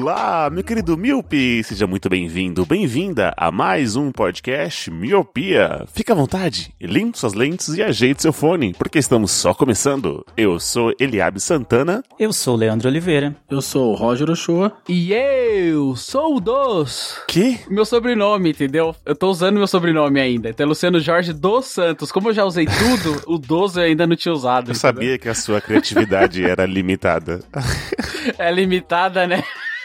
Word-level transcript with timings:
Olá, 0.00 0.48
meu 0.48 0.62
querido 0.62 0.96
Miope! 0.96 1.60
Seja 1.64 1.84
muito 1.84 2.08
bem-vindo, 2.08 2.64
bem-vinda 2.64 3.34
a 3.36 3.50
mais 3.50 3.96
um 3.96 4.12
podcast 4.12 4.92
Miopia. 4.92 5.84
Fique 5.92 6.12
à 6.12 6.14
vontade, 6.14 6.72
limpe 6.80 7.18
suas 7.18 7.34
lentes 7.34 7.74
e 7.74 7.82
ajeite 7.82 8.22
seu 8.22 8.32
fone, 8.32 8.72
porque 8.78 9.00
estamos 9.00 9.32
só 9.32 9.52
começando. 9.52 10.24
Eu 10.36 10.60
sou 10.60 10.94
Eliabe 11.00 11.40
Santana. 11.40 12.04
Eu 12.16 12.32
sou 12.32 12.54
o 12.54 12.56
Leandro 12.56 12.88
Oliveira. 12.88 13.34
Eu 13.50 13.60
sou 13.60 13.90
o 13.90 13.96
Roger 13.96 14.30
Ochoa. 14.30 14.72
E 14.88 15.12
eu 15.12 15.96
sou 15.96 16.36
o 16.36 16.40
Dos. 16.40 17.20
Que? 17.26 17.58
Meu 17.68 17.84
sobrenome, 17.84 18.50
entendeu? 18.50 18.94
Eu 19.04 19.16
tô 19.16 19.28
usando 19.28 19.56
meu 19.56 19.66
sobrenome 19.66 20.20
ainda. 20.20 20.50
Então 20.50 20.64
é 20.64 20.68
Luciano 20.68 21.00
Jorge 21.00 21.32
dos 21.32 21.64
Santos. 21.66 22.12
Como 22.12 22.28
eu 22.28 22.34
já 22.34 22.44
usei 22.44 22.66
tudo, 22.66 23.20
o 23.26 23.36
Dos 23.36 23.76
eu 23.76 23.82
ainda 23.82 24.06
não 24.06 24.14
tinha 24.14 24.32
usado. 24.32 24.70
Eu 24.70 24.76
sabia 24.76 25.18
que 25.18 25.28
a 25.28 25.34
sua 25.34 25.60
criatividade 25.60 26.44
era 26.44 26.64
limitada. 26.66 27.40
entendeu? 27.52 28.34
É 28.38 28.52
limitada, 28.52 29.26
né? 29.26 29.42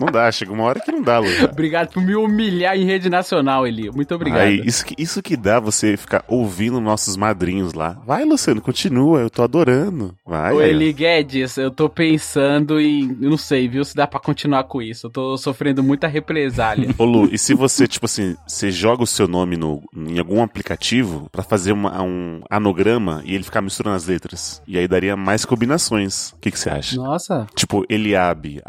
Não 0.00 0.08
dá, 0.08 0.30
chega 0.32 0.52
uma 0.52 0.64
hora 0.64 0.80
que 0.80 0.90
não 0.92 1.02
dá, 1.02 1.18
Lu. 1.18 1.26
Obrigado 1.50 1.88
por 1.92 2.02
me 2.02 2.14
humilhar 2.14 2.76
em 2.76 2.84
rede 2.84 3.08
nacional, 3.08 3.66
Eli. 3.66 3.90
Muito 3.90 4.14
obrigado. 4.14 4.40
Aí, 4.42 4.60
isso, 4.64 4.84
que, 4.84 4.94
isso 5.00 5.22
que 5.22 5.36
dá 5.36 5.60
você 5.60 5.96
ficar 5.96 6.24
ouvindo 6.28 6.80
nossos 6.80 7.16
madrinhos 7.16 7.72
lá. 7.74 8.00
Vai, 8.06 8.24
Luciano, 8.24 8.60
continua, 8.60 9.20
eu 9.20 9.30
tô 9.30 9.42
adorando. 9.42 10.14
Vai. 10.26 10.52
Ô. 10.52 10.60
Eli 10.62 10.92
Guedes, 10.92 11.56
eu 11.56 11.70
tô 11.70 11.88
pensando 11.88 12.80
em. 12.80 13.16
Eu 13.20 13.30
não 13.30 13.36
sei, 13.38 13.68
viu? 13.68 13.84
Se 13.84 13.94
dá 13.94 14.06
pra 14.06 14.18
continuar 14.20 14.64
com 14.64 14.80
isso. 14.82 15.06
Eu 15.06 15.10
tô 15.10 15.36
sofrendo 15.36 15.82
muita 15.82 16.06
represália. 16.06 16.88
Ô 16.98 17.04
Lu, 17.04 17.28
e 17.32 17.38
se 17.38 17.54
você, 17.54 17.86
tipo 17.86 18.06
assim, 18.06 18.36
você 18.46 18.70
joga 18.70 19.02
o 19.02 19.06
seu 19.06 19.28
nome 19.28 19.56
no, 19.56 19.82
em 19.94 20.18
algum 20.18 20.42
aplicativo 20.42 21.28
pra 21.30 21.42
fazer 21.42 21.72
uma- 21.72 22.02
um 22.02 22.40
anograma 22.50 23.22
e 23.24 23.34
ele 23.34 23.44
ficar 23.44 23.60
misturando 23.62 23.96
as 23.96 24.06
letras? 24.06 24.62
E 24.66 24.76
aí 24.78 24.88
daria 24.88 25.16
mais 25.16 25.44
combinações. 25.44 26.30
O 26.32 26.36
que 26.40 26.50
que 26.50 26.58
você 26.58 26.70
acha? 26.70 26.96
Nossa. 26.96 27.46
Tipo, 27.54 27.84
Eliabe, 27.88 28.60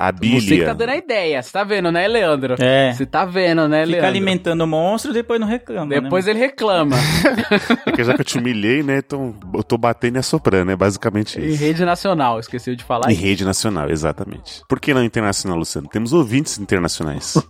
Você 0.41 0.57
que 0.57 0.65
tá 0.65 0.73
dando 0.73 0.89
a 0.89 0.97
ideia. 0.97 1.14
Você 1.41 1.51
tá 1.51 1.63
vendo, 1.63 1.91
né, 1.91 2.07
Leandro? 2.07 2.55
É. 2.59 2.91
Você 2.93 3.05
tá 3.05 3.25
vendo, 3.25 3.67
né, 3.67 3.81
Fica 3.81 3.91
Leandro? 3.91 4.07
alimentando 4.09 4.61
o 4.63 4.67
monstro 4.67 5.11
e 5.11 5.13
depois 5.13 5.39
não 5.39 5.47
reclama. 5.47 5.87
Depois 6.01 6.25
né? 6.25 6.31
ele 6.31 6.39
reclama. 6.39 6.95
É 7.85 7.91
que 7.91 8.03
já 8.03 8.13
que 8.13 8.21
eu 8.21 8.25
te 8.25 8.37
humilhei, 8.37 8.81
né? 8.83 8.97
Então 8.97 9.35
eu 9.53 9.63
tô 9.63 9.77
batendo 9.77 10.15
e 10.17 10.19
assoprando, 10.19 10.71
é 10.71 10.75
basicamente 10.75 11.39
em 11.39 11.45
isso. 11.49 11.63
rede 11.63 11.85
nacional, 11.85 12.39
esqueceu 12.39 12.75
de 12.75 12.83
falar 12.83 13.09
Em 13.09 13.13
isso. 13.13 13.21
rede 13.21 13.45
nacional, 13.45 13.89
exatamente. 13.89 14.61
Por 14.67 14.79
que 14.79 14.93
não 14.93 15.03
internacional, 15.03 15.57
Luciano? 15.57 15.87
Temos 15.87 16.13
ouvintes 16.13 16.57
internacionais. 16.59 17.35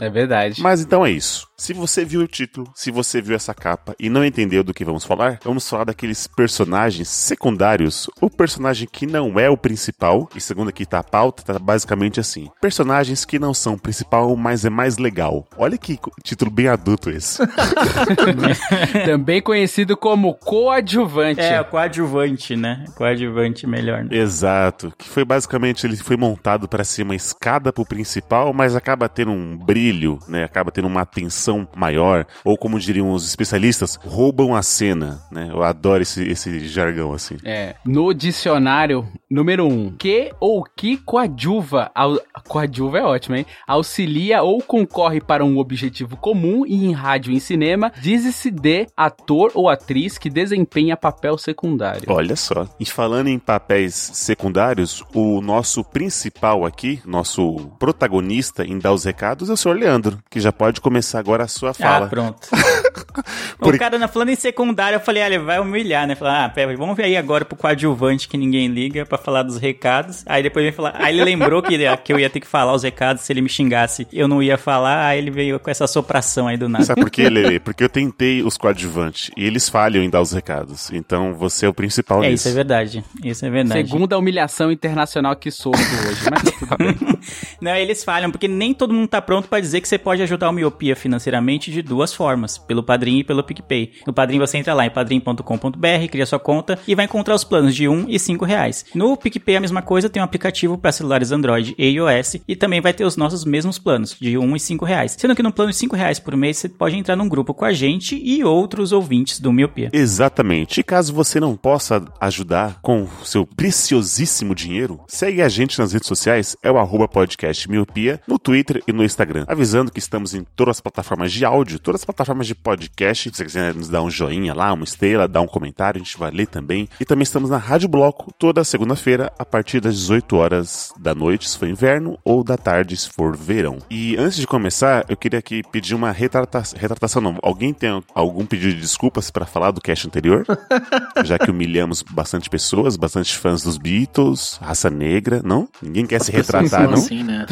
É 0.00 0.08
verdade. 0.10 0.60
Mas 0.60 0.80
então 0.80 1.04
é 1.04 1.10
isso. 1.10 1.46
Se 1.58 1.72
você 1.72 2.04
viu 2.04 2.20
o 2.20 2.26
título, 2.28 2.70
se 2.74 2.90
você 2.90 3.22
viu 3.22 3.34
essa 3.34 3.54
capa 3.54 3.96
e 3.98 4.10
não 4.10 4.22
entendeu 4.22 4.62
do 4.62 4.74
que 4.74 4.84
vamos 4.84 5.06
falar, 5.06 5.40
vamos 5.42 5.66
falar 5.66 5.84
daqueles 5.84 6.26
personagens 6.26 7.08
secundários, 7.08 8.10
o 8.20 8.28
personagem 8.28 8.86
que 8.86 9.06
não 9.06 9.40
é 9.40 9.48
o 9.48 9.56
principal, 9.56 10.28
e 10.36 10.40
segundo 10.40 10.68
aqui 10.68 10.84
tá 10.84 10.98
a 10.98 11.02
pauta, 11.02 11.42
tá 11.42 11.58
basicamente 11.58 12.20
assim: 12.20 12.50
personagens 12.60 13.24
que 13.24 13.38
não 13.38 13.54
são 13.54 13.72
o 13.72 13.78
principal, 13.80 14.36
mas 14.36 14.66
é 14.66 14.70
mais 14.70 14.98
legal. 14.98 15.46
Olha 15.56 15.78
que 15.78 15.98
título 16.22 16.50
bem 16.50 16.68
adulto 16.68 17.08
esse. 17.08 17.38
Também 19.06 19.40
conhecido 19.40 19.96
como 19.96 20.34
coadjuvante. 20.34 21.40
É, 21.40 21.64
coadjuvante, 21.64 22.54
né? 22.54 22.84
Coadjuvante 22.94 23.66
melhor. 23.66 24.04
né? 24.04 24.14
Exato, 24.14 24.92
que 24.98 25.08
foi 25.08 25.24
basicamente 25.24 25.86
ele 25.86 25.96
foi 25.96 26.18
montado 26.18 26.68
para 26.68 26.84
ser 26.84 27.02
uma 27.02 27.14
escada 27.14 27.72
pro 27.72 27.86
principal, 27.86 28.52
mas 28.52 28.76
acaba 28.76 29.08
tendo 29.08 29.30
um 29.30 29.56
brilho, 29.56 30.18
né? 30.28 30.44
Acaba 30.44 30.70
tendo 30.70 30.86
uma 30.86 31.00
atenção 31.00 31.45
maior, 31.76 32.26
ou 32.44 32.56
como 32.56 32.78
diriam 32.78 33.12
os 33.12 33.26
especialistas, 33.26 33.96
roubam 34.04 34.54
a 34.54 34.62
cena, 34.62 35.20
né? 35.30 35.48
Eu 35.50 35.62
adoro 35.62 36.02
esse, 36.02 36.22
esse 36.26 36.66
jargão 36.66 37.12
assim. 37.12 37.36
É, 37.44 37.74
no 37.84 38.12
dicionário, 38.14 39.06
número 39.30 39.66
1, 39.66 39.68
um, 39.68 39.90
que 39.90 40.32
ou 40.40 40.64
que 40.64 40.96
coadjuva, 40.96 41.90
au, 41.94 42.18
coadjuva 42.48 42.98
é 42.98 43.02
ótimo, 43.02 43.36
hein? 43.36 43.46
Auxilia 43.66 44.42
ou 44.42 44.62
concorre 44.62 45.20
para 45.20 45.44
um 45.44 45.58
objetivo 45.58 46.16
comum 46.16 46.64
e 46.66 46.86
em 46.86 46.92
rádio 46.92 47.32
e 47.32 47.36
em 47.36 47.40
cinema, 47.40 47.92
diz-se 48.00 48.50
de 48.50 48.86
ator 48.96 49.50
ou 49.54 49.68
atriz 49.68 50.18
que 50.18 50.30
desempenha 50.30 50.96
papel 50.96 51.38
secundário. 51.38 52.02
Olha 52.08 52.36
só. 52.36 52.66
E 52.78 52.84
falando 52.84 53.28
em 53.28 53.38
papéis 53.38 53.94
secundários, 53.94 55.04
o 55.14 55.40
nosso 55.40 55.84
principal 55.84 56.64
aqui, 56.64 57.00
nosso 57.04 57.70
protagonista 57.78 58.64
em 58.64 58.78
dar 58.78 58.92
os 58.92 59.04
recados 59.04 59.50
é 59.50 59.52
o 59.52 59.56
senhor 59.56 59.76
Leandro, 59.76 60.18
que 60.30 60.40
já 60.40 60.52
pode 60.52 60.80
começar 60.80 61.18
agora 61.18 61.35
a 61.44 61.48
sua 61.48 61.72
fala. 61.74 62.06
Ah, 62.06 62.08
pronto. 62.08 62.48
Por- 63.58 63.74
O 63.74 63.78
cara, 63.78 63.98
na- 63.98 64.08
falando 64.08 64.28
em 64.30 64.36
secundário, 64.36 64.96
eu 64.96 65.00
falei, 65.00 65.22
ah, 65.22 65.26
ele 65.26 65.38
vai 65.38 65.58
humilhar, 65.58 66.06
né? 66.06 66.14
Falar, 66.14 66.44
ah, 66.44 66.48
pera, 66.48 66.76
vamos 66.76 66.96
ver 66.96 67.04
aí 67.04 67.16
agora 67.16 67.44
pro 67.44 67.56
coadjuvante 67.56 68.28
que 68.28 68.36
ninguém 68.36 68.68
liga 68.68 69.04
pra 69.06 69.16
falar 69.18 69.42
dos 69.42 69.56
recados. 69.58 70.22
Aí 70.26 70.42
depois 70.42 70.64
ele 70.64 70.74
falar, 70.74 70.94
aí 70.96 71.14
ele 71.14 71.24
lembrou 71.24 71.62
que, 71.62 71.74
ele- 71.74 71.84
que 72.04 72.12
eu 72.12 72.18
ia 72.18 72.28
ter 72.30 72.40
que 72.40 72.46
falar 72.46 72.72
os 72.74 72.82
recados, 72.82 73.22
se 73.22 73.32
ele 73.32 73.40
me 73.40 73.48
xingasse, 73.48 74.06
eu 74.12 74.28
não 74.28 74.42
ia 74.42 74.58
falar, 74.58 75.06
aí 75.06 75.18
ele 75.18 75.30
veio 75.30 75.58
com 75.58 75.70
essa 75.70 75.86
sopração 75.86 76.46
aí 76.48 76.56
do 76.56 76.68
nada. 76.68 76.84
Sabe 76.84 77.00
por 77.00 77.10
quê, 77.10 77.28
Lele? 77.28 77.58
Porque 77.58 77.82
eu 77.82 77.88
tentei 77.88 78.42
os 78.42 78.56
coadjuvantes 78.56 79.30
e 79.36 79.44
eles 79.44 79.68
falham 79.68 80.02
em 80.02 80.10
dar 80.10 80.20
os 80.20 80.32
recados. 80.32 80.90
Então 80.92 81.32
você 81.34 81.66
é 81.66 81.68
o 81.68 81.74
principal 81.74 82.22
É, 82.22 82.28
nisso. 82.30 82.42
isso 82.42 82.48
é 82.48 82.52
verdade. 82.52 83.04
Isso 83.24 83.46
é 83.46 83.50
verdade. 83.50 83.88
Segunda 83.88 84.18
humilhação 84.18 84.70
internacional 84.70 85.34
que 85.36 85.50
sofro 85.50 85.80
hoje, 85.80 86.20
mas 86.30 86.42
tá 86.42 86.50
tudo 86.58 86.76
bem. 86.78 86.96
Não, 87.60 87.74
eles 87.74 88.04
falham, 88.04 88.30
porque 88.30 88.46
nem 88.48 88.74
todo 88.74 88.92
mundo 88.92 89.08
tá 89.08 89.20
pronto 89.22 89.48
pra 89.48 89.58
dizer 89.60 89.80
que 89.80 89.88
você 89.88 89.98
pode 89.98 90.22
ajudar 90.22 90.50
o 90.50 90.52
Miopia 90.52 90.94
financeiramente 91.26 91.70
de 91.70 91.82
duas 91.82 92.14
formas, 92.14 92.56
pelo 92.56 92.82
Padrim 92.82 93.18
e 93.18 93.24
pelo 93.24 93.42
PicPay. 93.42 93.92
No 94.06 94.12
Padrim 94.12 94.38
você 94.38 94.58
entra 94.58 94.74
lá 94.74 94.86
em 94.86 94.90
padrim.com.br, 94.90 96.08
cria 96.10 96.26
sua 96.26 96.38
conta 96.38 96.78
e 96.86 96.94
vai 96.94 97.04
encontrar 97.04 97.34
os 97.34 97.44
planos 97.44 97.74
de 97.74 97.88
1 97.88 98.06
e 98.08 98.18
5 98.18 98.44
reais. 98.44 98.84
No 98.94 99.16
PicPay 99.16 99.56
a 99.56 99.60
mesma 99.60 99.82
coisa, 99.82 100.08
tem 100.08 100.22
um 100.22 100.24
aplicativo 100.24 100.78
para 100.78 100.92
celulares 100.92 101.32
Android 101.32 101.74
e 101.76 101.86
iOS 101.86 102.38
e 102.46 102.54
também 102.54 102.80
vai 102.80 102.92
ter 102.92 103.04
os 103.04 103.16
nossos 103.16 103.44
mesmos 103.44 103.78
planos, 103.78 104.16
de 104.20 104.38
1 104.38 104.56
e 104.56 104.60
5 104.60 104.84
reais. 104.84 105.16
Sendo 105.18 105.34
que 105.34 105.42
no 105.42 105.52
plano 105.52 105.70
de 105.70 105.76
5 105.76 105.96
reais 105.96 106.18
por 106.18 106.36
mês 106.36 106.58
você 106.58 106.68
pode 106.68 106.96
entrar 106.96 107.16
num 107.16 107.28
grupo 107.28 107.52
com 107.52 107.64
a 107.64 107.72
gente 107.72 108.16
e 108.16 108.44
outros 108.44 108.92
ouvintes 108.92 109.40
do 109.40 109.52
Miopia. 109.52 109.90
Exatamente. 109.92 110.80
E 110.80 110.84
caso 110.84 111.12
você 111.12 111.40
não 111.40 111.56
possa 111.56 112.04
ajudar 112.20 112.78
com 112.80 113.08
seu 113.24 113.44
preciosíssimo 113.46 114.54
dinheiro, 114.54 115.00
segue 115.08 115.42
a 115.42 115.48
gente 115.48 115.78
nas 115.78 115.92
redes 115.92 116.08
sociais, 116.08 116.56
é 116.62 116.70
o 116.70 116.78
arroba 116.78 117.08
podcast 117.08 117.68
miopia, 117.68 118.20
no 118.26 118.38
Twitter 118.38 118.82
e 118.86 118.92
no 118.92 119.04
Instagram. 119.04 119.44
Avisando 119.48 119.90
que 119.90 119.98
estamos 119.98 120.34
em 120.34 120.44
todas 120.54 120.76
as 120.76 120.80
plataformas 120.80 121.15
de 121.24 121.44
áudio, 121.44 121.78
todas 121.78 122.00
as 122.00 122.04
plataformas 122.04 122.46
de 122.46 122.54
podcast. 122.54 123.30
Se 123.30 123.36
você 123.36 123.44
quiser 123.44 123.74
nos 123.74 123.88
dar 123.88 124.02
um 124.02 124.10
joinha 124.10 124.54
lá, 124.54 124.72
uma 124.72 124.84
estrela, 124.84 125.28
dar 125.28 125.40
um 125.40 125.46
comentário, 125.46 126.00
a 126.00 126.04
gente 126.04 126.18
vai 126.18 126.30
ler 126.30 126.46
também. 126.46 126.88
E 127.00 127.04
também 127.04 127.22
estamos 127.22 127.50
na 127.50 127.58
Rádio 127.58 127.88
Bloco 127.88 128.32
toda 128.38 128.64
segunda-feira, 128.64 129.32
a 129.38 129.44
partir 129.44 129.80
das 129.80 129.96
18 129.96 130.36
horas 130.36 130.92
da 130.98 131.14
noite, 131.14 131.48
se 131.48 131.58
for 131.58 131.68
inverno, 131.68 132.18
ou 132.24 132.42
da 132.42 132.56
tarde, 132.56 132.96
se 132.96 133.08
for 133.08 133.36
verão. 133.36 133.78
E 133.90 134.16
antes 134.16 134.36
de 134.36 134.46
começar, 134.46 135.04
eu 135.08 135.16
queria 135.16 135.38
aqui 135.38 135.62
pedir 135.70 135.94
uma 135.94 136.10
retrata 136.10 136.62
retratação. 136.76 137.20
Não. 137.22 137.38
Alguém 137.42 137.72
tem 137.72 138.02
algum 138.14 138.44
pedido 138.44 138.74
de 138.74 138.80
desculpas 138.80 139.30
para 139.30 139.46
falar 139.46 139.70
do 139.70 139.80
cast 139.80 140.06
anterior? 140.06 140.44
Já 141.24 141.38
que 141.38 141.50
humilhamos 141.50 142.02
bastante 142.02 142.48
pessoas, 142.48 142.96
bastante 142.96 143.36
fãs 143.36 143.62
dos 143.62 143.78
Beatles, 143.78 144.58
raça 144.60 144.90
negra, 144.90 145.40
não? 145.44 145.68
Ninguém 145.82 146.06
quer 146.06 146.20
se 146.20 146.32
Pessoas 146.32 146.64
retratar, 146.64 146.88
não? 146.88 146.94
assim, 146.94 147.22
né? 147.22 147.46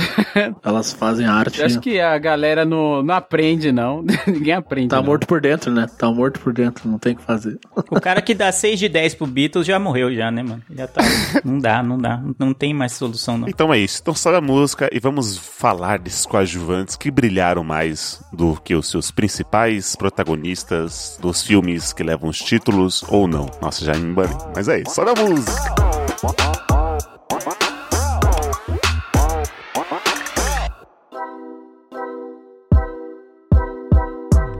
Elas 0.62 0.92
fazem 0.92 1.26
arte. 1.26 1.60
Eu 1.60 1.66
acho 1.66 1.80
que 1.80 2.00
a 2.00 2.16
galera 2.18 2.64
não, 2.64 3.02
não 3.02 3.14
aprende, 3.14 3.53
não. 3.72 4.04
Ninguém 4.26 4.54
aprende. 4.54 4.88
Tá 4.88 4.96
não. 4.96 5.04
morto 5.04 5.26
por 5.26 5.40
dentro, 5.40 5.70
né? 5.70 5.86
Tá 5.98 6.10
morto 6.10 6.40
por 6.40 6.52
dentro, 6.52 6.88
não 6.88 6.98
tem 6.98 7.12
o 7.12 7.16
que 7.16 7.22
fazer. 7.22 7.58
O 7.90 8.00
cara 8.00 8.20
que 8.20 8.34
dá 8.34 8.50
6 8.50 8.78
de 8.78 8.88
10 8.88 9.14
pro 9.14 9.26
Beatles 9.26 9.66
já 9.66 9.78
morreu 9.78 10.14
já, 10.14 10.30
né, 10.30 10.42
mano? 10.42 10.62
Já 10.70 10.86
tá. 10.86 11.02
Não 11.44 11.58
dá, 11.58 11.82
não 11.82 11.98
dá. 11.98 12.22
Não 12.38 12.54
tem 12.54 12.72
mais 12.72 12.92
solução, 12.92 13.36
não. 13.36 13.48
Então 13.48 13.72
é 13.72 13.78
isso. 13.78 14.00
Então 14.00 14.14
sobe 14.14 14.36
a 14.36 14.40
música 14.40 14.88
e 14.92 14.98
vamos 14.98 15.36
falar 15.36 15.98
desses 15.98 16.24
coadjuvantes 16.24 16.96
que 16.96 17.10
brilharam 17.10 17.62
mais 17.62 18.22
do 18.32 18.56
que 18.60 18.74
os 18.74 18.88
seus 18.88 19.10
principais 19.10 19.94
protagonistas 19.96 21.18
dos 21.20 21.42
filmes 21.42 21.92
que 21.92 22.02
levam 22.02 22.30
os 22.30 22.38
títulos 22.38 23.04
ou 23.08 23.28
não. 23.28 23.50
Nossa, 23.60 23.84
já 23.84 23.94
me 23.94 24.10
embanei. 24.10 24.36
Mas 24.54 24.68
é 24.68 24.80
isso. 24.80 24.94
Sobe 24.94 25.10
a 25.10 25.22
música. 25.22 26.63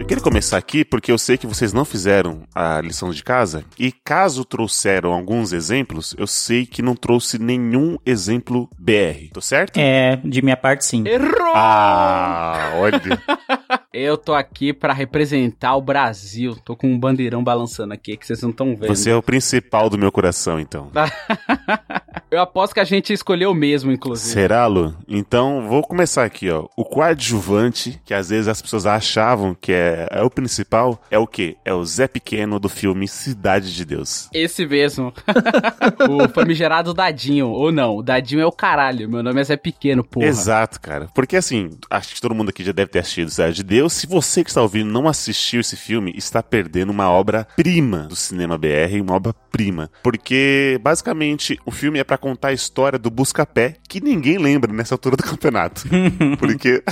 Eu 0.05 0.09
queria 0.09 0.23
começar 0.23 0.59
aqui 0.59 0.85
porque 0.85 1.11
eu 1.11 1.17
sei 1.17 1.39
que 1.39 1.47
vocês 1.47 1.73
não 1.73 1.83
fizeram 1.83 2.43
a 2.55 2.79
lição 2.79 3.11
de 3.11 3.25
casa 3.25 3.65
e 3.79 3.91
caso 3.91 4.45
trouxeram 4.45 5.15
alguns 5.15 5.51
exemplos, 5.51 6.15
eu 6.19 6.27
sei 6.27 6.67
que 6.67 6.83
não 6.83 6.95
trouxe 6.95 7.39
nenhum 7.39 7.97
exemplo 8.05 8.69
BR. 8.79 9.31
Tô 9.33 9.41
certo? 9.41 9.79
É, 9.79 10.17
de 10.17 10.43
minha 10.43 10.59
parte, 10.59 10.85
sim. 10.85 11.05
Errou! 11.09 11.55
Ah, 11.55 12.73
olha. 12.75 13.01
Eu 13.95 14.19
tô 14.19 14.35
aqui 14.35 14.73
pra 14.73 14.93
representar 14.93 15.77
o 15.77 15.81
Brasil. 15.81 16.57
Tô 16.65 16.75
com 16.77 16.89
um 16.89 16.99
bandeirão 16.99 17.45
balançando 17.45 17.95
aqui 17.95 18.17
que 18.17 18.27
vocês 18.27 18.43
não 18.43 18.51
estão 18.51 18.77
vendo. 18.77 18.89
Você 18.89 19.09
é 19.09 19.15
o 19.15 19.23
principal 19.23 19.89
do 19.89 19.97
meu 19.97 20.11
coração, 20.11 20.59
então. 20.59 20.91
Eu 22.35 22.41
aposto 22.41 22.75
que 22.75 22.81
a 22.81 22.85
gente 22.85 23.13
escolheu 23.13 23.53
o 23.53 23.55
mesmo, 23.55 23.93
inclusive. 23.93 24.33
Será, 24.33 24.67
Lu? 24.67 24.93
Então, 25.07 25.69
vou 25.69 25.83
começar 25.85 26.25
aqui, 26.25 26.51
ó. 26.51 26.67
O 26.77 26.85
coadjuvante, 26.85 28.01
que 28.05 28.13
às 28.13 28.29
vezes 28.29 28.49
as 28.49 28.61
pessoas 28.61 28.87
achavam 28.87 29.55
que 29.55 29.73
é, 29.73 30.09
é 30.11 30.21
o 30.21 30.29
principal, 30.29 31.01
é 31.13 31.17
o 31.17 31.29
quê? 31.29 31.57
É 31.65 31.73
o 31.73 31.85
Zé 31.85 32.09
Pequeno 32.09 32.59
do 32.59 32.69
filme 32.69 33.07
Cidade 33.07 33.73
de 33.73 33.85
Deus. 33.85 34.29
Esse 34.35 34.67
mesmo. 34.67 35.15
o 36.11 36.29
famigerado 36.29 36.93
Dadinho. 36.93 37.51
Ou 37.51 37.71
não, 37.71 37.99
o 37.99 38.03
Dadinho 38.03 38.41
é 38.41 38.47
o 38.47 38.51
caralho. 38.51 39.09
Meu 39.09 39.23
nome 39.23 39.41
é 39.41 39.45
Zé 39.45 39.57
Pequeno, 39.57 40.03
porra. 40.03 40.27
Exato, 40.27 40.81
cara. 40.81 41.09
Porque 41.15 41.37
assim, 41.37 41.71
acho 41.89 42.17
que 42.17 42.21
todo 42.21 42.35
mundo 42.35 42.49
aqui 42.49 42.65
já 42.65 42.73
deve 42.73 42.91
ter 42.91 42.99
assistido 42.99 43.31
Cidade 43.31 43.55
de 43.55 43.63
Deus. 43.63 43.93
Se 43.93 44.09
você 44.09 44.43
que 44.43 44.51
está 44.51 44.61
ouvindo 44.61 44.91
não 44.91 45.07
assistiu 45.07 45.61
esse 45.61 45.77
filme, 45.77 46.13
está 46.17 46.43
perdendo 46.43 46.91
uma 46.91 47.09
obra-prima 47.09 48.09
do 48.09 48.17
cinema 48.17 48.59
BR, 48.59 49.01
uma 49.01 49.15
obra-prima. 49.15 49.89
Porque, 50.03 50.81
basicamente, 50.83 51.61
o 51.65 51.71
filme 51.71 52.01
é 52.01 52.05
pra 52.05 52.24
contar 52.25 52.49
a 52.49 52.53
história 52.55 52.99
do 52.99 53.11
Buscapé, 53.11 53.77
que 53.87 54.01
ninguém 54.01 54.39
lembra 54.39 54.73
nessa 54.73 54.95
altura 54.95 55.15
do 55.17 55.23
campeonato. 55.23 55.83
Porque, 56.41 56.83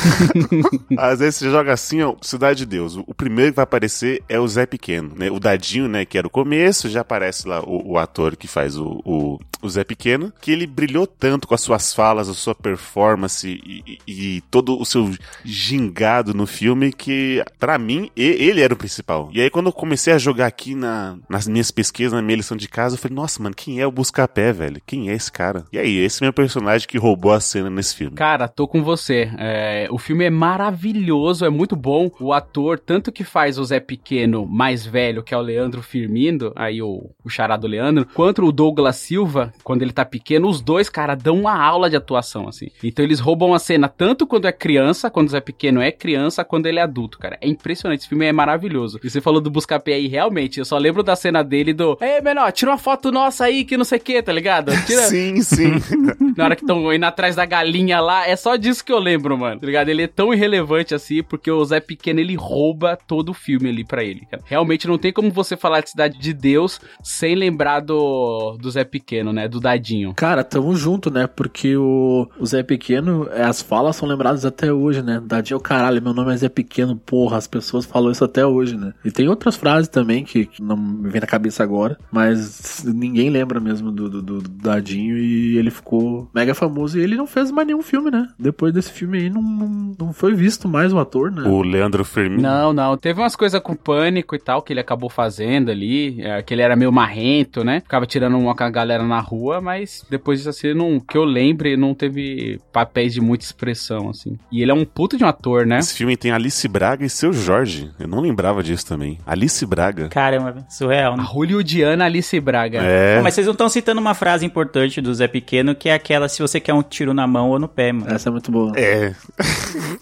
às 0.99 1.21
vezes 1.21 1.37
você 1.37 1.51
joga 1.51 1.73
assim, 1.73 2.03
ó, 2.03 2.15
Cidade 2.21 2.59
de 2.59 2.67
Deus. 2.67 2.97
O 3.07 3.15
primeiro 3.15 3.53
que 3.53 3.57
vai 3.57 3.63
aparecer 3.63 4.23
é 4.29 4.39
o 4.39 4.47
Zé 4.47 4.67
Pequeno, 4.67 5.13
né? 5.17 5.31
O 5.31 5.41
Dadinho, 5.41 5.89
né, 5.89 6.05
que 6.05 6.19
era 6.19 6.27
o 6.27 6.31
começo, 6.31 6.89
já 6.91 7.01
aparece 7.01 7.49
lá 7.49 7.63
o, 7.63 7.93
o 7.93 7.99
ator 7.99 8.37
que 8.37 8.47
faz 8.47 8.77
o, 8.77 9.01
o, 9.05 9.39
o 9.63 9.69
Zé 9.71 9.85
Pequeno, 9.85 10.33
que 10.41 10.51
ele 10.53 10.67
brilhou 10.67 11.07
tanto 11.07 11.49
com 11.49 11.55
as 11.55 11.61
suas 11.63 11.95
falas, 11.95 12.29
a 12.29 12.35
sua 12.35 12.55
performance 12.55 13.49
e, 13.49 13.99
e- 14.07 14.37
e 14.37 14.41
todo 14.51 14.79
o 14.79 14.85
seu 14.85 15.11
gingado 15.45 16.35
no 16.35 16.47
filme 16.47 16.93
que, 16.93 17.43
pra 17.59 17.79
mim, 17.79 18.11
ele 18.17 18.61
era 18.61 18.75
o 18.75 18.77
principal. 18.77 19.31
E 19.33 19.41
aí, 19.41 19.49
quando 19.49 19.67
eu 19.67 19.73
comecei 19.73 20.13
a 20.13 20.19
jogar 20.19 20.47
aqui 20.47 20.75
na, 20.75 21.17
nas 21.29 21.47
minhas 21.49 21.71
pesquisas, 21.71 22.13
na 22.13 22.21
minha 22.23 22.37
lição 22.37 22.57
de 22.57 22.69
casa, 22.69 22.95
eu 22.95 22.99
falei, 22.99 23.15
nossa, 23.15 23.43
mano, 23.43 23.55
quem 23.55 23.81
é 23.81 23.87
o 23.87 23.93
Buscapé, 23.93 24.53
velho? 24.53 24.81
Quem 24.87 25.09
é 25.11 25.15
esse 25.23 25.33
cara? 25.33 25.65
E 25.73 25.79
aí, 25.79 25.99
esse 25.99 26.23
é 26.23 26.27
meu 26.27 26.33
personagem 26.33 26.87
que 26.87 26.99
roubou 26.99 27.33
a 27.33 27.41
cena 27.41 27.71
nesse 27.71 27.95
filme. 27.95 28.17
Cara, 28.17 28.49
tô 28.49 28.67
com 28.67 28.83
você. 28.83 29.31
É, 29.39 29.89
o 29.91 29.99
filme 29.99 30.25
é 30.25 30.31
maravilhoso, 30.31 31.45
é 31.45 31.51
muito 31.51 31.77
bom. 31.77 32.11
O 32.21 32.33
ator, 32.33 32.79
tanto 32.79 33.13
que 33.13 33.25
faz 33.25 33.59
o 33.59 33.65
Zé 33.65 33.81
Pequeno 33.81 34.47
mais 34.47 34.85
velho, 34.85 35.23
que 35.23 35.35
é 35.35 35.37
o 35.37 35.41
Leandro 35.41 35.83
Firmindo, 35.83 36.53
aí 36.57 36.83
o, 36.83 37.11
o 37.25 37.29
charado 37.29 37.67
Leandro, 37.67 38.07
quanto 38.15 38.45
o 38.45 38.53
Douglas 38.53 38.97
Silva, 38.97 39.53
quando 39.63 39.83
ele 39.83 39.93
tá 39.93 40.05
pequeno, 40.05 40.49
os 40.49 40.61
dois, 40.61 40.89
cara, 40.89 41.15
dão 41.15 41.39
uma 41.39 41.57
aula 41.57 41.89
de 41.89 41.97
atuação, 41.97 42.49
assim. 42.49 42.69
Então 42.83 43.05
eles 43.05 43.21
roubam 43.21 43.55
a 43.55 43.59
cena 43.59 43.89
tanto 43.89 44.27
quando 44.27 44.47
é 44.47 44.53
criança, 44.53 45.11
quando 45.11 45.29
o 45.29 45.31
Zé 45.31 45.41
Pequeno 45.41 45.81
é 45.81 45.91
criança, 45.91 46.45
quando 46.45 46.67
ele 46.67 46.79
é 46.79 46.83
adulto, 46.83 47.19
cara. 47.19 47.39
É 47.41 47.49
impressionante, 47.49 48.01
esse 48.01 48.09
filme 48.09 48.27
é 48.27 48.33
maravilhoso. 48.33 49.01
E 49.03 49.11
você 49.11 49.21
falou 49.21 49.41
do 49.41 49.51
Buscapé 49.51 49.95
aí, 49.95 50.09
realmente, 50.09 50.59
eu 50.59 50.65
só 50.65 50.79
lembro 50.79 51.03
da 51.03 51.17
cena 51.17 51.43
dele 51.43 51.73
do 51.73 51.97
Ei, 52.01 52.21
menor, 52.21 52.51
tira 52.53 52.71
uma 52.71 52.79
foto 52.79 53.11
nossa 53.11 53.45
aí, 53.45 53.65
que 53.65 53.77
não 53.77 53.85
sei 53.85 53.99
o 53.99 54.01
que, 54.01 54.23
tá 54.23 54.33
ligado? 54.33 54.73
Tira... 54.87 55.03
Sim, 55.13 55.43
sim. 55.43 55.73
Na 56.37 56.45
hora 56.45 56.57
que 56.57 56.63
estão 56.63 56.91
indo 56.91 57.05
atrás 57.05 57.37
da 57.37 57.45
galinha 57.45 58.01
lá, 58.01 58.27
é 58.27 58.35
só 58.35 58.57
disso 58.57 58.83
que 58.83 58.91
eu 58.91 58.99
lembro, 58.99 59.37
mano. 59.37 59.61
Tá 59.61 59.67
ligado? 59.67 59.91
Ele 59.91 60.03
é 60.03 60.07
tão 60.07 60.33
irrelevante 60.33 60.95
assim, 60.95 61.23
porque 61.23 61.51
o 61.51 61.63
Zé 61.65 61.81
Pequeno 61.81 62.19
ele 62.19 62.35
rouba 62.35 62.97
todo 62.97 63.29
o 63.29 63.35
filme 63.35 63.69
ali 63.69 63.85
pra 63.85 64.03
ele, 64.03 64.27
cara. 64.31 64.43
Realmente 64.47 64.89
não 64.89 64.97
tem 64.97 65.13
como 65.13 65.31
você 65.31 65.55
falar 65.55 65.83
de 65.83 65.91
Cidade 65.91 66.19
de 66.19 66.33
Deus 66.33 66.81
sem 67.03 67.35
lembrar 67.35 67.81
do, 67.81 68.57
do 68.59 68.71
Zé 68.71 68.85
Pequeno, 68.85 69.35
né? 69.35 69.47
Do 69.47 69.61
Dadinho. 69.61 70.15
Cara, 70.15 70.43
tamo 70.43 70.75
junto, 70.75 71.11
né? 71.11 71.27
Porque 71.27 71.77
o, 71.77 72.27
o 72.39 72.47
Zé 72.47 72.63
Pequeno, 72.63 73.29
é, 73.31 73.43
as 73.43 73.61
falas 73.61 73.97
são 73.97 74.09
lembradas 74.09 74.47
até 74.47 74.73
hoje, 74.73 75.03
né? 75.03 75.21
Dadinho 75.23 75.57
é 75.57 75.59
o 75.59 75.63
caralho, 75.63 76.01
meu 76.01 76.15
nome 76.15 76.33
é 76.33 76.37
Zé 76.39 76.49
Pequeno, 76.49 76.97
porra, 76.97 77.37
as 77.37 77.47
pessoas 77.47 77.85
falam 77.85 78.11
isso 78.11 78.25
até 78.25 78.47
hoje, 78.47 78.79
né? 78.79 78.95
E 79.05 79.11
tem 79.11 79.29
outras 79.29 79.57
frases 79.57 79.89
também 79.89 80.25
que, 80.25 80.47
que 80.47 80.63
não 80.63 80.77
me 80.77 81.11
vem 81.11 81.21
na 81.21 81.27
cabeça 81.27 81.63
agora, 81.63 81.99
mas 82.11 82.83
ninguém 82.87 83.29
lembra 83.29 83.61
mesmo 83.61 83.93
do, 83.93 84.09
do, 84.09 84.23
do 84.23 84.41
Dadinho 84.41 84.92
e 84.99 85.57
ele 85.59 85.71
ficou 85.71 86.29
mega 86.35 86.55
famoso 86.55 86.99
e 86.99 87.03
ele 87.03 87.17
não 87.17 87.27
fez 87.27 87.51
mais 87.51 87.67
nenhum 87.67 87.83
filme, 87.83 88.11
né? 88.11 88.29
Depois 88.39 88.73
desse 88.73 88.93
filme 88.93 89.19
aí 89.19 89.31
não, 89.31 89.43
não, 89.43 89.95
não 89.99 90.13
foi 90.13 90.35
visto 90.35 90.69
mais 90.69 90.93
o 90.93 90.99
ator, 90.99 91.31
né? 91.31 91.43
o 91.49 91.63
Leandro 91.63 92.05
Firmino. 92.05 92.43
Não, 92.43 92.73
não. 92.73 92.97
Teve 92.97 93.21
umas 93.21 93.37
coisas 93.37 93.61
com 93.61 93.75
pânico 93.75 94.35
e 94.35 94.39
tal 94.39 94.63
que 94.63 94.73
ele 94.73 94.81
acabou 94.81 95.11
fazendo 95.11 95.71
ali. 95.71 96.21
é, 96.23 96.43
que 96.43 96.55
ele 96.55 96.63
era 96.63 96.77
meio 96.77 96.93
marrento, 96.93 97.65
né? 97.65 97.81
Ficava 97.81 98.07
tirando 98.07 98.37
uma 98.39 98.55
com 98.55 98.65
a 98.65 98.71
galera 98.71 99.03
na 99.05 99.21
rua, 99.21 99.61
mas 99.61 100.05
depois 100.11 100.39
disso 100.39 100.51
assim, 100.51 100.75
não, 100.75 100.99
que 101.01 101.17
eu 101.17 101.25
lembre, 101.25 101.77
não 101.77 101.95
teve 101.95 102.61
papéis 102.73 103.13
de 103.13 103.21
muita 103.21 103.45
expressão, 103.45 104.11
assim. 104.11 104.39
E 104.51 104.63
ele 104.63 104.71
é 104.71 104.75
um 104.75 104.85
puta 104.85 105.17
de 105.17 105.25
um 105.25 105.29
ator, 105.29 105.67
né? 105.67 105.79
Esse 105.79 105.95
filme 105.95 106.17
tem 106.17 106.31
Alice 106.31 106.67
Braga 106.69 107.05
e 107.05 107.11
seu 107.11 107.33
Jorge. 107.33 107.91
Eu 107.99 108.09
não 108.09 108.21
lembrava 108.21 108.63
disso 108.63 108.87
também. 108.87 109.19
Alice 109.27 109.65
Braga. 109.67 110.09
Caramba, 110.09 110.65
surreal, 110.69 111.15
A 111.15 111.17
né? 111.17 111.25
hollywoodiana 111.27 112.05
Alice 112.05 112.39
Braga. 112.41 112.81
É. 112.83 113.21
Mas 113.23 113.35
vocês 113.35 113.47
não 113.47 113.53
estão 113.53 113.69
citando 113.69 114.01
uma 114.01 114.15
frase 114.15 114.45
importante 114.45 114.82
do 115.01 115.15
Zé 115.15 115.29
Pequeno, 115.29 115.75
que 115.75 115.89
é 115.89 115.95
aquela 115.95 116.29
se 116.29 116.41
você 116.43 116.59
quer 116.61 116.75
um 116.75 116.83
tiro 116.83 117.15
na 117.15 117.27
mão 117.27 117.51
ou 117.51 117.59
no 117.59 117.69
pé, 117.69 117.93
mano. 117.93 118.13
Essa 118.13 118.29
é 118.29 118.33
muito 118.33 118.51
boa. 118.51 118.73
É. 118.77 119.15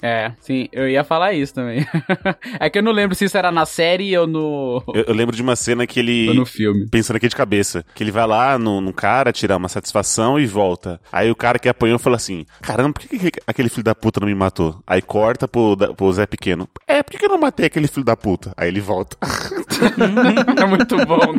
É, 0.02 0.32
sim, 0.40 0.66
eu 0.72 0.88
ia 0.88 1.04
falar 1.04 1.34
isso 1.34 1.54
também. 1.54 1.86
é 2.58 2.70
que 2.70 2.78
eu 2.78 2.82
não 2.82 2.90
lembro 2.92 3.14
se 3.14 3.24
isso 3.26 3.36
era 3.36 3.52
na 3.52 3.66
série 3.66 4.16
ou 4.16 4.26
no, 4.26 4.82
Eu, 4.94 5.04
eu 5.08 5.14
lembro 5.14 5.36
de 5.36 5.42
uma 5.42 5.54
cena 5.54 5.86
que 5.86 6.00
ele. 6.00 6.28
ou 6.28 6.34
no 6.34 6.46
filme. 6.46 6.88
Pensando 6.90 7.16
aqui 7.16 7.28
de 7.28 7.36
cabeça. 7.36 7.84
Que 7.94 8.02
ele 8.02 8.10
vai 8.10 8.26
lá 8.26 8.58
no, 8.58 8.80
no 8.80 8.92
cara 8.92 9.30
tirar 9.32 9.56
uma 9.58 9.68
satisfação 9.68 10.40
e 10.40 10.46
volta. 10.46 11.00
Aí 11.12 11.30
o 11.30 11.34
cara 11.36 11.58
que 11.58 11.68
apanhou 11.68 11.98
fala 11.98 12.16
assim: 12.16 12.46
Caramba, 12.62 12.94
por 12.94 13.02
que, 13.02 13.30
que 13.30 13.40
aquele 13.46 13.68
filho 13.68 13.84
da 13.84 13.94
puta 13.94 14.20
não 14.20 14.26
me 14.28 14.34
matou? 14.34 14.82
Aí 14.86 15.02
corta 15.02 15.46
pro, 15.46 15.76
da- 15.76 15.92
pro 15.92 16.12
Zé 16.12 16.26
Pequeno. 16.26 16.68
É, 16.86 17.02
por 17.02 17.12
que, 17.12 17.18
que 17.18 17.24
eu 17.26 17.30
não 17.30 17.38
matei 17.38 17.66
aquele 17.66 17.86
filho 17.86 18.04
da 18.04 18.16
puta? 18.16 18.52
Aí 18.56 18.68
ele 18.68 18.80
volta. 18.80 19.16
é 20.60 20.64
muito 20.66 20.96
bom. 21.04 21.38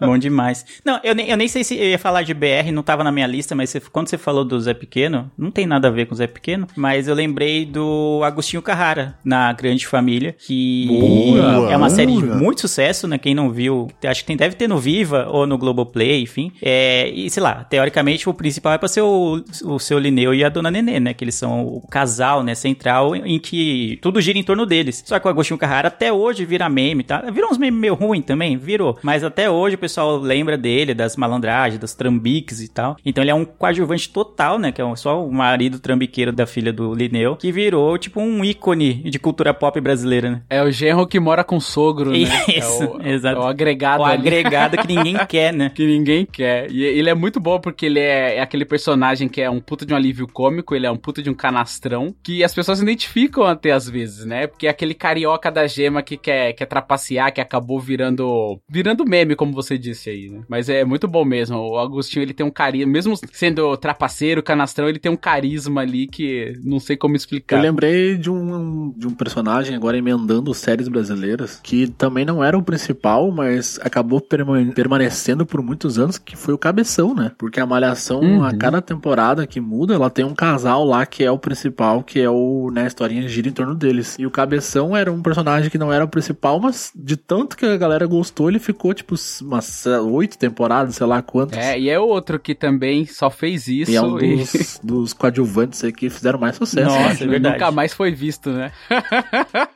Bom 0.00 0.18
demais. 0.18 0.64
Não, 0.84 0.98
eu 1.04 1.14
nem, 1.14 1.28
eu 1.28 1.36
nem 1.36 1.48
sei 1.48 1.62
se 1.62 1.76
eu 1.76 1.97
ia 1.98 2.02
falar 2.02 2.22
de 2.22 2.32
BR, 2.32 2.70
não 2.72 2.82
tava 2.82 3.02
na 3.04 3.10
minha 3.12 3.26
lista, 3.26 3.54
mas 3.54 3.70
você- 3.70 3.80
quando 3.80 4.08
você 4.08 4.16
falou 4.18 4.44
do 4.44 4.58
Zé 4.60 4.72
Pequeno, 4.74 5.30
não 5.36 5.50
tem 5.50 5.66
nada 5.66 5.88
a 5.88 5.90
ver 5.90 6.06
com 6.06 6.14
o 6.14 6.16
Zé 6.16 6.26
Pequeno, 6.26 6.66
mas 6.76 7.08
eu 7.08 7.14
lembrei 7.14 7.64
do 7.66 8.20
Agostinho 8.24 8.62
Carrara, 8.62 9.16
na 9.24 9.52
Grande 9.52 9.86
Família, 9.86 10.34
que 10.38 10.86
Boa, 10.88 11.72
é 11.72 11.76
uma 11.76 11.90
série 11.90 12.12
de 12.12 12.22
boa. 12.22 12.36
muito 12.36 12.60
sucesso, 12.60 13.06
né? 13.08 13.18
Quem 13.18 13.34
não 13.34 13.50
viu, 13.50 13.88
acho 14.04 14.20
que 14.22 14.26
tem, 14.26 14.36
deve 14.36 14.54
ter 14.54 14.68
no 14.68 14.78
Viva 14.78 15.26
ou 15.30 15.46
no 15.46 15.58
Globoplay, 15.58 16.22
enfim. 16.22 16.52
É, 16.62 17.08
e 17.08 17.28
sei 17.30 17.42
lá, 17.42 17.64
teoricamente 17.64 18.28
o 18.28 18.34
principal 18.34 18.72
é 18.72 18.78
pra 18.78 18.88
ser 18.88 19.02
o, 19.02 19.42
o 19.64 19.78
seu 19.78 19.98
Lineu 19.98 20.32
e 20.34 20.44
a 20.44 20.48
Dona 20.48 20.70
Nenê, 20.70 21.00
né? 21.00 21.14
Que 21.14 21.24
eles 21.24 21.34
são 21.34 21.64
o 21.66 21.86
casal, 21.88 22.42
né? 22.42 22.54
Central, 22.54 23.14
em 23.16 23.38
que 23.38 23.98
tudo 24.02 24.20
gira 24.20 24.38
em 24.38 24.42
torno 24.42 24.64
deles. 24.66 25.02
Só 25.06 25.18
que 25.18 25.26
o 25.26 25.30
Agostinho 25.30 25.58
Carrara 25.58 25.88
até 25.88 26.12
hoje 26.12 26.44
vira 26.44 26.68
meme, 26.68 27.02
tá? 27.02 27.22
Virou 27.30 27.50
uns 27.50 27.58
memes 27.58 27.80
meio 27.80 27.94
ruim 27.94 28.22
também, 28.22 28.56
virou. 28.56 28.98
Mas 29.02 29.24
até 29.24 29.50
hoje 29.50 29.74
o 29.74 29.78
pessoal 29.78 30.16
lembra 30.18 30.56
dele, 30.56 30.94
das 30.94 31.16
malandragens, 31.16 31.80
das 31.80 31.87
trambiques 31.94 32.60
e 32.60 32.68
tal. 32.68 32.96
Então 33.04 33.22
ele 33.22 33.30
é 33.30 33.34
um 33.34 33.44
coadjuvante 33.44 34.08
total, 34.10 34.58
né? 34.58 34.72
Que 34.72 34.80
é 34.82 34.96
só 34.96 35.24
o 35.24 35.32
marido 35.32 35.78
trambiqueiro 35.78 36.32
da 36.32 36.46
filha 36.46 36.72
do 36.72 36.94
Lineu, 36.94 37.36
que 37.36 37.52
virou 37.52 37.96
tipo 37.98 38.20
um 38.20 38.44
ícone 38.44 38.94
de 39.10 39.18
cultura 39.18 39.52
pop 39.54 39.80
brasileira, 39.80 40.30
né? 40.30 40.42
É 40.50 40.62
o 40.62 40.70
genro 40.70 41.06
que 41.06 41.18
mora 41.20 41.44
com 41.44 41.56
o 41.56 41.60
sogro, 41.60 42.10
né? 42.10 42.18
Isso, 42.48 42.82
é 42.82 42.86
o, 42.86 43.06
exato. 43.06 43.36
É 43.40 43.44
o 43.44 43.46
agregado 43.46 44.02
O 44.02 44.04
ali. 44.06 44.14
agregado 44.20 44.76
que 44.78 44.86
ninguém 44.88 45.16
quer, 45.26 45.52
né? 45.52 45.70
Que 45.74 45.86
ninguém 45.86 46.26
quer. 46.26 46.70
E 46.70 46.82
ele 46.82 47.10
é 47.10 47.14
muito 47.14 47.40
bom 47.40 47.60
porque 47.60 47.86
ele 47.86 48.00
é, 48.00 48.36
é 48.36 48.40
aquele 48.40 48.64
personagem 48.64 49.28
que 49.28 49.40
é 49.40 49.50
um 49.50 49.60
puta 49.60 49.84
de 49.84 49.92
um 49.92 49.96
alívio 49.96 50.26
cômico, 50.26 50.74
ele 50.74 50.86
é 50.86 50.90
um 50.90 50.96
puta 50.96 51.22
de 51.22 51.30
um 51.30 51.34
canastrão, 51.34 52.14
que 52.22 52.42
as 52.44 52.54
pessoas 52.54 52.78
se 52.78 52.84
identificam 52.84 53.44
até 53.44 53.72
às 53.72 53.88
vezes, 53.88 54.24
né? 54.24 54.46
Porque 54.46 54.66
é 54.66 54.70
aquele 54.70 54.94
carioca 54.94 55.50
da 55.50 55.66
gema 55.66 56.02
que 56.02 56.16
quer, 56.16 56.52
quer 56.52 56.66
trapacear, 56.66 57.32
que 57.32 57.40
acabou 57.40 57.78
virando 57.80 58.58
virando 58.68 59.04
meme, 59.04 59.34
como 59.36 59.52
você 59.52 59.76
disse 59.78 60.10
aí, 60.10 60.28
né? 60.28 60.40
Mas 60.48 60.68
é 60.68 60.84
muito 60.84 61.06
bom 61.08 61.24
mesmo. 61.24 61.56
O 61.78 61.80
Agostinho, 61.84 62.22
ele 62.22 62.34
tem 62.34 62.44
um 62.44 62.50
carisma, 62.50 62.90
mesmo 62.92 63.14
sendo 63.32 63.76
trapaceiro, 63.76 64.42
canastrão, 64.42 64.88
ele 64.88 64.98
tem 64.98 65.10
um 65.10 65.16
carisma 65.16 65.80
ali 65.80 66.06
que 66.06 66.58
não 66.62 66.78
sei 66.80 66.96
como 66.96 67.16
explicar. 67.16 67.56
Eu 67.56 67.62
lembrei 67.62 68.16
de 68.16 68.30
um, 68.30 68.92
de 68.96 69.06
um 69.06 69.10
personagem, 69.14 69.74
agora 69.74 69.96
emendando 69.96 70.52
séries 70.54 70.88
brasileiras, 70.88 71.60
que 71.62 71.86
também 71.88 72.24
não 72.24 72.42
era 72.42 72.56
o 72.56 72.62
principal, 72.62 73.30
mas 73.30 73.78
acabou 73.82 74.20
perma- 74.20 74.58
permanecendo 74.74 75.44
por 75.46 75.62
muitos 75.62 75.98
anos, 75.98 76.18
que 76.18 76.36
foi 76.36 76.54
o 76.54 76.58
Cabeção, 76.58 77.14
né? 77.14 77.32
Porque 77.38 77.60
a 77.60 77.66
Malhação, 77.66 78.20
Uhum. 78.20 78.44
a 78.44 78.54
cada 78.54 78.80
temporada 78.82 79.46
que 79.46 79.60
muda, 79.60 79.94
ela 79.94 80.10
tem 80.10 80.24
um 80.24 80.34
casal 80.34 80.84
lá 80.84 81.04
que 81.06 81.22
é 81.24 81.30
o 81.30 81.38
principal, 81.38 82.02
que 82.02 82.20
é 82.20 82.28
o, 82.30 82.70
né, 82.72 82.84
a 82.84 82.86
historinha 82.86 83.28
gira 83.28 83.48
em 83.48 83.52
torno 83.52 83.74
deles. 83.74 84.16
E 84.18 84.26
o 84.26 84.30
Cabeção 84.30 84.96
era 84.96 85.12
um 85.12 85.22
personagem 85.22 85.70
que 85.70 85.78
não 85.78 85.92
era 85.92 86.04
o 86.04 86.08
principal, 86.08 86.58
mas 86.60 86.90
de 86.94 87.16
tanto 87.16 87.56
que 87.56 87.66
a 87.66 87.76
galera 87.76 88.06
gostou, 88.06 88.48
ele 88.48 88.58
ficou, 88.58 88.92
tipo, 88.94 89.14
umas 89.42 89.84
oito 89.86 90.38
temporadas, 90.38 90.94
sei 90.96 91.06
lá 91.06 91.20
quantas. 91.22 91.58
É, 91.58 91.67
e 91.76 91.90
é 91.90 91.98
outro 91.98 92.38
que 92.38 92.54
também 92.54 93.04
só 93.04 93.28
fez 93.30 93.66
isso 93.66 93.90
E 93.90 93.96
é 93.96 94.00
um 94.02 94.18
e- 94.20 94.36
dos, 94.36 94.80
dos 94.84 95.12
coadjuvantes 95.12 95.82
aí 95.82 95.92
que 95.92 96.08
fizeram 96.08 96.38
mais 96.38 96.56
sucesso. 96.56 96.86
Nossa, 96.88 97.08
né? 97.08 97.16
é 97.22 97.26
verdade. 97.26 97.54
nunca 97.56 97.70
mais 97.72 97.92
foi 97.92 98.12
visto, 98.12 98.50
né? 98.50 98.70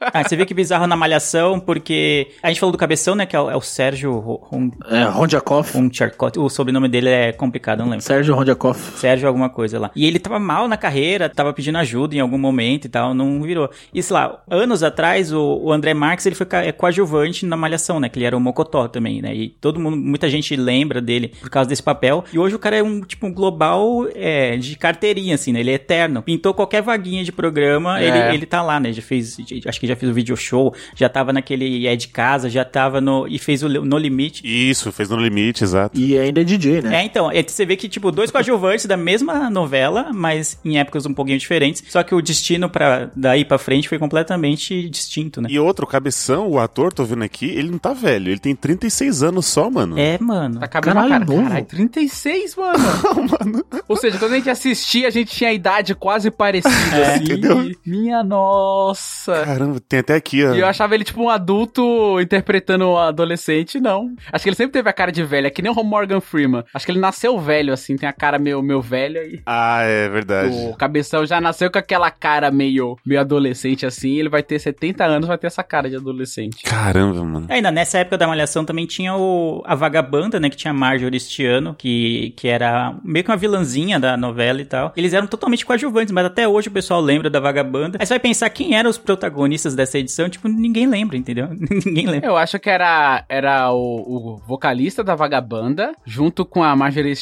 Ah, 0.01 0.23
você 0.25 0.37
vê 0.37 0.45
que 0.47 0.55
bizarro 0.55 0.87
na 0.87 0.97
Malhação, 0.97 1.59
porque 1.59 2.29
a 2.43 2.49
gente 2.49 2.61
falou 2.61 2.73
do 2.73 2.79
Cabeção, 2.79 3.15
né, 3.15 3.27
que 3.27 3.35
é 3.37 3.41
o, 3.41 3.51
é 3.51 3.57
o 3.57 3.61
Sérgio 3.61 4.19
Ron- 4.19 4.71
É, 4.89 5.05
Rondiakov. 5.05 5.71
Roncharkot. 5.75 6.39
O 6.39 6.49
sobrenome 6.49 6.89
dele 6.89 7.09
é 7.09 7.33
complicado, 7.33 7.81
não 7.81 7.87
lembro. 7.89 8.03
Sérgio 8.05 8.35
Rondiakov. 8.35 8.79
Sérgio 8.97 9.27
alguma 9.29 9.49
coisa 9.51 9.79
lá. 9.79 9.91
E 9.97 10.07
ele 10.07 10.19
tava 10.19 10.39
mal 10.39 10.69
na 10.69 10.77
carreira, 10.77 11.29
tava 11.29 11.53
pedindo 11.53 11.79
ajuda 11.79 12.15
em 12.15 12.21
algum 12.21 12.39
momento 12.39 12.85
e 12.87 12.89
tal, 12.89 13.15
não 13.15 13.43
virou. 13.43 13.71
E 13.93 14.03
sei 14.03 14.15
lá, 14.15 14.43
anos 14.51 14.83
atrás, 14.83 15.33
o, 15.33 15.41
o 15.63 15.73
André 15.73 15.95
Marques, 15.95 16.27
ele 16.27 16.35
foi 16.35 16.47
é 16.53 16.73
coadjuvante 16.73 17.47
na 17.47 17.57
Malhação, 17.57 17.99
né? 17.99 18.09
Que 18.09 18.19
ele 18.19 18.27
era 18.27 18.37
o 18.37 18.41
Mocotó 18.41 18.89
também, 18.89 19.23
né? 19.23 19.35
E 19.35 19.49
todo 19.49 19.81
mundo, 19.81 19.97
muita 19.97 20.29
gente 20.29 20.55
lembra 20.57 21.01
dele 21.01 21.29
por 21.41 21.51
causa 21.51 21.69
desse 21.69 21.82
papel. 21.83 22.25
E 22.33 22.39
hoje 22.39 22.55
o 22.55 22.59
cara 22.59 22.77
é 22.77 22.83
um, 22.83 23.01
tipo, 23.01 23.27
um 23.27 23.33
global 23.33 24.07
é, 24.15 24.57
de 24.57 24.77
carteirinha, 24.77 25.35
assim, 25.35 25.53
né? 25.53 25.61
Ele 25.61 25.71
é 25.71 25.75
eterno. 25.75 26.23
Pintou 26.23 26.55
qualquer 26.55 26.83
vaguinha 26.83 27.25
de 27.25 27.33
programa, 27.33 28.01
É. 28.01 28.07
ele, 28.07 28.35
ele 28.37 28.47
tá 28.47 28.63
lá, 28.63 28.79
né? 28.81 28.93
Já 28.93 29.03
fez, 29.03 29.37
acho 29.67 29.81
que 29.81 29.87
já 29.87 29.97
fez 29.97 30.11
o 30.11 30.15
video 30.15 30.37
show, 30.37 30.75
já 30.95 31.09
tava 31.09 31.33
naquele 31.33 31.87
É 31.87 31.97
de 31.97 32.09
Casa, 32.09 32.49
já 32.51 32.65
tava 32.65 33.01
no, 33.01 33.27
e 33.29 33.39
fez 33.39 33.63
o 33.63 33.69
No 33.69 33.99
Limite. 33.99 34.43
Isso, 34.45 34.91
fez 34.93 35.09
no 35.09 35.17
limite, 35.17 35.65
exato. 35.65 35.99
E 35.99 36.19
ainda 36.19 36.41
é 36.41 36.45
DJ, 36.45 36.83
né? 36.83 36.97
É, 37.01 37.05
então, 37.05 37.31
é, 37.31 37.43
você 37.43 37.65
vê 37.65 37.77
que, 37.77 37.89
tipo, 37.89 38.11
dois 38.11 38.31
coadjuvantes 38.31 38.85
da 38.87 38.97
mesma 38.97 39.49
novela, 39.51 40.11
mas 40.13 40.59
em 40.65 40.79
épocas 40.79 41.07
um 41.07 41.15
pouquinho 41.15 41.39
diferentes, 41.39 41.83
só 41.89 42.03
que 42.03 42.15
o 42.15 42.21
destino 42.23 42.69
para 42.69 43.11
daí 43.17 43.45
pra 43.45 43.59
frente 43.59 43.89
foi 43.89 43.99
completamente 43.99 44.89
distinto, 44.89 45.41
né? 45.41 45.49
E 45.51 45.59
outro, 45.59 45.85
o 45.85 45.89
Cabeção, 45.89 46.49
o 46.49 46.59
ator, 46.59 46.93
tô 46.93 47.05
vendo 47.05 47.23
aqui, 47.25 47.47
ele 47.47 47.71
não 47.71 47.79
tá 47.79 47.93
velho, 47.93 48.31
ele 48.31 48.39
tem 48.39 48.55
36 48.55 49.23
anos 49.23 49.47
só, 49.47 49.71
mano. 49.71 49.99
É, 49.99 50.19
mano. 50.19 50.61
Tá 50.61 50.69
cabendo 50.69 50.95
Caralho, 50.95 51.11
cara. 51.11 51.25
novo. 51.25 51.43
Caralho, 51.43 51.67
36, 51.73 52.55
mano. 52.57 53.65
Ou 53.89 53.97
seja, 53.97 54.19
quando 54.19 54.33
a 54.33 54.37
gente 54.37 54.51
assistia, 54.51 55.09
a 55.09 55.11
gente 55.11 55.35
tinha 55.35 55.49
a 55.51 55.53
idade 55.53 55.95
quase 55.95 56.31
parecida, 56.31 57.15
assim. 57.15 57.25
entendeu? 57.25 57.71
Minha 57.85 58.23
nossa. 58.23 59.43
Caramba, 59.45 59.81
tem 59.81 60.01
até 60.01 60.15
aqui, 60.15 60.45
ó. 60.45 60.55
E 60.55 60.61
eu 60.61 60.67
achava 60.67 60.95
ele 60.95 61.03
tipo 61.05 61.23
um 61.23 61.29
adulto 61.31 62.21
interpretando 62.21 62.87
um 62.91 62.97
adolescente, 62.99 63.81
não. 63.81 64.15
Acho 64.31 64.43
que 64.43 64.49
ele 64.51 64.57
sempre 64.57 64.73
teve 64.73 64.89
a 64.89 64.93
cara 64.93 65.11
de 65.11 65.25
velho, 65.25 65.47
é 65.47 65.51
que 65.51 65.63
nem 65.63 65.73
o 65.73 65.83
Morgan 65.83 66.21
Freeman. 66.21 66.63
Acho 66.75 66.85
que 66.85 66.93
ele 66.93 67.01
nasceu 67.01 67.39
velho, 67.41 67.73
assim, 67.73 67.97
tem 67.97 68.09
a 68.09 68.13
cara 68.13 68.39
meio, 68.39 68.63
meio 68.63 68.81
velha 68.83 69.25
e 69.25 69.41
Ah, 69.47 69.81
é 69.83 70.09
verdade. 70.09 70.55
o 70.55 70.77
cabeção 70.77 71.25
já 71.25 71.41
nasceu 71.41 71.71
com 71.71 71.79
aquela 71.79 72.11
cara 72.11 72.51
meio, 72.51 72.97
meio 73.05 73.21
adolescente, 73.21 73.87
assim. 73.87 74.19
Ele 74.19 74.29
vai 74.29 74.43
ter 74.43 74.59
70 74.59 75.05
anos, 75.05 75.27
vai 75.29 75.39
ter 75.39 75.47
essa 75.47 75.63
cara 75.63 75.89
de 75.89 75.97
adolescente. 75.97 76.63
Caramba, 76.65 77.25
mano. 77.25 77.47
Ainda 77.49 77.71
nessa 77.71 77.99
época 77.99 78.19
da 78.19 78.27
Malhação 78.27 78.65
também 78.65 78.87
tinha 78.87 79.15
o, 79.17 79.63
a 79.65 79.75
Vagabanda, 79.75 80.39
né? 80.39 80.51
Que 80.51 80.57
tinha 80.57 80.71
a 80.71 80.75
Marjorie 80.75 81.17
este 81.17 81.45
que, 81.79 82.33
que 82.37 82.49
era 82.49 82.95
meio 83.05 83.25
que 83.25 83.31
uma 83.31 83.37
vilãzinha 83.37 83.99
da 84.01 84.17
novela 84.17 84.61
e 84.61 84.65
tal. 84.65 84.93
Eles 84.97 85.13
eram 85.13 85.27
totalmente 85.27 85.65
coadjuvantes, 85.67 86.13
mas 86.13 86.25
até 86.27 86.47
hoje 86.49 86.69
o 86.69 86.73
pessoal 86.73 87.01
lembra 87.01 87.29
da 87.29 87.41
Vagabanda. 87.41 87.99
Aí 88.01 88.07
você 88.07 88.15
vai 88.15 88.21
pensar 88.21 88.49
quem 88.51 88.75
eram 88.77 88.89
os 88.91 88.99
protagonistas 88.99 89.75
dessa 89.75 89.99
edição, 89.99 90.29
tipo, 90.29 90.49
ninguém 90.49 90.87
lembra, 90.87 91.17
entendeu? 91.17 91.49
ninguém 91.85 92.07
lembra. 92.07 92.29
Eu 92.29 92.37
acho 92.37 92.59
que 92.59 92.71
era, 92.71 93.25
era 93.29 93.73
o, 93.73 93.77
o 93.79 94.43
vocalista 94.47 95.03
da 95.05 95.15
Vagabanda, 95.15 95.93
junto 96.07 96.45
com 96.45 96.63
a 96.63 96.75
Marjorie 96.75 97.13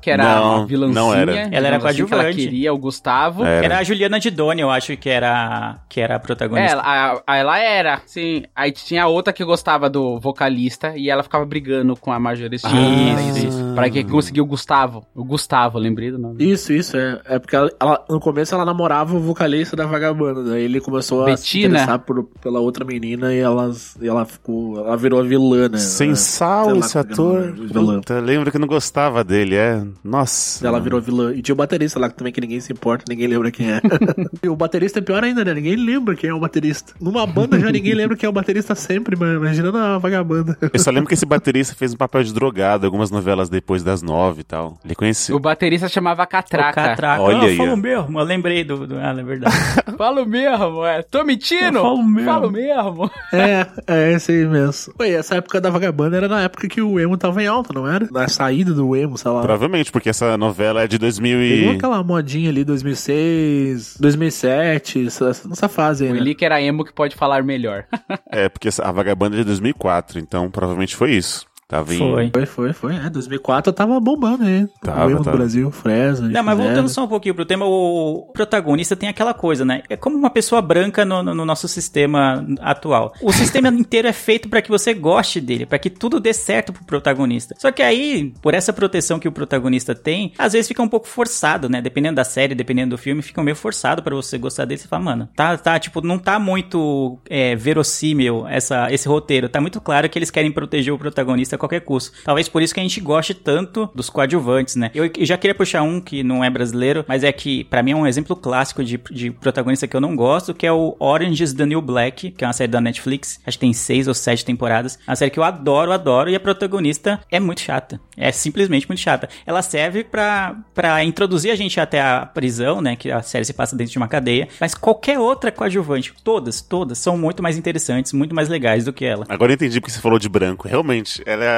que 0.00 0.10
era 0.10 0.22
Não, 0.22 0.56
uma 0.58 0.66
vilãzinha. 0.66 1.00
não 1.00 1.14
era. 1.14 1.32
Ela 1.50 1.66
era 1.68 1.76
assim, 1.76 2.04
que 2.06 2.12
Ela 2.14 2.22
coadjuvante. 2.22 2.36
queria 2.36 2.72
o 2.72 2.78
Gustavo. 2.78 3.44
É. 3.44 3.64
Era 3.64 3.78
a 3.78 3.82
Juliana 3.82 4.20
Didoni, 4.20 4.60
eu 4.60 4.70
acho 4.70 4.96
que 4.96 5.08
era, 5.08 5.78
que 5.88 6.00
era 6.00 6.14
a 6.14 6.16
É, 6.16 6.18
protagonista. 6.18 6.72
ela, 6.72 6.82
a- 6.82 7.22
a- 7.26 7.36
ela 7.36 7.58
era, 7.58 8.00
sim. 8.06 8.44
Aí 8.54 8.70
tinha 8.72 9.06
outra 9.06 9.32
que 9.32 9.44
gostava 9.44 9.88
do 9.88 10.18
vocalista 10.20 10.96
e 10.96 11.08
ela 11.10 11.22
ficava 11.22 11.44
brigando 11.44 11.96
com 11.96 12.12
a 12.12 12.18
Marjorie 12.20 12.58
pra 12.60 12.70
Isso, 12.70 13.46
isso. 13.48 13.72
Pra 13.80 13.90
que 13.90 14.04
conseguir 14.04 14.40
o 14.40 14.46
Gustavo. 14.46 15.04
O 15.14 15.24
Gustavo, 15.24 15.78
lembrei 15.78 16.10
do 16.10 16.18
nome. 16.18 16.42
Isso, 16.44 16.72
isso, 16.72 16.96
é. 16.96 17.20
É 17.24 17.38
porque 17.38 17.56
ela, 17.56 17.70
ela- 17.80 18.04
no 18.08 18.20
começo 18.20 18.54
ela 18.54 18.64
namorava 18.64 19.16
o 19.16 19.20
vocalista 19.20 19.76
da 19.76 19.86
Vagabanda, 19.86 20.42
daí 20.44 20.64
ele 20.64 20.80
começou 20.80 21.22
a 21.22 21.36
se 21.36 21.42
Bettina? 21.42 21.68
interessar 21.74 21.98
por, 22.00 22.24
pela 22.42 22.60
outra 22.60 22.84
menina 22.84 23.32
e, 23.34 23.38
elas, 23.38 23.96
e 24.00 24.06
ela 24.08 24.24
ficou. 24.24 24.78
Ela 24.78 24.96
virou 24.96 25.20
a 25.20 25.22
vilã, 25.22 25.68
né? 25.68 25.78
Sem 25.78 26.14
sal 26.14 26.76
esse 26.76 26.96
é 26.96 27.00
é 27.00 27.02
ator. 27.02 27.54
Puta, 27.72 28.20
lembra 28.20 28.50
que 28.50 28.58
não 28.58 28.66
gostava 28.68 29.22
dele, 29.24 29.54
é. 29.56 29.82
Nossa. 30.04 30.66
Ela 30.66 30.80
virou 30.80 31.00
vilã. 31.00 31.32
E 31.32 31.42
tinha 31.42 31.52
o 31.54 31.56
baterista 31.56 31.98
lá 31.98 32.08
que 32.08 32.16
também 32.16 32.32
que 32.32 32.40
ninguém 32.40 32.60
se 32.60 32.72
importa, 32.72 33.04
ninguém 33.08 33.26
lembra 33.26 33.50
quem 33.50 33.70
é. 33.72 33.80
e 34.42 34.48
o 34.48 34.56
baterista 34.56 34.98
é 34.98 35.02
pior 35.02 35.22
ainda, 35.22 35.44
né? 35.44 35.54
Ninguém 35.54 35.76
lembra 35.76 36.14
quem 36.14 36.30
é 36.30 36.34
o 36.34 36.40
baterista. 36.40 36.92
Numa 37.00 37.26
banda 37.26 37.58
já 37.58 37.70
ninguém 37.70 37.94
lembra 37.94 38.16
quem 38.16 38.26
é 38.26 38.30
o 38.30 38.32
baterista 38.32 38.74
sempre, 38.74 39.16
mas 39.16 39.34
imagina 39.36 39.70
na 39.72 39.98
vagabanda. 39.98 40.56
Eu 40.72 40.78
só 40.80 40.90
lembro 40.90 41.08
que 41.08 41.14
esse 41.14 41.26
baterista 41.26 41.74
fez 41.74 41.92
um 41.94 41.96
papel 41.96 42.22
de 42.22 42.32
drogado, 42.32 42.86
algumas 42.86 43.10
novelas 43.10 43.48
depois 43.48 43.69
das 43.78 44.02
nove 44.02 44.40
e 44.40 44.44
tal. 44.44 44.78
Ele 44.84 44.94
conhecia. 44.94 45.34
O 45.34 45.38
baterista 45.38 45.88
chamava 45.88 46.22
O 46.22 46.26
Catraca. 46.26 46.72
Catraca. 46.72 47.22
Olha 47.22 47.38
ah, 47.38 47.44
aí, 47.44 47.56
falo 47.56 47.72
ó. 47.72 47.76
mesmo. 47.76 48.18
Eu 48.18 48.24
lembrei 48.24 48.64
do... 48.64 48.86
do 48.86 48.98
ah, 48.98 49.14
é 49.18 49.22
verdade. 49.22 49.56
Falo 49.96 50.24
mesmo, 50.24 50.84
é. 50.84 51.02
Tô 51.02 51.24
mentindo? 51.24 51.78
Eu 51.78 51.82
falo 51.82 52.02
mesmo. 52.02 52.30
Falo 52.30 52.50
mesmo. 52.50 53.10
é, 53.32 53.66
é 53.86 54.12
esse 54.12 54.32
aí 54.32 54.46
mesmo. 54.46 54.94
Ué, 54.98 55.10
essa 55.10 55.36
época 55.36 55.60
da 55.60 55.68
vagabanda 55.68 56.16
era 56.16 56.26
na 56.26 56.42
época 56.42 56.68
que 56.68 56.80
o 56.80 56.98
emo 56.98 57.18
tava 57.18 57.42
em 57.42 57.46
alta, 57.46 57.74
não 57.74 57.86
era? 57.86 58.08
Na 58.10 58.26
saída 58.26 58.72
do 58.72 58.96
emo, 58.96 59.18
sei 59.18 59.30
lá. 59.30 59.42
Provavelmente, 59.42 59.92
porque 59.92 60.08
essa 60.08 60.38
novela 60.38 60.82
é 60.82 60.86
de 60.86 60.96
2000 60.96 61.38
Pegou 61.38 61.72
e... 61.72 61.76
aquela 61.76 62.02
modinha 62.02 62.48
ali, 62.48 62.64
2006, 62.64 63.96
2007, 64.00 65.06
essa, 65.06 65.26
nessa 65.46 65.68
fase 65.68 66.04
aí, 66.04 66.10
O 66.10 66.14
né? 66.14 66.20
Eli 66.20 66.34
que 66.34 66.44
era 66.44 66.60
emo 66.62 66.84
que 66.84 66.92
pode 66.92 67.14
falar 67.14 67.42
melhor. 67.42 67.84
É, 68.30 68.48
porque 68.48 68.68
essa- 68.68 68.84
a 68.84 68.92
Vagabanda 68.92 69.36
é 69.36 69.40
de 69.40 69.44
2004, 69.44 70.18
então 70.18 70.50
provavelmente 70.50 70.96
foi 70.96 71.12
isso. 71.12 71.46
Tava 71.70 71.94
em... 71.94 71.98
Foi. 71.98 72.30
Foi, 72.32 72.46
foi, 72.46 72.72
foi. 72.72 72.96
É, 72.96 73.08
2004 73.08 73.72
tava 73.72 74.00
bombando 74.00 74.42
aí. 74.44 74.66
Tava, 74.82 75.06
o 75.06 75.10
tava. 75.22 75.30
do 75.30 75.36
Brasil, 75.38 75.70
Fresno. 75.70 76.28
Não, 76.28 76.42
mas 76.42 76.58
voltando 76.58 76.88
só 76.88 77.04
um 77.04 77.08
pouquinho 77.08 77.32
pro 77.34 77.44
tema, 77.46 77.64
o 77.64 78.28
protagonista 78.34 78.96
tem 78.96 79.08
aquela 79.08 79.32
coisa, 79.32 79.64
né? 79.64 79.82
É 79.88 79.96
como 79.96 80.16
uma 80.16 80.30
pessoa 80.30 80.60
branca 80.60 81.04
no, 81.04 81.22
no- 81.22 81.32
no 81.34 81.44
nosso 81.44 81.68
sistema 81.68 82.44
atual. 82.60 83.14
O 83.22 83.32
sistema 83.32 83.68
inteiro 83.70 84.08
é 84.08 84.12
feito 84.12 84.48
pra 84.48 84.60
que 84.60 84.68
você 84.68 84.92
goste 84.92 85.40
dele, 85.40 85.64
pra 85.64 85.78
que 85.78 85.88
tudo 85.88 86.18
dê 86.18 86.32
certo 86.32 86.72
pro 86.72 86.84
protagonista. 86.84 87.54
Só 87.56 87.70
que 87.70 87.82
aí, 87.82 88.34
por 88.42 88.52
essa 88.52 88.72
proteção 88.72 89.20
que 89.20 89.28
o 89.28 89.32
protagonista 89.32 89.94
tem, 89.94 90.32
às 90.36 90.52
vezes 90.54 90.66
fica 90.66 90.82
um 90.82 90.88
pouco 90.88 91.06
forçado, 91.06 91.68
né? 91.68 91.80
Dependendo 91.80 92.16
da 92.16 92.24
série, 92.24 92.52
dependendo 92.52 92.96
do 92.96 92.98
filme, 92.98 93.22
fica 93.22 93.40
meio 93.44 93.56
forçado 93.56 94.02
pra 94.02 94.14
você 94.16 94.36
gostar 94.38 94.64
dele. 94.64 94.80
Você 94.80 94.88
fala, 94.88 95.04
mano, 95.04 95.28
tá, 95.36 95.56
tá, 95.56 95.78
tipo, 95.78 96.00
não 96.04 96.18
tá 96.18 96.36
muito 96.40 97.16
é, 97.30 97.54
verossímil 97.54 98.46
essa, 98.48 98.92
esse 98.92 99.06
roteiro. 99.08 99.48
Tá 99.48 99.60
muito 99.60 99.80
claro 99.80 100.08
que 100.08 100.18
eles 100.18 100.30
querem 100.32 100.50
proteger 100.50 100.92
o 100.92 100.98
protagonista 100.98 101.56
qualquer 101.60 101.80
custo. 101.80 102.12
Talvez 102.24 102.48
por 102.48 102.62
isso 102.62 102.74
que 102.74 102.80
a 102.80 102.82
gente 102.82 103.00
goste 103.00 103.34
tanto 103.34 103.88
dos 103.94 104.10
coadjuvantes, 104.10 104.76
né? 104.76 104.90
Eu, 104.94 105.10
já 105.20 105.36
queria 105.36 105.54
puxar 105.54 105.82
um 105.82 106.00
que 106.00 106.22
não 106.22 106.42
é 106.42 106.50
brasileiro, 106.50 107.04
mas 107.06 107.22
é 107.22 107.32
que 107.32 107.64
pra 107.64 107.82
mim 107.82 107.92
é 107.92 107.96
um 107.96 108.06
exemplo 108.06 108.34
clássico 108.34 108.82
de, 108.82 108.98
de 109.10 109.30
protagonista 109.30 109.86
que 109.86 109.96
eu 109.96 110.00
não 110.00 110.16
gosto, 110.16 110.54
que 110.54 110.66
é 110.66 110.72
o 110.72 110.96
Orange 110.98 111.42
is 111.42 111.52
the 111.52 111.66
New 111.66 111.80
Black, 111.80 112.30
que 112.32 112.44
é 112.44 112.46
uma 112.46 112.52
série 112.52 112.70
da 112.70 112.80
Netflix. 112.80 113.40
Acho 113.46 113.58
que 113.58 113.60
tem 113.60 113.72
seis 113.72 114.08
ou 114.08 114.14
sete 114.14 114.44
temporadas. 114.44 114.98
É 115.06 115.10
uma 115.10 115.16
série 115.16 115.30
que 115.30 115.38
eu 115.38 115.44
adoro, 115.44 115.92
adoro, 115.92 116.30
e 116.30 116.34
a 116.34 116.40
protagonista 116.40 117.20
é 117.30 117.38
muito 117.38 117.60
chata. 117.60 118.00
É 118.16 118.32
simplesmente 118.32 118.88
muito 118.88 119.00
chata. 119.00 119.28
Ela 119.46 119.62
serve 119.62 120.04
pra, 120.04 120.56
pra 120.74 121.04
introduzir 121.04 121.50
a 121.50 121.54
gente 121.56 121.80
até 121.80 122.00
a 122.00 122.26
prisão, 122.26 122.80
né? 122.80 122.96
Que 122.96 123.10
a 123.10 123.22
série 123.22 123.44
se 123.44 123.52
passa 123.52 123.76
dentro 123.76 123.92
de 123.92 123.98
uma 123.98 124.08
cadeia. 124.08 124.48
Mas 124.60 124.74
qualquer 124.74 125.18
outra 125.18 125.50
coadjuvante, 125.52 126.12
todas, 126.24 126.60
todas, 126.60 126.98
são 126.98 127.16
muito 127.16 127.42
mais 127.42 127.56
interessantes, 127.56 128.12
muito 128.12 128.34
mais 128.34 128.48
legais 128.48 128.84
do 128.84 128.92
que 128.92 129.04
ela. 129.04 129.24
Agora 129.28 129.52
eu 129.52 129.54
entendi 129.54 129.80
porque 129.80 129.92
você 129.92 130.00
falou 130.00 130.18
de 130.18 130.28
branco. 130.28 130.68
Realmente, 130.68 131.22
ela 131.26 131.44
é, 131.44 131.49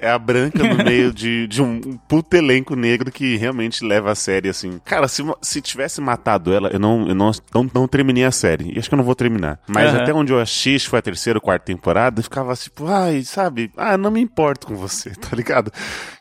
é 0.00 0.10
a 0.10 0.18
branca 0.18 0.62
no 0.62 0.76
meio 0.84 1.12
de, 1.12 1.46
de 1.46 1.62
um 1.62 1.80
puto 2.08 2.36
elenco 2.36 2.74
negro 2.74 3.10
que 3.10 3.36
realmente 3.36 3.84
leva 3.84 4.10
a 4.10 4.14
série 4.14 4.48
assim. 4.48 4.80
Cara, 4.84 5.08
se, 5.08 5.22
se 5.42 5.60
tivesse 5.60 6.00
matado 6.00 6.52
ela, 6.52 6.68
eu 6.68 6.78
não, 6.78 7.08
eu 7.08 7.14
não, 7.14 7.30
não, 7.54 7.70
não 7.74 7.88
terminei 7.88 8.24
a 8.24 8.30
série. 8.30 8.72
E 8.74 8.78
acho 8.78 8.88
que 8.88 8.94
eu 8.94 8.98
não 8.98 9.04
vou 9.04 9.14
terminar. 9.14 9.58
Mas 9.66 9.92
Aham. 9.92 10.02
até 10.02 10.14
onde 10.14 10.32
eu 10.32 10.40
acho 10.40 10.62
que 10.62 10.78
foi 10.88 10.98
a 10.98 11.02
terceira 11.02 11.38
ou 11.38 11.40
quarta 11.40 11.64
temporada, 11.64 12.20
eu 12.20 12.24
ficava 12.24 12.54
tipo, 12.54 12.86
ai, 12.86 13.22
sabe? 13.22 13.70
Ah, 13.76 13.96
não 13.96 14.10
me 14.10 14.20
importo 14.20 14.66
com 14.66 14.74
você, 14.74 15.10
tá 15.16 15.34
ligado? 15.34 15.72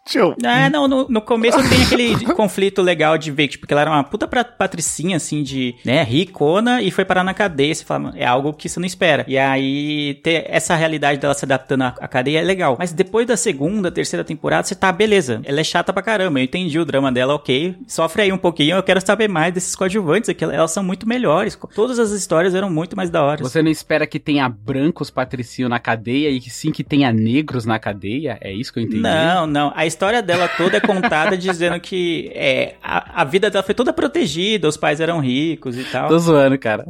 Tio, 0.05 0.35
É, 0.43 0.69
não, 0.69 0.88
no, 0.88 1.07
no 1.09 1.19
começo 1.21 1.57
tem 1.67 1.83
aquele 1.83 2.25
conflito 2.35 2.81
legal 2.81 3.17
de 3.17 3.31
ver, 3.31 3.47
tipo, 3.47 3.62
porque 3.62 3.74
ela 3.74 3.81
era 3.81 3.89
uma 3.91 4.03
puta 4.03 4.27
patricinha, 4.27 5.17
assim, 5.17 5.41
de, 5.41 5.74
né, 5.83 6.03
ricona, 6.03 6.79
e 6.81 6.91
foi 6.91 7.03
parar 7.03 7.24
na 7.24 7.33
cadeia, 7.33 7.74
você 7.74 7.83
fala, 7.83 8.13
é 8.15 8.25
algo 8.25 8.53
que 8.53 8.69
você 8.69 8.79
não 8.79 8.85
espera. 8.85 9.25
E 9.27 9.35
aí, 9.35 10.13
ter 10.21 10.45
essa 10.47 10.75
realidade 10.75 11.19
dela 11.19 11.33
se 11.33 11.43
adaptando 11.43 11.81
à, 11.81 11.88
à 12.00 12.07
cadeia 12.07 12.39
é 12.39 12.43
legal. 12.43 12.75
Mas 12.77 12.93
depois 12.93 13.25
da 13.25 13.35
segunda, 13.35 13.91
terceira 13.91 14.24
temporada, 14.24 14.67
você 14.67 14.75
tá, 14.75 14.91
beleza, 14.91 15.41
ela 15.43 15.59
é 15.59 15.63
chata 15.63 15.91
pra 15.91 16.03
caramba, 16.03 16.39
eu 16.39 16.43
entendi 16.43 16.77
o 16.77 16.85
drama 16.85 17.12
dela, 17.12 17.33
ok, 17.33 17.75
sofre 17.88 18.21
aí 18.24 18.31
um 18.31 18.38
pouquinho, 18.38 18.75
eu 18.75 18.83
quero 18.83 19.01
saber 19.03 19.27
mais 19.27 19.53
desses 19.53 19.75
coadjuvantes, 19.75 20.29
aqui, 20.29 20.43
elas 20.43 20.69
são 20.69 20.83
muito 20.83 21.07
melhores, 21.07 21.57
todas 21.74 21.97
as 21.97 22.12
histórias 22.12 22.53
eram 22.53 22.69
muito 22.69 22.95
mais 22.95 23.09
da 23.09 23.24
hora. 23.24 23.41
Você 23.41 23.63
não 23.63 23.71
espera 23.71 24.05
que 24.05 24.19
tenha 24.19 24.47
brancos 24.47 25.09
patricinhos 25.09 25.69
na 25.69 25.79
cadeia 25.79 26.29
e 26.29 26.39
que 26.39 26.51
sim 26.51 26.71
que 26.71 26.83
tenha 26.83 27.12
negros 27.12 27.65
na 27.65 27.79
cadeia? 27.79 28.38
É 28.39 28.53
isso 28.53 28.71
que 28.71 28.77
eu 28.79 28.83
entendi? 28.83 29.01
Não, 29.01 29.47
não. 29.47 29.74
A 29.75 29.85
história 29.95 30.21
dela 30.21 30.47
toda 30.47 30.77
é 30.77 30.79
contada 30.81 31.37
dizendo 31.37 31.79
que 31.79 32.29
é, 32.35 32.75
a, 32.83 33.21
a 33.21 33.23
vida 33.23 33.49
dela 33.49 33.63
foi 33.63 33.73
toda 33.73 33.93
protegida, 33.93 34.67
os 34.67 34.75
pais 34.75 34.99
eram 34.99 35.19
ricos 35.19 35.77
e 35.77 35.83
tal. 35.85 36.09
Tô 36.09 36.19
zoando, 36.19 36.57
cara. 36.59 36.85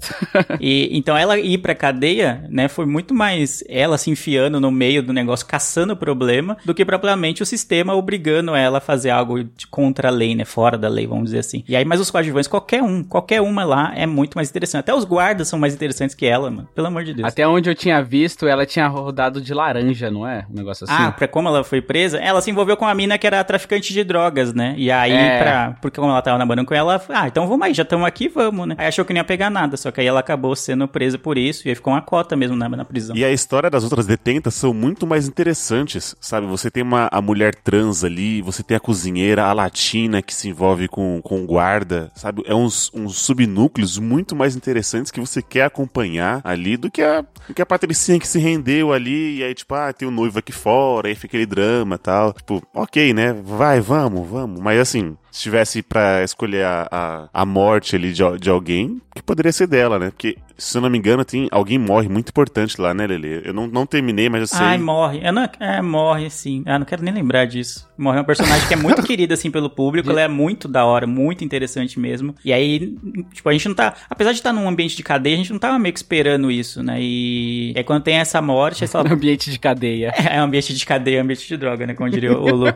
E 0.59 0.89
então 0.91 1.15
ela 1.15 1.37
ir 1.37 1.59
pra 1.59 1.75
cadeia, 1.75 2.43
né, 2.49 2.67
foi 2.67 2.85
muito 2.85 3.13
mais 3.13 3.63
ela 3.69 3.97
se 3.97 4.09
enfiando 4.09 4.59
no 4.59 4.71
meio 4.71 5.03
do 5.03 5.13
negócio, 5.13 5.45
caçando 5.45 5.93
o 5.93 5.97
problema, 5.97 6.57
do 6.65 6.73
que 6.73 6.83
propriamente 6.83 7.43
o 7.43 7.45
sistema 7.45 7.93
obrigando 7.93 8.55
ela 8.55 8.79
a 8.79 8.81
fazer 8.81 9.11
algo 9.11 9.43
de 9.43 9.67
contra 9.67 10.07
a 10.07 10.11
lei, 10.11 10.33
né, 10.33 10.45
fora 10.45 10.77
da 10.77 10.87
lei, 10.87 11.05
vamos 11.05 11.25
dizer 11.25 11.39
assim. 11.39 11.63
E 11.67 11.75
aí, 11.75 11.85
mas 11.85 11.99
os 11.99 12.09
coadjuvantes, 12.09 12.47
qualquer 12.47 12.81
um, 12.81 13.03
qualquer 13.03 13.41
uma 13.41 13.63
lá 13.63 13.93
é 13.95 14.07
muito 14.07 14.35
mais 14.35 14.49
interessante. 14.49 14.81
Até 14.81 14.93
os 14.95 15.03
guardas 15.03 15.47
são 15.47 15.59
mais 15.59 15.73
interessantes 15.73 16.15
que 16.15 16.25
ela, 16.25 16.49
mano. 16.49 16.67
Pelo 16.73 16.87
amor 16.87 17.03
de 17.03 17.13
Deus. 17.13 17.27
Até 17.27 17.47
onde 17.47 17.69
eu 17.69 17.75
tinha 17.75 18.01
visto, 18.01 18.47
ela 18.47 18.65
tinha 18.65 18.87
rodado 18.87 19.39
de 19.39 19.53
laranja, 19.53 20.09
não 20.09 20.27
é? 20.27 20.45
Um 20.49 20.55
negócio 20.55 20.85
assim. 20.85 20.93
Ah, 20.97 21.11
pra 21.11 21.27
como 21.27 21.47
ela 21.47 21.63
foi 21.63 21.81
presa, 21.81 22.17
ela 22.17 22.41
se 22.41 22.49
envolveu 22.49 22.75
com 22.75 22.85
a 22.85 22.94
mina 22.95 23.17
que 23.17 23.27
era 23.27 23.43
traficante 23.43 23.93
de 23.93 24.03
drogas, 24.03 24.53
né? 24.53 24.73
E 24.77 24.89
aí, 24.89 25.11
É. 25.11 25.39
pra, 25.39 25.77
porque 25.81 25.99
como 25.99 26.11
ela 26.11 26.21
tava 26.21 26.37
namorando 26.37 26.65
com 26.65 26.73
ela, 26.73 27.01
ah, 27.09 27.27
então 27.27 27.47
vamos 27.47 27.65
aí, 27.67 27.73
já 27.73 27.83
estamos 27.83 28.07
aqui, 28.07 28.27
vamos, 28.27 28.67
né? 28.67 28.75
Aí 28.77 28.87
achou 28.87 29.05
que 29.05 29.13
não 29.13 29.19
ia 29.19 29.23
pegar 29.23 29.49
nada, 29.49 29.77
só 29.77 29.91
que 29.91 30.01
aí 30.01 30.07
ela 30.07 30.19
acabou 30.19 30.55
sendo 30.55 30.87
presa 30.87 31.17
por 31.19 31.37
isso, 31.37 31.67
e 31.67 31.69
aí 31.69 31.75
ficou 31.75 31.93
uma 31.93 32.01
cota 32.01 32.35
mesmo 32.35 32.55
na, 32.55 32.67
na 32.69 32.85
prisão. 32.85 33.15
E 33.15 33.23
a 33.23 33.31
história 33.31 33.69
das 33.69 33.83
outras 33.83 34.05
detentas 34.07 34.53
são 34.55 34.73
muito 34.73 35.05
mais 35.05 35.27
interessantes, 35.27 36.15
sabe? 36.19 36.47
Você 36.47 36.71
tem 36.71 36.83
uma, 36.83 37.07
a 37.11 37.21
mulher 37.21 37.53
trans 37.55 38.03
ali, 38.03 38.41
você 38.41 38.63
tem 38.63 38.77
a 38.77 38.79
cozinheira, 38.79 39.45
a 39.45 39.53
latina 39.53 40.21
que 40.21 40.33
se 40.33 40.47
envolve 40.49 40.87
com, 40.87 41.21
com 41.21 41.43
o 41.43 41.45
guarda, 41.45 42.11
sabe? 42.15 42.43
É 42.45 42.55
uns, 42.55 42.91
uns 42.93 43.17
subnúcleos 43.19 43.97
muito 43.97 44.35
mais 44.35 44.55
interessantes 44.55 45.11
que 45.11 45.19
você 45.19 45.41
quer 45.41 45.63
acompanhar 45.65 46.41
ali 46.43 46.77
do 46.77 46.89
que 46.89 47.01
a, 47.01 47.21
do 47.47 47.53
que 47.53 47.61
a 47.61 47.65
patricinha 47.65 48.19
que 48.19 48.27
se 48.27 48.39
rendeu 48.39 48.93
ali 48.93 49.37
e 49.39 49.43
aí, 49.43 49.53
tipo, 49.53 49.73
ah, 49.75 49.91
tem 49.93 50.07
o 50.07 50.11
noivo 50.11 50.39
aqui 50.39 50.51
fora, 50.51 51.07
aí 51.07 51.15
fica 51.15 51.27
aquele 51.27 51.45
drama 51.45 51.95
e 51.95 51.99
tal. 51.99 52.33
Tipo, 52.33 52.61
ok, 52.85 53.13
né? 53.13 53.33
Vai, 53.33 53.81
vamos, 53.81 54.27
vamos. 54.27 54.61
Mas 54.61 54.79
assim, 54.79 55.17
se 55.35 55.41
tivesse 55.41 55.83
pra 55.83 56.23
escolher 56.23 56.63
a, 56.63 56.87
a, 56.89 57.29
a 57.41 57.45
morte 57.45 57.93
ali 57.93 58.13
de, 58.13 58.23
de 58.39 58.49
alguém, 58.49 59.01
que 59.13 59.21
poderia 59.21 59.51
ser 59.51 59.67
dela, 59.67 59.99
né? 59.99 60.09
Porque, 60.09 60.37
se 60.57 60.77
eu 60.77 60.81
não 60.81 60.89
me 60.89 60.97
engano, 60.97 61.25
tem 61.25 61.49
alguém 61.51 61.77
morre 61.77 62.07
muito 62.07 62.29
importante 62.29 62.79
lá, 62.79 62.93
né, 62.93 63.05
Lele? 63.05 63.41
Eu 63.43 63.53
não, 63.53 63.67
não 63.67 63.85
terminei, 63.85 64.29
mas 64.29 64.41
eu 64.41 64.47
sei. 64.47 64.65
Ai, 64.65 64.77
morre. 64.77 65.19
Eu 65.21 65.33
não, 65.33 65.49
é, 65.59 65.81
morre, 65.81 66.29
sim. 66.29 66.63
Ah, 66.65 66.79
não 66.79 66.85
quero 66.85 67.03
nem 67.03 67.13
lembrar 67.13 67.43
disso. 67.45 67.85
Morre 67.97 68.17
é 68.17 68.21
um 68.21 68.25
personagem 68.25 68.65
que 68.65 68.73
é 68.73 68.77
muito 68.77 69.03
querido, 69.03 69.33
assim, 69.33 69.51
pelo 69.51 69.69
público. 69.69 70.09
Ela 70.09 70.21
é 70.21 70.27
muito 70.29 70.69
da 70.69 70.85
hora, 70.85 71.05
muito 71.05 71.43
interessante 71.43 71.99
mesmo. 71.99 72.33
E 72.43 72.53
aí, 72.53 72.95
tipo, 73.33 73.49
a 73.49 73.51
gente 73.51 73.67
não 73.67 73.75
tá... 73.75 73.93
Apesar 74.09 74.31
de 74.31 74.37
estar 74.37 74.53
num 74.53 74.69
ambiente 74.69 74.95
de 74.95 75.03
cadeia, 75.03 75.35
a 75.35 75.37
gente 75.37 75.51
não 75.51 75.59
tava 75.59 75.77
meio 75.77 75.91
que 75.93 75.99
esperando 75.99 76.49
isso, 76.49 76.81
né? 76.81 76.97
E 76.99 77.73
aí 77.75 77.83
quando 77.83 78.03
tem 78.03 78.15
essa 78.15 78.41
morte, 78.41 78.87
fala, 78.87 79.03
No 79.09 79.15
ambiente 79.15 79.51
de 79.51 79.59
cadeia. 79.59 80.13
É 80.31 80.39
um 80.39 80.45
ambiente 80.45 80.73
de 80.73 80.85
cadeia, 80.85 81.21
ambiente 81.21 81.45
de 81.45 81.57
droga, 81.57 81.85
né? 81.85 81.93
Como 81.93 82.09
diria 82.09 82.37
o 82.37 82.55
Lu. 82.55 82.67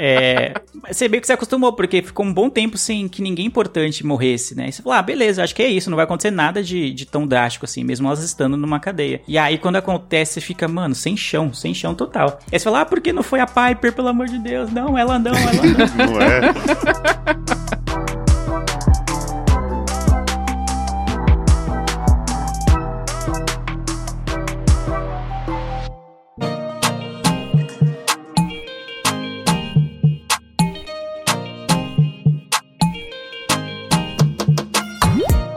É, 0.00 0.52
você 0.88 1.08
meio 1.08 1.20
que 1.20 1.26
se 1.26 1.32
acostumou, 1.32 1.72
porque 1.76 2.02
ficou 2.02 2.26
um 2.26 2.32
bom 2.32 2.48
tempo 2.50 2.76
sem 2.76 3.08
que 3.08 3.22
ninguém 3.22 3.46
importante 3.46 4.04
morresse, 4.04 4.54
né? 4.54 4.68
E 4.68 4.72
você 4.72 4.82
falou, 4.82 4.98
ah, 4.98 5.02
beleza, 5.02 5.42
acho 5.42 5.54
que 5.54 5.62
é 5.62 5.68
isso, 5.68 5.90
não 5.90 5.96
vai 5.96 6.04
acontecer 6.04 6.30
nada 6.30 6.62
de, 6.62 6.92
de 6.92 7.06
tão 7.06 7.26
drástico 7.26 7.64
assim, 7.64 7.84
mesmo 7.84 8.06
elas 8.08 8.22
estando 8.22 8.56
numa 8.56 8.80
cadeia. 8.80 9.20
E 9.28 9.38
aí, 9.38 9.58
quando 9.58 9.76
acontece, 9.76 10.34
você 10.34 10.40
fica, 10.40 10.66
mano, 10.66 10.94
sem 10.94 11.16
chão, 11.16 11.52
sem 11.52 11.72
chão 11.74 11.94
total. 11.94 12.40
Aí 12.50 12.58
você 12.58 12.64
fala, 12.64 12.80
ah, 12.80 12.86
por 12.86 13.00
que 13.00 13.12
não 13.12 13.22
foi 13.22 13.40
a 13.40 13.46
Piper, 13.46 13.92
pelo 13.92 14.08
amor 14.08 14.26
de 14.26 14.38
Deus? 14.38 14.72
Não, 14.72 14.96
ela 14.98 15.18
não, 15.18 15.32
ela 15.32 15.52
não. 15.52 16.06
Não 16.06 16.20
é? 16.20 17.76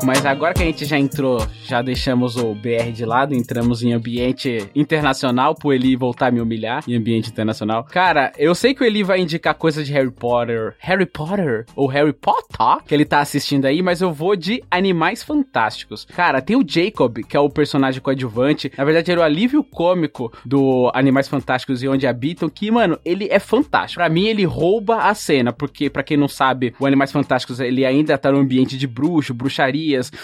Mas 0.10 0.25
agora 0.25 0.56
que 0.56 0.63
a 0.63 0.66
gente 0.66 0.86
já 0.86 0.98
entrou, 0.98 1.48
já 1.63 1.84
deixamos 1.84 2.36
o 2.36 2.56
BR 2.56 2.92
de 2.92 3.06
lado, 3.06 3.36
entramos 3.36 3.84
em 3.84 3.94
ambiente 3.94 4.68
internacional, 4.74 5.54
pro 5.54 5.72
Eli 5.72 5.96
voltar 5.96 6.30
a 6.30 6.32
me 6.32 6.42
humilhar 6.42 6.84
em 6.88 6.96
ambiente 6.96 7.30
internacional. 7.30 7.84
Cara, 7.84 8.32
eu 8.36 8.56
sei 8.56 8.74
que 8.74 8.82
o 8.82 8.86
Eli 8.88 9.04
vai 9.04 9.20
indicar 9.20 9.54
coisa 9.54 9.84
de 9.84 9.94
Harry 9.94 10.10
Potter. 10.10 10.74
Harry 10.80 11.06
Potter? 11.06 11.68
Ou 11.75 11.86
Harry 11.86 12.12
Potter? 12.12 12.84
Que 12.88 12.96
ele 12.96 13.06
tá 13.06 13.20
assistindo 13.20 13.66
aí, 13.66 13.84
mas 13.84 14.01
eu 14.01 14.12
vou 14.12 14.36
de 14.36 14.63
Animais 14.72 15.22
Fantásticos. 15.22 16.06
Cara, 16.06 16.42
tem 16.42 16.58
o 16.58 16.66
Jacob, 16.68 17.20
que 17.20 17.38
é 17.38 17.39
o 17.39 17.48
personagem 17.48 18.01
coadjuvante. 18.01 18.72
Na 18.75 18.84
verdade, 18.84 19.12
era 19.12 19.22
o 19.22 19.24
alívio 19.24 19.63
cômico 19.63 20.34
do 20.44 20.89
Animais 20.96 21.28
Fantásticos 21.28 21.84
e 21.84 21.88
Onde 21.88 22.08
Habitam, 22.08 22.50
que, 22.50 22.72
mano, 22.72 22.98
ele 23.06 23.28
é 23.30 23.38
fantástico. 23.38 24.00
Pra 24.00 24.10
mim, 24.10 24.25
ele 24.25 24.44
rouba 24.44 25.04
a 25.04 25.13
cena, 25.13 25.54
porque, 25.54 25.88
pra 25.88 26.01
quem 26.01 26.18
não 26.18 26.28
sabe, 26.28 26.74
o 26.80 26.88
Animais 26.88 27.12
Fantásticos, 27.12 27.60
ele 27.60 27.86
ainda 27.86 28.18
tá 28.18 28.32
no 28.32 28.39
ambiente 28.39 28.75
de 28.75 28.88
bruxo, 28.88 29.36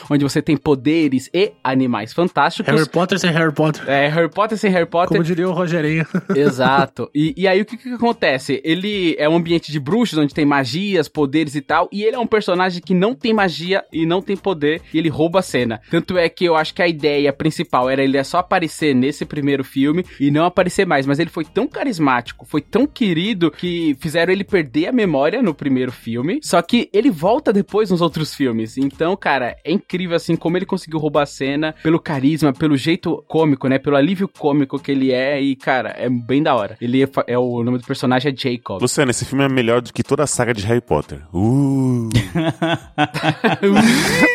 onde 0.09 0.23
você 0.23 0.41
tem 0.41 0.57
poderes 0.57 1.29
e 1.33 1.53
animais 1.63 2.13
fantásticos. 2.13 2.73
Harry 2.73 2.89
Potter 2.89 3.19
sem 3.19 3.31
Harry 3.31 3.53
Potter. 3.53 3.87
É, 3.87 4.07
Harry 4.07 4.29
Potter 4.29 4.57
sem 4.57 4.71
Harry 4.71 4.85
Potter. 4.85 5.09
Como 5.09 5.23
diria 5.23 5.47
o 5.47 5.51
Rogerinho. 5.51 6.05
Exato. 6.35 7.09
E, 7.13 7.33
e 7.37 7.47
aí 7.47 7.61
o 7.61 7.65
que, 7.65 7.77
que 7.77 7.93
acontece? 7.93 8.61
Ele 8.63 9.15
é 9.17 9.27
um 9.29 9.35
ambiente 9.35 9.71
de 9.71 9.79
bruxos, 9.79 10.17
onde 10.17 10.33
tem 10.33 10.45
magias, 10.45 11.07
poderes 11.07 11.55
e 11.55 11.61
tal, 11.61 11.89
e 11.91 12.03
ele 12.03 12.15
é 12.15 12.19
um 12.19 12.27
personagem 12.27 12.81
que 12.81 12.93
não 12.93 13.13
tem 13.13 13.33
magia 13.33 13.83
e 13.91 14.05
não 14.05 14.21
tem 14.21 14.35
poder, 14.35 14.81
e 14.93 14.97
ele 14.97 15.09
rouba 15.09 15.39
a 15.39 15.41
cena. 15.41 15.81
Tanto 15.89 16.17
é 16.17 16.27
que 16.29 16.45
eu 16.45 16.55
acho 16.55 16.73
que 16.73 16.81
a 16.81 16.87
ideia 16.87 17.31
principal 17.31 17.89
era 17.89 18.03
ele 18.03 18.21
só 18.23 18.39
aparecer 18.39 18.93
nesse 18.93 19.25
primeiro 19.25 19.63
filme 19.63 20.05
e 20.19 20.31
não 20.31 20.45
aparecer 20.45 20.85
mais, 20.85 21.05
mas 21.05 21.19
ele 21.19 21.29
foi 21.29 21.45
tão 21.45 21.67
carismático, 21.67 22.45
foi 22.45 22.61
tão 22.61 22.85
querido, 22.85 23.51
que 23.51 23.95
fizeram 23.99 24.33
ele 24.33 24.43
perder 24.43 24.87
a 24.87 24.91
memória 24.91 25.41
no 25.41 25.53
primeiro 25.53 25.91
filme, 25.91 26.39
só 26.41 26.61
que 26.61 26.89
ele 26.91 27.09
volta 27.09 27.53
depois 27.53 27.89
nos 27.89 28.01
outros 28.01 28.33
filmes. 28.33 28.77
Então, 28.77 29.15
cara, 29.15 29.55
é 29.65 29.71
incrível 29.71 30.15
assim 30.15 30.35
como 30.35 30.57
ele 30.57 30.65
conseguiu 30.65 30.99
roubar 30.99 31.23
a 31.23 31.25
cena 31.25 31.73
pelo 31.81 31.99
carisma, 31.99 32.53
pelo 32.53 32.77
jeito 32.77 33.23
cômico, 33.27 33.67
né? 33.67 33.79
Pelo 33.79 33.95
alívio 33.95 34.27
cômico 34.27 34.79
que 34.79 34.91
ele 34.91 35.11
é 35.11 35.41
e, 35.41 35.55
cara, 35.55 35.95
é 35.97 36.09
bem 36.09 36.43
da 36.43 36.53
hora. 36.53 36.77
Ele 36.79 37.03
é, 37.03 37.09
é 37.27 37.37
o 37.37 37.63
nome 37.63 37.79
do 37.79 37.85
personagem 37.85 38.31
é 38.31 38.35
Jacob. 38.35 38.81
Luciano, 38.81 39.11
esse 39.11 39.25
filme 39.25 39.43
é 39.43 39.49
melhor 39.49 39.81
do 39.81 39.91
que 39.91 40.03
toda 40.03 40.23
a 40.23 40.27
saga 40.27 40.53
de 40.53 40.65
Harry 40.65 40.81
Potter. 40.81 41.21
Uh! 41.33 42.09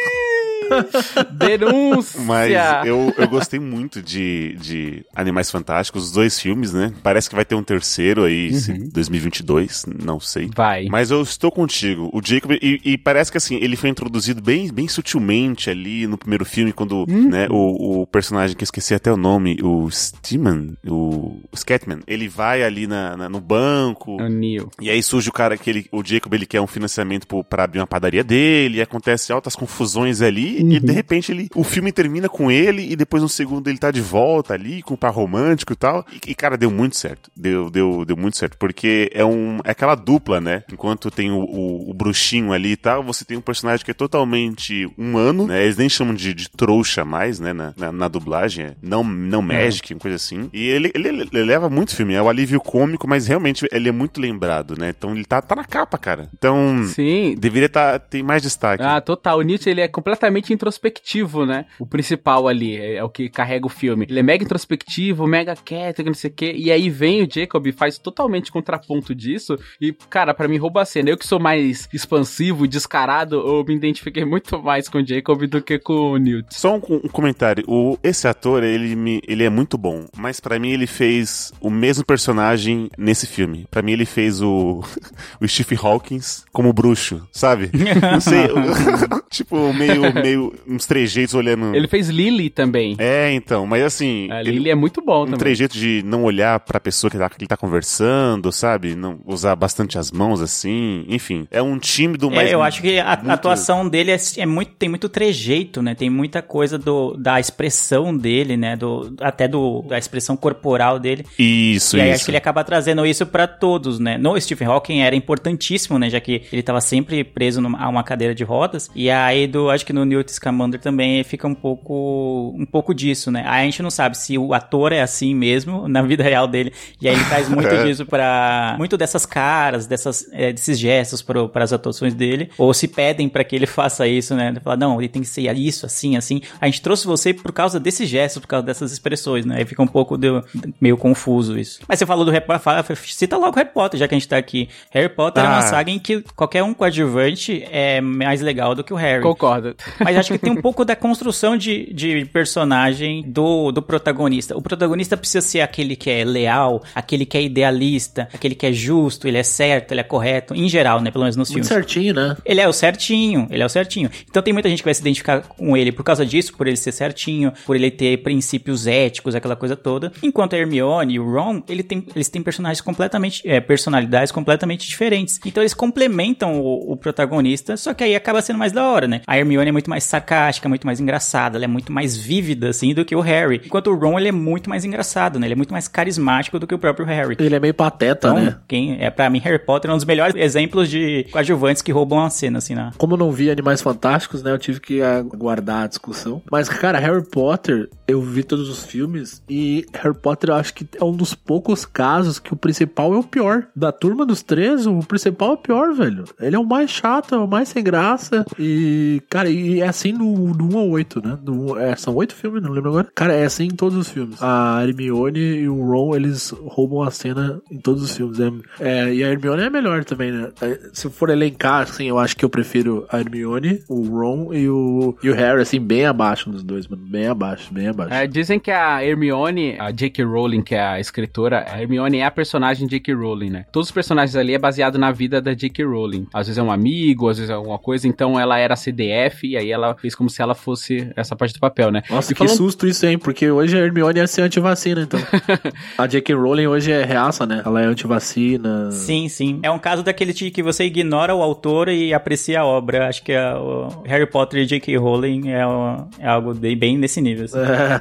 Denúncia! 1.33 2.21
Mas 2.23 2.51
eu, 2.87 3.13
eu 3.17 3.29
gostei 3.29 3.59
muito 3.61 4.03
de, 4.03 4.57
de 4.61 5.05
Animais 5.15 5.51
Fantásticos, 5.51 6.05
os 6.05 6.13
dois 6.13 6.39
filmes, 6.41 6.73
né? 6.73 6.93
Parece 7.03 7.29
que 7.29 7.35
vai 7.37 7.45
ter 7.45 7.55
um 7.55 7.63
terceiro 7.63 8.25
aí, 8.25 8.55
se- 8.55 8.73
2022, 8.93 9.87
não 10.03 10.21
sei. 10.21 10.51
Vai. 10.55 10.87
Mas 10.89 11.11
eu 11.11 11.23
estou 11.23 11.51
contigo. 11.51 12.11
O 12.13 12.21
Jacob, 12.25 12.53
e, 12.53 12.81
e 12.85 12.99
parece 12.99 13.31
que 13.31 13.37
assim, 13.39 13.57
ele 13.57 13.77
foi 13.77 13.91
introduzido 13.91 14.41
bem, 14.43 14.73
bem 14.73 14.89
sutilmente 14.89 15.71
ali 15.71 16.07
no 16.07 16.17
primeiro 16.19 16.45
filme, 16.45 16.73
quando 16.73 17.05
né, 17.09 17.47
o, 17.51 18.03
o 18.03 18.07
personagem 18.07 18.57
que 18.57 18.63
eu 18.63 18.67
esqueci 18.67 18.95
até 18.95 19.13
o 19.13 19.17
nome, 19.17 19.59
o 19.63 19.91
Steeman, 19.91 20.75
o 20.87 21.41
Scatman, 21.57 22.01
ele 22.07 22.29
vai 22.29 22.63
ali 22.63 22.87
na, 22.87 23.17
na- 23.17 23.29
no 23.29 23.41
banco. 23.41 24.17
O 24.21 24.29
Neil. 24.29 24.71
E 24.81 24.91
aí 24.91 25.03
surge 25.03 25.29
o 25.29 25.33
cara 25.33 25.57
que 25.57 25.69
ele, 25.71 25.87
o 25.93 26.03
Jacob, 26.05 26.33
ele 26.35 26.47
quer 26.47 26.61
um 26.61 26.67
financiamento 26.67 27.27
pro- 27.27 27.45
pra 27.45 27.65
abrir 27.65 27.81
uma 27.81 27.87
padaria 27.87 28.23
dele, 28.25 28.79
e 28.79 28.83
acontece 28.83 29.33
altas 29.33 29.55
confusões 29.57 30.21
ali, 30.23 30.60
e 30.61 30.81
de 30.81 30.93
repente 30.93 31.33
ele, 31.33 31.49
o 31.55 31.65
filme 31.65 31.93
termina 31.93 32.29
com 32.29 32.51
ele, 32.51 32.91
e 32.91 32.97
depois 32.97 33.23
no 33.23 33.29
segundo 33.29 33.69
ele 33.69 33.79
tá 33.79 33.91
de 33.91 34.01
volta 34.01 34.55
ali, 34.55 34.83
com 34.83 34.95
o 34.95 34.97
par 34.97 35.13
romântico 35.13 35.73
e 35.73 35.77
tal. 35.77 36.05
E, 36.13 36.31
e, 36.31 36.35
cara, 36.35 36.57
deu 36.57 36.71
muito 36.71 36.97
certo. 36.97 37.31
Deu, 37.37 37.71
deu, 37.71 38.05
deu 38.05 38.17
muito 38.17 38.37
certo, 38.37 38.57
porque 38.59 39.11
é 39.15 39.25
um, 39.25 39.59
é 39.65 39.71
aquela 39.71 39.95
dupla, 39.95 40.41
né? 40.41 40.63
Enquanto 40.73 41.11
tem 41.11 41.31
o, 41.31 41.41
o, 41.41 41.91
o 41.91 41.95
bruxinho 41.95 42.53
ali 42.53 42.73
e 42.73 42.77
tal, 42.77 43.03
você 43.03 43.25
tem 43.25 43.37
um 43.37 43.43
personagem 43.43 43.85
que 43.85 43.91
é 43.91 43.95
totalmente 43.95 44.91
humano, 44.97 45.47
né? 45.47 45.63
Eles 45.63 45.77
nem 45.77 45.89
chamam 45.89 46.15
de, 46.15 46.35
de 46.35 46.49
trouxa 46.51 47.05
mais, 47.05 47.41
né? 47.41 47.53
Na, 47.53 47.75
na, 47.77 47.93
na 47.93 48.09
dublagem, 48.09 48.67
é 48.67 48.75
não, 48.83 49.03
não 49.03 49.43
magic, 49.43 49.93
uma 49.93 50.01
coisa 50.01 50.17
assim. 50.17 50.49
E 50.53 50.67
ele, 50.67 50.91
ele, 50.95 51.09
ele 51.09 51.45
leva 51.45 51.69
muito 51.69 51.95
filme, 51.95 52.15
é 52.15 52.23
o 52.23 52.29
alívio 52.29 52.61
cômico, 52.61 53.09
mas 53.09 53.27
realmente 53.27 53.67
ele 53.73 53.89
é 53.89 53.93
muito 53.93 54.21
lembrado, 54.21 54.77
né? 54.79 54.91
Então 54.91 55.15
ele 55.15 55.25
tá, 55.25 55.41
tá 55.41 55.55
na 55.55 55.65
capa, 55.65 55.99
cara. 55.99 56.29
Então, 56.37 56.85
Sim. 56.87 57.35
deveria 57.39 57.69
tá, 57.69 57.99
ter 57.99 58.23
mais 58.23 58.43
destaque. 58.43 58.83
Ah, 58.83 59.01
total. 59.01 59.39
O 59.39 59.43
Nietzsche, 59.43 59.71
ele 59.71 59.81
é 59.81 59.89
completamente 59.89 60.50
introspectivo, 60.53 61.45
né? 61.47 61.67
O 61.79 61.87
principal 61.87 62.49
ali, 62.49 62.77
é, 62.77 62.97
é 62.97 63.05
o 63.05 63.09
que 63.09 63.29
carrega 63.29 63.67
o 63.67 63.71
filme. 63.71 64.07
Ele 64.09 64.21
é 64.21 64.23
mega 64.23 64.45
introspectivo, 64.45 65.27
mega 65.27 65.55
quieto, 65.57 66.05
não 66.05 66.15
sei 66.15 66.31
o 66.31 66.35
quê. 66.35 66.55
E 66.57 66.71
aí 66.71 66.89
vem 66.91 67.23
o 67.23 67.29
Jacob 67.31 67.67
e 67.67 67.73
faz 67.73 67.99
totalmente 67.99 68.51
contraponto 68.51 69.15
disso. 69.15 69.59
E, 69.81 69.93
cara, 69.93 70.35
pra 70.35 70.49
mim 70.49 70.59
rouba 70.59 70.83
a 70.83 70.85
cena. 70.85 71.11
Eu 71.11 71.17
que 71.17 71.27
sou 71.27 71.39
mais 71.39 71.89
expansivo, 71.93 72.67
descarado, 72.67 73.37
eu 73.37 73.65
me 73.65 73.75
identifiquei 73.75 74.25
muito 74.25 74.61
mais 74.63 74.89
com 74.89 74.99
o 74.99 75.07
Jacob 75.07 75.47
do 75.47 75.63
que 75.63 75.79
com 75.79 76.13
o 76.13 76.17
Newt. 76.17 76.55
Só 76.55 76.75
um, 76.75 76.81
um 77.05 77.09
comentário. 77.09 77.65
O, 77.67 77.99
esse 78.03 78.27
ator, 78.27 78.63
ele, 78.63 78.95
me, 78.97 79.21
ele 79.27 79.45
é 79.45 79.51
muito 79.51 79.77
bom. 79.77 80.07
Mas 80.17 80.41
pra 80.41 80.59
mim 80.59 80.71
ele 80.71 80.87
fez 80.87 81.53
o 81.61 81.71
mesmo 81.71 82.05
personagem 82.05 82.91
nesse 82.97 83.27
filme. 83.27 83.67
Pra 83.71 83.83
mim 83.83 83.93
ele 83.93 84.07
fez 84.07 84.41
o, 84.41 84.83
o 85.41 85.49
Stephen 85.49 85.79
Hawkins 85.83 86.45
como 86.53 86.73
bruxo, 86.73 87.27
sabe? 87.33 87.71
Não 88.01 88.21
sei. 88.21 88.49
tipo, 89.31 89.73
meio, 89.73 90.13
meio 90.15 90.40
meio 90.41 90.53
uns 90.67 90.87
trejeitos 90.87 91.35
olhando. 91.35 91.75
Ele 91.75 91.87
fez 91.89 92.09
Lily 92.09 92.51
também. 92.51 92.97
É, 92.99 93.33
então, 93.33 93.67
mas 93.67 93.83
assim. 93.85 94.29
A 94.31 94.41
ele- 94.41 94.53
Lily 94.53 94.71
é 94.71 94.75
muito 94.75 95.03
bom 95.03 95.23
um 95.23 95.25
também. 95.27 95.39
trejeito 95.39 95.77
de 95.77 96.03
não 96.05 96.25
olhar 96.25 96.59
pra 96.61 96.81
pessoa 96.81 97.11
que, 97.11 97.19
tá, 97.19 97.29
que 97.29 97.37
ele 97.39 97.47
tá 97.47 97.57
conversando, 97.57 98.51
sabe? 98.53 98.95
Não 98.95 99.19
usar 99.27 99.55
bastante 99.57 99.99
as 99.99 100.11
mãos 100.11 100.41
assim. 100.41 101.05
Enfim, 101.09 101.47
é 101.51 101.63
um 101.63 101.79
tímido, 101.79 102.31
mas. 102.31 102.49
É, 102.51 102.55
eu 102.55 102.63
acho 102.63 102.81
que 102.81 102.99
a, 102.99 103.13
a 103.13 103.17
muito- 103.17 103.31
atuação 103.31 103.89
dele 103.89 104.11
é, 104.13 104.17
é 104.39 104.47
muito, 104.47 104.73
tem 104.73 104.89
muito 104.89 105.09
trejeito, 105.09 105.83
né? 105.83 105.95
Tem 105.95 106.09
muita 106.11 106.43
coisa 106.43 106.79
do, 106.79 107.17
da 107.17 107.39
expressão 107.41 108.17
dele, 108.17 108.57
né? 108.57 108.77
Do, 108.77 109.15
até 109.21 109.47
do, 109.49 109.83
da 109.83 109.99
expressão 109.99 110.37
corporal 110.37 110.99
dele. 110.99 111.25
Isso, 111.39 111.97
e 111.97 112.01
aí 112.01 112.09
isso. 112.09 112.17
acho 112.17 112.25
que 112.27 112.31
ele 112.31 112.39
acaba 112.39 112.63
trazendo 112.65 113.05
isso 113.05 113.27
pra 113.27 113.47
todos, 113.47 113.99
né? 113.99 114.17
No 114.19 114.41
Stephen 114.41 114.69
Hawking 114.69 115.01
era 115.01 115.15
importantíssimo, 115.17 115.99
né? 115.99 116.09
Já 116.11 116.21
que 116.21 116.43
ele 116.53 116.63
tava 116.63 116.81
sempre 116.81 117.25
preso 117.25 117.61
numa, 117.61 117.79
a 117.81 117.89
uma 117.89 118.03
cadeira 118.03 118.35
de 118.35 118.45
rodas. 118.45 118.91
E 118.95 119.11
aí 119.11 119.47
do, 119.47 119.71
acho 119.71 119.85
que 119.85 119.93
no 119.93 120.05
Newt 120.05 120.30
Scamander 120.35 120.81
também 120.81 121.23
fica 121.25 121.47
um 121.47 121.55
pouco, 121.55 122.55
um 122.57 122.65
pouco 122.67 122.95
disso, 122.95 123.31
né? 123.31 123.43
Aí 123.47 123.63
a 123.63 123.65
gente 123.65 123.83
não 123.83 123.91
sabe 123.91 124.17
se 124.17 124.37
o 124.39 124.53
ator 124.55 124.93
é 124.93 125.01
assim 125.03 125.35
mesmo 125.35 125.87
na 125.89 126.03
vida 126.03 126.23
real 126.23 126.47
dele. 126.47 126.73
E 127.01 127.09
aí 127.09 127.15
ele 127.15 127.25
traz 127.25 127.49
muito 127.51 127.69
É. 127.69 127.85
disso 127.85 128.07
pra, 128.07 128.75
muito 128.79 128.97
dessas 128.97 129.25
caras, 129.27 129.87
dessas, 129.87 130.27
é, 130.33 130.53
desses 130.53 130.79
gestos 130.79 131.23
para 131.23 131.49
as 131.63 131.73
atuações 131.73 132.15
dele. 132.15 132.51
Ou 132.59 132.73
se 132.75 132.89
pedem 132.89 133.29
pra 133.29 133.45
que 133.45 133.55
ele 133.57 133.67
faça 133.67 134.07
isso, 134.07 134.35
né? 134.35 134.55
Falar, 134.63 134.77
não, 134.77 135.01
ele 135.01 135.09
tem 135.09 135.23
que 135.23 135.29
ser 135.29 135.41
isso, 135.57 135.87
assim, 135.87 136.17
assim. 136.17 136.41
A 136.61 136.67
gente 136.67 136.81
trouxe 136.83 137.07
você 137.07 137.33
por 137.35 137.53
causa 137.53 137.79
desses 137.81 138.09
gestos, 138.09 138.41
por 138.41 138.49
causa 138.49 138.67
dessas 138.67 138.93
expressões, 138.93 139.45
né? 139.45 139.57
Aí 139.59 139.65
fica 139.65 139.83
um 139.83 139.87
pouco 139.87 140.17
do- 140.17 140.45
meio 140.81 140.97
confuso 140.97 141.59
isso. 141.59 141.81
Mas 141.89 141.99
você 141.99 142.07
falou 142.07 142.25
do 142.25 142.31
Harry 142.31 142.45
Potter, 142.45 142.61
fala- 142.63 142.85
cita 143.07 143.37
logo 143.37 143.57
Harry 143.57 143.71
Potter, 143.73 143.99
já 143.99 144.07
que 144.09 144.15
a 144.15 144.19
gente 144.19 144.29
tá 144.29 144.37
aqui. 144.37 144.69
Harry 144.91 145.09
Potter 145.09 145.43
é 145.45 145.47
uma 145.49 145.59
Ah. 145.59 145.63
saga 145.63 145.91
em 145.91 145.99
que 145.99 146.23
qualquer 146.37 146.63
um 146.63 146.73
coadjuvante 146.75 147.65
é 147.71 148.01
mais 148.01 148.41
legal 148.41 148.75
do 148.75 148.85
que 148.85 148.93
o 148.93 148.97
Harry. 148.97 149.23
Concordo. 149.23 149.75
Mas 149.99 150.10
acho 150.17 150.33
que 150.33 150.39
tem 150.39 150.53
um 150.53 150.61
pouco 150.61 150.85
da 150.85 150.97
construção 150.97 151.57
de, 151.57 151.93
de 151.93 152.25
personagem 152.27 153.23
do, 153.27 153.73
do 153.73 153.83
protagonista. 153.83 154.57
O 154.57 154.63
protagonista 154.63 155.17
precisa 155.17 155.41
ser 155.41 155.61
aquele 155.61 155.97
que 155.97 156.11
é 156.11 156.25
leal, 156.25 156.83
aquele 156.95 157.27
que 157.27 157.37
é 157.37 157.43
idealista, 157.43 158.29
aquele 158.33 158.55
que 158.55 158.67
é 158.67 158.73
justo, 158.73 159.27
ele 159.27 159.39
é 159.39 159.43
certo, 159.43 159.93
ele 159.93 160.01
é 160.01 160.05
correto, 160.05 160.55
em 160.55 160.69
geral, 160.69 161.01
né? 161.01 161.11
Pelo 161.11 161.25
menos 161.25 161.37
nos 161.37 161.51
Muito 161.51 161.67
filmes. 161.67 161.69
certinho, 161.69 162.15
né? 162.15 162.37
Ele 162.45 162.61
é 162.61 162.69
o 162.69 162.73
certinho, 162.73 163.47
ele 163.51 163.63
é 163.63 163.67
o 163.67 163.69
certinho. 163.69 164.11
Então 164.29 164.43
tem 164.43 164.53
muita 164.53 164.69
gente 164.69 164.79
que 164.79 164.85
vai 164.85 164.95
se 164.95 165.01
identificar 165.01 165.41
com 165.41 165.77
ele 165.77 165.93
por 165.93 166.05
causa 166.05 166.25
disso, 166.25 166.55
por 166.57 166.67
ele 166.67 166.77
ser 166.77 166.93
certinho, 166.93 167.53
por 167.67 167.77
ele 167.77 167.91
ter 167.91 168.19
princípios 168.19 168.87
éticos, 168.87 169.35
aquela 169.35 169.57
coisa 169.57 169.77
toda. 169.77 170.13
Enquanto 170.23 170.55
a 170.55 170.59
Hermione 170.59 171.15
e 171.15 171.21
o 171.21 171.31
Ron, 171.31 171.63
ele 171.69 171.83
tem, 171.83 172.05
eles 172.15 172.29
têm 172.29 172.43
personagens 172.43 172.81
completamente, 172.81 173.43
é, 173.45 173.61
personalidades 173.61 174.33
completamente 174.33 174.89
diferentes. 174.89 175.41
Então 175.45 175.63
eles 175.63 175.75
complementam 175.75 176.61
o, 176.61 176.93
o 176.93 176.97
protagonista, 176.97 177.77
só 177.77 177.95
que 177.95 178.05
aí 178.05 178.15
acaba 178.15 178.43
sendo 178.43 178.59
mais 178.59 178.73
da 178.73 178.87
hora, 178.89 179.07
né? 179.07 179.21
A 179.27 179.39
Hermione 179.39 179.69
é 179.69 179.73
muito 179.73 179.91
mais 179.91 180.00
sarcástica, 180.05 180.69
muito 180.69 180.87
mais 180.87 181.01
engraçada, 181.01 181.57
ela 181.57 181.65
é 181.65 181.69
muito 181.69 181.93
mais 181.93 182.17
vívida, 182.17 182.69
assim, 182.71 182.95
do 182.95 183.05
que 183.05 183.15
o 183.15 183.21
Harry. 183.21 183.61
Enquanto 183.65 183.89
o 183.91 183.95
Ron, 183.95 184.19
ele 184.19 184.29
é 184.29 184.33
muito 184.33 184.69
mais 184.69 184.85
engraçado, 184.85 185.39
né? 185.39 185.47
Ele 185.47 185.55
é 185.55 185.57
muito 185.57 185.73
mais 185.73 185.89
carismático 185.89 186.59
do 186.59 186.67
que 186.67 186.75
o 186.75 186.79
próprio 186.79 187.07
Harry. 187.07 187.37
Ele 187.39 187.55
é 187.55 187.61
meio 187.61 187.75
pateta, 187.75 188.29
Então, 188.29 188.41
né? 188.43 188.57
quem 188.69 188.99
é 189.03 189.11
para 189.11 189.29
mim 189.31 189.39
Harry 189.41 189.59
Potter 189.59 189.91
é 189.91 189.95
um 189.95 189.97
dos 189.97 190.05
melhores 190.05 190.35
exemplos 190.37 190.89
de 190.89 191.27
coadjuvantes 191.33 191.83
que 191.83 191.93
roubam 191.93 192.21
a 192.25 192.31
cena 192.31 192.59
assim, 192.59 192.75
na 192.75 192.93
Como 192.97 193.15
eu 193.15 193.19
não 193.19 193.31
vi 193.33 193.51
Animais 193.51 193.81
Fantásticos, 193.83 194.43
né? 194.43 194.51
Eu 194.51 194.59
tive 194.59 194.81
que 194.81 195.03
aguardar 195.03 195.85
a 195.85 195.87
discussão. 195.87 196.43
Mas, 196.51 196.69
cara, 196.69 196.99
Harry 196.99 197.25
Potter, 197.25 197.89
eu 198.07 198.21
vi 198.23 198.43
todos 198.43 198.69
os 198.69 198.85
filmes 198.85 199.43
e 199.49 199.87
Harry 199.95 200.15
Potter 200.15 200.51
eu 200.51 200.55
acho 200.55 200.75
que 200.75 200.87
é 200.99 201.05
um 201.05 201.13
dos 201.13 201.35
poucos 201.35 201.85
casos 201.85 202.39
que 202.39 202.53
o 202.53 202.57
principal 202.57 203.15
é 203.15 203.19
o 203.19 203.23
pior. 203.23 203.67
Da 203.75 203.93
turma 203.93 204.25
dos 204.27 204.43
três, 204.43 204.87
o 204.87 204.99
principal 205.01 205.51
é 205.51 205.55
o 205.55 205.57
pior, 205.57 205.95
velho. 205.95 206.25
Ele 206.41 206.57
é 206.57 206.59
o 206.59 206.65
mais 206.65 206.91
chato, 206.91 207.35
é 207.35 207.39
o 207.39 207.47
mais 207.49 207.69
sem 207.69 207.83
graça. 207.83 208.45
E, 208.59 209.23
cara, 209.31 209.49
e 209.49 209.81
é 209.81 209.90
assim 209.91 210.13
no, 210.13 210.55
do 210.55 210.77
1 210.77 210.79
ao 210.79 210.89
8, 210.89 211.23
né? 211.23 211.39
É, 211.81 211.97
são 211.97 212.15
oito 212.17 212.35
filmes, 212.35 212.63
não 212.63 212.71
lembro 212.71 212.91
agora. 212.91 213.09
Cara, 213.15 213.35
é 213.35 213.45
assim 213.45 213.65
em 213.65 213.77
todos 213.77 213.97
os 213.97 214.11
filmes. 214.11 214.43
A 214.43 214.81
Hermione 214.83 215.41
e 215.41 215.69
o 215.69 215.85
Ron, 215.85 216.15
eles 216.17 216.51
roubam 216.51 217.03
a 217.03 217.11
cena 217.11 217.61
em 217.71 217.79
todos 217.79 218.03
os 218.03 218.17
filmes. 218.17 218.39
É, 218.41 218.51
é, 218.81 219.15
e 219.15 219.25
a 219.25 219.29
Hermione 219.29 219.63
é 219.63 219.67
a 219.67 219.71
melhor 219.71 220.05
também, 220.05 220.33
né? 220.33 220.51
É, 220.61 220.79
Se 220.93 221.09
for 221.11 221.31
elencar, 221.31 221.83
assim, 221.83 222.07
eu 222.07 222.19
acho 222.19 222.37
que 222.37 222.45
eu 222.45 222.51
prefiro 222.51 223.07
a 223.09 223.19
Hermione, 223.19 223.83
o 223.89 224.03
Ron 224.03 224.53
e 224.53 224.69
o, 224.69 225.17
e 225.23 225.31
o 225.31 225.35
Harry, 225.35 225.63
assim, 225.63 225.81
bem 225.81 226.07
abaixo 226.07 226.51
dos 226.51 226.63
dois, 226.63 226.87
mano. 226.87 227.03
Bem 227.05 227.27
abaixo, 227.27 227.73
bem 227.73 227.89
abaixo. 227.89 228.13
É, 228.13 228.27
dizem 228.27 228.59
que 228.59 228.71
a 228.71 229.05
Hermione, 229.05 229.77
a 229.79 229.91
J.K. 229.91 230.25
Rowling, 230.25 230.63
que 230.63 230.75
é 230.75 230.83
a 230.83 231.01
escritora, 231.01 231.65
a 231.69 231.81
Hermione 231.81 232.19
é 232.19 232.25
a 232.25 232.31
personagem 232.31 232.89
J.K. 232.89 233.15
Rowling, 233.15 233.51
né? 233.51 233.67
Todos 233.73 233.89
os 233.89 233.93
personagens 233.93 234.37
ali 234.37 234.55
é 234.55 234.59
baseado 234.59 234.99
na 234.99 235.11
vida 235.13 235.41
da 235.41 235.55
J.K. 235.55 235.85
Rowling. 235.85 236.27
Às 236.33 236.47
vezes 236.47 236.59
é 236.59 236.63
um 236.63 236.73
amigo, 236.73 237.29
às 237.29 237.39
vezes 237.39 237.51
é 237.51 237.55
alguma 237.55 237.79
coisa, 237.79 238.07
então 238.07 238.39
ela 238.39 238.59
era 238.59 238.77
CDF 238.77 239.47
e 239.47 239.57
aí 239.57 239.71
ela 239.71 239.80
fez 239.97 240.15
como 240.15 240.29
se 240.31 240.41
ela 240.43 240.55
fosse 240.55 241.11
essa 241.17 241.35
parte 241.37 241.55
do 241.55 241.61
papel, 241.61 241.91
né? 241.91 242.03
Nossa, 242.11 242.33
E 242.33 242.35
que 242.35 242.39
falando- 242.39 242.57
susto 242.57 242.87
isso, 242.87 243.05
hein? 243.07 243.19
Porque 243.19 243.51
hoje 243.51 243.77
a 243.77 243.81
Hermione 243.81 244.21
é 244.21 244.27
ser 244.27 244.43
antivacina, 244.43 245.03
então. 245.03 245.21
a 245.99 246.07
J.K. 246.07 246.35
Rowling 246.35 246.67
hoje 246.67 246.93
é 246.93 247.05
reaça, 247.05 247.47
né? 247.47 247.63
Ela 247.65 247.83
é 247.83 247.87
antivacina. 247.87 248.91
Sim, 248.91 249.29
sim. 249.29 249.61
É 249.63 249.71
um 249.71 249.79
caso 249.79 250.03
daquele 250.03 250.33
de 250.33 250.51
que 250.51 250.63
você 250.63 250.85
ignora 250.85 251.35
o 251.35 251.43
autor 251.43 251.89
e 251.89 252.13
aprecia 252.15 252.61
a 252.61 252.65
obra. 252.65 253.09
Acho 253.09 253.23
que 253.23 253.33
a- 253.33 253.57
Harry 254.05 254.27
Potter 254.27 254.61
e 254.63 254.67
J.K. 254.67 254.97
Rowling 254.97 255.49
é, 255.51 255.67
o- 255.67 256.07
é 256.19 256.29
algo 256.29 256.55
de- 256.55 256.75
bem 256.77 256.97
nesse 256.99 257.21
nível. 257.21 257.45
assim. 257.45 257.59
É. 257.59 258.01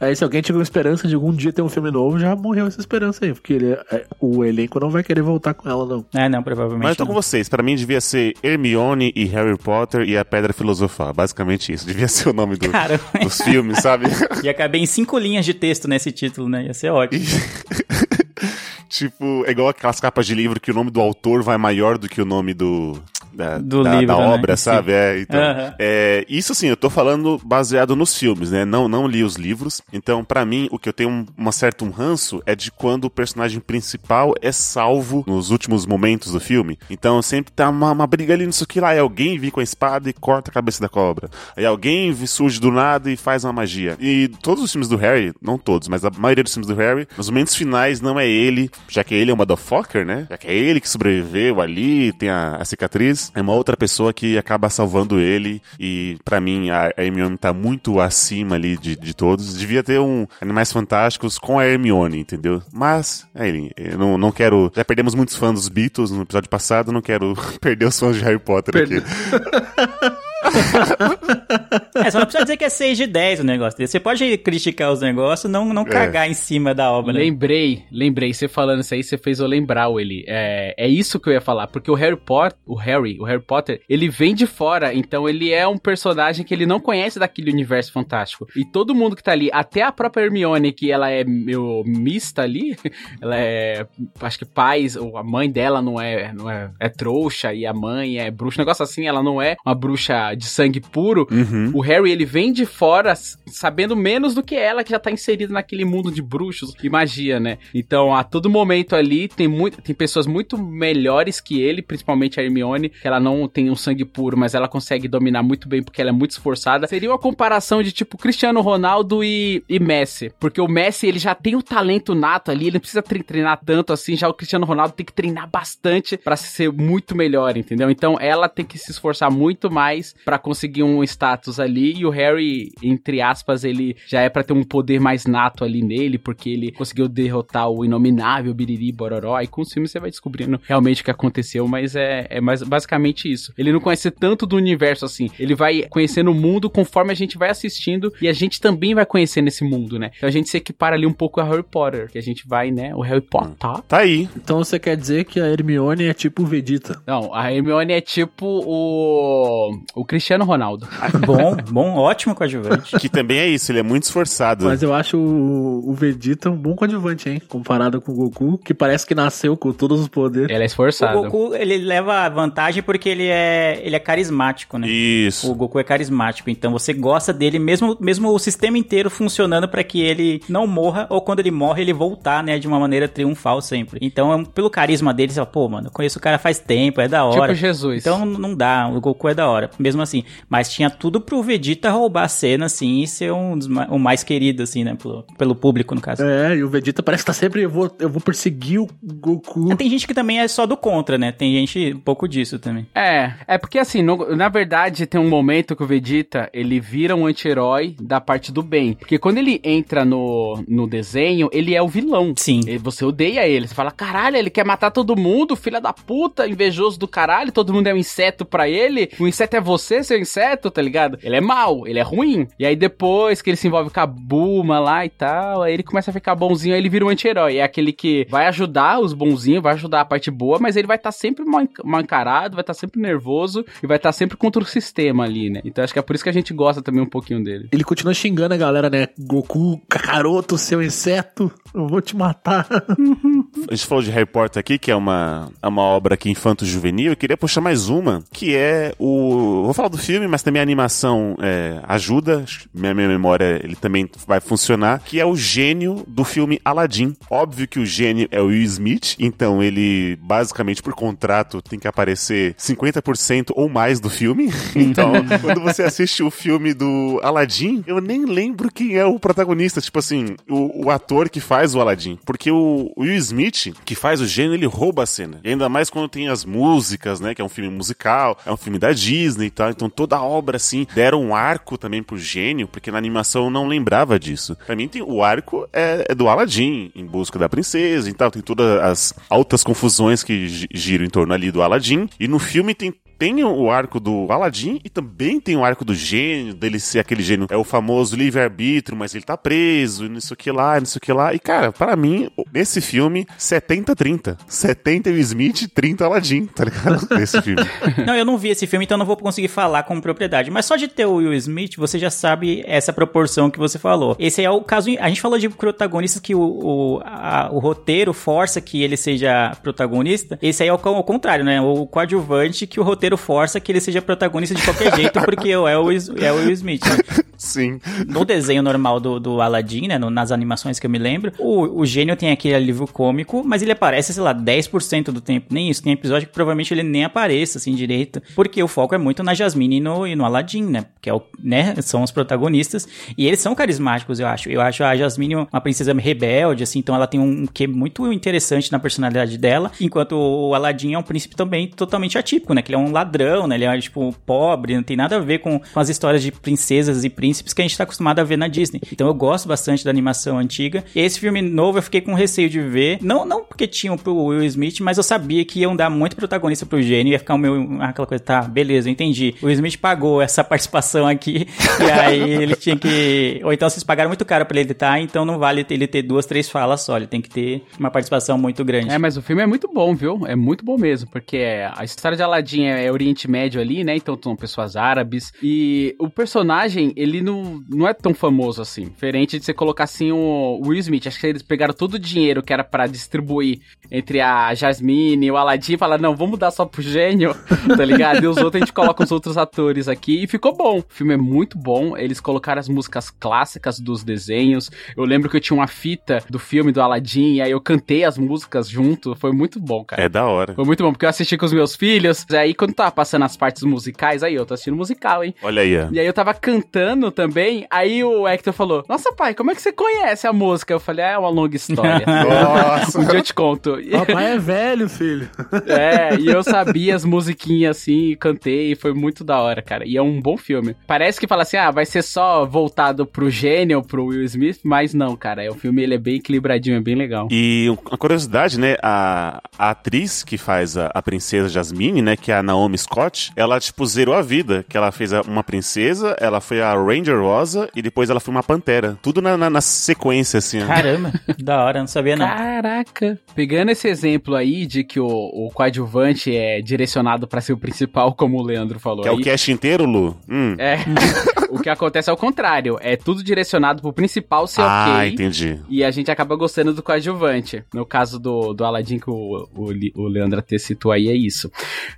Aí 0.00 0.14
se 0.16 0.24
alguém 0.24 0.42
tiver 0.42 0.60
esperança 0.62 1.06
de 1.08 1.14
algum 1.14 1.32
dia 1.32 1.52
ter 1.52 1.62
um 1.62 1.68
filme 1.68 1.90
novo, 1.90 2.18
já 2.18 2.34
morreu 2.36 2.66
essa 2.66 2.80
esperança 2.80 3.24
aí. 3.24 3.32
Porque 3.32 3.52
ele- 3.54 3.72
é- 3.90 4.04
o 4.20 4.44
elenco 4.44 4.78
não 4.80 4.90
vai 4.90 5.02
querer 5.02 5.22
voltar 5.22 5.54
com 5.54 5.68
ela, 5.68 5.84
não. 5.86 6.04
É, 6.14 6.28
não, 6.28 6.42
provavelmente. 6.42 6.82
Mas 6.84 6.90
eu 6.92 6.96
tô 6.96 7.04
não. 7.04 7.08
com 7.08 7.14
vocês. 7.14 7.48
Pra 7.48 7.62
mim 7.62 7.74
devia 7.74 8.00
ser 8.00 8.34
Hermione 8.42 9.12
e 9.14 9.24
Harry 9.26 9.56
Potter 9.56 10.08
e 10.08 10.16
a 10.16 10.24
Pedra 10.24 10.52
Filosofal. 10.52 10.81
Basicamente 11.12 11.72
isso. 11.72 11.86
Devia 11.86 12.08
ser 12.08 12.28
o 12.28 12.32
nome 12.32 12.56
do- 12.56 12.68
Cara, 12.70 13.00
dos 13.22 13.40
filmes, 13.40 13.78
sabe? 13.78 14.06
ia 14.42 14.54
caber 14.54 14.80
em 14.80 14.86
cinco 14.86 15.18
linhas 15.18 15.44
de 15.44 15.54
texto 15.54 15.86
nesse 15.88 16.10
título, 16.12 16.48
né? 16.48 16.64
Ia 16.66 16.74
ser 16.74 16.90
ótimo. 16.90 17.24
tipo, 18.88 19.44
é 19.46 19.50
igual 19.50 19.68
aquelas 19.68 20.00
capas 20.00 20.26
de 20.26 20.34
livro 20.34 20.60
que 20.60 20.70
o 20.70 20.74
nome 20.74 20.90
do 20.90 21.00
autor 21.00 21.42
vai 21.42 21.56
maior 21.56 21.98
do 21.98 22.08
que 22.08 22.20
o 22.20 22.24
nome 22.24 22.52
do. 22.54 23.02
Da, 23.32 23.58
Do 23.58 23.82
da, 23.82 23.92
livro, 23.94 24.06
da 24.14 24.16
né? 24.18 24.26
obra, 24.34 24.56
Sim. 24.56 24.62
sabe? 24.64 24.92
É, 24.92 25.20
então, 25.20 25.40
Aham. 25.40 25.74
é, 25.78 26.24
isso 26.28 26.54
sim, 26.54 26.68
eu 26.68 26.76
tô 26.76 26.90
falando 26.90 27.40
baseado 27.44 27.96
nos 27.96 28.16
filmes, 28.16 28.50
né? 28.50 28.64
Não, 28.64 28.88
não 28.88 29.06
li 29.06 29.22
os 29.24 29.36
livros. 29.36 29.80
Então, 29.92 30.24
pra 30.24 30.44
mim, 30.44 30.68
o 30.70 30.78
que 30.78 30.88
eu 30.88 30.92
tenho 30.92 31.10
um, 31.10 31.26
uma 31.36 31.52
certa 31.52 31.84
um 31.84 31.90
ranço 31.90 32.42
é 32.46 32.54
de 32.54 32.70
quando 32.70 33.04
o 33.04 33.10
personagem 33.10 33.60
principal 33.60 34.34
é 34.40 34.52
salvo 34.52 35.24
nos 35.26 35.50
últimos 35.50 35.86
momentos 35.86 36.32
do 36.32 36.40
filme. 36.40 36.78
Então, 36.90 37.20
sempre 37.22 37.52
tá 37.52 37.68
uma, 37.70 37.92
uma 37.92 38.06
briga 38.06 38.34
ali 38.34 38.46
nisso 38.46 38.66
que 38.66 38.80
lá. 38.80 38.90
Aí 38.90 38.98
alguém 38.98 39.38
vem 39.38 39.50
com 39.50 39.60
a 39.60 39.62
espada 39.62 40.08
e 40.10 40.12
corta 40.12 40.50
a 40.50 40.54
cabeça 40.54 40.80
da 40.80 40.88
cobra. 40.88 41.28
Aí 41.56 41.64
alguém 41.64 42.14
surge 42.26 42.60
do 42.60 42.70
nada 42.70 43.10
e 43.10 43.16
faz 43.16 43.44
uma 43.44 43.52
magia. 43.52 43.96
E 44.00 44.28
todos 44.42 44.62
os 44.62 44.70
filmes 44.70 44.88
do 44.88 44.96
Harry, 44.96 45.32
não 45.40 45.56
todos, 45.58 45.88
mas 45.88 46.04
a 46.04 46.10
maioria 46.10 46.44
dos 46.44 46.52
filmes 46.52 46.68
do 46.68 46.74
Harry, 46.74 47.06
nos 47.16 47.28
momentos 47.30 47.54
finais 47.54 48.00
não 48.00 48.18
é 48.18 48.28
ele, 48.28 48.70
já 48.88 49.02
que 49.04 49.14
ele 49.14 49.30
é 49.30 49.34
um 49.34 49.36
motherfucker, 49.36 50.04
né? 50.04 50.26
Já 50.28 50.36
que 50.36 50.46
é 50.48 50.54
ele 50.54 50.80
que 50.80 50.88
sobreviveu 50.88 51.60
ali, 51.60 52.12
tem 52.12 52.28
a, 52.28 52.56
a 52.56 52.64
cicatriz. 52.64 53.21
É 53.34 53.40
uma 53.40 53.52
outra 53.52 53.76
pessoa 53.76 54.12
que 54.12 54.38
acaba 54.38 54.70
salvando 54.70 55.20
ele. 55.20 55.62
E 55.78 56.18
pra 56.24 56.40
mim, 56.40 56.70
a, 56.70 56.92
Hermione 56.96 57.36
tá 57.36 57.52
muito 57.52 58.00
acima 58.00 58.56
ali 58.56 58.76
de, 58.76 58.96
de 58.96 59.14
todos. 59.14 59.56
Devia 59.56 59.82
ter 59.82 60.00
um 60.00 60.26
Animais 60.40 60.72
Fantásticos 60.72 61.38
com 61.38 61.58
a 61.58 61.66
Hermione, 61.66 62.20
entendeu? 62.20 62.62
Mas, 62.72 63.26
é, 63.34 63.48
eu 63.76 63.98
não, 63.98 64.18
não 64.18 64.32
quero. 64.32 64.72
Já 64.74 64.84
perdemos 64.84 65.14
muitos 65.14 65.36
fãs 65.36 65.54
dos 65.54 65.68
Beatles 65.68 66.10
no 66.10 66.22
episódio 66.22 66.48
passado, 66.48 66.92
não 66.92 67.02
quero 67.02 67.34
perder 67.60 67.86
os 67.86 67.98
fãs 67.98 68.16
de 68.16 68.22
Harry 68.22 68.38
Potter 68.38 68.82
aqui. 68.82 69.02
É, 71.94 72.10
só 72.10 72.18
não 72.18 72.26
precisa 72.26 72.44
dizer 72.44 72.56
que 72.56 72.64
é 72.64 72.68
6 72.68 72.98
de 72.98 73.06
10 73.06 73.40
o 73.40 73.44
negócio 73.44 73.78
desse. 73.78 73.92
Você 73.92 74.00
pode 74.00 74.38
criticar 74.38 74.92
os 74.92 75.00
negócios, 75.00 75.50
não, 75.50 75.72
não 75.72 75.84
cagar 75.84 76.28
em 76.28 76.34
cima 76.34 76.74
da 76.74 76.90
obra. 76.90 77.12
né? 77.12 77.20
Lembrei, 77.20 77.84
lembrei, 77.90 78.32
você 78.32 78.48
falando 78.48 78.80
isso 78.80 78.94
aí, 78.94 79.02
você 79.02 79.18
fez 79.18 79.38
eu 79.40 79.46
lembrar, 79.46 79.90
ele. 79.98 80.24
É, 80.26 80.74
é 80.76 80.88
isso 80.88 81.20
que 81.20 81.28
eu 81.28 81.32
ia 81.32 81.40
falar, 81.40 81.66
porque 81.66 81.90
o 81.90 81.94
Harry 81.94 82.16
Potter, 82.16 82.58
o 82.66 82.74
Harry, 82.74 83.18
o 83.20 83.24
Harry 83.24 83.42
Potter, 83.42 83.80
ele 83.88 84.08
vem 84.08 84.34
de 84.34 84.46
fora, 84.46 84.94
então 84.94 85.28
ele 85.28 85.50
é 85.50 85.66
um 85.66 85.78
personagem 85.78 86.44
que 86.44 86.54
ele 86.54 86.66
não 86.66 86.80
conhece 86.80 87.18
daquele 87.18 87.50
universo 87.50 87.92
fantástico. 87.92 88.46
E 88.56 88.64
todo 88.64 88.94
mundo 88.94 89.16
que 89.16 89.22
tá 89.22 89.32
ali, 89.32 89.50
até 89.52 89.82
a 89.82 89.92
própria 89.92 90.24
Hermione, 90.24 90.72
que 90.72 90.90
ela 90.90 91.10
é 91.10 91.24
meio 91.24 91.82
mista 91.84 92.42
ali, 92.42 92.76
ela 93.20 93.36
é, 93.36 93.86
acho 94.20 94.38
que 94.38 94.44
pais, 94.44 94.96
ou 94.96 95.16
a 95.16 95.22
mãe 95.22 95.50
dela 95.50 95.80
não 95.82 96.00
é, 96.00 96.32
não 96.32 96.50
é, 96.50 96.70
é 96.80 96.88
trouxa 96.88 97.52
e 97.52 97.66
a 97.66 97.72
mãe 97.72 98.18
é 98.18 98.30
bruxa, 98.30 98.60
um 98.60 98.64
negócio 98.64 98.82
assim, 98.82 99.06
ela 99.06 99.22
não 99.22 99.40
é 99.40 99.56
uma 99.64 99.74
bruxa 99.74 100.34
de 100.34 100.46
sangue 100.46 100.80
puro. 100.80 101.26
Uhum. 101.30 101.61
O 101.74 101.80
Harry, 101.80 102.10
ele 102.10 102.24
vem 102.24 102.52
de 102.52 102.64
fora 102.66 103.14
sabendo 103.46 103.96
menos 103.96 104.34
do 104.34 104.42
que 104.42 104.54
ela, 104.54 104.82
que 104.84 104.90
já 104.90 104.98
tá 104.98 105.10
inserida 105.10 105.52
naquele 105.52 105.84
mundo 105.84 106.10
de 106.10 106.22
bruxos 106.22 106.74
e 106.82 106.88
magia, 106.88 107.38
né? 107.38 107.58
Então, 107.74 108.14
a 108.14 108.24
todo 108.24 108.48
momento 108.50 108.94
ali, 108.96 109.28
tem, 109.28 109.48
muito, 109.48 109.80
tem 109.82 109.94
pessoas 109.94 110.26
muito 110.26 110.56
melhores 110.58 111.40
que 111.40 111.60
ele, 111.60 111.82
principalmente 111.82 112.40
a 112.40 112.42
Hermione, 112.42 112.88
que 112.88 113.06
ela 113.06 113.20
não 113.20 113.46
tem 113.48 113.70
um 113.70 113.76
sangue 113.76 114.04
puro, 114.04 114.36
mas 114.36 114.54
ela 114.54 114.68
consegue 114.68 115.08
dominar 115.08 115.42
muito 115.42 115.68
bem 115.68 115.82
porque 115.82 116.00
ela 116.00 116.10
é 116.10 116.12
muito 116.12 116.32
esforçada. 116.32 116.86
Seria 116.86 117.10
uma 117.10 117.18
comparação 117.18 117.82
de 117.82 117.92
tipo 117.92 118.16
Cristiano 118.18 118.60
Ronaldo 118.60 119.22
e, 119.22 119.62
e 119.68 119.78
Messi. 119.78 120.32
Porque 120.40 120.60
o 120.60 120.68
Messi, 120.68 121.06
ele 121.06 121.18
já 121.18 121.34
tem 121.34 121.56
o 121.56 121.62
talento 121.62 122.14
nato 122.14 122.50
ali, 122.50 122.66
ele 122.66 122.72
não 122.74 122.80
precisa 122.80 123.02
tre- 123.02 123.22
treinar 123.22 123.60
tanto 123.64 123.92
assim, 123.92 124.16
já 124.16 124.28
o 124.28 124.34
Cristiano 124.34 124.66
Ronaldo 124.66 124.94
tem 124.94 125.04
que 125.06 125.12
treinar 125.12 125.48
bastante 125.50 126.16
pra 126.16 126.36
ser 126.36 126.72
muito 126.72 127.14
melhor, 127.14 127.56
entendeu? 127.56 127.90
Então 127.90 128.16
ela 128.20 128.48
tem 128.48 128.64
que 128.64 128.78
se 128.78 128.90
esforçar 128.90 129.30
muito 129.30 129.70
mais 129.70 130.14
pra 130.24 130.38
conseguir 130.38 130.82
um 130.82 131.02
status 131.04 131.51
ali 131.58 131.94
e 131.98 132.06
o 132.06 132.10
Harry, 132.10 132.72
entre 132.82 133.20
aspas, 133.20 133.64
ele 133.64 133.96
já 134.06 134.20
é 134.20 134.28
pra 134.28 134.42
ter 134.42 134.52
um 134.52 134.64
poder 134.64 135.00
mais 135.00 135.26
nato 135.26 135.64
ali 135.64 135.82
nele, 135.82 136.18
porque 136.18 136.50
ele 136.50 136.72
conseguiu 136.72 137.08
derrotar 137.08 137.68
o 137.68 137.84
inominável 137.84 138.54
Biriri 138.54 138.92
Bororó. 138.92 139.40
E 139.40 139.46
com 139.46 139.62
os 139.62 139.72
filmes 139.72 139.90
você 139.90 140.00
vai 140.00 140.10
descobrindo 140.10 140.60
realmente 140.64 141.02
o 141.02 141.04
que 141.04 141.10
aconteceu, 141.10 141.66
mas 141.66 141.96
é, 141.96 142.26
é 142.30 142.40
mais, 142.40 142.62
basicamente 142.62 143.30
isso. 143.30 143.52
Ele 143.56 143.72
não 143.72 143.80
conhece 143.80 144.10
tanto 144.10 144.46
do 144.46 144.56
universo 144.56 145.04
assim, 145.04 145.30
ele 145.38 145.54
vai 145.54 145.82
conhecendo 145.88 146.30
o 146.30 146.34
mundo 146.34 146.70
conforme 146.70 147.12
a 147.12 147.16
gente 147.16 147.38
vai 147.38 147.50
assistindo 147.50 148.12
e 148.20 148.28
a 148.28 148.32
gente 148.32 148.60
também 148.60 148.94
vai 148.94 149.06
conhecendo 149.06 149.48
esse 149.48 149.64
mundo, 149.64 149.98
né? 149.98 150.10
Então 150.16 150.28
a 150.28 150.32
gente 150.32 150.48
se 150.48 150.56
equipara 150.56 150.96
ali 150.96 151.06
um 151.06 151.12
pouco 151.12 151.40
a 151.40 151.44
Harry 151.44 151.62
Potter, 151.62 152.10
que 152.10 152.18
a 152.18 152.22
gente 152.22 152.46
vai, 152.46 152.70
né? 152.70 152.94
O 152.94 153.00
Harry 153.00 153.20
Potter. 153.20 153.54
Tá 153.88 153.98
aí. 153.98 154.28
Então 154.36 154.58
você 154.58 154.78
quer 154.78 154.96
dizer 154.96 155.24
que 155.24 155.40
a 155.40 155.48
Hermione 155.48 156.04
é 156.04 156.14
tipo 156.14 156.42
o 156.42 156.46
Vegeta. 156.46 157.00
Não, 157.06 157.34
a 157.34 157.52
Hermione 157.52 157.92
é 157.92 158.00
tipo 158.00 158.46
o. 158.46 159.72
o 159.94 160.04
Cristiano 160.04 160.44
Ronaldo. 160.44 160.86
Bom, 161.26 161.41
bom, 161.70 161.96
ótimo 161.96 162.34
coadjuvante. 162.34 162.98
Que 162.98 163.08
também 163.08 163.38
é 163.38 163.48
isso, 163.48 163.72
ele 163.72 163.80
é 163.80 163.82
muito 163.82 164.04
esforçado. 164.04 164.64
Mas 164.64 164.82
eu 164.82 164.94
acho 164.94 165.16
o, 165.16 165.90
o 165.90 165.94
Vegeta 165.94 166.50
um 166.50 166.56
bom 166.56 166.74
coadjuvante, 166.74 167.28
hein? 167.28 167.42
Comparado 167.48 168.00
com 168.00 168.12
o 168.12 168.14
Goku, 168.14 168.58
que 168.58 168.74
parece 168.74 169.06
que 169.06 169.14
nasceu 169.14 169.56
com 169.56 169.72
todos 169.72 170.00
os 170.00 170.08
poderes. 170.08 170.50
Ele 170.50 170.62
é 170.62 170.64
O 170.64 170.66
esforçado. 170.66 171.22
Goku, 171.22 171.54
ele 171.54 171.78
leva 171.78 172.28
vantagem 172.28 172.82
porque 172.82 173.08
ele 173.08 173.26
é, 173.26 173.80
ele 173.82 173.96
é 173.96 173.98
carismático, 173.98 174.78
né? 174.78 174.86
O 174.86 174.90
Isso. 174.90 175.54
Goku 175.54 175.78
é 175.78 175.84
carismático, 175.84 176.50
então 176.50 176.72
você 176.72 176.92
gosta 176.92 177.32
dele 177.32 177.58
mesmo, 177.58 177.96
mesmo 178.00 178.30
o 178.30 178.38
sistema 178.38 178.78
inteiro 178.78 179.10
funcionando 179.10 179.68
pra 179.68 179.82
que 179.84 180.00
ele 180.00 180.42
não 180.48 180.66
morra 180.66 181.06
ou 181.10 181.20
quando 181.20 181.40
ele 181.40 181.50
morre 181.50 181.82
ele 181.82 181.92
voltar, 181.92 182.42
né, 182.42 182.58
de 182.58 182.66
uma 182.66 182.78
maneira 182.78 183.08
triunfal 183.08 183.60
sempre. 183.60 183.98
Então, 184.02 184.44
pelo 184.44 184.70
carisma 184.70 185.12
dele, 185.12 185.30
você 185.32 185.36
fala, 185.36 185.46
pô, 185.46 185.68
mano, 185.68 185.88
eu 185.88 185.90
conheço 185.90 186.18
o 186.18 186.22
cara 186.22 186.38
faz 186.38 186.58
tempo, 186.58 187.00
é 187.00 187.08
da 187.08 187.24
hora. 187.24 187.52
Tipo 187.52 187.54
Jesus. 187.54 188.00
Então 188.00 188.24
não 188.24 188.54
dá, 188.54 188.88
o 188.88 189.00
Goku 189.00 189.28
é 189.28 189.34
da 189.34 189.48
hora, 189.48 189.70
mesmo 189.78 190.02
assim. 190.02 190.24
Mas 190.48 190.70
tinha 190.72 190.90
tudo 190.90 191.20
pro 191.32 191.42
Vegeta 191.42 191.90
roubar 191.90 192.24
a 192.24 192.28
cena, 192.28 192.66
assim, 192.66 193.00
e 193.00 193.06
ser 193.06 193.32
um 193.32 193.56
dos 193.56 193.66
ma- 193.66 193.86
o 193.88 193.98
mais 193.98 194.22
querido, 194.22 194.62
assim, 194.62 194.84
né, 194.84 194.94
pelo, 195.00 195.22
pelo 195.38 195.54
público, 195.54 195.94
no 195.94 196.00
caso. 196.00 196.22
É, 196.22 196.56
e 196.56 196.62
o 196.62 196.68
Vegeta 196.68 197.02
parece 197.02 197.22
que 197.22 197.26
tá 197.28 197.32
sempre. 197.32 197.62
Eu 197.62 197.70
vou, 197.70 197.90
eu 197.98 198.08
vou 198.10 198.20
perseguir 198.20 198.80
o 198.82 198.88
Goku. 199.02 199.74
Tem 199.76 199.88
gente 199.88 200.06
que 200.06 200.12
também 200.12 200.40
é 200.40 200.46
só 200.48 200.66
do 200.66 200.76
contra, 200.76 201.16
né? 201.16 201.32
Tem 201.32 201.52
gente 201.54 201.94
um 201.94 202.00
pouco 202.00 202.28
disso 202.28 202.58
também. 202.58 202.86
É, 202.94 203.32
é 203.46 203.56
porque 203.56 203.78
assim, 203.78 204.02
no- 204.02 204.36
na 204.36 204.50
verdade 204.50 205.06
tem 205.06 205.18
um 205.18 205.28
momento 205.28 205.74
que 205.74 205.82
o 205.82 205.86
Vegeta, 205.86 206.50
ele 206.52 206.78
vira 206.78 207.16
um 207.16 207.24
anti-herói 207.26 207.96
da 207.98 208.20
parte 208.20 208.52
do 208.52 208.62
bem. 208.62 208.92
Porque 208.92 209.18
quando 209.18 209.38
ele 209.38 209.58
entra 209.64 210.04
no, 210.04 210.62
no 210.68 210.86
desenho, 210.86 211.48
ele 211.50 211.74
é 211.74 211.80
o 211.80 211.88
vilão. 211.88 212.34
Sim. 212.36 212.60
E 212.66 212.76
Você 212.76 213.06
odeia 213.06 213.48
ele, 213.48 213.66
você 213.68 213.74
fala, 213.74 213.90
caralho, 213.90 214.36
ele 214.36 214.50
quer 214.50 214.66
matar 214.66 214.90
todo 214.90 215.16
mundo, 215.16 215.56
filha 215.56 215.80
da 215.80 215.94
puta, 215.94 216.46
invejoso 216.46 216.98
do 216.98 217.08
caralho, 217.08 217.50
todo 217.52 217.72
mundo 217.72 217.86
é 217.86 217.94
um 217.94 217.96
inseto 217.96 218.44
pra 218.44 218.68
ele, 218.68 219.08
o 219.18 219.26
inseto 219.26 219.56
é 219.56 219.60
você, 219.62 220.02
seu 220.04 220.18
inseto, 220.18 220.70
tá 220.70 220.82
ligado? 220.82 221.21
Ele 221.22 221.36
é 221.36 221.40
mau, 221.40 221.86
ele 221.86 221.98
é 221.98 222.02
ruim. 222.02 222.46
E 222.58 222.64
aí 222.66 222.74
depois 222.76 223.40
que 223.42 223.50
ele 223.50 223.56
se 223.56 223.66
envolve 223.66 223.90
com 223.90 224.00
a 224.00 224.06
Bulma 224.06 224.78
lá 224.78 225.04
e 225.04 225.08
tal, 225.10 225.62
aí 225.62 225.72
ele 225.74 225.82
começa 225.82 226.10
a 226.10 226.14
ficar 226.14 226.34
bonzinho, 226.34 226.74
aí 226.74 226.80
ele 226.80 226.88
vira 226.88 227.04
um 227.04 227.08
anti-herói. 227.08 227.56
É 227.56 227.62
aquele 227.62 227.92
que 227.92 228.26
vai 228.28 228.46
ajudar 228.46 229.00
os 229.00 229.12
bonzinhos, 229.12 229.62
vai 229.62 229.74
ajudar 229.74 230.00
a 230.00 230.04
parte 230.04 230.30
boa, 230.30 230.58
mas 230.60 230.76
ele 230.76 230.86
vai 230.86 230.96
estar 230.96 231.12
sempre 231.12 231.44
mal 231.44 231.62
enc- 231.62 231.84
mal 231.84 232.00
encarado, 232.00 232.54
vai 232.56 232.62
estar 232.62 232.74
sempre 232.74 233.00
nervoso 233.00 233.64
e 233.82 233.86
vai 233.86 233.96
estar 233.96 234.12
sempre 234.12 234.36
contra 234.36 234.62
o 234.62 234.66
sistema 234.66 235.24
ali, 235.24 235.50
né? 235.50 235.60
Então 235.64 235.82
acho 235.84 235.92
que 235.92 235.98
é 235.98 236.02
por 236.02 236.14
isso 236.14 236.24
que 236.24 236.30
a 236.30 236.34
gente 236.34 236.52
gosta 236.52 236.82
também 236.82 237.02
um 237.02 237.08
pouquinho 237.08 237.42
dele. 237.42 237.68
Ele 237.72 237.84
continua 237.84 238.14
xingando 238.14 238.54
a 238.54 238.56
galera, 238.56 238.88
né? 238.90 239.08
Goku, 239.18 239.80
cacaroto, 239.88 240.58
seu 240.58 240.82
inseto, 240.82 241.50
eu 241.74 241.86
vou 241.86 242.00
te 242.00 242.16
matar. 242.16 242.66
A 243.70 243.74
gente 243.74 243.86
falou 243.86 244.02
de 244.02 244.10
Harry 244.10 244.26
Potter 244.26 244.58
aqui, 244.60 244.78
que 244.78 244.90
é 244.90 244.96
uma, 244.96 245.50
é 245.62 245.68
uma 245.68 245.82
obra 245.82 246.14
aqui 246.14 246.30
infanto-juvenil. 246.30 247.12
Eu 247.12 247.16
queria 247.16 247.36
puxar 247.36 247.60
mais 247.60 247.88
uma, 247.88 248.22
que 248.32 248.54
é 248.56 248.92
o. 248.98 249.62
Vou 249.64 249.72
falar 249.74 249.88
do 249.88 249.98
filme, 249.98 250.26
mas 250.26 250.42
também 250.42 250.60
a 250.60 250.62
animação 250.62 251.01
é, 251.40 251.80
ajuda. 251.88 252.44
Minha, 252.72 252.94
minha 252.94 253.08
memória 253.08 253.60
ele 253.62 253.76
também 253.76 254.08
vai 254.26 254.40
funcionar. 254.40 255.00
Que 255.04 255.20
é 255.20 255.26
o 255.26 255.36
gênio 255.36 256.04
do 256.06 256.24
filme 256.24 256.60
Aladdin. 256.64 257.16
Óbvio 257.30 257.68
que 257.68 257.78
o 257.78 257.86
gênio 257.86 258.28
é 258.30 258.40
o 258.40 258.46
Will 258.46 258.62
Smith, 258.62 259.16
então 259.18 259.62
ele, 259.62 260.16
basicamente 260.22 260.82
por 260.82 260.94
contrato, 260.94 261.62
tem 261.62 261.78
que 261.78 261.88
aparecer 261.88 262.54
50% 262.54 263.52
ou 263.54 263.68
mais 263.68 264.00
do 264.00 264.10
filme. 264.10 264.50
Então, 264.74 265.12
quando 265.40 265.60
você 265.60 265.82
assiste 265.82 266.22
o 266.22 266.30
filme 266.30 266.74
do 266.74 267.20
Aladdin, 267.22 267.84
eu 267.86 268.00
nem 268.00 268.24
lembro 268.24 268.70
quem 268.70 268.96
é 268.96 269.04
o 269.04 269.18
protagonista. 269.18 269.80
Tipo 269.80 269.98
assim, 269.98 270.34
o, 270.48 270.86
o 270.86 270.90
ator 270.90 271.28
que 271.28 271.40
faz 271.40 271.74
o 271.74 271.80
Aladdin. 271.80 272.18
Porque 272.24 272.50
o 272.50 272.92
Will 272.96 273.14
Smith, 273.16 273.74
que 273.84 273.94
faz 273.94 274.20
o 274.20 274.26
gênio, 274.26 274.54
ele 274.54 274.66
rouba 274.66 275.04
a 275.04 275.06
cena. 275.06 275.40
E 275.44 275.50
ainda 275.50 275.68
mais 275.68 275.88
quando 275.88 276.08
tem 276.08 276.28
as 276.28 276.44
músicas, 276.44 277.20
né? 277.20 277.34
Que 277.34 277.42
é 277.42 277.44
um 277.44 277.48
filme 277.48 277.70
musical, 277.70 278.36
é 278.44 278.52
um 278.52 278.56
filme 278.56 278.78
da 278.78 278.92
Disney 278.92 279.46
e 279.46 279.50
tal. 279.50 279.70
Então 279.70 279.88
toda 279.88 280.16
a 280.16 280.22
obra, 280.22 280.56
assim, 280.56 280.86
deram 280.94 281.22
um 281.22 281.34
arco 281.34 281.76
também 281.78 282.02
pro 282.02 282.16
gênio, 282.18 282.68
porque 282.68 282.90
na 282.90 282.98
animação 282.98 283.44
eu 283.44 283.50
não 283.50 283.66
lembrava 283.66 284.18
disso. 284.18 284.56
Pra 284.66 284.76
mim, 284.76 284.88
tem, 284.88 285.02
o 285.02 285.22
arco 285.22 285.68
é, 285.72 286.06
é 286.08 286.14
do 286.14 286.28
Aladdin, 286.28 286.90
em 286.94 287.04
busca 287.04 287.38
da 287.38 287.48
princesa 287.48 288.08
e 288.08 288.12
tal. 288.12 288.30
Tem 288.30 288.42
todas 288.42 288.80
as 288.82 289.14
altas 289.28 289.62
confusões 289.64 290.22
que 290.22 290.48
gi- 290.48 290.68
giram 290.72 291.04
em 291.04 291.10
torno 291.10 291.32
ali 291.34 291.50
do 291.50 291.62
Aladdin. 291.62 292.08
E 292.18 292.28
no 292.28 292.38
filme 292.38 292.74
tem 292.74 292.92
tem 293.22 293.44
o 293.44 293.70
arco 293.70 294.00
do 294.00 294.26
Aladdin 294.32 294.80
e 294.84 294.90
também 294.90 295.38
tem 295.38 295.56
o 295.56 295.64
arco 295.64 295.84
do 295.84 295.94
gênio, 295.94 296.54
dele 296.54 296.80
ser 296.80 296.98
aquele 296.98 297.22
gênio, 297.22 297.46
é 297.50 297.56
o 297.56 297.62
famoso 297.62 298.16
livre-arbítrio, 298.16 298.98
mas 298.98 299.14
ele 299.14 299.22
tá 299.22 299.36
preso, 299.36 300.06
e 300.06 300.08
não 300.08 300.20
sei 300.20 300.34
o 300.34 300.36
que 300.36 300.50
lá, 300.50 300.80
não 300.80 300.86
sei 300.86 300.98
o 300.98 301.00
que 301.00 301.12
lá. 301.12 301.32
E, 301.32 301.38
cara, 301.38 301.70
para 301.70 301.94
mim, 301.94 302.28
nesse 302.52 302.80
filme, 302.80 303.24
70-30. 303.38 304.36
70 304.48 305.10
Will 305.10 305.20
Smith, 305.20 305.68
30 305.72 306.04
Aladdin, 306.04 306.46
tá 306.46 306.64
ligado? 306.64 307.06
Nesse 307.16 307.40
filme. 307.42 307.62
Não, 308.04 308.14
eu 308.16 308.24
não 308.24 308.36
vi 308.36 308.48
esse 308.48 308.66
filme, 308.66 308.84
então 308.84 308.98
não 308.98 309.06
vou 309.06 309.16
conseguir 309.16 309.46
falar 309.48 309.84
com 309.84 310.00
propriedade. 310.00 310.50
Mas 310.50 310.66
só 310.66 310.74
de 310.74 310.88
ter 310.88 311.06
o 311.06 311.14
Will 311.16 311.32
Smith, 311.34 311.76
você 311.76 311.98
já 312.00 312.10
sabe 312.10 312.64
essa 312.66 312.92
proporção 312.92 313.50
que 313.50 313.58
você 313.58 313.78
falou. 313.78 314.16
Esse 314.18 314.42
é 314.42 314.50
o 314.50 314.62
caso. 314.62 314.90
A 314.98 315.08
gente 315.08 315.20
falou 315.20 315.38
de 315.38 315.48
protagonistas 315.48 316.20
que 316.20 316.34
o, 316.34 316.40
o, 316.40 317.00
a- 317.04 317.50
o 317.52 317.58
roteiro 317.60 318.12
força 318.12 318.60
que 318.60 318.82
ele 318.82 318.96
seja 318.96 319.52
protagonista. 319.62 320.38
Esse 320.42 320.62
aí 320.64 320.68
é 320.68 320.72
o, 320.72 320.76
o 320.76 321.04
contrário, 321.04 321.44
né? 321.44 321.60
O 321.60 321.86
coadjuvante 321.86 322.66
que 322.66 322.80
o 322.80 322.82
roteiro 322.82 323.11
força 323.16 323.60
que 323.60 323.70
ele 323.72 323.80
seja 323.80 324.00
protagonista 324.02 324.54
de 324.54 324.62
qualquer 324.62 324.94
jeito, 324.96 325.20
porque 325.24 325.50
é 325.50 325.58
o, 325.58 325.84
Will- 325.84 326.14
é 326.20 326.32
o 326.32 326.36
Will 326.36 326.50
Smith. 326.52 326.82
né? 326.84 327.22
Sim. 327.36 327.80
No 328.06 328.24
desenho 328.24 328.62
normal 328.62 329.00
do, 329.00 329.18
do 329.18 329.40
Aladdin, 329.40 329.88
né? 329.88 329.98
no- 329.98 330.10
nas 330.10 330.30
animações 330.30 330.78
que 330.78 330.86
eu 330.86 330.90
me 330.90 330.98
lembro, 330.98 331.32
o, 331.40 331.80
o 331.80 331.84
gênio 331.86 332.14
tem 332.14 332.30
aquele 332.30 332.54
alívio 332.54 332.86
cômico, 332.86 333.42
mas 333.44 333.62
ele 333.62 333.72
aparece, 333.72 334.12
sei 334.14 334.22
lá, 334.22 334.32
10% 334.32 335.06
do 335.06 335.20
tempo. 335.20 335.46
Nem 335.50 335.68
isso. 335.68 335.82
Tem 335.82 335.92
episódio 335.92 336.28
que 336.28 336.32
provavelmente 336.34 336.72
ele 336.72 336.84
nem 336.84 337.04
apareça, 337.04 337.58
assim, 337.58 337.74
direito. 337.74 338.22
Porque 338.36 338.62
o 338.62 338.68
foco 338.68 338.94
é 338.94 338.98
muito 338.98 339.22
na 339.24 339.34
Jasmine 339.34 339.78
e 339.78 339.80
no, 339.80 340.06
e 340.06 340.14
no 340.14 340.24
Aladdin, 340.24 340.62
né? 340.62 340.84
Que 341.00 341.10
é 341.10 341.14
o, 341.14 341.20
né? 341.42 341.74
São 341.82 342.04
os 342.04 342.12
protagonistas. 342.12 342.86
E 343.18 343.26
eles 343.26 343.40
são 343.40 343.54
carismáticos, 343.56 344.20
eu 344.20 344.26
acho. 344.28 344.48
Eu 344.48 344.60
acho 344.60 344.84
a 344.84 344.96
Jasmine 344.96 345.34
uma 345.34 345.60
princesa 345.60 345.92
rebelde, 345.92 346.62
assim, 346.62 346.78
então 346.78 346.94
ela 346.94 347.06
tem 347.08 347.18
um 347.18 347.44
quê 347.46 347.66
muito 347.66 348.12
interessante 348.12 348.70
na 348.70 348.78
personalidade 348.78 349.36
dela. 349.36 349.72
Enquanto 349.80 350.12
o 350.12 350.54
Aladdin 350.54 350.92
é 350.94 350.98
um 350.98 351.02
príncipe 351.02 351.34
também 351.34 351.66
totalmente 351.68 352.16
atípico, 352.16 352.54
né? 352.54 352.62
Que 352.62 352.72
ele 352.72 352.76
é 352.76 352.86
um 352.86 352.92
ladrão, 353.02 353.46
né? 353.46 353.56
Ele 353.56 353.64
é, 353.64 353.80
tipo, 353.80 354.14
pobre, 354.24 354.74
não 354.74 354.82
tem 354.82 354.96
nada 354.96 355.16
a 355.16 355.20
ver 355.20 355.38
com, 355.38 355.58
com 355.58 355.80
as 355.80 355.88
histórias 355.88 356.22
de 356.22 356.30
princesas 356.30 357.04
e 357.04 357.10
príncipes 357.10 357.52
que 357.52 357.60
a 357.60 357.64
gente 357.64 357.76
tá 357.76 357.84
acostumado 357.84 358.20
a 358.20 358.24
ver 358.24 358.38
na 358.38 358.48
Disney. 358.48 358.80
Então 358.92 359.06
eu 359.06 359.14
gosto 359.14 359.48
bastante 359.48 359.84
da 359.84 359.90
animação 359.90 360.38
antiga. 360.38 360.84
E 360.94 361.00
esse 361.00 361.18
filme 361.18 361.42
novo 361.42 361.78
eu 361.78 361.82
fiquei 361.82 362.00
com 362.00 362.14
receio 362.14 362.48
de 362.48 362.60
ver. 362.60 362.98
Não, 363.02 363.24
não 363.24 363.44
porque 363.44 363.66
tinham 363.66 363.96
pro 363.96 364.14
Will 364.14 364.44
Smith, 364.44 364.80
mas 364.80 364.96
eu 364.96 365.02
sabia 365.02 365.44
que 365.44 365.60
iam 365.60 365.74
dar 365.74 365.90
muito 365.90 366.16
protagonista 366.16 366.64
pro 366.64 366.80
gênio. 366.80 367.12
Ia 367.12 367.18
ficar 367.18 367.34
o 367.34 367.38
meu, 367.38 367.82
aquela 367.82 368.06
coisa, 368.06 368.22
tá, 368.22 368.42
beleza, 368.42 368.88
eu 368.88 368.92
entendi. 368.92 369.34
O 369.42 369.46
Will 369.46 369.54
Smith 369.54 369.76
pagou 369.78 370.22
essa 370.22 370.42
participação 370.44 371.06
aqui. 371.06 371.46
e 371.80 371.90
aí 371.90 372.30
ele 372.30 372.54
tinha 372.54 372.76
que. 372.76 373.40
Ou 373.44 373.52
então 373.52 373.68
vocês 373.68 373.82
pagaram 373.84 374.08
muito 374.08 374.24
caro 374.24 374.46
pra 374.46 374.60
ele 374.60 374.72
estar, 374.72 375.00
então 375.00 375.24
não 375.24 375.38
vale 375.38 375.66
ele 375.68 375.86
ter 375.86 376.02
duas, 376.02 376.26
três 376.26 376.48
falas 376.48 376.82
só. 376.82 376.96
Ele 376.96 377.06
tem 377.06 377.20
que 377.20 377.28
ter 377.28 377.64
uma 377.78 377.90
participação 377.90 378.38
muito 378.38 378.64
grande. 378.64 378.90
É, 378.90 378.98
mas 378.98 379.16
o 379.16 379.22
filme 379.22 379.42
é 379.42 379.46
muito 379.46 379.68
bom, 379.72 379.94
viu? 379.94 380.26
É 380.26 380.36
muito 380.36 380.64
bom 380.64 380.76
mesmo, 380.78 381.08
porque 381.10 381.44
a 381.74 381.84
história 381.84 382.16
de 382.16 382.22
Aladdin 382.22 382.64
é, 382.64 382.86
é 382.86 382.91
Oriente 382.92 383.30
Médio 383.30 383.60
ali, 383.60 383.84
né? 383.84 383.96
Então 383.96 384.18
são 384.22 384.36
pessoas 384.36 384.76
árabes. 384.76 385.32
E 385.42 385.94
o 385.98 386.08
personagem, 386.08 386.92
ele 386.96 387.20
não, 387.20 387.62
não 387.68 387.88
é 387.88 387.94
tão 387.94 388.14
famoso 388.14 388.62
assim. 388.62 388.84
Diferente 388.84 389.38
de 389.38 389.44
você 389.44 389.54
colocar 389.54 389.84
assim 389.84 390.12
o 390.12 390.60
Will 390.64 390.78
Smith. 390.78 391.06
Acho 391.06 391.20
que 391.20 391.26
eles 391.26 391.42
pegaram 391.42 391.74
todo 391.74 391.94
o 391.94 391.98
dinheiro 391.98 392.42
que 392.42 392.52
era 392.52 392.64
pra 392.64 392.86
distribuir 392.86 393.60
entre 393.90 394.20
a 394.20 394.54
Jasmine 394.54 395.26
e 395.26 395.30
o 395.30 395.36
Aladdin 395.36 395.74
e 395.74 395.78
falaram, 395.78 396.02
não, 396.02 396.16
vamos 396.16 396.38
dar 396.38 396.50
só 396.50 396.64
pro 396.64 396.82
gênio, 396.82 397.34
tá 397.76 397.84
ligado? 397.84 398.24
E 398.24 398.26
os 398.26 398.36
outros 398.36 398.62
a 398.62 398.64
gente 398.64 398.72
coloca 398.72 399.02
os 399.02 399.12
outros 399.12 399.36
atores 399.36 399.88
aqui 399.88 400.22
e 400.22 400.26
ficou 400.26 400.56
bom. 400.56 400.78
O 400.78 400.84
filme 400.88 401.14
é 401.14 401.16
muito 401.16 401.58
bom. 401.58 401.96
Eles 401.96 402.20
colocaram 402.20 402.60
as 402.60 402.68
músicas 402.68 403.10
clássicas 403.10 403.78
dos 403.78 404.02
desenhos. 404.04 404.70
Eu 404.96 405.04
lembro 405.04 405.28
que 405.28 405.36
eu 405.36 405.40
tinha 405.40 405.56
uma 405.56 405.66
fita 405.66 406.22
do 406.28 406.38
filme 406.38 406.72
do 406.72 406.80
Aladdin 406.80 407.34
e 407.34 407.42
aí 407.42 407.50
eu 407.50 407.60
cantei 407.60 408.04
as 408.04 408.18
músicas 408.18 408.68
junto. 408.68 409.14
Foi 409.14 409.32
muito 409.32 409.60
bom, 409.60 409.84
cara. 409.84 410.02
É 410.02 410.08
da 410.08 410.24
hora. 410.26 410.54
Foi 410.54 410.64
muito 410.64 410.82
bom, 410.82 410.92
porque 410.92 411.04
eu 411.04 411.10
assisti 411.10 411.36
com 411.36 411.46
os 411.46 411.52
meus 411.52 411.76
filhos. 411.76 412.26
Aí, 412.30 412.54
quando 412.54 412.71
tava 412.72 412.90
passando 412.90 413.24
as 413.24 413.36
partes 413.36 413.62
musicais, 413.62 414.22
aí 414.22 414.34
eu 414.34 414.46
tô 414.46 414.54
assistindo 414.54 414.76
musical, 414.76 415.24
hein? 415.24 415.34
Olha 415.42 415.62
aí. 415.62 415.72
E 415.90 416.00
aí 416.00 416.06
eu 416.06 416.12
tava 416.12 416.34
cantando 416.34 417.10
também. 417.10 417.66
Aí 417.70 418.02
o 418.04 418.26
Hector 418.26 418.52
falou: 418.52 418.84
Nossa, 418.88 419.12
pai, 419.12 419.34
como 419.34 419.50
é 419.50 419.54
que 419.54 419.62
você 419.62 419.72
conhece 419.72 420.26
a 420.26 420.32
música? 420.32 420.72
Eu 420.72 420.80
falei: 420.80 421.04
É 421.04 421.18
uma 421.18 421.28
longa 421.28 421.56
história. 421.56 422.04
Nossa. 422.06 422.98
um 422.98 423.04
dia 423.04 423.18
eu 423.18 423.22
te 423.22 423.34
conto. 423.34 423.78
Papai 423.90 424.32
é 424.32 424.38
velho, 424.38 424.88
filho. 424.88 425.28
é, 425.66 426.16
e 426.18 426.28
eu 426.28 426.42
sabia 426.42 426.94
as 426.94 427.04
musiquinhas 427.04 427.76
assim, 427.76 428.10
e 428.10 428.16
cantei, 428.16 428.72
e 428.72 428.76
foi 428.76 428.92
muito 428.92 429.24
da 429.24 429.40
hora, 429.40 429.62
cara. 429.62 429.86
E 429.86 429.96
é 429.96 430.02
um 430.02 430.20
bom 430.20 430.36
filme. 430.36 430.76
Parece 430.86 431.18
que 431.18 431.26
fala 431.26 431.42
assim, 431.42 431.56
ah, 431.56 431.70
vai 431.70 431.86
ser 431.86 432.02
só 432.02 432.44
voltado 432.44 433.06
pro 433.06 433.30
gênio, 433.30 433.82
pro 433.82 434.06
Will 434.06 434.24
Smith, 434.24 434.60
mas 434.62 434.94
não, 434.94 435.16
cara. 435.16 435.42
É 435.42 435.50
o 435.50 435.54
filme, 435.54 435.82
ele 435.82 435.94
é 435.94 435.98
bem 435.98 436.16
equilibradinho, 436.16 436.76
é 436.76 436.80
bem 436.80 436.94
legal. 436.94 437.28
E 437.30 437.68
uma 437.68 437.98
curiosidade, 437.98 438.58
né? 438.58 438.76
A, 438.82 439.42
a 439.58 439.70
atriz 439.70 440.22
que 440.22 440.36
faz 440.36 440.76
a, 440.76 440.86
a 440.86 441.02
princesa 441.02 441.48
Jasmine, 441.48 442.02
né? 442.02 442.16
Que 442.16 442.32
é 442.32 442.36
a 442.36 442.42
Naomi 442.42 442.61
Scott, 442.76 443.32
ela, 443.36 443.58
tipo, 443.60 443.84
zerou 443.86 444.14
a 444.14 444.22
vida. 444.22 444.64
Que 444.68 444.76
ela 444.76 444.90
fez 444.92 445.12
a- 445.12 445.22
uma 445.22 445.42
princesa, 445.42 446.16
ela 446.20 446.40
foi 446.40 446.60
a 446.60 446.74
Ranger 446.74 447.20
Rosa 447.20 447.68
e 447.74 447.82
depois 447.82 448.10
ela 448.10 448.20
foi 448.20 448.32
uma 448.32 448.42
pantera. 448.42 448.98
Tudo 449.02 449.20
na, 449.22 449.36
na, 449.36 449.48
na 449.50 449.60
sequência, 449.60 450.38
assim. 450.38 450.62
ó. 450.62 450.66
Caramba, 450.66 451.12
da 451.38 451.64
hora, 451.64 451.80
não 451.80 451.86
sabia 451.86 452.16
não. 452.16 452.26
Caraca! 452.26 453.18
Pegando 453.34 453.70
esse 453.70 453.88
exemplo 453.88 454.34
aí 454.34 454.66
de 454.66 454.84
que 454.84 454.98
o, 455.00 455.06
o 455.06 455.50
coadjuvante 455.52 456.34
é 456.36 456.60
direcionado 456.60 457.26
pra 457.26 457.40
ser 457.40 457.52
o 457.52 457.58
principal, 457.58 458.14
como 458.14 458.38
o 458.38 458.42
Leandro 458.42 458.78
falou. 458.78 459.02
Que 459.02 459.08
é 459.08 459.12
o 459.12 459.16
aí- 459.18 459.22
cast 459.24 459.50
inteiro, 459.50 459.84
Lu? 459.84 460.16
Hum. 460.28 460.54
É. 460.58 460.78
o 461.56 461.60
que 461.60 461.68
acontece 461.70 462.08
é 462.10 462.12
o 462.12 462.16
contrário. 462.16 462.76
É 462.80 462.96
tudo 462.96 463.22
direcionado 463.22 463.82
pro 463.82 463.92
principal 463.92 464.46
ser 464.46 464.62
ah, 464.62 464.96
ok. 464.98 465.12
entendi. 465.12 465.60
E 465.68 465.84
a 465.84 465.90
gente 465.90 466.10
acaba 466.10 466.34
gostando 466.36 466.72
do 466.72 466.82
coadjuvante. 466.82 467.64
No 467.74 467.84
caso 467.86 468.18
do, 468.18 468.52
do 468.52 468.64
Aladdin 468.64 468.98
que 468.98 469.10
o, 469.10 469.48
o, 469.54 469.72
o 470.02 470.08
Leandro 470.08 470.38
até 470.38 470.58
citou 470.58 470.92
aí, 470.92 471.08
é 471.08 471.14
isso. 471.14 471.50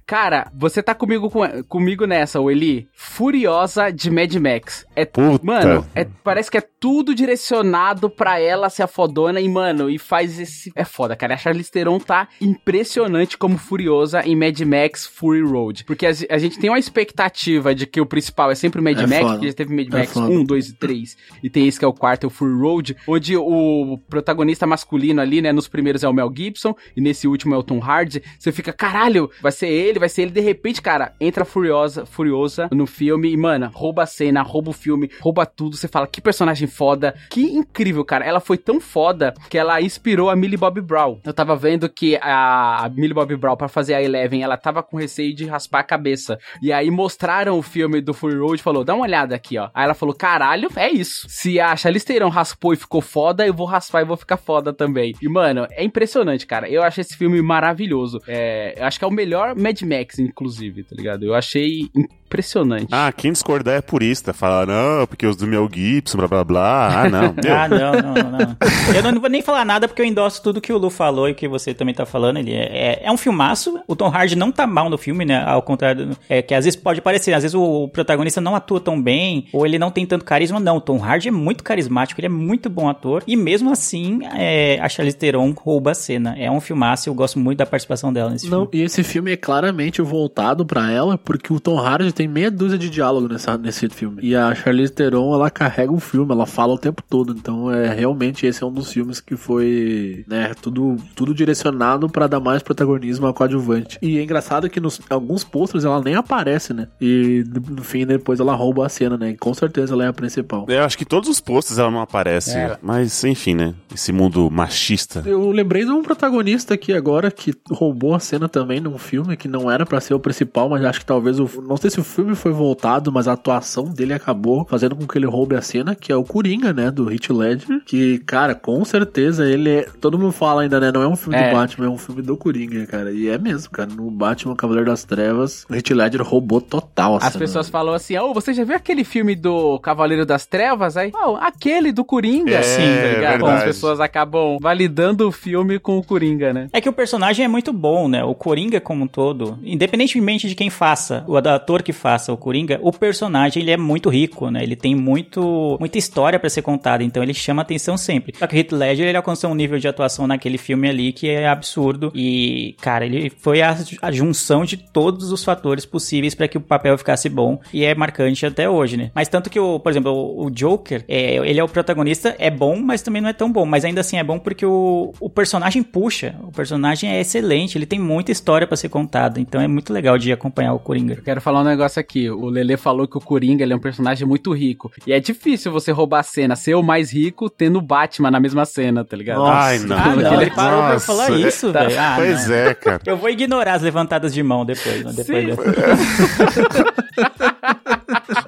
Cara, 0.06 0.50
você 0.54 0.82
tá 0.82 0.94
comigo, 0.94 1.30
com- 1.30 1.62
comigo 1.64 2.06
nessa, 2.06 2.40
o 2.40 2.50
Eli? 2.50 2.88
Furiosa 2.94 3.90
de 3.90 4.10
Mad 4.10 4.34
Max. 4.36 4.84
É, 4.96 5.04
Puta. 5.04 5.44
mano, 5.44 5.86
é- 5.94 6.06
parece 6.22 6.50
que 6.50 6.58
é 6.58 6.62
tudo 6.84 7.14
direcionado 7.14 8.10
pra 8.10 8.38
ela 8.38 8.68
ser 8.68 8.82
a 8.82 8.86
fodona 8.86 9.40
e, 9.40 9.48
mano, 9.48 9.88
e 9.88 9.98
faz 9.98 10.38
esse... 10.38 10.70
É 10.76 10.84
foda, 10.84 11.16
cara. 11.16 11.32
A 11.32 11.36
Charlize 11.38 11.70
Theron 11.70 11.98
tá 11.98 12.28
impressionante 12.38 13.38
como 13.38 13.56
Furiosa 13.56 14.20
em 14.22 14.36
Mad 14.36 14.60
Max 14.60 15.06
Fury 15.06 15.40
Road. 15.40 15.84
Porque 15.84 16.04
a, 16.04 16.10
a 16.28 16.36
gente 16.36 16.58
tem 16.58 16.68
uma 16.68 16.78
expectativa 16.78 17.74
de 17.74 17.86
que 17.86 18.02
o 18.02 18.04
principal 18.04 18.50
é 18.50 18.54
sempre 18.54 18.82
o 18.82 18.84
Mad 18.84 18.98
É 18.98 19.06
Max, 19.06 19.22
foda. 19.22 19.32
porque 19.32 19.46
já 19.48 19.54
teve 19.54 19.74
Mad 19.74 19.86
É 19.94 19.96
Max 19.96 20.12
foda. 20.12 20.26
1, 20.28 20.44
2 20.44 20.68
e 20.68 20.72
3, 20.74 21.16
e 21.42 21.48
tem 21.48 21.66
esse 21.66 21.78
que 21.78 21.86
é 21.86 21.88
o 21.88 21.92
quarto, 21.94 22.24
é 22.24 22.26
o 22.26 22.30
Fury 22.30 22.60
Road, 22.60 22.96
onde 23.08 23.34
o 23.34 23.98
protagonista 24.06 24.66
masculino 24.66 25.22
ali, 25.22 25.40
né, 25.40 25.52
nos 25.52 25.66
primeiros 25.66 26.04
é 26.04 26.08
o 26.08 26.12
Mel 26.12 26.30
Gibson, 26.36 26.74
e 26.94 27.00
nesse 27.00 27.26
último 27.26 27.54
é 27.54 27.56
o 27.56 27.62
Tom 27.62 27.80
Hardy, 27.82 28.22
você 28.38 28.52
fica, 28.52 28.74
caralho, 28.74 29.30
vai 29.40 29.52
ser 29.52 29.68
ele, 29.68 29.98
vai 29.98 30.10
ser 30.10 30.20
ele, 30.20 30.32
de 30.32 30.40
repente, 30.42 30.82
cara, 30.82 31.14
entra 31.18 31.46
Furiosa, 31.46 32.04
Furiosa 32.04 32.68
no 32.70 32.86
filme, 32.86 33.32
e, 33.32 33.36
mano, 33.38 33.70
rouba 33.72 34.02
a 34.02 34.06
cena, 34.06 34.42
rouba 34.42 34.68
o 34.68 34.74
filme, 34.74 35.10
rouba 35.20 35.46
tudo, 35.46 35.78
você 35.78 35.88
fala, 35.88 36.06
que 36.06 36.20
personagem 36.20 36.68
foda, 36.74 37.14
que 37.30 37.42
incrível, 37.42 38.04
cara, 38.04 38.24
ela 38.24 38.40
foi 38.40 38.58
tão 38.58 38.80
foda, 38.80 39.32
que 39.48 39.56
ela 39.56 39.80
inspirou 39.80 40.30
a 40.30 40.36
Millie 40.36 40.56
Bobby 40.56 40.80
Brown. 40.80 41.20
Eu 41.24 41.32
tava 41.32 41.56
vendo 41.56 41.88
que 41.88 42.16
a, 42.20 42.90
Millie 42.94 43.14
Bobby 43.14 43.36
Brown, 43.36 43.56
pra 43.56 43.68
fazer 43.68 43.94
a 43.94 44.02
Eleven, 44.02 44.42
ela 44.42 44.56
tava 44.56 44.82
com 44.82 44.96
receio 44.96 45.34
de 45.34 45.46
raspar 45.46 45.80
a 45.80 45.84
cabeça, 45.84 46.38
e 46.62 46.72
aí 46.72 46.90
mostraram 46.90 47.58
o 47.58 47.62
filme 47.62 48.00
do 48.00 48.14
Fury 48.14 48.36
Road 48.36 48.60
e 48.60 48.62
falou: 48.62 48.84
dá 48.84 48.94
uma 48.94 49.04
olhada 49.04 49.34
aqui, 49.34 49.58
ó. 49.58 49.70
Aí 49.74 49.84
ela 49.84 49.94
falou: 49.94 50.14
caralho, 50.14 50.68
é 50.76 50.90
isso. 50.90 51.26
Se 51.28 51.60
a 51.60 51.76
Charlize 51.76 52.04
Theron 52.04 52.28
raspou 52.28 52.72
e 52.72 52.76
ficou 52.76 53.00
foda, 53.00 53.46
eu 53.46 53.54
vou 53.54 53.66
raspar 53.66 54.02
e 54.02 54.04
vou 54.04 54.16
ficar 54.16 54.36
foda 54.36 54.72
também. 54.72 55.14
E, 55.20 55.28
mano, 55.28 55.66
é 55.70 55.84
impressionante, 55.84 56.46
cara. 56.46 56.68
Eu 56.68 56.82
achei 56.82 57.02
esse 57.02 57.16
filme 57.16 57.40
maravilhoso. 57.40 58.18
É, 58.26 58.74
eu 58.78 58.84
acho 58.84 58.98
que 58.98 59.04
é 59.04 59.08
o 59.08 59.12
melhor 59.12 59.54
Mad 59.54 59.80
Max, 59.82 60.18
inclusive, 60.18 60.84
tá 60.84 60.94
ligado? 60.96 61.24
Eu 61.24 61.34
achei 61.34 61.90
impressionante. 62.34 62.88
Ah, 62.90 63.12
quem 63.12 63.32
discordar 63.32 63.76
é 63.76 63.80
purista. 63.80 64.32
Fala, 64.32 64.66
não, 64.66 65.06
porque 65.06 65.26
os 65.26 65.36
do 65.36 65.46
Mel 65.46 65.68
Gibson, 65.72 66.18
blá 66.18 66.26
blá 66.28 66.44
blá. 66.44 67.02
Ah, 67.04 67.08
não. 67.08 67.34
Ah, 67.54 67.68
não, 67.68 67.92
não, 67.92 68.14
não, 68.14 68.30
não. 68.38 68.56
Eu 68.94 69.02
não, 69.02 69.12
não 69.12 69.20
vou 69.20 69.30
nem 69.30 69.40
falar 69.42 69.64
nada 69.64 69.86
porque 69.86 70.02
eu 70.02 70.06
endosso 70.06 70.42
tudo 70.42 70.60
que 70.60 70.72
o 70.72 70.78
Lu 70.78 70.90
falou 70.90 71.28
e 71.28 71.32
o 71.32 71.34
que 71.34 71.46
você 71.46 71.72
também 71.72 71.94
tá 71.94 72.04
falando. 72.04 72.38
Ele 72.38 72.52
é, 72.52 72.64
é, 72.64 73.00
é 73.04 73.12
um 73.12 73.16
filmaço. 73.16 73.78
O 73.86 73.94
Tom 73.94 74.08
Hardy 74.08 74.34
não 74.36 74.50
tá 74.50 74.66
mal 74.66 74.90
no 74.90 74.98
filme, 74.98 75.24
né? 75.24 75.42
Ao 75.44 75.62
contrário, 75.62 76.06
do- 76.06 76.16
é 76.28 76.42
que 76.42 76.52
às 76.54 76.64
vezes 76.64 76.78
pode 76.78 77.00
parecer, 77.00 77.32
às 77.32 77.42
vezes 77.42 77.54
o 77.54 77.88
protagonista 77.88 78.40
não 78.40 78.56
atua 78.56 78.80
tão 78.80 79.00
bem 79.00 79.46
ou 79.52 79.64
ele 79.64 79.78
não 79.78 79.90
tem 79.90 80.04
tanto 80.04 80.24
carisma. 80.24 80.58
Não, 80.58 80.76
o 80.78 80.80
Tom 80.80 80.98
Hardy 81.02 81.28
é 81.28 81.30
muito 81.30 81.62
carismático, 81.62 82.20
ele 82.20 82.26
é 82.26 82.30
muito 82.30 82.68
bom 82.68 82.88
ator 82.88 83.22
e 83.26 83.36
mesmo 83.36 83.70
assim 83.70 84.20
é, 84.34 84.78
a 84.80 84.88
Charlize 84.88 85.16
Theron 85.16 85.52
rouba 85.56 85.92
a 85.92 85.94
cena. 85.94 86.34
É 86.38 86.50
um 86.50 86.60
filmaço, 86.60 87.08
eu 87.08 87.14
gosto 87.14 87.38
muito 87.38 87.58
da 87.58 87.66
participação 87.66 88.12
dela 88.12 88.30
nesse 88.30 88.48
Não, 88.48 88.62
filme. 88.62 88.78
e 88.78 88.82
esse 88.82 89.02
filme 89.04 89.32
é 89.32 89.36
claramente 89.36 90.02
voltado 90.02 90.64
pra 90.66 90.90
ela, 90.90 91.16
porque 91.18 91.52
o 91.52 91.60
Tom 91.60 91.78
Hardy 91.78 92.12
tem 92.12 92.23
meia 92.28 92.50
dúzia 92.50 92.78
de 92.78 92.90
diálogo 92.90 93.28
nessa, 93.28 93.56
nesse 93.56 93.88
filme. 93.88 94.20
E 94.22 94.34
a 94.34 94.54
Charlize 94.54 94.92
Theron, 94.92 95.34
ela 95.34 95.50
carrega 95.50 95.92
o 95.92 96.00
filme, 96.00 96.32
ela 96.32 96.46
fala 96.46 96.74
o 96.74 96.78
tempo 96.78 97.02
todo. 97.02 97.32
Então, 97.32 97.70
é 97.70 97.92
realmente 97.92 98.46
esse 98.46 98.62
é 98.62 98.66
um 98.66 98.72
dos 98.72 98.92
filmes 98.92 99.20
que 99.20 99.36
foi, 99.36 100.24
né, 100.28 100.52
tudo, 100.60 100.96
tudo 101.14 101.34
direcionado 101.34 102.08
pra 102.08 102.26
dar 102.26 102.40
mais 102.40 102.62
protagonismo 102.62 103.26
ao 103.26 103.34
coadjuvante. 103.34 103.98
E 104.00 104.18
é 104.18 104.22
engraçado 104.22 104.68
que 104.68 104.80
nos 104.80 105.00
alguns 105.08 105.44
posters 105.44 105.84
ela 105.84 106.00
nem 106.02 106.14
aparece, 106.14 106.72
né? 106.72 106.88
E 107.00 107.44
no 107.68 107.82
fim, 107.82 108.06
depois 108.06 108.40
ela 108.40 108.54
rouba 108.54 108.86
a 108.86 108.88
cena, 108.88 109.16
né? 109.16 109.30
E 109.30 109.36
com 109.36 109.52
certeza 109.54 109.94
ela 109.94 110.04
é 110.04 110.08
a 110.08 110.12
principal. 110.12 110.66
Eu 110.68 110.84
acho 110.84 110.96
que 110.98 111.04
todos 111.04 111.28
os 111.28 111.40
posts 111.40 111.78
ela 111.78 111.90
não 111.90 112.00
aparece. 112.00 112.56
É. 112.56 112.78
Mas, 112.82 113.22
enfim, 113.24 113.54
né? 113.54 113.74
Esse 113.94 114.12
mundo 114.12 114.50
machista. 114.50 115.22
Eu 115.26 115.50
lembrei 115.50 115.84
de 115.84 115.90
um 115.90 116.02
protagonista 116.02 116.74
aqui 116.74 116.92
agora 116.92 117.30
que 117.30 117.54
roubou 117.70 118.14
a 118.14 118.20
cena 118.20 118.48
também 118.48 118.80
num 118.80 118.98
filme 118.98 119.36
que 119.36 119.48
não 119.48 119.70
era 119.70 119.84
pra 119.86 120.00
ser 120.00 120.14
o 120.14 120.20
principal, 120.20 120.68
mas 120.68 120.84
acho 120.84 121.00
que 121.00 121.06
talvez 121.06 121.38
o. 121.38 121.48
Não 121.62 121.76
sei 121.76 121.90
se 121.90 122.00
o 122.00 122.04
filme 122.14 122.34
foi 122.34 122.52
voltado, 122.52 123.10
mas 123.12 123.26
a 123.28 123.32
atuação 123.32 123.84
dele 123.84 124.12
acabou 124.14 124.64
fazendo 124.68 124.94
com 124.96 125.06
que 125.06 125.18
ele 125.18 125.26
roube 125.26 125.54
a 125.56 125.60
cena, 125.62 125.94
que 125.94 126.12
é 126.12 126.16
o 126.16 126.24
Coringa, 126.24 126.72
né? 126.72 126.90
Do 126.90 127.10
Heath 127.10 127.30
Ledger. 127.30 127.80
Que, 127.84 128.18
cara, 128.20 128.54
com 128.54 128.84
certeza 128.84 129.46
ele 129.48 129.70
é. 129.70 129.86
Todo 130.00 130.18
mundo 130.18 130.32
fala 130.32 130.62
ainda, 130.62 130.78
né? 130.80 130.90
Não 130.92 131.02
é 131.02 131.08
um 131.08 131.16
filme 131.16 131.36
É. 131.38 131.48
do 131.50 131.56
Batman, 131.56 131.86
é 131.86 131.90
um 131.90 131.98
filme 131.98 132.22
do 132.22 132.36
Coringa, 132.36 132.86
cara. 132.86 133.10
E 133.12 133.28
é 133.28 133.36
mesmo, 133.38 133.70
cara. 133.70 133.88
No 133.94 134.10
Batman 134.10 134.54
Cavaleiro 134.56 134.88
das 134.90 135.04
Trevas, 135.04 135.66
o 135.68 135.74
Heath 135.74 135.90
Ledger 135.90 136.22
roubou 136.22 136.60
total 136.60 137.14
a 137.14 137.18
As 137.18 137.32
cena. 137.32 137.38
pessoas 137.38 137.68
falam 137.68 137.94
assim, 137.94 138.16
ô, 138.18 138.32
você 138.32 138.52
já 138.54 138.64
viu 138.64 138.76
aquele 138.76 139.04
filme 139.04 139.34
do 139.34 139.78
Cavaleiro 139.80 140.24
das 140.24 140.46
Trevas? 140.46 140.96
Aí, 140.96 141.10
oh, 141.14 141.36
aquele 141.36 141.92
do 141.92 142.04
Coringa. 142.04 142.54
É, 142.54 142.62
Sim, 142.62 142.82
tá 143.02 143.08
ligado? 143.16 143.46
As 143.46 143.64
pessoas 143.64 144.00
acabam 144.00 144.58
validando 144.60 145.26
o 145.28 145.32
filme 145.32 145.78
com 145.78 145.98
o 145.98 146.02
Coringa, 146.04 146.52
né? 146.52 146.68
É 146.72 146.80
que 146.80 146.88
o 146.88 146.92
personagem 146.92 147.44
é 147.44 147.48
muito 147.48 147.72
bom, 147.72 148.08
né? 148.08 148.22
O 148.24 148.34
Coringa 148.34 148.80
como 148.80 149.04
um 149.04 149.08
todo, 149.08 149.58
independentemente 149.62 150.48
de 150.48 150.54
quem 150.54 150.70
faça, 150.70 151.24
o 151.26 151.36
ator 151.36 151.82
que 151.82 151.92
faça 151.94 152.32
o 152.32 152.36
Coringa, 152.36 152.78
o 152.82 152.92
personagem 152.92 153.62
ele 153.62 153.70
é 153.70 153.76
muito 153.76 154.10
rico, 154.10 154.50
né? 154.50 154.62
Ele 154.62 154.76
tem 154.76 154.94
muito 154.94 155.76
muita 155.80 155.96
história 155.96 156.38
pra 156.38 156.50
ser 156.50 156.62
contada, 156.62 157.02
então 157.02 157.22
ele 157.22 157.32
chama 157.32 157.62
atenção 157.62 157.96
sempre. 157.96 158.34
Só 158.36 158.46
que 158.46 158.54
o 158.54 158.58
Heath 158.58 158.72
Ledger 158.72 159.08
ele 159.08 159.16
alcançou 159.16 159.50
um 159.50 159.54
nível 159.54 159.78
de 159.78 159.88
atuação 159.88 160.26
naquele 160.26 160.58
filme 160.58 160.88
ali 160.88 161.12
que 161.12 161.30
é 161.30 161.48
absurdo 161.48 162.12
e, 162.14 162.76
cara, 162.80 163.06
ele 163.06 163.30
foi 163.30 163.62
a, 163.62 163.76
a 164.02 164.12
junção 164.12 164.64
de 164.64 164.76
todos 164.76 165.32
os 165.32 165.44
fatores 165.44 165.86
possíveis 165.86 166.34
pra 166.34 166.48
que 166.48 166.58
o 166.58 166.60
papel 166.60 166.98
ficasse 166.98 167.28
bom 167.28 167.60
e 167.72 167.84
é 167.84 167.94
marcante 167.94 168.44
até 168.44 168.68
hoje, 168.68 168.96
né? 168.96 169.10
Mas 169.14 169.28
tanto 169.28 169.48
que 169.48 169.58
o, 169.58 169.78
por 169.78 169.90
exemplo, 169.90 170.12
o, 170.12 170.50
Joker, 170.50 171.04
é, 171.08 171.36
ele 171.36 171.60
é 171.60 171.64
o 171.64 171.68
protagonista, 171.68 172.34
é 172.38 172.50
bom, 172.50 172.76
mas 172.76 173.02
também 173.02 173.22
não 173.22 173.28
é 173.28 173.32
tão 173.32 173.50
bom, 173.50 173.64
mas 173.64 173.84
ainda 173.84 174.00
assim 174.00 174.18
é 174.18 174.24
bom 174.24 174.38
porque 174.38 174.66
o, 174.66 175.12
o 175.20 175.30
personagem 175.30 175.82
puxa, 175.82 176.34
o 176.42 176.52
personagem 176.52 177.10
é 177.10 177.20
excelente, 177.20 177.76
ele 177.78 177.86
tem 177.86 177.98
muita 177.98 178.32
história 178.32 178.66
pra 178.66 178.76
ser 178.76 178.88
contada, 178.88 179.40
então 179.40 179.60
é 179.60 179.68
muito 179.68 179.92
legal 179.92 180.18
de 180.18 180.32
acompanhar 180.32 180.74
o 180.74 180.78
Coringa. 180.78 181.14
Eu 181.14 181.22
quero 181.22 181.40
falar 181.40 181.60
um 181.60 181.64
negócio 181.64 181.83
aqui. 182.00 182.28
O 182.30 182.46
Lele 182.46 182.76
falou 182.76 183.06
que 183.06 183.16
o 183.16 183.20
Coringa 183.20 183.62
ele 183.64 183.72
é 183.72 183.76
um 183.76 183.80
personagem 183.80 184.26
muito 184.26 184.52
rico. 184.52 184.90
E 185.06 185.12
é 185.12 185.20
difícil 185.20 185.70
você 185.72 185.92
roubar 185.92 186.20
a 186.20 186.22
cena, 186.22 186.56
ser 186.56 186.74
o 186.74 186.82
mais 186.82 187.12
rico, 187.12 187.48
tendo 187.50 187.78
o 187.78 187.82
Batman 187.82 188.30
na 188.30 188.40
mesma 188.40 188.64
cena, 188.64 189.04
tá 189.04 189.16
ligado? 189.16 189.44
Ai, 189.44 189.78
não. 189.80 189.96
Ah, 189.96 190.16
não, 190.16 190.34
ele 190.34 190.46
Nossa. 190.50 190.54
parou 190.56 190.82
pra 190.82 191.00
falar 191.00 191.30
isso, 191.30 191.72
Tá. 191.72 191.84
velho. 191.84 192.00
Ah, 192.00 192.14
pois 192.16 192.48
não. 192.48 192.54
é, 192.54 192.74
cara. 192.74 193.00
Eu 193.06 193.16
vou 193.16 193.30
ignorar 193.30 193.74
as 193.74 193.82
levantadas 193.82 194.32
de 194.34 194.42
mão 194.42 194.64
depois, 194.64 195.04
né? 195.04 195.12
depois 195.14 195.24
Sim. 195.24 195.54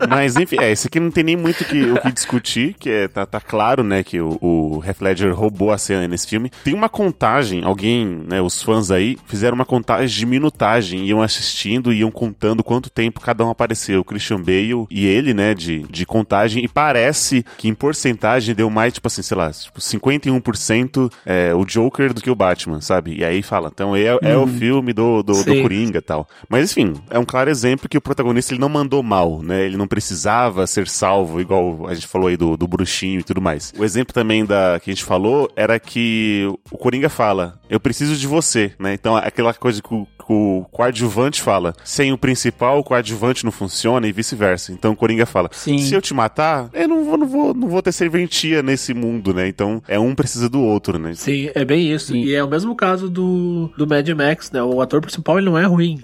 Mas 0.09 0.37
enfim, 0.37 0.57
é, 0.61 0.71
esse 0.71 0.87
aqui 0.87 1.01
não 1.01 1.11
tem 1.11 1.25
nem 1.25 1.37
muito 1.37 1.65
que, 1.65 1.83
o 1.91 2.01
que 2.01 2.13
discutir, 2.13 2.75
que 2.75 2.91
é, 2.91 3.09
tá, 3.09 3.27
tá 3.27 3.41
claro, 3.41 3.83
né, 3.83 4.03
que 4.03 4.21
o, 4.21 4.39
o 4.41 4.83
Heath 4.85 5.01
Ledger 5.01 5.35
roubou 5.35 5.73
a 5.73 5.79
cena 5.79 6.07
nesse 6.09 6.27
filme. 6.27 6.51
Tem 6.65 6.75
uma 6.75 6.89
contagem, 6.89 7.65
alguém, 7.65 8.25
né, 8.29 8.41
os 8.41 8.63
fãs 8.63 8.91
aí, 8.91 9.19
fizeram 9.27 9.55
uma 9.55 9.65
contagem 9.65 10.17
de 10.17 10.27
minutagem, 10.27 11.07
iam 11.07 11.23
assistindo, 11.23 11.93
iam 11.93 12.11
contando 12.11 12.63
quanto 12.63 12.91
tempo 12.91 13.21
cada 13.21 13.45
um 13.45 13.51
apareceu, 13.51 14.01
o 14.01 14.05
Christian 14.05 14.41
Bale 14.41 14.87
e 14.91 15.07
ele, 15.07 15.35
né, 15.35 15.55
de, 15.55 15.81
de 15.91 16.07
contagem, 16.07 16.65
e 16.65 16.69
parece 16.69 17.45
que 17.59 17.69
em 17.69 17.75
porcentagem 17.75 18.55
deu 18.55 18.71
mais, 18.71 18.93
tipo 18.93 19.07
assim, 19.07 19.23
sei 19.23 19.37
lá, 19.37 19.51
tipo, 19.51 19.81
51% 19.81 21.13
é, 21.25 21.55
o 21.55 21.65
Joker 21.65 22.13
do 22.13 22.21
que 22.21 22.31
o 22.31 22.35
Batman, 22.35 22.81
sabe? 22.81 23.17
E 23.19 23.25
aí 23.25 23.43
fala, 23.43 23.71
então 23.73 23.95
é, 23.95 24.19
é 24.23 24.37
o 24.37 24.47
filme 24.47 24.93
do, 24.93 25.23
do, 25.23 25.45
do. 25.45 25.63
Coringa 25.63 25.99
e 25.99 26.03
tal. 26.03 26.29
Mas 26.49 26.71
enfim, 26.71 26.95
é 27.11 27.19
um 27.19 27.25
claro 27.25 27.51
exemplo 27.51 27.89
que 27.89 27.99
o 27.99 28.01
protagonista 28.01 28.53
ele 28.53 28.61
não 28.61 28.69
mandou 28.69 29.03
mal, 29.03 29.43
né? 29.43 29.65
Ele 29.65 29.77
não 29.77 29.87
precisava 29.97 30.67
ser 30.67 30.87
salvo, 30.89 31.41
igual 31.41 31.87
a 31.89 31.95
gente 31.95 32.07
falou 32.07 32.29
aí 32.29 32.37
do, 32.37 32.55
do 32.55 32.69
bruxinho 32.69 33.21
e 33.21 33.23
tudo 33.23 33.41
mais. 33.41 33.73
O 33.79 33.83
exemplo 33.83 34.13
também 34.13 34.45
da 34.45 34.79
que 34.79 34.91
a 34.91 34.93
gente 34.93 35.03
falou 35.03 35.51
era 35.57 35.81
que 35.81 36.45
o 36.71 36.77
Coringa 36.77 37.09
fala, 37.09 37.59
eu 37.71 37.81
preciso 37.81 38.15
de 38.15 38.27
você, 38.27 38.73
né? 38.79 38.93
Então 38.93 39.17
aquela 39.17 39.55
coisa 39.55 39.81
que 39.81 39.95
o, 39.95 40.05
que 40.05 40.31
o 40.33 40.67
coadjuvante 40.71 41.41
fala, 41.41 41.75
sem 41.83 42.13
o 42.13 42.19
principal, 42.19 42.79
o 42.79 42.85
coadjuvante 42.85 43.43
não 43.43 43.51
funciona 43.51 44.07
e 44.07 44.13
vice-versa. 44.13 44.71
Então 44.71 44.93
o 44.93 44.97
Coringa 44.97 45.25
fala, 45.25 45.49
Sim. 45.51 45.79
se 45.79 45.95
eu 45.95 46.03
te 46.03 46.13
matar, 46.13 46.69
eu 46.75 46.87
não 46.87 47.03
vou, 47.03 47.17
não 47.17 47.27
vou, 47.27 47.55
não 47.55 47.69
vou 47.69 47.81
ter 47.81 47.93
serventia 47.93 48.63
nesse 48.63 48.93
mundo, 48.93 49.33
né? 49.33 49.49
Então 49.49 49.83
é 49.89 49.99
um 49.99 50.15
precisa 50.15 50.47
do 50.47 50.61
outro, 50.61 50.99
né? 50.99 51.15
Sim, 51.15 51.51
é 51.55 51.65
bem 51.65 51.91
isso. 51.91 52.13
Sim. 52.13 52.23
E 52.23 52.35
é 52.35 52.45
o 52.45 52.51
mesmo 52.51 52.77
caso 52.77 53.09
do, 53.09 53.73
do 53.79 53.87
Mad 53.87 54.07
Max, 54.11 54.53
né? 54.53 54.63
O 54.63 54.83
ator 54.83 55.01
principal 55.01 55.39
ele 55.39 55.47
não 55.47 55.57
é 55.57 55.65
ruim. 55.65 56.03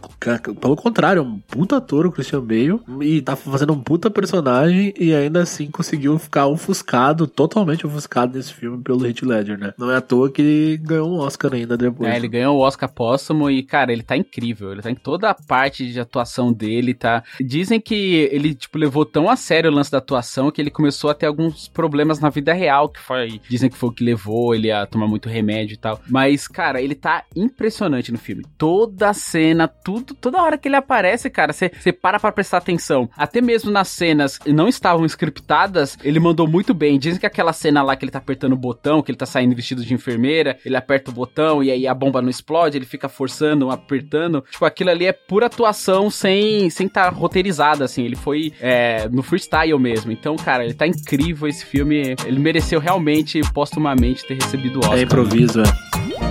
Pelo 0.58 0.76
contrário, 0.76 1.20
é 1.20 1.22
um 1.22 1.38
puta 1.38 1.76
ator, 1.76 2.06
o 2.06 2.12
Christian 2.12 2.40
Bale. 2.40 2.80
E 3.02 3.20
tá 3.20 3.36
fazendo 3.36 3.74
um 3.74 3.81
puta 3.82 4.10
personagem 4.10 4.94
e 4.98 5.14
ainda 5.14 5.42
assim 5.42 5.70
conseguiu 5.70 6.18
ficar 6.18 6.46
ofuscado, 6.46 7.26
totalmente 7.26 7.86
ofuscado 7.86 8.36
nesse 8.36 8.52
filme 8.54 8.82
pelo 8.82 9.06
Heath 9.06 9.22
Ledger, 9.22 9.58
né? 9.58 9.74
Não 9.78 9.90
é 9.90 9.96
à 9.96 10.00
toa 10.00 10.30
que 10.30 10.40
ele 10.42 10.76
ganhou 10.78 11.10
um 11.10 11.18
Oscar 11.18 11.52
ainda 11.54 11.76
depois. 11.76 12.10
É, 12.10 12.16
ele 12.16 12.28
ganhou 12.28 12.56
o 12.56 12.60
Oscar 12.60 12.88
póstumo 12.88 13.50
e, 13.50 13.62
cara, 13.62 13.92
ele 13.92 14.02
tá 14.02 14.16
incrível. 14.16 14.72
Ele 14.72 14.82
tá 14.82 14.90
em 14.90 14.94
toda 14.94 15.30
a 15.30 15.34
parte 15.34 15.90
de 15.90 15.98
atuação 15.98 16.52
dele, 16.52 16.94
tá? 16.94 17.22
Dizem 17.40 17.80
que 17.80 18.28
ele, 18.30 18.54
tipo, 18.54 18.78
levou 18.78 19.04
tão 19.04 19.28
a 19.28 19.36
sério 19.36 19.70
o 19.70 19.74
lance 19.74 19.90
da 19.90 19.98
atuação 19.98 20.50
que 20.50 20.60
ele 20.60 20.70
começou 20.70 21.10
a 21.10 21.14
ter 21.14 21.26
alguns 21.26 21.68
problemas 21.68 22.20
na 22.20 22.30
vida 22.30 22.52
real, 22.52 22.88
que 22.88 23.00
foi. 23.00 23.40
Dizem 23.48 23.68
que 23.68 23.76
foi 23.76 23.88
o 23.88 23.92
que 23.92 24.04
levou 24.04 24.54
ele 24.54 24.70
a 24.70 24.86
tomar 24.86 25.08
muito 25.08 25.28
remédio 25.28 25.74
e 25.74 25.78
tal. 25.78 26.00
Mas, 26.08 26.46
cara, 26.46 26.80
ele 26.80 26.94
tá 26.94 27.24
impressionante 27.34 28.12
no 28.12 28.18
filme. 28.18 28.44
Toda 28.56 29.10
a 29.10 29.14
cena, 29.14 29.66
tudo, 29.66 30.14
toda 30.14 30.42
hora 30.42 30.58
que 30.58 30.68
ele 30.68 30.76
aparece, 30.76 31.28
cara, 31.30 31.52
você 31.52 31.70
para 31.92 32.20
pra 32.20 32.30
prestar 32.30 32.58
atenção. 32.58 33.08
Até 33.16 33.40
mesmo 33.40 33.70
nas 33.72 33.88
cenas 33.88 34.38
não 34.46 34.68
estavam 34.68 35.04
scriptadas, 35.06 35.96
ele 36.04 36.20
mandou 36.20 36.46
muito 36.46 36.72
bem. 36.72 36.98
Dizem 36.98 37.18
que 37.18 37.26
aquela 37.26 37.52
cena 37.52 37.82
lá 37.82 37.96
que 37.96 38.04
ele 38.04 38.12
tá 38.12 38.18
apertando 38.18 38.52
o 38.52 38.56
botão, 38.56 39.02
que 39.02 39.10
ele 39.10 39.18
tá 39.18 39.26
saindo 39.26 39.56
vestido 39.56 39.84
de 39.84 39.94
enfermeira, 39.94 40.58
ele 40.64 40.76
aperta 40.76 41.10
o 41.10 41.14
botão 41.14 41.62
e 41.62 41.70
aí 41.70 41.86
a 41.86 41.94
bomba 41.94 42.22
não 42.22 42.28
explode, 42.28 42.78
ele 42.78 42.86
fica 42.86 43.08
forçando, 43.08 43.70
apertando. 43.70 44.44
Tipo, 44.50 44.64
aquilo 44.64 44.90
ali 44.90 45.06
é 45.06 45.12
pura 45.12 45.46
atuação 45.46 46.10
sem 46.10 46.70
sem 46.70 46.88
tá 46.88 47.08
roteirizada, 47.08 47.84
assim. 47.84 48.04
Ele 48.04 48.16
foi 48.16 48.52
é, 48.60 49.08
no 49.08 49.22
freestyle 49.22 49.78
mesmo. 49.78 50.12
Então, 50.12 50.36
cara, 50.36 50.64
ele 50.64 50.74
tá 50.74 50.86
incrível 50.86 51.48
esse 51.48 51.64
filme. 51.64 52.14
Ele 52.26 52.38
mereceu 52.38 52.78
realmente, 52.78 53.40
postumamente, 53.52 54.26
ter 54.26 54.34
recebido 54.34 54.76
o 54.76 54.80
Oscar. 54.80 54.98
É 54.98 55.02
improviso, 55.02 55.60
é. 55.60 56.21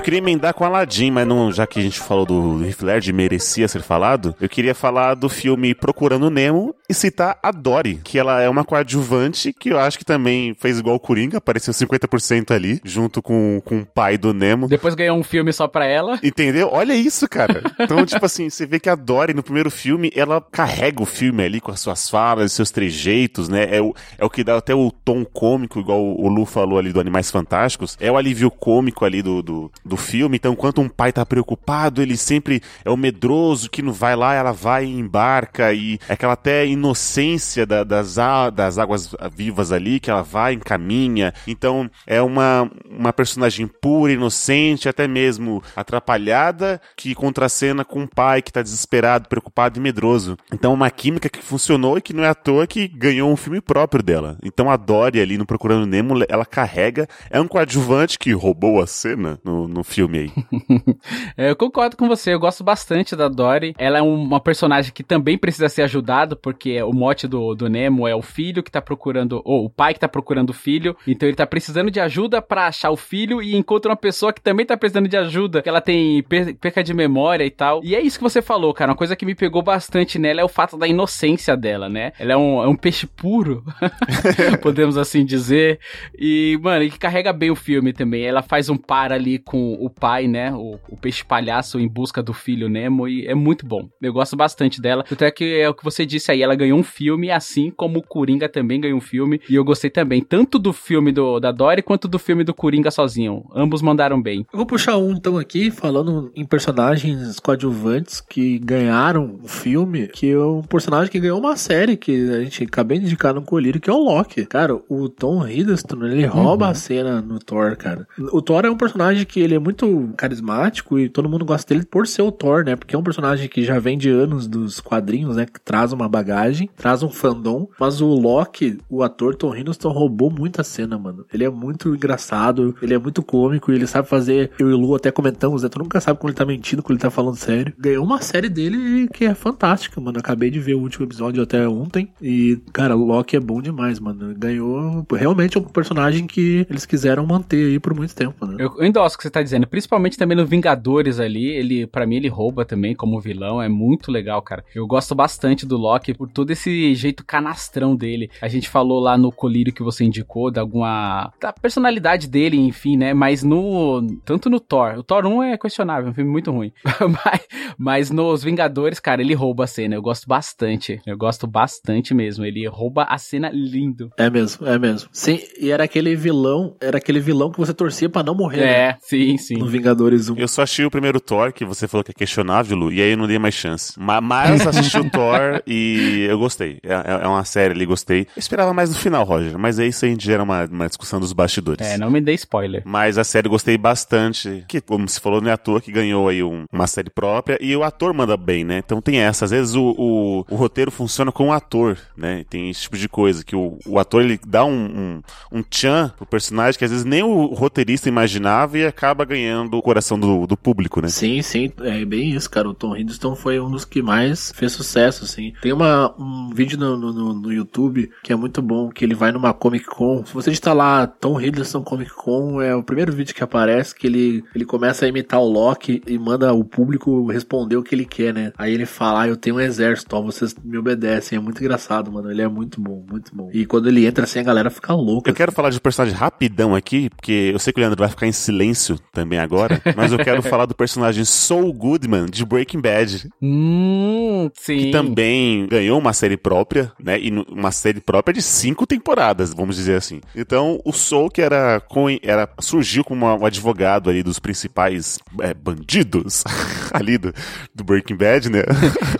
Eu 0.00 0.02
queria 0.02 0.18
emendar 0.18 0.54
com 0.54 0.64
Aladdin, 0.64 1.10
mas 1.10 1.26
não, 1.26 1.52
já 1.52 1.66
que 1.66 1.78
a 1.78 1.82
gente 1.82 2.00
falou 2.00 2.24
do 2.24 2.64
Heath 2.64 2.80
Ledger, 2.80 3.14
merecia 3.14 3.68
ser 3.68 3.82
falado, 3.82 4.34
eu 4.40 4.48
queria 4.48 4.74
falar 4.74 5.12
do 5.12 5.28
filme 5.28 5.74
Procurando 5.74 6.30
Nemo 6.30 6.74
e 6.88 6.94
citar 6.94 7.38
a 7.42 7.50
Dory, 7.52 8.00
que 8.02 8.18
ela 8.18 8.40
é 8.40 8.48
uma 8.48 8.64
coadjuvante 8.64 9.52
que 9.52 9.68
eu 9.68 9.78
acho 9.78 9.98
que 9.98 10.04
também 10.04 10.56
fez 10.58 10.78
igual 10.78 10.96
o 10.96 10.98
Coringa, 10.98 11.36
apareceu 11.36 11.74
50% 11.74 12.50
ali, 12.50 12.80
junto 12.82 13.20
com, 13.20 13.60
com 13.62 13.80
o 13.80 13.86
pai 13.86 14.16
do 14.16 14.32
Nemo. 14.32 14.68
Depois 14.68 14.94
ganhou 14.94 15.18
um 15.18 15.22
filme 15.22 15.52
só 15.52 15.68
pra 15.68 15.84
ela. 15.84 16.18
Entendeu? 16.22 16.70
Olha 16.72 16.94
isso, 16.94 17.28
cara. 17.28 17.62
Então, 17.78 18.02
tipo 18.06 18.24
assim, 18.24 18.48
você 18.48 18.64
vê 18.64 18.80
que 18.80 18.88
a 18.88 18.94
Dory 18.94 19.34
no 19.34 19.42
primeiro 19.42 19.70
filme, 19.70 20.10
ela 20.16 20.40
carrega 20.40 21.02
o 21.02 21.06
filme 21.06 21.44
ali 21.44 21.60
com 21.60 21.72
as 21.72 21.80
suas 21.80 22.08
falas, 22.08 22.54
seus 22.54 22.70
trejeitos, 22.70 23.50
né? 23.50 23.68
É 23.70 23.82
o, 23.82 23.94
é 24.16 24.24
o 24.24 24.30
que 24.30 24.42
dá 24.42 24.56
até 24.56 24.74
o 24.74 24.90
tom 24.90 25.26
cômico, 25.26 25.78
igual 25.78 26.02
o 26.02 26.26
Lu 26.26 26.46
falou 26.46 26.78
ali 26.78 26.90
do 26.90 27.00
Animais 27.00 27.30
Fantásticos. 27.30 27.98
É 28.00 28.10
o 28.10 28.16
alívio 28.16 28.50
cômico 28.50 29.04
ali 29.04 29.20
do, 29.20 29.42
do, 29.42 29.70
do 29.90 29.96
filme. 29.96 30.36
Então, 30.36 30.52
enquanto 30.52 30.80
um 30.80 30.88
pai 30.88 31.12
tá 31.12 31.24
preocupado, 31.26 32.00
ele 32.00 32.16
sempre 32.16 32.62
é 32.84 32.90
o 32.90 32.96
medroso 32.96 33.68
que 33.68 33.82
não 33.82 33.92
vai 33.92 34.16
lá, 34.16 34.32
ela 34.34 34.52
vai 34.52 34.84
e 34.86 34.98
embarca. 34.98 35.72
E 35.74 35.98
é 36.08 36.12
aquela 36.14 36.32
até 36.34 36.66
inocência 36.66 37.66
da- 37.66 37.84
das, 37.84 38.16
das 38.54 38.78
águas 38.78 39.14
vivas 39.36 39.72
ali, 39.72 40.00
que 40.00 40.10
ela 40.10 40.22
vai, 40.22 40.54
encaminha. 40.54 41.34
Então, 41.46 41.90
é 42.06 42.22
uma, 42.22 42.70
uma 42.88 43.12
personagem 43.12 43.66
pura, 43.66 44.12
inocente, 44.12 44.88
até 44.88 45.06
mesmo 45.08 45.62
atrapalhada, 45.76 46.80
que 46.96 47.14
contracena 47.14 47.84
com 47.84 48.00
um 48.00 48.06
pai 48.06 48.42
que 48.42 48.52
tá 48.52 48.62
desesperado, 48.62 49.28
preocupado 49.28 49.78
e 49.78 49.82
medroso. 49.82 50.36
Então, 50.52 50.72
uma 50.72 50.90
química 50.90 51.28
que 51.28 51.42
funcionou 51.42 51.98
e 51.98 52.02
que 52.02 52.12
não 52.12 52.24
é 52.24 52.28
à 52.28 52.34
toa 52.34 52.66
que 52.66 52.88
ganhou 52.88 53.30
um 53.30 53.36
filme 53.36 53.60
próprio 53.60 54.02
dela. 54.02 54.36
Então, 54.42 54.70
a 54.70 54.76
Dory 54.76 55.20
ali 55.20 55.36
no 55.36 55.46
Procurando 55.46 55.86
Nemo, 55.86 56.14
ela 56.28 56.44
carrega, 56.46 57.08
é 57.30 57.40
um 57.40 57.48
coadjuvante 57.48 58.18
que 58.18 58.32
roubou 58.32 58.80
a 58.80 58.86
cena 58.86 59.38
no, 59.44 59.66
no 59.68 59.79
filme 59.84 60.18
aí. 60.18 60.30
É, 61.36 61.50
eu 61.50 61.56
concordo 61.56 61.96
com 61.96 62.08
você, 62.08 62.32
eu 62.34 62.38
gosto 62.40 62.62
bastante 62.62 63.14
da 63.16 63.28
Dory. 63.28 63.74
Ela 63.78 63.98
é 63.98 64.02
um- 64.02 64.22
uma 64.22 64.40
personagem 64.40 64.92
que 64.92 65.02
também 65.02 65.38
precisa 65.38 65.68
ser 65.68 65.82
ajudado, 65.82 66.36
porque 66.36 66.82
o 66.82 66.92
mote 66.92 67.26
do, 67.26 67.54
do 67.54 67.68
Nemo 67.68 68.06
é 68.06 68.14
o 68.14 68.22
filho 68.22 68.62
que 68.62 68.70
tá 68.70 68.80
procurando, 68.82 69.40
ou 69.44 69.64
o 69.64 69.70
pai 69.70 69.94
que 69.94 70.00
tá 70.00 70.08
procurando 70.08 70.50
o 70.50 70.54
filho, 70.54 70.96
então 71.06 71.28
ele 71.28 71.36
tá 71.36 71.46
precisando 71.46 71.90
de 71.90 72.00
ajuda 72.00 72.42
pra 72.42 72.66
achar 72.66 72.90
o 72.90 72.96
filho 72.96 73.42
e 73.42 73.56
encontra 73.56 73.90
uma 73.90 73.96
pessoa 73.96 74.32
que 74.32 74.40
também 74.40 74.66
tá 74.66 74.76
precisando 74.76 75.08
de 75.08 75.16
ajuda, 75.16 75.62
que 75.62 75.68
ela 75.68 75.80
tem 75.80 76.22
per- 76.22 76.54
perca 76.56 76.82
de 76.82 76.92
memória 76.92 77.44
e 77.44 77.50
tal. 77.50 77.80
E 77.84 77.94
é 77.94 78.00
isso 78.00 78.18
que 78.18 78.22
você 78.24 78.42
falou, 78.42 78.74
cara, 78.74 78.90
uma 78.90 78.96
coisa 78.96 79.16
que 79.16 79.24
me 79.26 79.34
pegou 79.34 79.62
bastante 79.62 80.18
nela 80.18 80.40
é 80.40 80.44
o 80.44 80.48
fato 80.48 80.76
da 80.76 80.86
inocência 80.86 81.56
dela, 81.56 81.88
né? 81.88 82.12
Ela 82.18 82.32
é 82.34 82.36
um, 82.36 82.62
é 82.62 82.68
um 82.68 82.76
peixe 82.76 83.06
puro, 83.06 83.64
podemos 84.62 84.96
assim 84.96 85.24
dizer, 85.24 85.78
e, 86.18 86.58
mano, 86.62 86.84
e 86.84 86.90
que 86.90 86.98
carrega 86.98 87.32
bem 87.32 87.50
o 87.50 87.56
filme 87.56 87.92
também. 87.92 88.24
Ela 88.24 88.42
faz 88.42 88.68
um 88.68 88.76
par 88.76 89.12
ali 89.12 89.38
com 89.38 89.69
o 89.74 89.90
pai, 89.90 90.26
né? 90.26 90.52
O, 90.52 90.78
o 90.88 90.96
peixe 90.96 91.24
palhaço 91.24 91.78
em 91.78 91.88
busca 91.88 92.22
do 92.22 92.32
filho 92.32 92.68
Nemo. 92.68 93.08
E 93.08 93.26
é 93.26 93.34
muito 93.34 93.66
bom. 93.66 93.88
Eu 94.00 94.12
gosto 94.12 94.36
bastante 94.36 94.80
dela. 94.80 95.04
Até 95.10 95.30
que 95.30 95.60
é 95.60 95.68
o 95.68 95.74
que 95.74 95.84
você 95.84 96.04
disse 96.04 96.30
aí. 96.30 96.42
Ela 96.42 96.54
ganhou 96.54 96.78
um 96.78 96.82
filme, 96.82 97.30
assim 97.30 97.70
como 97.70 97.98
o 97.98 98.02
Coringa 98.02 98.48
também 98.48 98.80
ganhou 98.80 98.98
um 98.98 99.02
filme. 99.02 99.40
E 99.48 99.54
eu 99.54 99.64
gostei 99.64 99.90
também, 99.90 100.22
tanto 100.22 100.58
do 100.58 100.72
filme 100.72 101.12
do, 101.12 101.38
da 101.38 101.52
Dory 101.52 101.82
quanto 101.82 102.08
do 102.08 102.18
filme 102.18 102.44
do 102.44 102.54
Coringa 102.54 102.90
sozinho. 102.90 103.44
Ambos 103.54 103.82
mandaram 103.82 104.20
bem. 104.20 104.46
Eu 104.52 104.58
vou 104.58 104.66
puxar 104.66 104.96
um 104.96 105.12
então 105.12 105.36
aqui, 105.36 105.70
falando 105.70 106.30
em 106.34 106.44
personagens 106.44 107.38
coadjuvantes 107.38 108.20
que 108.20 108.58
ganharam 108.58 109.38
um 109.42 109.48
filme, 109.48 110.08
que 110.08 110.30
é 110.30 110.38
um 110.38 110.62
personagem 110.62 111.10
que 111.10 111.20
ganhou 111.20 111.38
uma 111.38 111.56
série 111.56 111.96
que 111.96 112.30
a 112.30 112.40
gente 112.42 112.64
acabei 112.64 112.98
de 112.98 113.06
indicar 113.06 113.34
no 113.34 113.42
Colírio, 113.42 113.80
que 113.80 113.90
é 113.90 113.92
o 113.92 113.98
Loki. 113.98 114.46
Cara, 114.46 114.78
o 114.88 115.08
Tom 115.08 115.46
Hiddleston, 115.46 116.06
ele 116.06 116.24
rouba 116.26 116.68
a 116.68 116.74
cena 116.74 117.20
no 117.20 117.38
Thor, 117.38 117.76
cara. 117.76 118.06
O 118.32 118.40
Thor 118.40 118.64
é 118.64 118.70
um 118.70 118.76
personagem 118.76 119.24
que 119.24 119.40
ele 119.40 119.54
é 119.54 119.59
muito 119.60 120.10
carismático 120.16 120.98
e 120.98 121.08
todo 121.08 121.28
mundo 121.28 121.44
gosta 121.44 121.72
dele 121.72 121.86
por 121.86 122.06
ser 122.06 122.22
o 122.22 122.32
Thor, 122.32 122.64
né? 122.64 122.76
Porque 122.76 122.94
é 122.94 122.98
um 122.98 123.02
personagem 123.02 123.48
que 123.48 123.64
já 123.64 123.78
vem 123.78 123.98
de 123.98 124.08
anos 124.08 124.46
dos 124.46 124.80
quadrinhos, 124.80 125.36
né? 125.36 125.46
Que 125.46 125.60
traz 125.60 125.92
uma 125.92 126.08
bagagem, 126.08 126.70
traz 126.76 127.02
um 127.02 127.10
fandom. 127.10 127.68
Mas 127.78 128.00
o 128.00 128.06
Loki, 128.06 128.78
o 128.88 129.02
ator 129.02 129.34
Tom 129.34 129.54
Hiddleston, 129.54 129.90
roubou 129.90 130.30
muita 130.30 130.62
cena, 130.62 130.98
mano. 130.98 131.26
Ele 131.32 131.44
é 131.44 131.50
muito 131.50 131.94
engraçado, 131.94 132.74
ele 132.80 132.94
é 132.94 132.98
muito 132.98 133.22
cômico, 133.22 133.72
ele 133.72 133.86
sabe 133.86 134.08
fazer. 134.08 134.50
Eu 134.58 134.70
e 134.70 134.74
Lu 134.74 134.94
até 134.94 135.10
comentamos, 135.10 135.62
né? 135.62 135.68
Tu 135.68 135.78
nunca 135.78 136.00
sabe 136.00 136.18
quando 136.18 136.30
ele 136.30 136.38
tá 136.38 136.46
mentindo, 136.46 136.82
quando 136.82 136.92
ele 136.92 137.02
tá 137.02 137.10
falando 137.10 137.36
sério. 137.36 137.72
Ganhou 137.78 138.04
uma 138.04 138.22
série 138.22 138.48
dele 138.48 139.08
que 139.08 139.24
é 139.24 139.34
fantástica, 139.34 140.00
mano. 140.00 140.18
Acabei 140.18 140.50
de 140.50 140.60
ver 140.60 140.74
o 140.74 140.80
último 140.80 141.04
episódio 141.04 141.42
até 141.42 141.68
ontem. 141.68 142.12
E, 142.22 142.58
cara, 142.72 142.96
o 142.96 143.04
Loki 143.04 143.36
é 143.36 143.40
bom 143.40 143.60
demais, 143.60 143.98
mano. 143.98 144.34
Ganhou. 144.36 145.06
Realmente 145.12 145.58
é 145.58 145.60
um 145.60 145.64
personagem 145.64 146.26
que 146.26 146.66
eles 146.70 146.86
quiseram 146.86 147.26
manter 147.26 147.72
aí 147.72 147.78
por 147.80 147.94
muito 147.94 148.14
tempo, 148.14 148.46
né? 148.46 148.56
Eu 148.58 148.84
endosso 148.84 149.16
o 149.16 149.18
que 149.18 149.24
você 149.24 149.30
tá 149.30 149.40
tá 149.40 149.42
dizendo. 149.50 149.66
Principalmente 149.66 150.16
também 150.16 150.36
no 150.36 150.46
Vingadores 150.46 151.20
ali. 151.20 151.46
Ele, 151.46 151.86
para 151.86 152.06
mim, 152.06 152.16
ele 152.16 152.28
rouba 152.28 152.64
também 152.64 152.94
como 152.94 153.20
vilão. 153.20 153.60
É 153.60 153.68
muito 153.68 154.10
legal, 154.10 154.40
cara. 154.42 154.64
Eu 154.74 154.86
gosto 154.86 155.14
bastante 155.14 155.66
do 155.66 155.76
Loki 155.76 156.14
por 156.14 156.30
todo 156.30 156.50
esse 156.50 156.94
jeito 156.94 157.24
canastrão 157.24 157.94
dele. 157.94 158.30
A 158.40 158.48
gente 158.48 158.68
falou 158.68 159.00
lá 159.00 159.18
no 159.18 159.32
colírio 159.32 159.72
que 159.72 159.82
você 159.82 160.04
indicou, 160.04 160.50
da 160.50 160.60
alguma. 160.60 161.32
da 161.40 161.52
personalidade 161.52 162.28
dele, 162.28 162.56
enfim, 162.56 162.96
né? 162.96 163.12
Mas 163.12 163.42
no. 163.42 164.06
Tanto 164.24 164.48
no 164.48 164.60
Thor. 164.60 164.98
O 164.98 165.02
Thor 165.02 165.26
1 165.26 165.42
é 165.42 165.58
questionável, 165.58 166.08
é 166.08 166.10
um 166.10 166.14
filme 166.14 166.30
muito 166.30 166.50
ruim. 166.50 166.72
mas, 167.24 167.48
mas 167.76 168.10
nos 168.10 168.42
Vingadores, 168.42 169.00
cara, 169.00 169.20
ele 169.20 169.34
rouba 169.34 169.64
a 169.64 169.66
cena. 169.66 169.94
Eu 169.94 170.02
gosto 170.02 170.26
bastante. 170.26 171.00
Eu 171.06 171.16
gosto 171.16 171.46
bastante 171.46 172.14
mesmo. 172.14 172.44
Ele 172.44 172.66
rouba 172.66 173.04
a 173.04 173.18
cena 173.18 173.50
lindo. 173.52 174.10
É 174.16 174.30
mesmo, 174.30 174.66
é 174.66 174.78
mesmo. 174.78 175.08
Sim, 175.12 175.40
e 175.60 175.70
era 175.70 175.84
aquele 175.84 176.14
vilão, 176.14 176.76
era 176.80 176.98
aquele 176.98 177.20
vilão 177.20 177.50
que 177.50 177.58
você 177.58 177.74
torcia 177.74 178.08
pra 178.08 178.22
não 178.22 178.34
morrer, 178.34 178.60
né? 178.60 178.70
É, 178.70 178.96
sim, 179.00 179.36
sim. 179.40 179.56
No 179.56 179.66
Vingadores 179.66 180.28
1. 180.28 180.36
Eu 180.36 180.48
só 180.48 180.62
achei 180.62 180.84
o 180.84 180.90
primeiro 180.90 181.20
Thor, 181.20 181.52
que 181.52 181.64
você 181.64 181.88
falou 181.88 182.04
que 182.04 182.10
é 182.10 182.14
questionável, 182.14 182.76
Lu, 182.76 182.92
e 182.92 183.00
aí 183.00 183.10
eu 183.12 183.16
não 183.16 183.26
dei 183.26 183.38
mais 183.38 183.54
chance. 183.54 183.98
Ma- 183.98 184.20
Mas 184.20 184.66
assisti 184.66 184.98
o 184.98 185.10
Thor 185.10 185.62
e 185.66 186.26
eu 186.28 186.38
gostei. 186.38 186.78
É, 186.82 186.92
é- 186.92 187.24
é 187.24 187.26
uma 187.26 187.44
série 187.44 187.74
ali, 187.74 187.84
gostei. 187.86 188.20
Eu 188.22 188.26
esperava 188.40 188.72
mais 188.72 188.90
no 188.90 188.96
final, 188.96 189.24
Roger, 189.24 189.58
mas 189.58 189.78
aí 189.78 189.88
isso 189.88 190.04
aí 190.04 190.16
gera 190.18 190.42
uma, 190.42 190.64
uma 190.66 190.86
discussão 190.88 191.18
dos 191.20 191.32
bastidores. 191.32 191.86
É, 191.86 191.96
não 191.98 192.10
me 192.10 192.20
dê 192.20 192.32
spoiler. 192.34 192.82
Mas 192.84 193.18
a 193.18 193.24
série 193.24 193.46
eu 193.46 193.50
gostei 193.50 193.76
bastante. 193.78 194.64
Que, 194.68 194.80
como 194.80 195.08
se 195.08 195.20
falou, 195.20 195.40
não 195.40 195.50
é 195.50 195.52
à 195.52 195.56
toa 195.56 195.80
que 195.80 195.90
ganhou 195.92 196.28
aí 196.28 196.42
um- 196.42 196.64
uma 196.72 196.86
série 196.86 197.10
própria. 197.10 197.58
E 197.60 197.74
o 197.76 197.82
ator 197.82 198.12
manda 198.14 198.36
bem, 198.36 198.64
né? 198.64 198.78
Então 198.84 199.00
tem 199.00 199.18
essa. 199.18 199.44
Às 199.44 199.50
vezes 199.50 199.74
o, 199.74 199.94
o, 199.98 200.44
o 200.50 200.54
roteiro 200.56 200.90
funciona 200.90 201.30
com 201.32 201.48
o 201.48 201.52
ator, 201.52 201.96
né? 202.16 202.44
Tem 202.48 202.68
esse 202.70 202.82
tipo 202.82 202.96
de 202.96 203.08
coisa. 203.08 203.44
Que 203.44 203.56
o, 203.56 203.78
o 203.86 203.98
ator 203.98 204.22
ele 204.22 204.38
dá 204.46 204.64
um, 204.64 205.22
um, 205.50 205.58
um 205.58 205.62
tchan 205.62 206.12
pro 206.16 206.26
personagem 206.26 206.78
que 206.78 206.84
às 206.84 206.90
vezes 206.90 207.04
nem 207.04 207.22
o 207.22 207.46
roteirista 207.46 208.08
imaginava 208.08 208.78
e 208.78 208.86
acaba 208.86 209.24
ganhando 209.30 209.76
o 209.76 209.82
coração 209.82 210.18
do, 210.18 210.46
do 210.46 210.56
público, 210.56 211.00
né? 211.00 211.08
Sim, 211.08 211.40
sim, 211.42 211.70
é 211.80 212.04
bem 212.04 212.30
isso, 212.30 212.50
cara. 212.50 212.68
O 212.68 212.74
Tom 212.74 212.96
Hiddleston 212.96 213.34
foi 213.34 213.58
um 213.60 213.70
dos 213.70 213.84
que 213.84 214.02
mais 214.02 214.52
fez 214.54 214.72
sucesso, 214.72 215.24
assim. 215.24 215.52
Tem 215.62 215.72
uma, 215.72 216.14
um 216.18 216.50
vídeo 216.52 216.78
no, 216.78 216.96
no, 216.96 217.34
no- 217.34 217.52
YouTube 217.52 218.10
que 218.22 218.32
é 218.32 218.36
muito 218.36 218.60
bom, 218.62 218.88
que 218.90 219.04
ele 219.04 219.14
vai 219.14 219.32
numa 219.32 219.52
Comic 219.52 219.84
Con. 219.86 220.24
Se 220.24 220.32
você 220.34 220.50
digitar 220.50 220.74
lá 220.74 221.06
Tom 221.06 221.40
Hiddleston 221.40 221.82
Comic 221.82 222.12
Con, 222.12 222.60
é 222.60 222.74
o 222.74 222.82
primeiro 222.82 223.12
vídeo 223.12 223.34
que 223.34 223.42
aparece, 223.42 223.94
que 223.94 224.06
ele, 224.06 224.44
ele 224.54 224.64
começa 224.64 225.04
a 225.04 225.08
imitar 225.08 225.40
o 225.40 225.48
Loki 225.48 226.02
e 226.06 226.18
manda 226.18 226.52
o 226.52 226.64
público 226.64 227.26
responder 227.30 227.76
o 227.76 227.82
que 227.82 227.94
ele 227.94 228.04
quer, 228.04 228.32
né? 228.34 228.52
Aí 228.58 228.72
ele 228.72 228.86
fala, 228.86 229.22
ah, 229.22 229.28
eu 229.28 229.36
tenho 229.36 229.56
um 229.56 229.60
exército, 229.60 230.14
ó, 230.16 230.22
vocês 230.22 230.54
me 230.64 230.78
obedecem. 230.78 231.36
É 231.36 231.40
muito 231.40 231.60
engraçado, 231.60 232.10
mano. 232.12 232.30
Ele 232.30 232.42
é 232.42 232.48
muito 232.48 232.80
bom, 232.80 233.04
muito 233.10 233.34
bom. 233.34 233.50
E 233.52 233.66
quando 233.66 233.88
ele 233.88 234.06
entra 234.06 234.24
assim, 234.24 234.38
a 234.38 234.42
galera 234.42 234.70
fica 234.70 234.92
louca. 234.94 235.30
Eu 235.30 235.34
quero 235.34 235.52
falar 235.52 235.70
de 235.70 235.80
personagem 235.80 236.16
rapidão 236.16 236.74
aqui, 236.74 237.10
porque 237.10 237.50
eu 237.52 237.58
sei 237.58 237.72
que 237.72 237.78
o 237.78 237.82
Leandro 237.82 237.98
vai 237.98 238.08
ficar 238.08 238.26
em 238.26 238.32
silêncio 238.32 238.98
também 239.20 239.38
agora, 239.38 239.80
mas 239.94 240.12
eu 240.12 240.18
quero 240.18 240.42
falar 240.42 240.64
do 240.64 240.74
personagem 240.74 241.24
Saul 241.26 241.72
Goodman 241.74 242.24
de 242.24 242.44
Breaking 242.44 242.80
Bad. 242.80 243.28
Hum, 243.42 244.50
sim. 244.54 244.78
que 244.78 244.90
também 244.90 245.66
ganhou 245.66 245.98
uma 245.98 246.14
série 246.14 246.38
própria, 246.38 246.90
né? 246.98 247.20
E 247.20 247.30
uma 247.50 247.70
série 247.70 248.00
própria 248.00 248.32
de 248.32 248.40
cinco 248.40 248.86
temporadas, 248.86 249.52
vamos 249.52 249.76
dizer 249.76 249.96
assim. 249.96 250.20
Então, 250.34 250.80
o 250.86 250.92
Soul, 250.92 251.28
que 251.28 251.42
era, 251.42 251.82
era 252.22 252.48
surgiu 252.60 253.04
como 253.04 253.26
um 253.26 253.44
advogado 253.44 254.08
ali 254.08 254.22
dos 254.22 254.38
principais 254.38 255.18
é, 255.40 255.52
bandidos 255.52 256.42
ali 256.92 257.18
do, 257.18 257.34
do 257.74 257.84
Breaking 257.84 258.16
Bad, 258.16 258.50
né? 258.50 258.62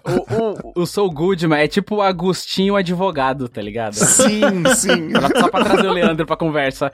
O, 0.02 0.80
o, 0.80 0.82
o 0.82 0.86
Soul 0.86 1.10
Goodman 1.10 1.60
é 1.60 1.68
tipo 1.68 1.96
o 1.96 2.02
Agostinho 2.02 2.74
advogado, 2.74 3.48
tá 3.48 3.60
ligado? 3.60 3.92
sim, 3.94 4.64
sim. 4.74 5.10
Só 5.38 5.48
pra 5.48 5.64
trazer 5.64 5.88
o 5.88 5.92
Leandro 5.92 6.24
pra 6.24 6.36
conversa. 6.36 6.90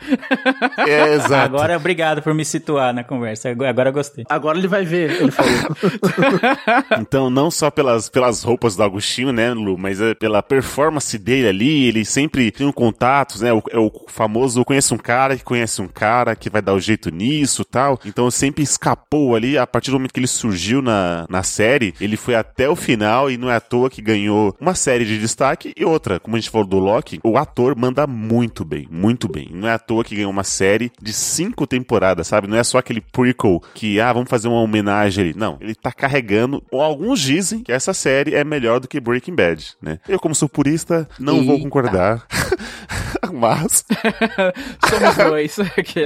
É, 0.79 1.15
exato. 1.15 1.35
Agora, 1.35 1.77
obrigado 1.77 2.21
por 2.21 2.35
me 2.35 2.45
situar 2.45 2.86
na 2.93 3.05
conversa. 3.05 3.51
Agora, 3.51 3.91
gostei. 3.91 4.25
Agora 4.29 4.59
ele 4.59 4.69
vai 4.69 4.85
ver, 4.85 5.21
ele 5.21 5.31
falou. 5.31 5.53
Então, 6.99 7.31
não 7.31 7.51
só 7.51 7.71
pelas, 7.71 8.09
pelas 8.09 8.43
roupas 8.43 8.77
do 8.77 8.83
Agostinho, 8.83 9.33
né, 9.33 9.53
Lu, 9.53 9.77
mas 9.79 10.01
é 10.01 10.15
pela 10.15 10.43
performance 10.43 11.19
dele 11.19 11.49
ali, 11.49 11.85
ele 11.87 12.05
sempre 12.05 12.51
tem 12.51 12.67
um 12.67 12.73
contato, 12.73 13.41
né, 13.43 13.53
o, 13.53 13.63
é 13.71 13.79
o 13.79 13.91
famoso, 14.09 14.61
eu 14.61 14.65
conheço 14.65 14.95
um 14.95 14.99
cara 14.99 15.37
que 15.37 15.45
conhece 15.45 15.81
um 15.81 15.89
cara 15.89 16.35
que 16.35 16.51
vai 16.51 16.63
dar 16.63 16.75
o 16.75 16.81
jeito 16.81 17.11
nisso 17.11 17.65
tal, 17.65 17.99
então 18.05 18.31
sempre 18.31 18.63
escapou 18.63 19.35
ali, 19.35 19.59
a 19.59 19.67
partir 19.67 19.91
do 19.91 19.95
momento 19.95 20.13
que 20.13 20.21
ele 20.21 20.27
surgiu 20.27 20.83
na, 20.83 21.27
na 21.29 21.43
série, 21.43 21.95
ele 22.01 22.17
foi 22.17 22.35
até 22.35 22.69
o 22.69 22.77
final 22.77 23.31
e 23.31 23.37
não 23.37 23.51
é 23.51 23.57
à 23.57 23.61
toa 23.61 23.91
que 23.91 24.03
ganhou 24.03 24.57
uma 24.61 24.75
série 24.75 25.05
de 25.05 25.19
destaque 25.19 25.73
e 25.77 25.85
outra, 25.85 26.19
como 26.21 26.37
a 26.37 26.41
gente 26.41 26.51
falou 26.51 26.67
do 26.67 26.79
Loki, 26.79 27.21
o 27.23 27.37
ator 27.37 27.77
manda 27.77 28.07
muito 28.07 28.65
bem, 28.65 28.89
muito 28.91 29.29
bem, 29.29 29.49
não 29.53 29.69
é 29.69 29.73
à 29.73 29.79
toa 29.79 30.05
que 30.05 30.17
ganhou 30.17 30.31
uma 30.31 30.45
série 30.45 30.91
de 31.01 31.13
cinco 31.13 31.67
temporadas, 31.67 32.27
sabe, 32.27 32.47
não 32.47 32.57
é 32.57 32.65
só 32.65 32.76
aquele 32.79 33.01
prequel 33.01 33.61
que, 33.75 34.01
ah, 34.01 34.13
vamos 34.13 34.29
fazer 34.31 34.49
uma 34.49 34.61
homenagem 34.61 35.25
ali, 35.25 35.35
não, 35.37 35.57
ele 35.61 35.75
tá 35.75 35.93
carregando, 35.93 36.63
ou 36.71 36.81
alguns 36.81 37.21
dizem 37.21 37.63
que 37.63 37.73
essa 37.73 37.93
série 37.95 38.35
é 38.35 38.45
melhor 38.45 38.81
do 38.81 38.89
que 38.89 39.01
Breaking 39.01 39.35
Bad, 39.35 39.75
né? 39.81 39.99
Eu, 40.09 40.19
como 40.19 40.35
sou 40.35 40.49
purista, 40.49 41.09
não 41.19 41.45
vou 41.45 41.55
Eita. 41.55 41.65
concordar. 41.65 42.27
mas, 43.33 43.85
Somos 44.89 45.17
dois. 45.17 45.57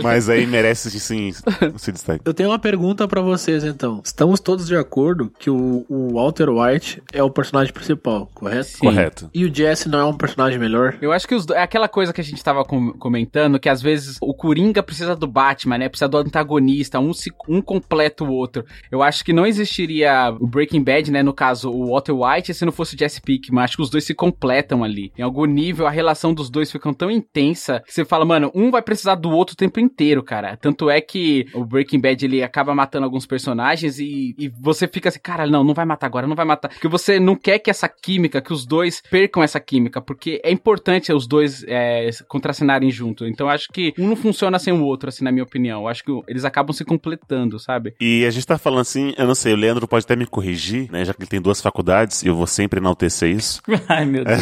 Mas 0.03 0.29
aí 0.29 0.47
merece 0.47 0.91
sim 0.99 1.29
esse 1.29 1.93
destaque. 1.93 2.23
Eu 2.25 2.35
tenho 2.35 2.49
uma 2.51 2.59
pergunta 2.59 3.07
pra 3.07 3.21
vocês, 3.21 3.65
então. 3.65 4.01
Estamos 4.05 4.41
todos 4.41 4.67
de 4.67 4.77
acordo 4.77 5.31
que 5.39 5.51
o, 5.51 5.85
o 5.89 6.15
Walter 6.15 6.49
White 6.49 7.03
é 7.13 7.23
o 7.23 7.31
personagem 7.31 7.73
principal, 7.73 8.29
correto? 8.35 8.65
Sim. 8.69 8.79
Correto. 8.81 9.31
E 9.35 9.45
o 9.45 9.55
Jesse 9.55 9.89
não 9.89 9.99
é 10.01 10.05
um 10.05 10.17
personagem 10.17 10.59
melhor? 10.59 10.97
Eu 11.01 11.13
acho 11.13 11.27
que 11.27 11.35
os 11.35 11.47
é 11.51 11.63
aquela 11.63 11.89
coisa 11.89 12.13
que 12.13 12.21
a 12.21 12.25
gente 12.25 12.43
tava 12.43 12.65
com- 12.65 12.93
comentando, 12.93 13.59
que 13.59 13.69
às 13.69 13.83
vezes 13.83 14.17
o 14.21 14.35
Coringa 14.35 14.83
precisa 14.83 15.15
do 15.15 15.27
Batman, 15.27 15.79
né? 15.79 15.89
Precisa 15.89 16.09
do 16.09 16.19
antagonista, 16.19 16.60
um, 16.99 17.13
se- 17.13 17.33
um 17.49 17.61
completa 17.63 18.25
o 18.25 18.31
outro. 18.33 18.65
Eu 18.91 19.03
acho 19.03 19.25
que 19.25 19.33
não 19.33 19.47
existiria 19.47 20.35
o 20.41 20.47
Breaking 20.47 20.83
Bad, 20.83 21.11
né? 21.11 21.23
No 21.23 21.33
caso, 21.33 21.71
o 21.71 21.89
Walter 21.91 22.13
White, 22.13 22.55
se 22.55 22.65
não 22.65 22.73
fosse 22.73 22.95
o 22.95 22.99
Jesse 22.99 23.21
Pinkman. 23.21 23.63
Acho 23.63 23.77
que 23.77 23.83
os 23.83 23.91
dois 23.91 24.05
se 24.05 24.15
completam 24.15 24.83
ali. 24.85 25.13
Em 25.17 25.23
algum 25.23 25.45
nível, 25.45 25.87
a 25.87 25.91
relação 25.91 26.35
dos 26.35 26.51
dois 26.51 26.71
fica 26.71 26.93
tão 26.95 27.11
intensa 27.11 27.81
que 27.87 27.93
você 27.93 28.05
fala, 28.05 28.25
mano, 28.25 28.51
um 28.55 28.71
vai 28.71 28.83
precisar 28.83 29.15
do 29.15 29.31
outro 29.31 29.55
o 29.55 29.57
tempo 29.57 29.79
inteiro, 29.81 30.23
cara. 30.23 30.57
Tanto 30.57 30.91
é 30.91 31.01
que 31.01 31.47
o 31.55 31.65
Breaking 31.65 32.01
Bad, 32.01 32.25
ele 32.25 32.43
acaba 32.43 32.75
matando 32.75 33.05
alguns 33.05 33.27
personagens 33.27 33.99
e, 33.99 34.35
e 34.39 34.49
você 34.49 34.89
fica 34.89 35.09
assim, 35.09 35.21
cara, 35.23 35.47
não, 35.47 35.63
não 35.63 35.75
vai 35.75 35.85
matar 35.85 36.07
agora, 36.07 36.27
não 36.27 36.37
vai 36.37 36.45
matar. 36.45 36.69
Porque 36.69 36.89
você 36.89 37.21
não 37.21 37.37
quer 37.37 37.59
que 37.59 37.71
essa 37.71 37.89
química, 37.89 38.41
que 38.41 38.53
os 38.53 38.67
dois 38.67 39.03
percam 39.11 39.43
essa 39.43 39.61
química, 39.61 40.01
porque 40.01 40.41
é 40.45 40.51
importante 40.51 41.13
os 41.13 41.27
dois 41.27 41.65
é, 41.67 42.11
contracenarem 42.29 42.91
junto. 42.91 43.27
Então 43.27 43.49
acho 43.49 43.69
que 43.73 43.93
um 43.99 44.09
não 44.09 44.17
funciona 44.17 44.59
sem 44.59 44.73
o 44.73 44.83
outro, 44.85 45.09
assim, 45.09 45.25
na 45.25 45.33
minha 45.33 45.45
opinião. 45.45 45.83
Eu 45.83 45.89
acho 45.89 46.05
que 46.05 46.11
eles 46.29 46.45
acabam 46.51 46.73
se 46.75 46.85
completando, 46.85 47.59
sabe? 47.59 47.95
E 48.01 48.25
a 48.27 48.31
gente 48.31 48.47
tá 48.47 48.59
falando 48.59 48.81
assim, 48.81 49.15
eu 49.17 49.27
não 49.27 49.35
sei, 49.35 49.53
o 49.53 49.57
Leandro 49.57 49.87
pode 49.89 50.05
até 50.05 50.15
me 50.17 50.27
corrigir, 50.27 50.91
né? 50.91 51.05
Já 51.05 51.15
que 51.15 51.21
ele 51.21 51.29
tem 51.29 51.41
duas 51.41 51.61
faculdades, 51.61 52.23
e 52.23 52.29
eu 52.29 52.35
vou 52.37 52.47
sempre 52.47 52.81
enaltecer 52.81 53.31
isso. 53.31 53.63
Ai, 53.89 54.05
meu 54.05 54.25
Deus. 54.25 54.41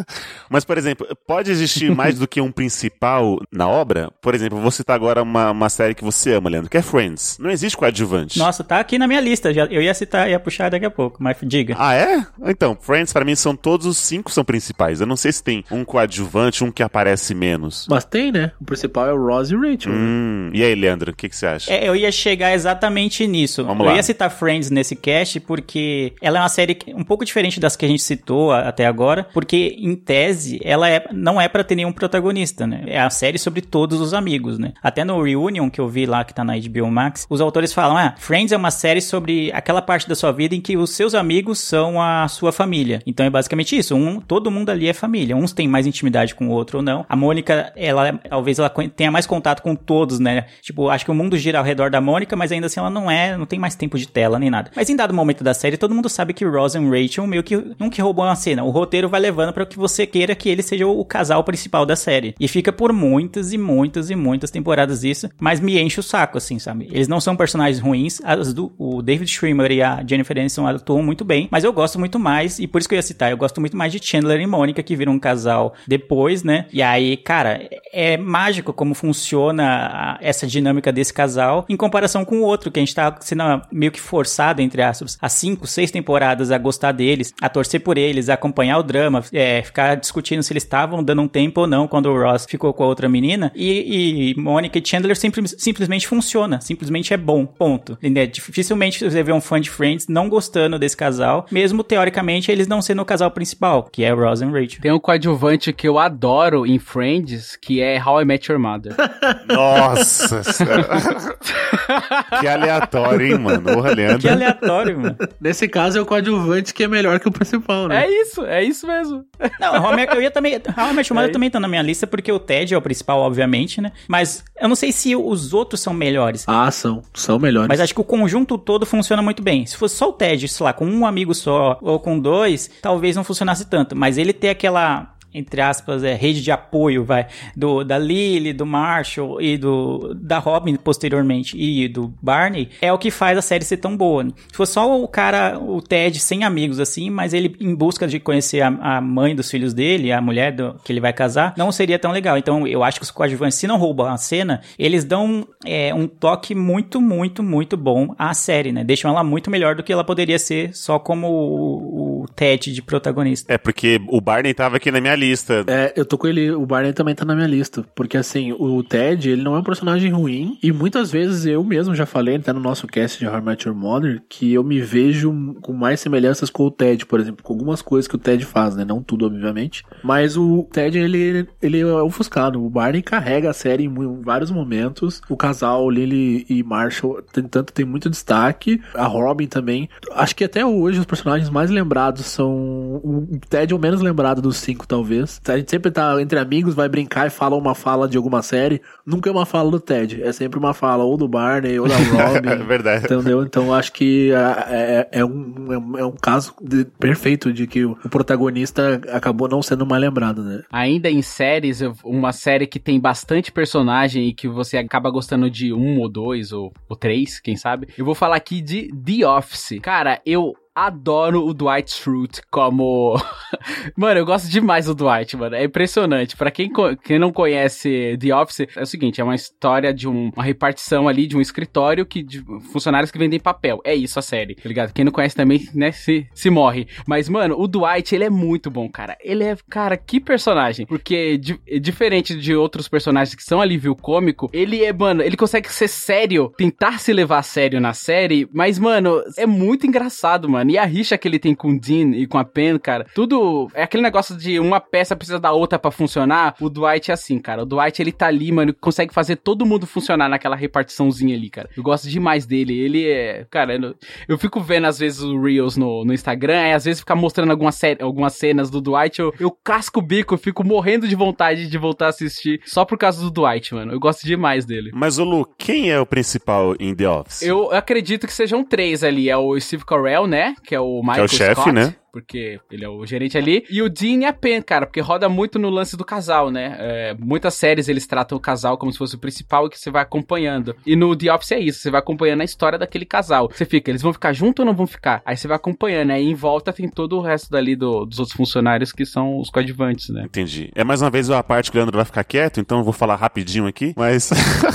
Mas, 0.48 0.64
por 0.64 0.78
exemplo, 0.78 1.06
pode 1.26 1.50
existir 1.50 1.94
mais 1.94 2.18
do 2.18 2.28
que 2.28 2.40
um 2.40 2.52
principal 2.52 3.38
na 3.50 3.68
obra? 3.68 4.10
Por 4.20 4.34
exemplo, 4.34 4.60
vou 4.60 4.70
citar 4.70 4.94
agora 4.96 5.22
uma, 5.22 5.50
uma 5.50 5.68
série 5.68 5.94
que 5.94 6.04
você 6.04 6.34
ama, 6.34 6.48
Leandro, 6.50 6.70
que 6.70 6.76
é 6.76 6.82
Friends. 6.82 7.38
Não 7.40 7.50
existe 7.50 7.76
coadjuvante. 7.76 8.38
Nossa, 8.38 8.62
tá 8.62 8.78
aqui 8.78 8.98
na 8.98 9.06
minha 9.06 9.20
lista. 9.20 9.52
Já, 9.52 9.64
eu 9.66 9.82
ia 9.82 9.94
citar, 9.94 10.28
ia 10.28 10.38
puxar 10.38 10.70
daqui 10.70 10.84
a 10.86 10.90
pouco, 10.90 11.22
mas 11.22 11.36
diga. 11.42 11.74
Ah, 11.78 11.94
é? 11.94 12.26
Então, 12.46 12.76
Friends, 12.80 13.12
pra 13.12 13.24
mim, 13.24 13.34
são 13.34 13.56
todos 13.56 13.86
os 13.86 13.96
cinco 13.96 14.30
são 14.30 14.44
principais. 14.44 15.00
Eu 15.00 15.06
não 15.06 15.16
sei 15.16 15.32
se 15.32 15.42
tem 15.42 15.64
um 15.70 15.84
coadjuvante, 15.84 16.64
um 16.64 16.70
que 16.70 16.82
aparece 16.82 17.34
menos. 17.34 17.86
Mas 17.88 18.04
tem, 18.04 18.30
né? 18.30 18.52
O 18.60 18.64
principal 18.64 19.08
é 19.08 19.12
o 19.12 19.26
Ross 19.26 19.50
e 19.50 19.56
o 19.56 19.60
Rachel. 19.60 19.92
né? 19.92 19.98
Hum, 19.98 20.50
e 20.52 20.62
aí, 20.62 20.74
Leandro, 20.74 21.12
o 21.12 21.14
que, 21.14 21.28
que 21.28 21.36
você 21.36 21.45
acha? 21.46 21.72
É, 21.72 21.88
eu 21.88 21.96
ia 21.96 22.10
chegar 22.12 22.52
exatamente 22.54 23.26
nisso. 23.26 23.64
Vamos 23.64 23.84
eu 23.84 23.90
lá. 23.90 23.96
ia 23.96 24.02
citar 24.02 24.30
Friends 24.30 24.70
nesse 24.70 24.96
cast 24.96 25.40
porque 25.40 26.12
ela 26.20 26.38
é 26.38 26.40
uma 26.40 26.48
série 26.48 26.76
um 26.88 27.04
pouco 27.04 27.24
diferente 27.24 27.60
das 27.60 27.76
que 27.76 27.84
a 27.84 27.88
gente 27.88 28.02
citou 28.02 28.52
até 28.52 28.86
agora, 28.86 29.26
porque 29.32 29.76
em 29.78 29.94
tese 29.94 30.60
ela 30.62 30.88
é, 30.88 31.04
não 31.12 31.40
é 31.40 31.48
pra 31.48 31.64
ter 31.64 31.74
nenhum 31.74 31.92
protagonista, 31.92 32.66
né? 32.66 32.84
É 32.86 33.00
a 33.00 33.10
série 33.10 33.38
sobre 33.38 33.60
todos 33.60 34.00
os 34.00 34.14
amigos, 34.14 34.58
né? 34.58 34.72
Até 34.82 35.04
no 35.04 35.22
Reunion 35.22 35.70
que 35.70 35.80
eu 35.80 35.88
vi 35.88 36.06
lá 36.06 36.24
que 36.24 36.34
tá 36.34 36.44
na 36.44 36.54
HBO 36.56 36.90
Max, 36.90 37.26
os 37.28 37.40
autores 37.40 37.72
falam: 37.72 37.96
"Ah, 37.96 38.14
Friends 38.18 38.52
é 38.52 38.56
uma 38.56 38.70
série 38.70 39.00
sobre 39.00 39.50
aquela 39.52 39.82
parte 39.82 40.08
da 40.08 40.14
sua 40.14 40.32
vida 40.32 40.54
em 40.54 40.60
que 40.60 40.76
os 40.76 40.90
seus 40.90 41.14
amigos 41.14 41.58
são 41.58 42.00
a 42.00 42.26
sua 42.28 42.52
família". 42.52 43.02
Então 43.06 43.24
é 43.24 43.30
basicamente 43.30 43.76
isso, 43.76 43.94
um, 43.94 44.20
todo 44.20 44.50
mundo 44.50 44.70
ali 44.70 44.88
é 44.88 44.92
família. 44.92 45.36
Uns 45.36 45.52
têm 45.52 45.68
mais 45.68 45.86
intimidade 45.86 46.34
com 46.34 46.48
o 46.48 46.50
outro 46.50 46.78
ou 46.78 46.82
não. 46.84 47.04
A 47.08 47.16
Mônica, 47.16 47.72
ela 47.76 48.12
talvez 48.28 48.58
ela 48.58 48.68
tenha 48.68 49.10
mais 49.10 49.26
contato 49.26 49.62
com 49.62 49.74
todos, 49.74 50.18
né? 50.18 50.46
Tipo, 50.62 50.88
acho 50.88 51.04
que 51.04 51.10
o 51.10 51.14
mundo 51.14 51.35
gira 51.38 51.58
ao 51.58 51.64
redor 51.64 51.90
da 51.90 52.00
Mônica, 52.00 52.34
mas 52.36 52.52
ainda 52.52 52.66
assim 52.66 52.80
ela 52.80 52.90
não 52.90 53.10
é, 53.10 53.36
não 53.36 53.46
tem 53.46 53.58
mais 53.58 53.74
tempo 53.74 53.98
de 53.98 54.06
tela 54.08 54.38
nem 54.38 54.50
nada. 54.50 54.70
Mas 54.74 54.88
em 54.90 54.96
dado 54.96 55.14
momento 55.14 55.42
da 55.44 55.54
série, 55.54 55.76
todo 55.76 55.94
mundo 55.94 56.08
sabe 56.08 56.32
que 56.32 56.44
Ross 56.44 56.74
e 56.74 56.78
Rachel 56.78 57.26
meio 57.26 57.42
que 57.42 57.56
nunca 57.78 58.02
roubam 58.02 58.24
uma 58.26 58.36
cena. 58.36 58.64
O 58.64 58.70
roteiro 58.70 59.08
vai 59.08 59.20
levando 59.20 59.52
para 59.52 59.64
que 59.66 59.76
você 59.78 60.06
queira 60.06 60.34
que 60.34 60.48
ele 60.48 60.62
seja 60.62 60.86
o 60.86 61.04
casal 61.04 61.42
principal 61.44 61.84
da 61.86 61.96
série. 61.96 62.34
E 62.38 62.48
fica 62.48 62.72
por 62.72 62.92
muitas 62.92 63.52
e 63.52 63.58
muitas 63.58 64.10
e 64.10 64.14
muitas 64.16 64.50
temporadas 64.50 65.04
isso, 65.04 65.28
mas 65.38 65.60
me 65.60 65.78
enche 65.80 66.00
o 66.00 66.02
saco, 66.02 66.38
assim, 66.38 66.58
sabe? 66.58 66.88
Eles 66.92 67.08
não 67.08 67.20
são 67.20 67.36
personagens 67.36 67.80
ruins. 67.80 68.20
Do, 68.54 68.72
o 68.78 69.02
David 69.02 69.30
Schwimmer 69.30 69.70
e 69.72 69.82
a 69.82 70.02
Jennifer 70.06 70.36
Aniston 70.38 70.66
atuam 70.66 71.02
muito 71.02 71.24
bem, 71.24 71.48
mas 71.50 71.64
eu 71.64 71.72
gosto 71.72 71.98
muito 71.98 72.18
mais, 72.18 72.58
e 72.58 72.66
por 72.66 72.78
isso 72.78 72.88
que 72.88 72.94
eu 72.94 72.98
ia 72.98 73.02
citar, 73.02 73.30
eu 73.30 73.36
gosto 73.36 73.60
muito 73.60 73.76
mais 73.76 73.92
de 73.92 73.98
Chandler 74.04 74.40
e 74.40 74.46
Mônica, 74.46 74.82
que 74.82 74.94
viram 74.96 75.12
um 75.12 75.18
casal 75.18 75.74
depois, 75.86 76.42
né? 76.42 76.66
E 76.72 76.82
aí, 76.82 77.16
cara, 77.16 77.68
é 77.92 78.16
mágico 78.16 78.72
como 78.72 78.94
funciona 78.94 79.64
a- 79.64 80.18
essa 80.20 80.46
dinâmica 80.46 80.92
desse 80.92 81.12
casal 81.12 81.25
casal 81.26 81.66
em 81.68 81.76
comparação 81.76 82.24
com 82.24 82.38
o 82.38 82.42
outro, 82.42 82.70
que 82.70 82.78
a 82.78 82.82
gente 82.82 82.94
tá 82.94 83.16
sendo 83.20 83.42
meio 83.72 83.90
que 83.90 84.00
forçado, 84.00 84.62
entre 84.62 84.82
aspas, 84.82 85.18
há 85.20 85.28
cinco, 85.28 85.66
seis 85.66 85.90
temporadas 85.90 86.50
a 86.50 86.58
gostar 86.58 86.92
deles, 86.92 87.34
a 87.40 87.48
torcer 87.48 87.80
por 87.80 87.98
eles, 87.98 88.28
a 88.28 88.34
acompanhar 88.34 88.78
o 88.78 88.82
drama, 88.82 89.22
é, 89.32 89.62
ficar 89.62 89.96
discutindo 89.96 90.42
se 90.42 90.52
eles 90.52 90.62
estavam 90.62 91.02
dando 91.02 91.22
um 91.22 91.28
tempo 91.28 91.62
ou 91.62 91.66
não 91.66 91.88
quando 91.88 92.06
o 92.06 92.22
Ross 92.22 92.46
ficou 92.48 92.72
com 92.72 92.84
a 92.84 92.86
outra 92.86 93.08
menina. 93.08 93.52
E, 93.54 94.34
e 94.36 94.40
Monica 94.40 94.78
e 94.78 94.86
Chandler 94.86 95.16
simples, 95.16 95.54
simplesmente 95.58 96.06
funciona, 96.06 96.60
simplesmente 96.60 97.12
é 97.12 97.16
bom, 97.16 97.44
ponto. 97.44 97.92
Entendeu? 97.94 98.26
Dificilmente 98.26 99.04
você 99.04 99.22
vê 99.22 99.32
um 99.32 99.40
fã 99.40 99.60
de 99.60 99.70
Friends 99.70 100.06
não 100.08 100.28
gostando 100.28 100.78
desse 100.78 100.96
casal, 100.96 101.46
mesmo 101.50 101.82
teoricamente 101.82 102.50
eles 102.50 102.66
não 102.66 102.80
sendo 102.80 103.02
o 103.02 103.04
casal 103.04 103.30
principal, 103.30 103.88
que 103.90 104.04
é 104.04 104.12
Ross 104.12 104.40
e 104.40 104.44
Rachel. 104.44 104.80
Tem 104.80 104.92
um 104.92 105.00
coadjuvante 105.00 105.72
que 105.72 105.88
eu 105.88 105.98
adoro 105.98 106.66
em 106.66 106.78
Friends, 106.78 107.56
que 107.56 107.80
é 107.80 108.00
How 108.02 108.22
I 108.22 108.24
Met 108.24 108.50
Your 108.50 108.60
Mother. 108.60 108.94
Nossa 109.48 110.42
senhora. 110.42 111.15
que 112.40 112.46
aleatório, 112.48 113.26
hein, 113.26 113.38
mano? 113.38 113.62
Porra, 113.62 113.92
Leandro. 113.92 114.18
Que 114.18 114.28
aleatório, 114.28 114.98
mano. 114.98 115.16
Nesse 115.40 115.68
caso 115.68 115.98
é 115.98 116.00
o 116.00 116.06
coadjuvante 116.06 116.72
que 116.74 116.84
é 116.84 116.88
melhor 116.88 117.18
que 117.20 117.28
o 117.28 117.32
principal, 117.32 117.88
né? 117.88 118.04
é 118.06 118.10
isso, 118.22 118.44
é 118.44 118.62
isso 118.62 118.86
mesmo. 118.86 119.24
Não, 119.60 119.92
Met- 119.94 120.12
eu 120.14 120.22
ia 120.22 120.30
também. 120.30 120.52
Met 120.94 121.08
Your 121.10 121.14
Mother 121.14 121.32
também 121.32 121.50
tá 121.50 121.60
na 121.60 121.68
minha 121.68 121.82
lista, 121.82 122.06
porque 122.06 122.30
o 122.30 122.38
Ted 122.38 122.74
é 122.74 122.78
o 122.78 122.82
principal, 122.82 123.20
obviamente, 123.20 123.80
né? 123.80 123.92
Mas 124.08 124.44
eu 124.60 124.68
não 124.68 124.76
sei 124.76 124.92
se 124.92 125.14
os 125.16 125.52
outros 125.52 125.80
são 125.80 125.92
melhores. 125.92 126.44
Ah, 126.46 126.70
são. 126.70 127.02
São 127.14 127.38
melhores. 127.38 127.68
Mas 127.68 127.80
acho 127.80 127.94
que 127.94 128.00
o 128.00 128.04
conjunto 128.04 128.58
todo 128.58 128.84
funciona 128.86 129.22
muito 129.22 129.42
bem. 129.42 129.66
Se 129.66 129.76
fosse 129.76 129.96
só 129.96 130.08
o 130.08 130.12
Ted, 130.12 130.46
sei 130.48 130.64
lá, 130.64 130.72
com 130.72 130.86
um 130.86 131.06
amigo 131.06 131.34
só 131.34 131.78
ou 131.80 131.98
com 132.00 132.18
dois, 132.18 132.70
talvez 132.82 133.16
não 133.16 133.24
funcionasse 133.24 133.64
tanto. 133.68 133.94
Mas 133.96 134.18
ele 134.18 134.32
ter 134.32 134.50
aquela 134.50 135.14
entre 135.36 135.60
aspas, 135.60 136.02
é, 136.02 136.14
rede 136.14 136.42
de 136.42 136.50
apoio, 136.50 137.04
vai, 137.04 137.26
do, 137.54 137.84
da 137.84 137.98
Lily, 137.98 138.52
do 138.52 138.64
Marshall 138.64 139.40
e 139.40 139.58
do, 139.58 140.14
da 140.14 140.38
Robin 140.38 140.76
posteriormente 140.76 141.56
e 141.56 141.88
do 141.88 142.12
Barney, 142.22 142.70
é 142.80 142.92
o 142.92 142.98
que 142.98 143.10
faz 143.10 143.36
a 143.36 143.42
série 143.42 143.64
ser 143.64 143.76
tão 143.76 143.96
boa. 143.96 144.24
né? 144.24 144.30
Se 144.50 144.56
fosse 144.56 144.72
só 144.72 145.00
o 145.00 145.06
cara, 145.06 145.58
o 145.58 145.80
Ted, 145.82 146.18
sem 146.18 146.42
amigos 146.44 146.80
assim, 146.80 147.10
mas 147.10 147.34
ele 147.34 147.54
em 147.60 147.74
busca 147.74 148.06
de 148.06 148.18
conhecer 148.18 148.62
a, 148.62 148.68
a 148.68 149.00
mãe 149.00 149.34
dos 149.34 149.50
filhos 149.50 149.74
dele, 149.74 150.10
a 150.10 150.20
mulher 150.20 150.52
do, 150.52 150.74
que 150.82 150.92
ele 150.92 151.00
vai 151.00 151.12
casar, 151.12 151.54
não 151.56 151.70
seria 151.70 151.98
tão 151.98 152.12
legal. 152.12 152.38
Então 152.38 152.66
eu 152.66 152.82
acho 152.82 152.98
que 152.98 153.04
os 153.04 153.10
coadjuvantes, 153.10 153.58
se 153.58 153.66
não 153.66 153.76
roubam 153.76 154.06
a 154.06 154.16
cena, 154.16 154.62
eles 154.78 155.04
dão 155.04 155.46
é, 155.64 155.92
um 155.94 156.06
toque 156.06 156.54
muito, 156.54 157.00
muito, 157.00 157.42
muito 157.42 157.76
bom 157.76 158.14
à 158.18 158.32
série, 158.32 158.72
né? 158.72 158.84
Deixam 158.84 159.10
ela 159.10 159.22
muito 159.22 159.50
melhor 159.50 159.74
do 159.74 159.82
que 159.82 159.92
ela 159.92 160.04
poderia 160.04 160.38
ser 160.38 160.74
só 160.74 160.98
como 160.98 161.28
o, 161.28 162.22
o 162.22 162.26
Ted 162.34 162.72
de 162.72 162.82
protagonista. 162.82 163.52
É 163.52 163.58
porque 163.58 164.00
o 164.08 164.20
Barney 164.20 164.54
tava 164.54 164.76
aqui 164.76 164.90
na 164.90 165.00
minha 165.00 165.14
lista. 165.14 165.25
É, 165.66 165.92
eu 165.96 166.04
tô 166.04 166.18
com 166.18 166.26
ele, 166.26 166.50
o 166.50 166.66
Barney 166.66 166.92
também 166.92 167.14
tá 167.14 167.24
na 167.24 167.34
minha 167.34 167.46
lista. 167.46 167.84
Porque 167.94 168.16
assim, 168.16 168.52
o 168.52 168.82
Ted, 168.82 169.30
ele 169.30 169.42
não 169.42 169.54
é 169.54 169.58
um 169.58 169.64
personagem 169.64 170.10
ruim. 170.10 170.58
E 170.62 170.72
muitas 170.72 171.10
vezes 171.10 171.46
eu 171.46 171.62
mesmo 171.62 171.94
já 171.94 172.06
falei, 172.06 172.36
até 172.36 172.52
no 172.52 172.60
nosso 172.60 172.86
cast 172.86 173.18
de 173.18 173.26
How 173.26 173.38
I 173.38 173.56
Your 173.64 173.74
Mother, 173.74 174.22
que 174.28 174.52
eu 174.52 174.62
me 174.62 174.80
vejo 174.80 175.32
com 175.60 175.72
mais 175.72 176.00
semelhanças 176.00 176.50
com 176.50 176.64
o 176.64 176.70
Ted, 176.70 177.06
por 177.06 177.20
exemplo, 177.20 177.42
com 177.42 177.52
algumas 177.52 177.82
coisas 177.82 178.08
que 178.08 178.14
o 178.14 178.18
Ted 178.18 178.44
faz, 178.44 178.76
né? 178.76 178.84
Não 178.84 179.02
tudo, 179.02 179.26
obviamente. 179.26 179.84
Mas 180.02 180.36
o 180.36 180.68
Ted, 180.72 180.98
ele, 180.98 181.46
ele 181.60 181.80
é 181.80 181.86
ofuscado. 181.86 182.64
O 182.64 182.70
Barney 182.70 183.02
carrega 183.02 183.50
a 183.50 183.54
série 183.54 183.84
em 183.84 184.22
vários 184.22 184.50
momentos. 184.50 185.20
O 185.28 185.36
casal 185.36 185.88
Lily 185.90 186.46
e 186.48 186.62
Marshall, 186.62 187.22
tanto 187.32 187.72
tem 187.72 187.84
muito 187.84 188.10
destaque. 188.10 188.80
A 188.94 189.06
Robin 189.06 189.46
também. 189.46 189.88
Acho 190.12 190.34
que 190.36 190.44
até 190.44 190.64
hoje 190.64 191.00
os 191.00 191.06
personagens 191.06 191.50
mais 191.50 191.70
lembrados 191.70 192.26
são. 192.26 193.00
O 193.02 193.26
Ted 193.48 193.72
é 193.72 193.76
o 193.76 193.78
menos 193.78 194.00
lembrado 194.00 194.42
dos 194.42 194.56
cinco, 194.56 194.86
talvez. 194.86 195.15
A 195.48 195.56
gente 195.56 195.70
sempre 195.70 195.90
tá 195.90 196.20
entre 196.20 196.38
amigos, 196.38 196.74
vai 196.74 196.88
brincar 196.88 197.26
e 197.26 197.30
fala 197.30 197.56
uma 197.56 197.74
fala 197.74 198.08
de 198.08 198.16
alguma 198.16 198.42
série. 198.42 198.80
Nunca 199.04 199.28
é 199.28 199.32
uma 199.32 199.46
fala 199.46 199.70
do 199.70 199.80
Ted. 199.80 200.22
É 200.22 200.32
sempre 200.32 200.58
uma 200.58 200.74
fala 200.74 201.04
ou 201.04 201.16
do 201.16 201.28
Barney 201.28 201.78
ou 201.78 201.88
da 201.88 201.96
Robin. 201.96 202.48
É 202.48 202.56
verdade. 202.56 203.04
Entendeu? 203.04 203.42
Então 203.42 203.72
acho 203.74 203.92
que 203.92 204.32
é, 204.32 205.08
é- 205.12 205.20
é 205.20 205.24
um, 205.24 205.72
é 205.72 205.78
um- 205.78 205.98
é 205.98 206.04
um 206.06 206.12
caso 206.12 206.54
de- 206.60 206.84
perfeito 206.98 207.52
de 207.52 207.66
que 207.66 207.84
o 207.84 207.94
protagonista 208.10 209.00
acabou 209.12 209.48
não 209.48 209.62
sendo 209.62 209.86
mais 209.86 210.00
lembrado, 210.02 210.42
né? 210.42 210.62
Ainda 210.70 211.10
em 211.10 211.22
séries, 211.22 211.80
uma 212.04 212.32
série 212.32 212.66
que 212.66 212.78
tem 212.78 212.98
bastante 213.00 213.50
personagem 213.52 214.28
e 214.28 214.32
que 214.34 214.48
você 214.48 214.76
acaba 214.76 215.10
gostando 215.10 215.50
de 215.50 215.72
um 215.72 215.98
ou 216.00 216.08
dois 216.08 216.52
ou, 216.52 216.72
ou 216.88 216.96
três, 216.96 217.40
quem 217.40 217.56
sabe. 217.56 217.88
Eu 217.96 218.04
vou 218.04 218.14
falar 218.14 218.36
aqui 218.36 218.60
de 218.60 218.88
The 218.92 219.26
Office. 219.26 219.78
Cara, 219.82 220.20
eu 220.26 220.54
adoro 220.76 221.46
o 221.46 221.54
Dwight 221.54 221.90
Schrute 221.90 222.42
como... 222.50 223.16
mano, 223.96 224.20
eu 224.20 224.26
gosto 224.26 224.46
demais 224.50 224.84
do 224.84 224.94
Dwight, 224.94 225.34
mano. 225.36 225.56
É 225.56 225.64
impressionante. 225.64 226.36
Pra 226.36 226.50
quem, 226.50 226.70
quem 227.02 227.18
não 227.18 227.32
conhece 227.32 228.18
The 228.20 228.34
Office, 228.36 228.66
é 228.76 228.82
o 228.82 228.86
seguinte, 228.86 229.18
é 229.18 229.24
uma 229.24 229.34
história 229.34 229.94
de 229.94 230.06
um- 230.06 230.30
uma 230.36 230.44
repartição 230.44 231.08
ali 231.08 231.26
de 231.26 231.34
um 231.34 231.40
escritório 231.40 232.04
que 232.04 232.22
de 232.22 232.44
funcionários 232.72 233.10
que 233.10 233.18
vendem 233.18 233.40
papel. 233.40 233.80
É 233.84 233.94
isso 233.94 234.18
a 234.18 234.22
série, 234.22 234.54
tá 234.54 234.68
ligado? 234.68 234.92
Quem 234.92 235.04
não 235.04 235.12
conhece 235.12 235.34
também, 235.34 235.66
né, 235.74 235.92
se, 235.92 236.26
se 236.34 236.50
morre. 236.50 236.86
Mas, 237.06 237.26
mano, 237.28 237.58
o 237.58 237.66
Dwight, 237.66 238.14
ele 238.14 238.24
é 238.24 238.30
muito 238.30 238.70
bom, 238.70 238.86
cara. 238.90 239.16
Ele 239.22 239.44
é, 239.44 239.56
cara, 239.70 239.96
que 239.96 240.20
personagem. 240.20 240.84
Porque, 240.84 241.38
di- 241.38 241.58
diferente 241.80 242.36
de 242.38 242.54
outros 242.54 242.86
personagens 242.86 243.34
que 243.34 243.42
são 243.42 243.62
alívio 243.62 243.96
cômico, 243.96 244.50
ele 244.52 244.84
é, 244.84 244.92
mano, 244.92 245.22
ele 245.22 245.36
consegue 245.38 245.72
ser 245.72 245.88
sério, 245.88 246.52
tentar 246.58 246.98
se 246.98 247.14
levar 247.14 247.38
a 247.38 247.42
sério 247.42 247.80
na 247.80 247.94
série, 247.94 248.46
mas, 248.52 248.78
mano, 248.78 249.22
é 249.38 249.46
muito 249.46 249.86
engraçado, 249.86 250.46
mano. 250.50 250.65
E 250.70 250.78
a 250.78 250.84
rixa 250.84 251.18
que 251.18 251.26
ele 251.28 251.38
tem 251.38 251.54
com 251.54 251.70
o 251.70 251.80
Dean 251.80 252.10
e 252.12 252.26
com 252.26 252.38
a 252.38 252.44
Pen, 252.44 252.78
cara, 252.78 253.06
tudo 253.14 253.68
é 253.74 253.82
aquele 253.82 254.02
negócio 254.02 254.36
de 254.36 254.58
uma 254.58 254.80
peça 254.80 255.16
precisa 255.16 255.38
da 255.38 255.52
outra 255.52 255.78
pra 255.78 255.90
funcionar. 255.90 256.54
O 256.60 256.68
Dwight 256.68 257.10
é 257.10 257.14
assim, 257.14 257.38
cara. 257.38 257.62
O 257.62 257.66
Dwight, 257.66 258.00
ele 258.00 258.12
tá 258.12 258.26
ali, 258.26 258.50
mano, 258.50 258.74
consegue 258.74 259.12
fazer 259.12 259.36
todo 259.36 259.66
mundo 259.66 259.86
funcionar 259.86 260.28
naquela 260.28 260.56
repartiçãozinha 260.56 261.36
ali, 261.36 261.50
cara. 261.50 261.68
Eu 261.76 261.82
gosto 261.82 262.08
demais 262.08 262.46
dele. 262.46 262.78
Ele 262.78 263.08
é, 263.08 263.46
cara, 263.50 263.76
eu, 263.76 263.94
eu 264.28 264.38
fico 264.38 264.60
vendo 264.60 264.86
às 264.86 264.98
vezes 264.98 265.22
o 265.22 265.40
Reels 265.40 265.76
no, 265.76 266.04
no 266.04 266.12
Instagram, 266.12 266.68
e 266.68 266.72
às 266.72 266.84
vezes 266.84 267.00
ficar 267.00 267.14
mostrando 267.14 267.50
algumas, 267.50 267.80
algumas 268.00 268.34
cenas 268.34 268.70
do 268.70 268.80
Dwight, 268.80 269.20
eu, 269.20 269.32
eu 269.38 269.50
casco 269.50 270.00
o 270.00 270.02
bico, 270.02 270.34
eu 270.34 270.38
fico 270.38 270.64
morrendo 270.64 271.06
de 271.06 271.14
vontade 271.14 271.68
de 271.68 271.78
voltar 271.78 272.06
a 272.06 272.08
assistir 272.08 272.60
só 272.64 272.84
por 272.84 272.98
causa 272.98 273.22
do 273.22 273.30
Dwight, 273.30 273.74
mano. 273.74 273.92
Eu 273.92 274.00
gosto 274.00 274.26
demais 274.26 274.64
dele. 274.64 274.90
Mas, 274.92 275.18
ô 275.18 275.24
Lu, 275.24 275.48
quem 275.56 275.90
é 275.90 276.00
o 276.00 276.06
principal 276.06 276.74
em 276.80 276.94
The 276.94 277.08
Office? 277.08 277.42
Eu 277.42 277.70
acredito 277.72 278.26
que 278.26 278.32
sejam 278.32 278.64
três 278.64 279.04
ali. 279.04 279.28
É 279.28 279.36
o 279.36 279.58
Steve 279.60 279.84
Carell, 279.84 280.26
né? 280.26 280.54
Que 280.64 280.74
é 280.74 280.80
o 280.80 281.00
Michael 281.02 281.28
chefe, 281.28 281.60
Scott, 281.60 281.72
né? 281.72 281.94
Porque 282.16 282.58
ele 282.70 282.82
é 282.82 282.88
o 282.88 283.04
gerente 283.04 283.36
ali. 283.36 283.62
E 283.68 283.82
o 283.82 283.90
Dean 283.90 284.20
e 284.22 284.24
a 284.24 284.32
Pen, 284.32 284.62
cara, 284.62 284.86
porque 284.86 285.02
roda 285.02 285.28
muito 285.28 285.58
no 285.58 285.68
lance 285.68 285.98
do 285.98 286.04
casal, 286.04 286.50
né? 286.50 286.74
É, 286.78 287.14
muitas 287.18 287.52
séries 287.52 287.88
eles 287.90 288.06
tratam 288.06 288.38
o 288.38 288.40
casal 288.40 288.78
como 288.78 288.90
se 288.90 288.96
fosse 288.96 289.16
o 289.16 289.18
principal 289.18 289.66
e 289.66 289.70
que 289.70 289.78
você 289.78 289.90
vai 289.90 290.00
acompanhando. 290.02 290.74
E 290.86 290.96
no 290.96 291.14
The 291.14 291.30
Office 291.30 291.52
é 291.52 291.58
isso, 291.60 291.78
você 291.80 291.90
vai 291.90 291.98
acompanhando 291.98 292.40
a 292.40 292.44
história 292.44 292.78
daquele 292.78 293.04
casal. 293.04 293.50
Você 293.52 293.66
fica, 293.66 293.90
eles 293.90 294.00
vão 294.00 294.14
ficar 294.14 294.32
junto 294.32 294.60
ou 294.60 294.66
não 294.66 294.74
vão 294.74 294.86
ficar? 294.86 295.20
Aí 295.26 295.36
você 295.36 295.46
vai 295.46 295.56
acompanhando, 295.58 296.12
aí 296.12 296.24
em 296.24 296.34
volta 296.34 296.72
tem 296.72 296.88
todo 296.88 297.18
o 297.18 297.20
resto 297.20 297.50
dali 297.50 297.76
do- 297.76 298.06
dos 298.06 298.18
outros 298.18 298.34
funcionários 298.34 298.92
que 298.92 299.04
são 299.04 299.38
os 299.38 299.50
coadjuvantes, 299.50 300.08
né? 300.08 300.22
Entendi. 300.24 300.70
É 300.74 300.82
mais 300.82 301.02
uma 301.02 301.10
vez 301.10 301.28
a 301.28 301.42
parte 301.42 301.70
que 301.70 301.76
o 301.76 301.78
Leandro 301.78 301.96
vai 301.98 302.04
ficar 302.06 302.24
quieto, 302.24 302.60
então 302.60 302.78
eu 302.78 302.84
vou 302.84 302.94
falar 302.94 303.16
rapidinho 303.16 303.66
aqui, 303.66 303.92
mas. 303.94 304.30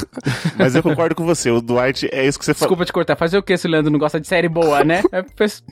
mas 0.56 0.76
eu 0.76 0.84
concordo 0.84 1.16
com 1.16 1.26
você. 1.26 1.50
O 1.50 1.60
Dwight 1.60 2.08
é 2.12 2.24
isso 2.24 2.38
que 2.38 2.46
você 2.46 2.54
falou. 2.54 2.68
Desculpa 2.70 2.86
te 2.86 2.94
cortar, 2.94 3.16
fazer 3.16 3.40
o 3.40 3.42
que 3.44 3.58
se 3.58 3.66
o 3.68 3.70
Leandro 3.72 3.92
não 3.92 3.98
gosta 4.00 4.20
de 4.20 4.28
série 4.28 4.48
boa, 4.48 4.84
né? 4.84 5.02
É 5.12 5.24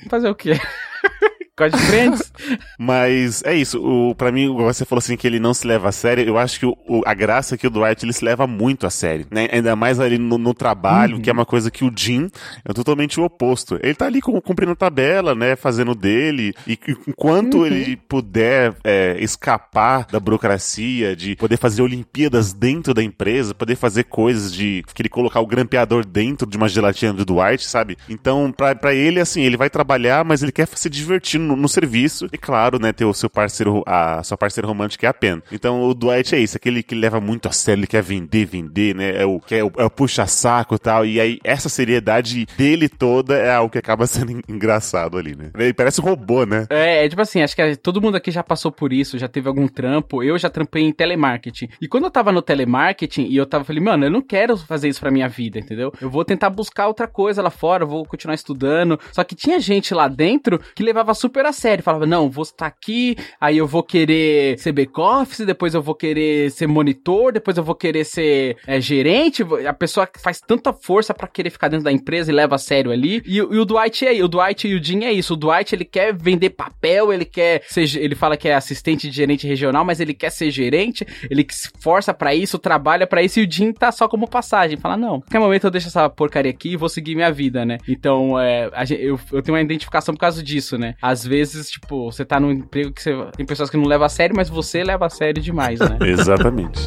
fazer 0.10 0.30
o 0.30 0.36
quê? 0.36 0.54
Gosta 1.60 1.78
de 1.78 1.84
Friends? 1.86 2.34
Mas 2.80 3.44
é 3.44 3.54
isso. 3.54 3.80
O, 3.84 4.16
pra 4.16 4.32
mim, 4.32 4.48
você 4.56 4.86
falou 4.86 5.00
assim 5.00 5.18
que 5.18 5.28
ele 5.28 5.40
não 5.40 5.54
se 5.54 5.68
leva 5.68 5.90
a 5.90 5.92
sério. 5.92 6.24
Eu 6.24 6.38
acho 6.38 6.60
que 6.60 6.66
o, 6.66 6.76
o- 6.88 7.02
a 7.06 7.14
graça 7.14 7.56
é 7.56 7.58
que 7.58 7.68
o 7.68 7.70
Dwight 7.70 8.06
ele 8.06 8.14
se 8.14 8.24
leva 8.24 8.48
muito 8.48 8.88
a 8.88 8.90
sério. 8.90 9.28
Né? 9.30 9.48
Ainda 9.52 9.76
mais 9.76 10.00
ali 10.00 10.18
no, 10.18 10.38
no 10.38 10.54
trabalho, 10.54 11.20
que 11.20 11.30
é 11.30 11.34
uma 11.34 11.46
coisa 11.46 11.70
que 11.70 11.84
o 11.84 11.92
Jim 11.96 12.30
é 12.66 12.74
totalmente 12.74 13.20
o 13.20 13.24
oposto. 13.24 13.78
Ele 13.84 13.94
tá 13.96 14.06
ali 14.06 14.22
cum- 14.22 14.40
cumprindo 14.42 14.76
tabela, 14.76 15.36
né? 15.36 15.56
Fazendo 15.56 15.94
dele. 15.94 16.54
E 16.66 16.80
enquanto 17.08 17.66
ele 17.66 17.96
puder 17.98 18.74
é, 18.84 19.18
escapar 19.20 20.06
da 20.12 20.20
burocracia, 20.20 21.16
de 21.16 21.36
poder 21.36 21.58
fazer 21.58 21.82
Olimpíadas 21.82 22.54
dentro 22.54 22.94
da 22.94 23.04
empresa, 23.04 23.54
poder 23.54 23.76
fazer 23.76 24.06
coisas 24.06 24.54
de 24.54 24.84
que 24.94 25.02
ele 25.02 25.10
colocar 25.10 25.40
o 25.42 25.48
grampeador 25.48 26.06
dentro 26.06 26.48
de 26.48 26.56
uma 26.58 26.70
gelatina 26.70 27.14
do 27.14 27.26
Dwight, 27.26 27.66
sabe? 27.66 27.98
Então, 28.10 28.52
pra, 28.52 28.74
pra 28.76 28.94
ele, 28.94 29.20
assim, 29.20 29.42
ele 29.42 29.58
vai 29.58 29.70
trabalhar, 29.70 30.24
mas 30.24 30.42
ele 30.42 30.52
quer 30.52 30.68
se 30.68 30.90
divertir 30.90 31.40
no, 31.56 31.70
serviço. 31.70 32.28
E 32.32 32.38
claro, 32.38 32.80
né, 32.80 32.92
ter 32.92 33.06
o 33.06 33.14
seu 33.14 33.30
parceiro, 33.30 33.84
a 33.86 34.24
sua 34.24 34.38
parceira 34.38 34.68
romântica 34.68 35.08
é 35.08 35.10
a 35.10 35.14
Pen. 35.14 35.42
Então, 35.52 35.84
o 35.84 35.94
Dwight 35.94 36.36
é 36.36 36.40
isso, 36.40 36.58
aquele 36.58 36.82
que 36.84 36.96
leva 36.96 37.20
muito 37.20 37.48
a 37.48 37.52
sério, 37.52 37.80
ele 37.82 37.88
quer 37.88 38.02
vender, 38.02 38.46
vender, 38.46 38.96
né? 38.96 39.22
É 39.22 39.26
o, 39.26 39.42
é 39.52 39.64
o, 39.64 39.72
é 39.78 39.86
o 39.86 39.90
puxa-saco 39.90 40.76
e 40.76 40.80
tal. 40.80 41.06
E 41.06 41.20
aí, 41.20 41.40
essa 41.44 41.70
seriedade 41.70 42.46
dele 42.58 42.90
toda 42.90 43.36
é 43.36 43.54
algo 43.54 43.72
que 43.72 43.78
acaba 43.78 44.06
sendo 44.08 44.32
en- 44.32 44.42
engraçado 44.48 45.18
ali, 45.18 45.36
né? 45.36 45.52
Ele 45.58 45.74
parece 45.74 46.02
um 46.02 46.04
robô, 46.04 46.46
né? 46.46 46.66
É, 46.70 47.06
é 47.06 47.10
tipo 47.10 47.22
assim, 47.22 47.42
acho 47.42 47.56
que 47.56 47.76
todo 47.76 48.02
mundo 48.02 48.16
aqui 48.16 48.32
já 48.32 48.44
passou 48.44 48.72
por 48.72 48.92
isso, 48.94 49.18
já 49.18 49.28
teve 49.28 49.48
algum 49.48 49.68
trampo. 49.68 50.24
Eu 50.24 50.38
já 50.38 50.50
trampei 50.50 50.84
em 50.84 50.92
telemarketing. 50.92 51.70
E 51.82 51.88
quando 51.88 52.06
eu 52.06 52.12
tava 52.12 52.32
no 52.32 52.42
telemarketing, 52.42 53.28
e 53.28 53.36
eu 53.36 53.46
tava, 53.46 53.64
falei, 53.64 53.82
mano, 53.84 54.06
eu 54.06 54.12
não 54.12 54.22
quero 54.22 54.58
fazer 54.58 54.90
isso 54.90 55.00
pra 55.00 55.12
minha 55.12 55.28
vida, 55.28 55.60
entendeu? 55.60 55.92
Eu 56.02 56.10
vou 56.10 56.24
tentar 56.26 56.50
buscar 56.50 56.88
outra 56.88 57.08
coisa 57.08 57.42
lá 57.42 57.50
fora, 57.50 57.86
vou 57.86 58.06
continuar 58.06 58.36
estudando. 58.36 59.00
Só 59.12 59.24
que 59.24 59.36
tinha 59.36 59.60
gente 59.60 59.94
lá 59.94 60.08
dentro 60.08 60.60
que 60.76 60.84
levava 60.84 61.14
super 61.14 61.39
super 61.40 61.46
a 61.46 61.54
sério. 61.54 61.84
Falava, 61.84 62.06
não, 62.06 62.30
vou 62.30 62.44
estar 62.44 62.66
aqui, 62.66 63.16
aí 63.40 63.58
eu 63.58 63.68
vou 63.68 63.82
querer 63.82 64.60
ser 64.60 64.72
back-office, 64.72 65.46
depois 65.46 65.74
eu 65.74 65.82
vou 65.82 65.96
querer 65.96 66.52
ser 66.52 66.68
monitor, 66.68 67.32
depois 67.32 67.58
eu 67.58 67.64
vou 67.64 67.76
querer 67.76 68.04
ser 68.04 68.58
é, 68.68 68.80
gerente. 68.82 69.44
A 69.68 69.74
pessoa 69.74 70.08
faz 70.22 70.42
tanta 70.42 70.74
força 70.74 71.14
pra 71.14 71.28
querer 71.28 71.50
ficar 71.50 71.70
dentro 71.70 71.86
da 71.86 71.92
empresa 71.92 72.32
e 72.32 72.36
leva 72.36 72.56
a 72.56 72.58
sério 72.58 72.92
ali. 72.92 73.22
E, 73.26 73.38
e 73.38 73.42
o 73.42 73.66
Dwight 73.66 74.06
é 74.06 74.24
o 74.24 74.28
Dwight 74.28 74.68
e 74.68 74.76
o 74.76 74.84
Jim 74.84 75.04
é 75.04 75.12
isso. 75.12 75.34
O 75.34 75.38
Dwight, 75.38 75.74
ele 75.74 75.86
quer 75.86 76.14
vender 76.14 76.52
papel, 76.52 77.14
ele 77.14 77.26
quer 77.26 77.64
ser, 77.68 77.84
ele 77.98 78.16
fala 78.16 78.36
que 78.36 78.48
é 78.48 78.56
assistente 78.56 79.10
de 79.10 79.16
gerente 79.16 79.48
regional, 79.48 79.86
mas 79.86 80.00
ele 80.00 80.14
quer 80.14 80.32
ser 80.32 80.52
gerente, 80.52 81.06
ele 81.30 81.46
se 81.50 81.70
força 81.80 82.14
pra 82.14 82.36
isso, 82.36 82.60
trabalha 82.60 83.08
pra 83.08 83.24
isso, 83.24 83.40
e 83.40 83.46
o 83.46 83.52
Jim 83.52 83.72
tá 83.72 83.92
só 83.92 84.08
como 84.08 84.28
passagem. 84.28 84.78
Fala, 84.78 84.98
não, 84.98 85.22
qualquer 85.22 85.40
momento 85.40 85.66
eu 85.66 85.72
deixo 85.72 85.88
essa 85.88 86.10
porcaria 86.10 86.52
aqui 86.52 86.74
e 86.74 86.78
vou 86.78 86.90
seguir 86.90 87.16
minha 87.16 87.32
vida, 87.32 87.66
né? 87.66 87.78
Então, 87.88 88.40
é, 88.40 88.70
eu, 89.00 89.20
eu 89.32 89.42
tenho 89.42 89.56
uma 89.56 89.62
identificação 89.62 90.14
por 90.14 90.20
causa 90.20 90.44
disso, 90.44 90.78
né? 90.78 90.96
Às 91.02 91.26
vezes, 91.30 91.70
tipo, 91.70 92.12
você 92.12 92.26
tá 92.26 92.40
num 92.40 92.52
emprego 92.52 92.92
que 92.92 93.02
você. 93.02 93.14
Tem 93.38 93.46
pessoas 93.46 93.70
que 93.70 93.78
não 93.78 93.86
levam 93.86 94.06
a 94.06 94.10
sério, 94.10 94.36
mas 94.36 94.50
você 94.50 94.84
leva 94.84 95.06
a 95.06 95.10
sério 95.10 95.42
demais, 95.42 95.80
né? 95.80 95.98
Exatamente. 96.04 96.86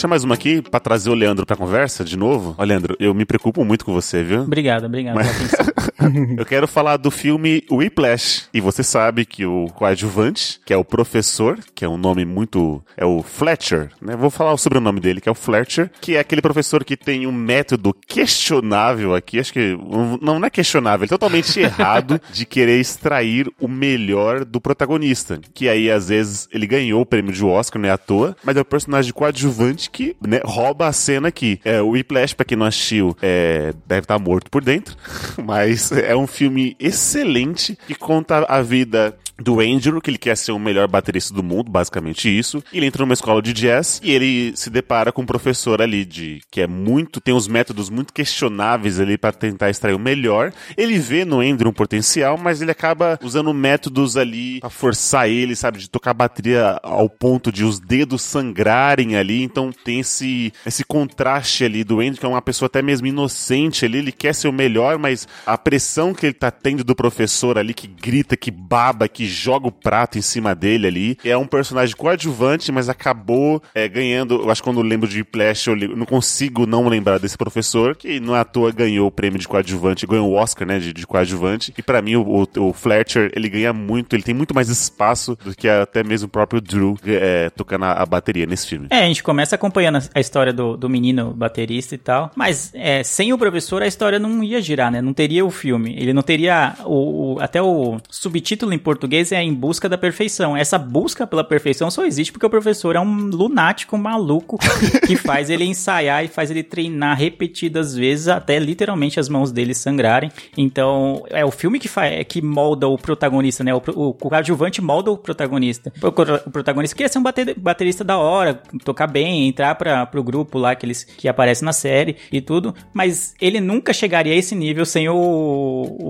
Puxar 0.00 0.08
mais 0.08 0.24
uma 0.24 0.34
aqui 0.34 0.62
pra 0.62 0.80
trazer 0.80 1.10
o 1.10 1.14
Leandro 1.14 1.44
pra 1.44 1.54
conversa 1.54 2.02
de 2.02 2.16
novo. 2.16 2.54
Ó, 2.56 2.64
Leandro, 2.64 2.96
eu 2.98 3.12
me 3.12 3.26
preocupo 3.26 3.62
muito 3.66 3.84
com 3.84 3.92
você, 3.92 4.22
viu? 4.22 4.40
Obrigado, 4.40 4.86
obrigado 4.86 5.14
Mas-. 5.14 5.52
Eu 6.36 6.46
quero 6.46 6.66
falar 6.66 6.96
do 6.96 7.10
filme 7.10 7.64
Whiplash. 7.70 8.48
E 8.52 8.60
você 8.60 8.82
sabe 8.82 9.24
que 9.24 9.44
o 9.44 9.66
coadjuvante, 9.74 10.60
que 10.64 10.72
é 10.72 10.76
o 10.76 10.84
professor, 10.84 11.58
que 11.74 11.84
é 11.84 11.88
um 11.88 11.96
nome 11.96 12.24
muito. 12.24 12.82
É 12.96 13.04
o 13.04 13.22
Fletcher, 13.22 13.90
né? 14.00 14.16
Vou 14.16 14.30
falar 14.30 14.52
o 14.52 14.58
sobrenome 14.58 15.00
dele, 15.00 15.20
que 15.20 15.28
é 15.28 15.32
o 15.32 15.34
Fletcher, 15.34 15.90
que 16.00 16.16
é 16.16 16.20
aquele 16.20 16.42
professor 16.42 16.84
que 16.84 16.96
tem 16.96 17.26
um 17.26 17.32
método 17.32 17.94
questionável 18.06 19.14
aqui. 19.14 19.38
Acho 19.38 19.52
que. 19.52 19.76
Não, 20.20 20.38
não 20.38 20.46
é 20.46 20.50
questionável, 20.50 21.04
é 21.04 21.08
totalmente 21.08 21.58
errado 21.60 22.20
de 22.32 22.44
querer 22.44 22.80
extrair 22.80 23.50
o 23.60 23.68
melhor 23.68 24.44
do 24.44 24.60
protagonista. 24.60 25.40
Que 25.54 25.68
aí, 25.68 25.90
às 25.90 26.08
vezes, 26.08 26.48
ele 26.52 26.66
ganhou 26.66 27.02
o 27.02 27.06
prêmio 27.06 27.32
de 27.32 27.44
Oscar, 27.44 27.80
não 27.80 27.88
é 27.88 27.92
à 27.92 27.98
toa, 27.98 28.36
mas 28.44 28.56
é 28.56 28.60
o 28.60 28.64
personagem 28.64 29.12
coadjuvante 29.12 29.90
que 29.90 30.16
né, 30.26 30.40
rouba 30.44 30.86
a 30.86 30.92
cena 30.92 31.28
aqui. 31.28 31.60
É, 31.64 31.80
o 31.80 31.90
Whiplash, 31.90 32.34
pra 32.34 32.44
quem 32.44 32.56
não 32.56 32.66
assistiu, 32.66 33.16
é, 33.20 33.72
deve 33.86 34.02
estar 34.02 34.18
morto 34.18 34.50
por 34.50 34.62
dentro, 34.62 34.96
mas 35.44 35.89
é 35.92 36.16
um 36.16 36.26
filme 36.26 36.76
excelente 36.78 37.78
que 37.86 37.94
conta 37.94 38.44
a 38.48 38.62
vida 38.62 39.16
do 39.40 39.60
Andrew, 39.60 40.00
que 40.00 40.10
ele 40.10 40.18
quer 40.18 40.36
ser 40.36 40.52
o 40.52 40.58
melhor 40.58 40.86
baterista 40.86 41.32
do 41.32 41.42
mundo, 41.42 41.70
basicamente 41.70 42.28
isso. 42.28 42.62
Ele 42.72 42.86
entra 42.86 43.02
numa 43.02 43.14
escola 43.14 43.40
de 43.40 43.52
jazz 43.52 44.00
e 44.04 44.10
ele 44.10 44.52
se 44.54 44.68
depara 44.68 45.10
com 45.10 45.22
um 45.22 45.26
professor 45.26 45.80
ali 45.80 46.04
de 46.04 46.40
que 46.50 46.60
é 46.60 46.66
muito, 46.66 47.20
tem 47.20 47.34
uns 47.34 47.48
métodos 47.48 47.88
muito 47.88 48.12
questionáveis 48.12 49.00
ali 49.00 49.16
pra 49.16 49.32
tentar 49.32 49.70
extrair 49.70 49.94
o 49.94 49.98
melhor. 49.98 50.52
Ele 50.76 50.98
vê 50.98 51.24
no 51.24 51.40
Andrew 51.40 51.70
um 51.70 51.74
potencial, 51.74 52.36
mas 52.36 52.60
ele 52.60 52.70
acaba 52.70 53.18
usando 53.22 53.52
métodos 53.54 54.16
ali 54.16 54.60
pra 54.60 54.70
forçar 54.70 55.28
ele, 55.28 55.56
sabe, 55.56 55.78
de 55.78 55.88
tocar 55.88 56.12
bateria 56.12 56.78
ao 56.82 57.08
ponto 57.08 57.50
de 57.50 57.64
os 57.64 57.80
dedos 57.80 58.22
sangrarem 58.22 59.16
ali. 59.16 59.42
Então 59.42 59.72
tem 59.72 60.00
esse 60.00 60.52
esse 60.66 60.84
contraste 60.84 61.64
ali 61.64 61.82
do 61.82 62.00
Andrew, 62.00 62.18
que 62.18 62.26
é 62.26 62.28
uma 62.28 62.42
pessoa 62.42 62.66
até 62.66 62.82
mesmo 62.82 63.06
inocente 63.06 63.84
ali, 63.84 63.98
ele 63.98 64.12
quer 64.12 64.34
ser 64.34 64.48
o 64.48 64.52
melhor, 64.52 64.98
mas 64.98 65.26
a 65.46 65.56
pressão 65.56 65.79
que 66.14 66.26
ele 66.26 66.32
tá 66.34 66.50
tendo 66.50 66.84
do 66.84 66.94
professor 66.94 67.58
ali 67.58 67.72
que 67.74 67.86
grita, 67.86 68.36
que 68.36 68.50
baba, 68.50 69.08
que 69.08 69.26
joga 69.26 69.66
o 69.68 69.72
prato 69.72 70.18
em 70.18 70.22
cima 70.22 70.54
dele 70.54 70.86
ali. 70.86 71.18
É 71.24 71.36
um 71.36 71.46
personagem 71.46 71.96
coadjuvante, 71.96 72.70
mas 72.70 72.88
acabou 72.88 73.62
é, 73.74 73.88
ganhando. 73.88 74.34
Eu 74.42 74.50
acho 74.50 74.62
que 74.62 74.68
quando 74.68 74.78
eu 74.80 74.84
lembro 74.84 75.08
de 75.08 75.24
Flash, 75.24 75.66
eu 75.66 75.76
não 75.96 76.06
consigo 76.06 76.66
não 76.66 76.88
lembrar 76.88 77.18
desse 77.18 77.36
professor, 77.36 77.96
que 77.96 78.20
não 78.20 78.34
à 78.34 78.44
toa 78.44 78.70
ganhou 78.72 79.06
o 79.08 79.10
prêmio 79.10 79.38
de 79.38 79.48
coadjuvante, 79.48 80.06
ganhou 80.06 80.30
o 80.30 80.34
Oscar, 80.34 80.66
né, 80.66 80.78
de, 80.78 80.92
de 80.92 81.06
coadjuvante. 81.06 81.72
E 81.76 81.82
pra 81.82 82.02
mim, 82.02 82.16
o, 82.16 82.22
o- 82.56 82.68
o 82.68 82.72
Fletcher, 82.72 83.30
ele 83.34 83.48
ganha 83.48 83.72
muito, 83.72 84.14
ele 84.14 84.22
tem 84.22 84.34
muito 84.34 84.54
mais 84.54 84.68
espaço 84.68 85.36
do 85.44 85.54
que 85.54 85.68
até 85.68 86.02
mesmo 86.04 86.26
o 86.26 86.30
próprio 86.30 86.60
Drew 86.60 86.96
é, 87.06 87.48
tocando 87.50 87.84
a, 87.84 87.92
a 87.92 88.06
bateria 88.06 88.46
nesse 88.46 88.66
filme. 88.66 88.86
É, 88.90 89.00
a 89.00 89.06
gente 89.06 89.22
começa 89.22 89.54
acompanhando 89.54 89.96
a- 89.96 90.02
a 90.14 90.20
história 90.20 90.52
do, 90.52 90.76
do 90.76 90.88
menino 90.88 91.32
baterista 91.32 91.94
e 91.94 91.98
tal, 91.98 92.30
mas 92.36 92.70
é, 92.74 93.02
sem 93.02 93.32
o 93.32 93.38
professor 93.38 93.82
a 93.82 93.86
história 93.86 94.18
não 94.18 94.42
ia 94.42 94.60
girar, 94.60 94.90
né? 94.90 95.00
Não 95.00 95.12
teria 95.12 95.44
o 95.44 95.50
filme. 95.50 95.69
Ele 95.78 96.12
não 96.12 96.22
teria 96.22 96.74
o, 96.84 97.34
o- 97.34 97.40
até 97.40 97.60
o 97.62 97.98
subtítulo 98.10 98.72
em 98.72 98.78
português 98.78 99.32
é 99.32 99.42
em 99.42 99.52
busca 99.54 99.88
da 99.88 99.96
perfeição. 99.98 100.56
Essa 100.56 100.78
busca 100.78 101.26
pela 101.26 101.44
perfeição 101.44 101.90
só 101.90 102.04
existe 102.04 102.32
porque 102.32 102.46
o 102.46 102.50
professor 102.50 102.96
é 102.96 103.00
um 103.00 103.26
lunático 103.26 103.96
maluco 103.98 104.58
que 105.06 105.16
faz 105.16 105.50
ele 105.50 105.64
ensaiar 105.64 106.24
e 106.24 106.28
faz 106.28 106.50
ele 106.50 106.62
treinar 106.62 107.16
repetidas 107.18 107.94
vezes 107.94 108.28
até 108.28 108.58
literalmente 108.58 109.18
as 109.20 109.28
mãos 109.28 109.50
dele 109.52 109.74
sangrarem. 109.74 110.30
Então, 110.56 111.24
é 111.30 111.44
o 111.44 111.50
filme 111.50 111.78
que 111.78 111.88
faz 111.88 112.24
que 112.28 112.42
molda 112.42 112.88
o 112.88 112.96
protagonista, 112.98 113.62
né? 113.64 113.74
O, 113.74 113.82
o 113.94 114.12
coadjuvante 114.14 114.80
molda 114.82 115.10
o 115.10 115.16
protagonista. 115.16 115.92
O, 116.02 116.08
o 116.08 116.50
protagonista 116.50 116.96
queria 116.96 117.08
ser 117.08 117.18
um 117.18 117.22
bate- 117.22 117.54
baterista 117.56 118.04
da 118.04 118.18
hora, 118.18 118.54
tocar 118.84 119.06
bem, 119.06 119.48
entrar 119.48 119.74
para 119.74 120.06
pro 120.06 120.22
grupo 120.22 120.58
lá 120.58 120.74
que 120.74 120.86
eles 120.86 121.04
que 121.04 121.28
aparece 121.28 121.64
na 121.64 121.72
série 121.72 122.16
e 122.32 122.40
tudo, 122.40 122.74
mas 122.92 123.34
ele 123.40 123.60
nunca 123.60 123.92
chegaria 123.92 124.32
a 124.32 124.36
esse 124.36 124.54
nível 124.54 124.84
sem 124.84 125.08
o, 125.08 125.14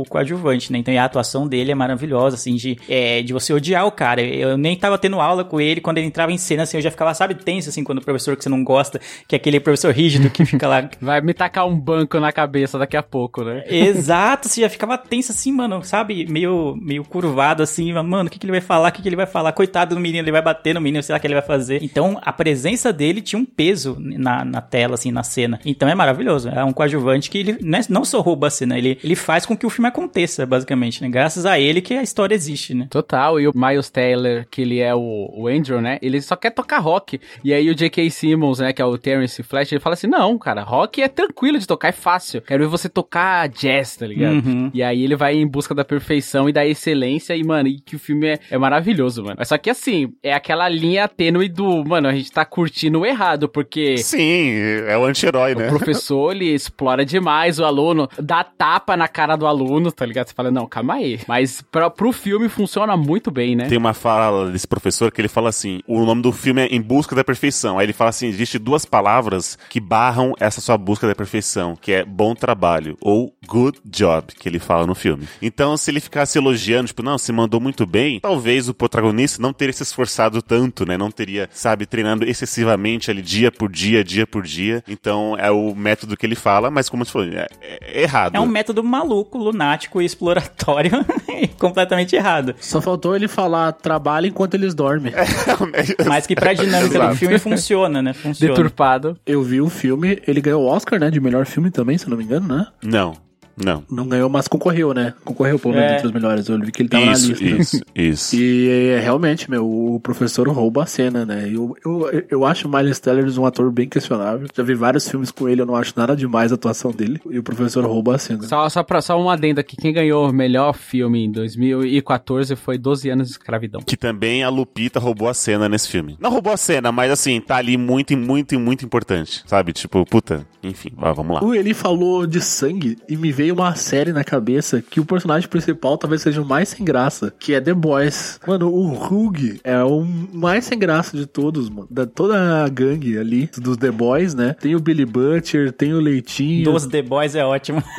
o 0.00 0.04
coadjuvante, 0.08 0.72
né? 0.72 0.78
Então, 0.78 0.92
e 0.92 0.98
a 0.98 1.04
atuação 1.04 1.46
dele 1.46 1.72
é 1.72 1.74
maravilhosa, 1.74 2.36
assim, 2.36 2.54
de, 2.54 2.78
é, 2.88 3.22
de 3.22 3.32
você 3.32 3.52
odiar 3.52 3.86
o 3.86 3.92
cara. 3.92 4.22
Eu 4.22 4.56
nem 4.56 4.76
tava 4.76 4.98
tendo 4.98 5.20
aula 5.20 5.44
com 5.44 5.60
ele, 5.60 5.80
quando 5.80 5.98
ele 5.98 6.06
entrava 6.06 6.32
em 6.32 6.38
cena, 6.38 6.62
assim, 6.64 6.76
eu 6.76 6.82
já 6.82 6.90
ficava, 6.90 7.12
sabe, 7.14 7.34
tenso, 7.34 7.68
assim, 7.68 7.84
quando 7.84 7.98
o 7.98 8.04
professor 8.04 8.36
que 8.36 8.42
você 8.42 8.48
não 8.48 8.62
gosta, 8.64 9.00
que 9.26 9.34
é 9.34 9.36
aquele 9.36 9.60
professor 9.60 9.92
rígido 9.92 10.30
que 10.30 10.44
fica 10.44 10.66
lá 10.66 10.80
Vai 11.00 11.20
me 11.20 11.34
tacar 11.34 11.66
um 11.66 11.78
banco 11.78 12.18
na 12.18 12.32
cabeça 12.32 12.78
daqui 12.78 12.96
a 12.96 13.02
pouco, 13.02 13.42
né? 13.44 13.64
Exato, 13.66 14.48
você 14.48 14.60
já 14.62 14.68
ficava 14.68 14.96
tenso 14.98 15.32
assim, 15.32 15.52
mano, 15.52 15.82
sabe? 15.84 16.26
Meio, 16.26 16.76
meio 16.80 17.04
curvado 17.04 17.62
assim, 17.62 17.92
mano, 17.92 18.28
o 18.28 18.30
que, 18.30 18.38
que 18.38 18.46
ele 18.46 18.52
vai 18.52 18.60
falar? 18.60 18.88
O 18.88 18.92
que, 18.92 19.02
que 19.02 19.08
ele 19.08 19.16
vai 19.16 19.26
falar? 19.26 19.52
Coitado 19.52 19.94
do 19.94 20.00
menino, 20.00 20.24
ele 20.24 20.32
vai 20.32 20.42
bater 20.42 20.74
no 20.74 20.80
menino, 20.80 21.02
sei 21.02 21.12
lá 21.12 21.18
o 21.18 21.20
que 21.20 21.26
ele 21.26 21.34
vai 21.34 21.42
fazer. 21.42 21.82
Então, 21.82 22.18
a 22.22 22.32
presença 22.32 22.92
dele 22.92 23.20
tinha 23.20 23.38
um 23.38 23.44
peso 23.44 23.96
na, 23.98 24.44
na 24.44 24.60
tela, 24.60 24.94
assim, 24.94 25.10
na 25.10 25.22
cena. 25.22 25.60
Então 25.64 25.88
é 25.88 25.94
maravilhoso. 25.94 26.48
É 26.48 26.64
um 26.64 26.72
coadjuvante 26.72 27.30
que 27.30 27.38
ele 27.38 27.58
não 27.62 27.78
é- 27.78 27.82
não 27.88 28.04
só 28.04 28.20
rouba 28.20 28.46
a 28.46 28.50
cena, 28.50 28.78
ele, 28.78 28.98
ele 29.02 29.14
faz 29.14 29.39
com 29.46 29.56
que 29.56 29.66
o 29.66 29.70
filme 29.70 29.88
aconteça, 29.88 30.46
basicamente, 30.46 31.02
né? 31.02 31.08
Graças 31.08 31.46
a 31.46 31.58
ele 31.58 31.80
que 31.80 31.94
a 31.94 32.02
história 32.02 32.34
existe, 32.34 32.74
né? 32.74 32.86
Total, 32.90 33.40
e 33.40 33.48
o 33.48 33.52
Miles 33.54 33.90
Taylor, 33.90 34.46
que 34.50 34.62
ele 34.62 34.80
é 34.80 34.94
o, 34.94 35.30
o 35.34 35.48
Andrew, 35.48 35.80
né? 35.80 35.98
Ele 36.02 36.20
só 36.20 36.36
quer 36.36 36.50
tocar 36.50 36.78
rock. 36.78 37.20
E 37.44 37.52
aí 37.52 37.68
o 37.70 37.74
J.K. 37.74 38.10
Simmons, 38.10 38.58
né, 38.58 38.72
que 38.72 38.82
é 38.82 38.84
o 38.84 38.96
Terence 38.98 39.42
Flash, 39.42 39.72
ele 39.72 39.80
fala 39.80 39.94
assim: 39.94 40.06
não, 40.06 40.38
cara, 40.38 40.62
rock 40.62 41.02
é 41.02 41.08
tranquilo 41.08 41.58
de 41.58 41.66
tocar, 41.66 41.88
é 41.88 41.92
fácil. 41.92 42.42
Quero 42.42 42.64
ver 42.64 42.70
você 42.70 42.88
tocar 42.88 43.48
jazz, 43.48 43.96
tá 43.96 44.06
ligado? 44.06 44.34
Uhum. 44.34 44.70
E 44.72 44.82
aí 44.82 45.02
ele 45.02 45.16
vai 45.16 45.34
em 45.34 45.46
busca 45.46 45.74
da 45.74 45.84
perfeição 45.84 46.48
e 46.48 46.52
da 46.52 46.66
excelência, 46.66 47.34
e, 47.34 47.44
mano, 47.44 47.68
e 47.68 47.80
que 47.80 47.96
o 47.96 47.98
filme 47.98 48.28
é, 48.28 48.38
é 48.50 48.58
maravilhoso, 48.58 49.22
mano. 49.22 49.36
Mas 49.38 49.48
só 49.48 49.58
que 49.58 49.70
assim, 49.70 50.12
é 50.22 50.32
aquela 50.32 50.68
linha 50.68 51.08
tênue 51.08 51.48
do, 51.48 51.84
mano, 51.84 52.08
a 52.08 52.12
gente 52.12 52.30
tá 52.30 52.44
curtindo 52.44 53.00
o 53.00 53.06
errado, 53.06 53.48
porque. 53.48 53.98
Sim, 53.98 54.50
é 54.86 54.96
o 54.96 55.04
anti-herói, 55.04 55.54
né? 55.54 55.66
O 55.66 55.68
professor, 55.68 56.34
ele 56.34 56.54
explora 56.54 57.04
demais 57.04 57.58
o 57.58 57.64
aluno, 57.64 58.08
dá 58.18 58.44
tapa 58.44 58.96
na 58.96 59.08
cara 59.08 59.29
do 59.36 59.46
aluno, 59.46 59.90
tá 59.92 60.04
ligado? 60.06 60.28
Você 60.28 60.34
fala, 60.34 60.50
não, 60.50 60.66
calma 60.66 60.94
aí. 60.94 61.20
Mas 61.26 61.62
pra, 61.62 61.90
pro 61.90 62.12
filme 62.12 62.48
funciona 62.48 62.96
muito 62.96 63.30
bem, 63.30 63.56
né? 63.56 63.66
Tem 63.66 63.78
uma 63.78 63.94
fala 63.94 64.50
desse 64.50 64.66
professor 64.66 65.10
que 65.10 65.20
ele 65.20 65.28
fala 65.28 65.48
assim: 65.48 65.80
o 65.86 66.04
nome 66.04 66.22
do 66.22 66.32
filme 66.32 66.62
é 66.62 66.66
Em 66.66 66.80
Busca 66.80 67.14
da 67.14 67.24
Perfeição. 67.24 67.78
Aí 67.78 67.86
ele 67.86 67.92
fala 67.92 68.10
assim: 68.10 68.26
existe 68.26 68.58
duas 68.58 68.84
palavras 68.84 69.58
que 69.68 69.80
barram 69.80 70.34
essa 70.38 70.60
sua 70.60 70.76
busca 70.76 71.06
da 71.06 71.14
perfeição, 71.14 71.76
que 71.76 71.92
é 71.92 72.04
bom 72.04 72.34
trabalho 72.34 72.96
ou 73.00 73.34
good 73.46 73.78
job, 73.84 74.32
que 74.34 74.48
ele 74.48 74.58
fala 74.58 74.86
no 74.86 74.94
filme. 74.94 75.28
Então, 75.42 75.76
se 75.76 75.90
ele 75.90 76.00
ficasse 76.00 76.38
elogiando, 76.38 76.88
tipo, 76.88 77.02
não, 77.02 77.18
se 77.18 77.32
mandou 77.32 77.60
muito 77.60 77.86
bem, 77.86 78.20
talvez 78.20 78.68
o 78.68 78.74
protagonista 78.74 79.42
não 79.42 79.52
teria 79.52 79.72
se 79.72 79.82
esforçado 79.82 80.40
tanto, 80.40 80.86
né? 80.86 80.96
Não 80.96 81.10
teria, 81.10 81.48
sabe, 81.52 81.86
treinando 81.86 82.24
excessivamente 82.24 83.10
ali 83.10 83.22
dia 83.22 83.50
por 83.50 83.70
dia, 83.70 84.04
dia 84.04 84.26
por 84.26 84.42
dia. 84.42 84.82
Então, 84.88 85.36
é 85.38 85.50
o 85.50 85.74
método 85.74 86.16
que 86.16 86.24
ele 86.24 86.34
fala, 86.34 86.70
mas 86.70 86.88
como 86.88 87.04
você 87.04 87.12
falou, 87.12 87.28
é, 87.28 87.48
é 87.60 88.02
errado. 88.02 88.34
É 88.34 88.40
um 88.40 88.46
método 88.46 88.82
maluco, 88.82 89.19
lunático 89.38 90.00
e 90.00 90.04
exploratório 90.04 90.92
completamente 91.58 92.16
errado. 92.16 92.54
Só 92.60 92.80
faltou 92.80 93.14
ele 93.14 93.28
falar 93.28 93.72
trabalha 93.72 94.26
enquanto 94.26 94.54
eles 94.54 94.74
dormem. 94.74 95.12
Mas 96.06 96.26
que 96.26 96.34
pra 96.34 96.52
dinâmica 96.52 97.08
do 97.08 97.14
filme 97.16 97.38
funciona, 97.38 98.02
né? 98.02 98.12
Funciona. 98.12 98.54
Deturpado. 98.54 99.18
Eu 99.26 99.42
vi 99.42 99.60
o 99.60 99.68
filme, 99.68 100.22
ele 100.26 100.40
ganhou 100.40 100.62
o 100.62 100.66
Oscar, 100.66 100.98
né? 100.98 101.10
De 101.10 101.20
melhor 101.20 101.46
filme 101.46 101.70
também, 101.70 101.98
se 101.98 102.06
eu 102.06 102.10
não 102.10 102.16
me 102.16 102.24
engano, 102.24 102.48
né? 102.48 102.66
Não. 102.82 103.29
Não. 103.56 103.84
Não 103.90 104.06
ganhou, 104.08 104.28
mas 104.28 104.48
concorreu, 104.48 104.92
né? 104.94 105.14
Concorreu 105.24 105.58
pelo 105.58 105.74
menos 105.74 105.90
É. 105.90 105.94
entre 105.96 106.06
os 106.06 106.12
melhores. 106.12 106.48
Eu 106.48 106.58
vi 106.60 106.72
que 106.72 106.82
ele 106.82 106.88
tava 106.88 107.06
na 107.06 107.12
Isso, 107.12 107.28
lista. 107.32 107.44
isso, 107.44 107.80
isso. 107.94 108.36
E 108.36 108.68
é, 108.68 109.00
realmente, 109.00 109.50
meu, 109.50 109.66
o 109.68 110.00
professor 110.00 110.48
rouba 110.48 110.82
a 110.82 110.86
cena, 110.86 111.24
né? 111.26 111.48
Eu, 111.52 111.76
eu, 111.84 112.24
eu 112.30 112.44
acho 112.46 112.66
o 112.68 112.70
Miles 112.70 112.98
Teller 112.98 113.26
um 113.38 113.46
ator 113.46 113.70
bem 113.70 113.88
questionável. 113.88 114.46
Já 114.54 114.62
vi 114.62 114.74
vários 114.74 115.08
filmes 115.08 115.30
com 115.30 115.48
ele, 115.48 115.60
eu 115.62 115.66
não 115.66 115.76
acho 115.76 115.92
nada 115.96 116.16
demais 116.16 116.52
a 116.52 116.54
atuação 116.54 116.90
dele. 116.90 117.20
E 117.30 117.38
o 117.38 117.42
professor 117.42 117.84
rouba 117.84 118.16
a 118.16 118.18
cena. 118.18 118.42
Só, 118.42 118.68
só, 118.68 118.82
pra, 118.82 119.00
só 119.00 119.20
um 119.20 119.30
adendo 119.30 119.60
aqui. 119.60 119.76
Quem 119.76 119.92
ganhou 119.92 120.28
o 120.28 120.32
melhor 120.32 120.74
filme 120.74 121.24
em 121.24 121.30
2014 121.30 122.56
foi 122.56 122.78
12 122.78 123.08
anos 123.10 123.28
de 123.28 123.32
escravidão. 123.34 123.80
Que 123.82 123.96
também 123.96 124.42
a 124.42 124.48
Lupita 124.48 124.98
roubou 125.00 125.28
a 125.28 125.34
cena 125.34 125.68
nesse 125.68 125.88
filme. 125.88 126.16
Não 126.20 126.30
roubou 126.30 126.52
a 126.52 126.56
cena, 126.56 126.90
mas 126.92 127.10
assim, 127.10 127.40
tá 127.40 127.56
ali 127.56 127.76
muito, 127.76 128.16
muito, 128.16 128.58
muito 128.58 128.84
importante. 128.84 129.42
Sabe? 129.46 129.72
Tipo, 129.72 130.04
puta, 130.04 130.46
enfim, 130.62 130.90
vamos 130.96 131.34
lá. 131.34 131.44
O 131.44 131.54
Eli 131.54 131.74
falou 131.74 132.26
de 132.26 132.40
sangue 132.40 132.96
e 133.08 133.16
me 133.16 133.30
veio 133.32 133.49
uma 133.52 133.74
série 133.74 134.12
na 134.12 134.24
cabeça 134.24 134.82
que 134.82 135.00
o 135.00 135.04
personagem 135.04 135.48
principal 135.48 135.96
talvez 135.98 136.22
seja 136.22 136.40
o 136.42 136.44
mais 136.44 136.68
sem 136.70 136.84
graça, 136.84 137.32
que 137.38 137.54
é 137.54 137.60
The 137.60 137.74
Boys. 137.74 138.38
Mano, 138.46 138.68
o 138.68 138.92
Hug 138.92 139.60
é 139.64 139.82
o 139.82 140.04
mais 140.32 140.64
sem 140.64 140.78
graça 140.78 141.16
de 141.16 141.26
todos, 141.26 141.68
mano. 141.68 141.86
Da 141.90 142.06
toda 142.06 142.64
a 142.64 142.68
gangue 142.68 143.18
ali 143.18 143.48
dos 143.58 143.76
The 143.76 143.90
Boys, 143.90 144.34
né? 144.34 144.54
Tem 144.60 144.74
o 144.74 144.80
Billy 144.80 145.04
Butcher, 145.06 145.72
tem 145.72 145.92
o 145.94 146.00
Leitinho. 146.00 146.72
Dos 146.72 146.86
The 146.86 147.02
Boys 147.02 147.34
é 147.34 147.44
ótimo. 147.44 147.82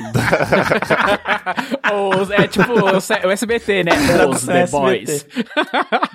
Os- 2.21 2.31
é 2.31 2.47
tipo 2.47 2.71
o 2.73 3.31
SBT, 3.31 3.83
né? 3.83 3.91
Os 4.29 4.45
The 4.45 4.61
SBT. 4.61 4.71
Boys. 4.71 5.25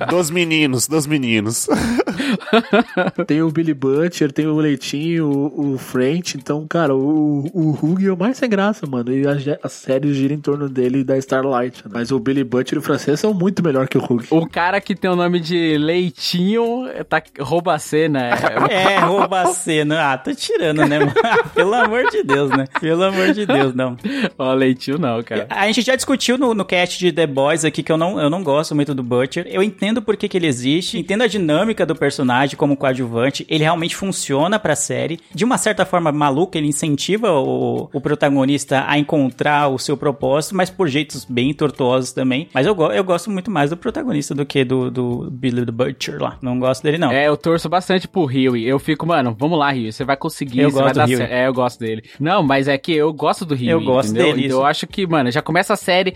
Dos 0.09 0.31
meninos, 0.31 0.87
dos 0.89 1.07
meninos. 1.07 1.67
Tem 3.27 3.43
o 3.43 3.51
Billy 3.51 3.75
Butcher, 3.75 4.33
tem 4.33 4.47
o 4.47 4.57
Leitinho, 4.57 5.27
o, 5.29 5.75
o 5.75 5.79
French. 5.79 6.37
Então, 6.37 6.67
cara, 6.67 6.95
o, 6.95 7.45
o 7.53 7.71
Hug 7.83 8.07
é 8.07 8.13
o 8.13 8.17
mais 8.17 8.37
sem 8.39 8.49
graça, 8.49 8.87
mano. 8.87 9.11
E 9.23 9.27
a, 9.27 9.59
a 9.63 9.69
série 9.69 10.13
gira 10.15 10.35
em 10.35 10.41
torno 10.41 10.69
dele 10.69 11.01
e 11.01 11.05
da 11.05 11.17
Starlight. 11.19 11.83
né? 11.85 11.91
Mas 11.95 12.11
o 12.11 12.19
Billy 12.19 12.45
Butcher 12.45 12.77
e 12.77 12.79
o 12.79 12.83
francês 12.83 13.21
são 13.21 13.33
muito 13.33 13.63
melhor 13.63 13.89
que 13.89 13.99
o 13.99 14.03
Hug. 14.05 14.27
O 14.31 14.47
cara 14.49 14.81
que 14.81 14.95
tem 14.95 15.11
o 15.11 15.17
nome 15.17 15.41
de 15.41 15.77
Leitinho 15.79 16.85
tá, 17.09 17.23
rouba 17.41 17.75
a 17.75 17.79
cena. 17.79 18.31
É, 18.71 18.87
É, 18.97 18.99
rouba 18.99 19.43
a 19.43 19.47
cena. 19.53 20.13
Ah, 20.13 20.19
tá 20.19 20.35
tirando, 20.35 20.85
né, 20.87 20.99
mano? 20.99 21.13
Pelo 21.55 21.75
amor 21.75 22.11
de 22.11 22.23
Deus, 22.23 22.51
né? 22.51 22.67
Pelo 22.81 23.03
amor 23.05 23.33
de 23.33 23.47
Deus, 23.47 23.75
não. 23.75 23.97
Ó, 24.39 24.53
Leitinho 24.53 24.99
não, 24.99 25.23
cara. 25.23 25.47
A 25.51 25.67
gente 25.67 25.83
já 25.83 25.95
discutiu 25.97 26.39
no, 26.39 26.55
no 26.55 26.65
cast 26.65 26.99
de 26.99 27.13
The 27.13 27.27
Boys 27.27 27.65
aqui 27.65 27.83
que 27.83 27.91
eu 27.93 27.97
não, 27.97 28.21
eu 28.21 28.31
não 28.31 28.43
gosto 28.43 28.75
muito 28.75 28.95
do 28.95 29.03
Butcher. 29.03 29.47
Eu 29.49 29.63
entendo 29.63 30.01
por 30.03 30.17
que, 30.17 30.29
que 30.29 30.37
ele 30.37 30.47
existe, 30.47 30.99
entendo 30.99 31.23
a 31.23 31.27
dinâmica 31.27 31.85
do 31.85 31.95
personagem 31.95 32.57
como 32.57 32.77
coadjuvante. 32.77 33.47
Ele 33.49 33.65
realmente 33.65 33.97
funciona 33.97 34.59
pra 34.59 34.75
série. 34.77 35.21
De 35.35 35.45
uma 35.45 35.59
certa 35.59 35.85
forma 35.85 36.11
maluca, 36.13 36.59
ele 36.59 36.69
incentiva 36.69 37.31
o, 37.33 37.89
o 37.93 38.01
protagonista 38.01 38.85
a 38.87 38.99
encontrar 39.07 39.69
o 39.69 39.79
seu 39.79 39.97
propósito, 39.97 40.55
mas 40.57 40.69
por 40.69 40.89
jeitos 40.89 41.25
bem 41.25 41.55
tortuosos 41.55 42.13
também. 42.13 42.49
Mas 42.53 42.67
eu, 42.67 42.75
go- 42.75 42.91
eu 42.93 43.05
gosto 43.05 43.31
muito 43.31 43.51
mais 43.51 43.71
do 43.71 43.77
protagonista 43.77 44.35
do 44.35 44.45
que 44.45 44.65
do, 44.65 44.91
do 44.91 45.31
Billy 45.31 45.65
the 45.65 45.71
Butcher 45.73 46.21
lá. 46.21 46.37
Não 46.43 46.59
gosto 46.59 46.83
dele, 46.83 46.99
não. 46.99 47.11
É, 47.13 47.29
eu 47.29 47.37
torço 47.37 47.69
bastante 47.69 48.09
pro 48.09 48.25
Rio. 48.25 48.57
Eu 48.57 48.79
fico, 48.79 49.07
mano, 49.07 49.35
vamos 49.39 49.59
lá, 49.59 49.71
Rio. 49.71 49.93
Você 49.93 50.05
vai 50.05 50.17
conseguir. 50.17 50.61
Eu 50.61 50.71
você 50.71 50.75
vai 50.77 50.83
gosto 50.85 50.95
do 50.95 50.99
dar 50.99 51.07
Huey. 51.07 51.17
certo. 51.17 51.33
É, 51.33 51.47
eu 51.47 51.53
gosto 51.55 51.79
dele. 51.81 52.03
Não, 52.19 52.43
mas 52.43 52.67
é 52.69 52.77
que 52.77 52.93
eu 52.93 53.13
gosto 53.13 53.45
do 53.45 53.55
Rio. 53.55 53.71
Eu 53.71 53.81
gosto 53.81 54.11
entendeu? 54.11 54.35
dele, 54.35 54.47
Então 54.47 54.59
eu 54.59 54.67
acho 54.67 54.87
que, 54.87 55.07
mano, 55.07 55.31
já 55.31 55.41
começa 55.41 55.73
a 55.75 55.77
série, 55.77 56.15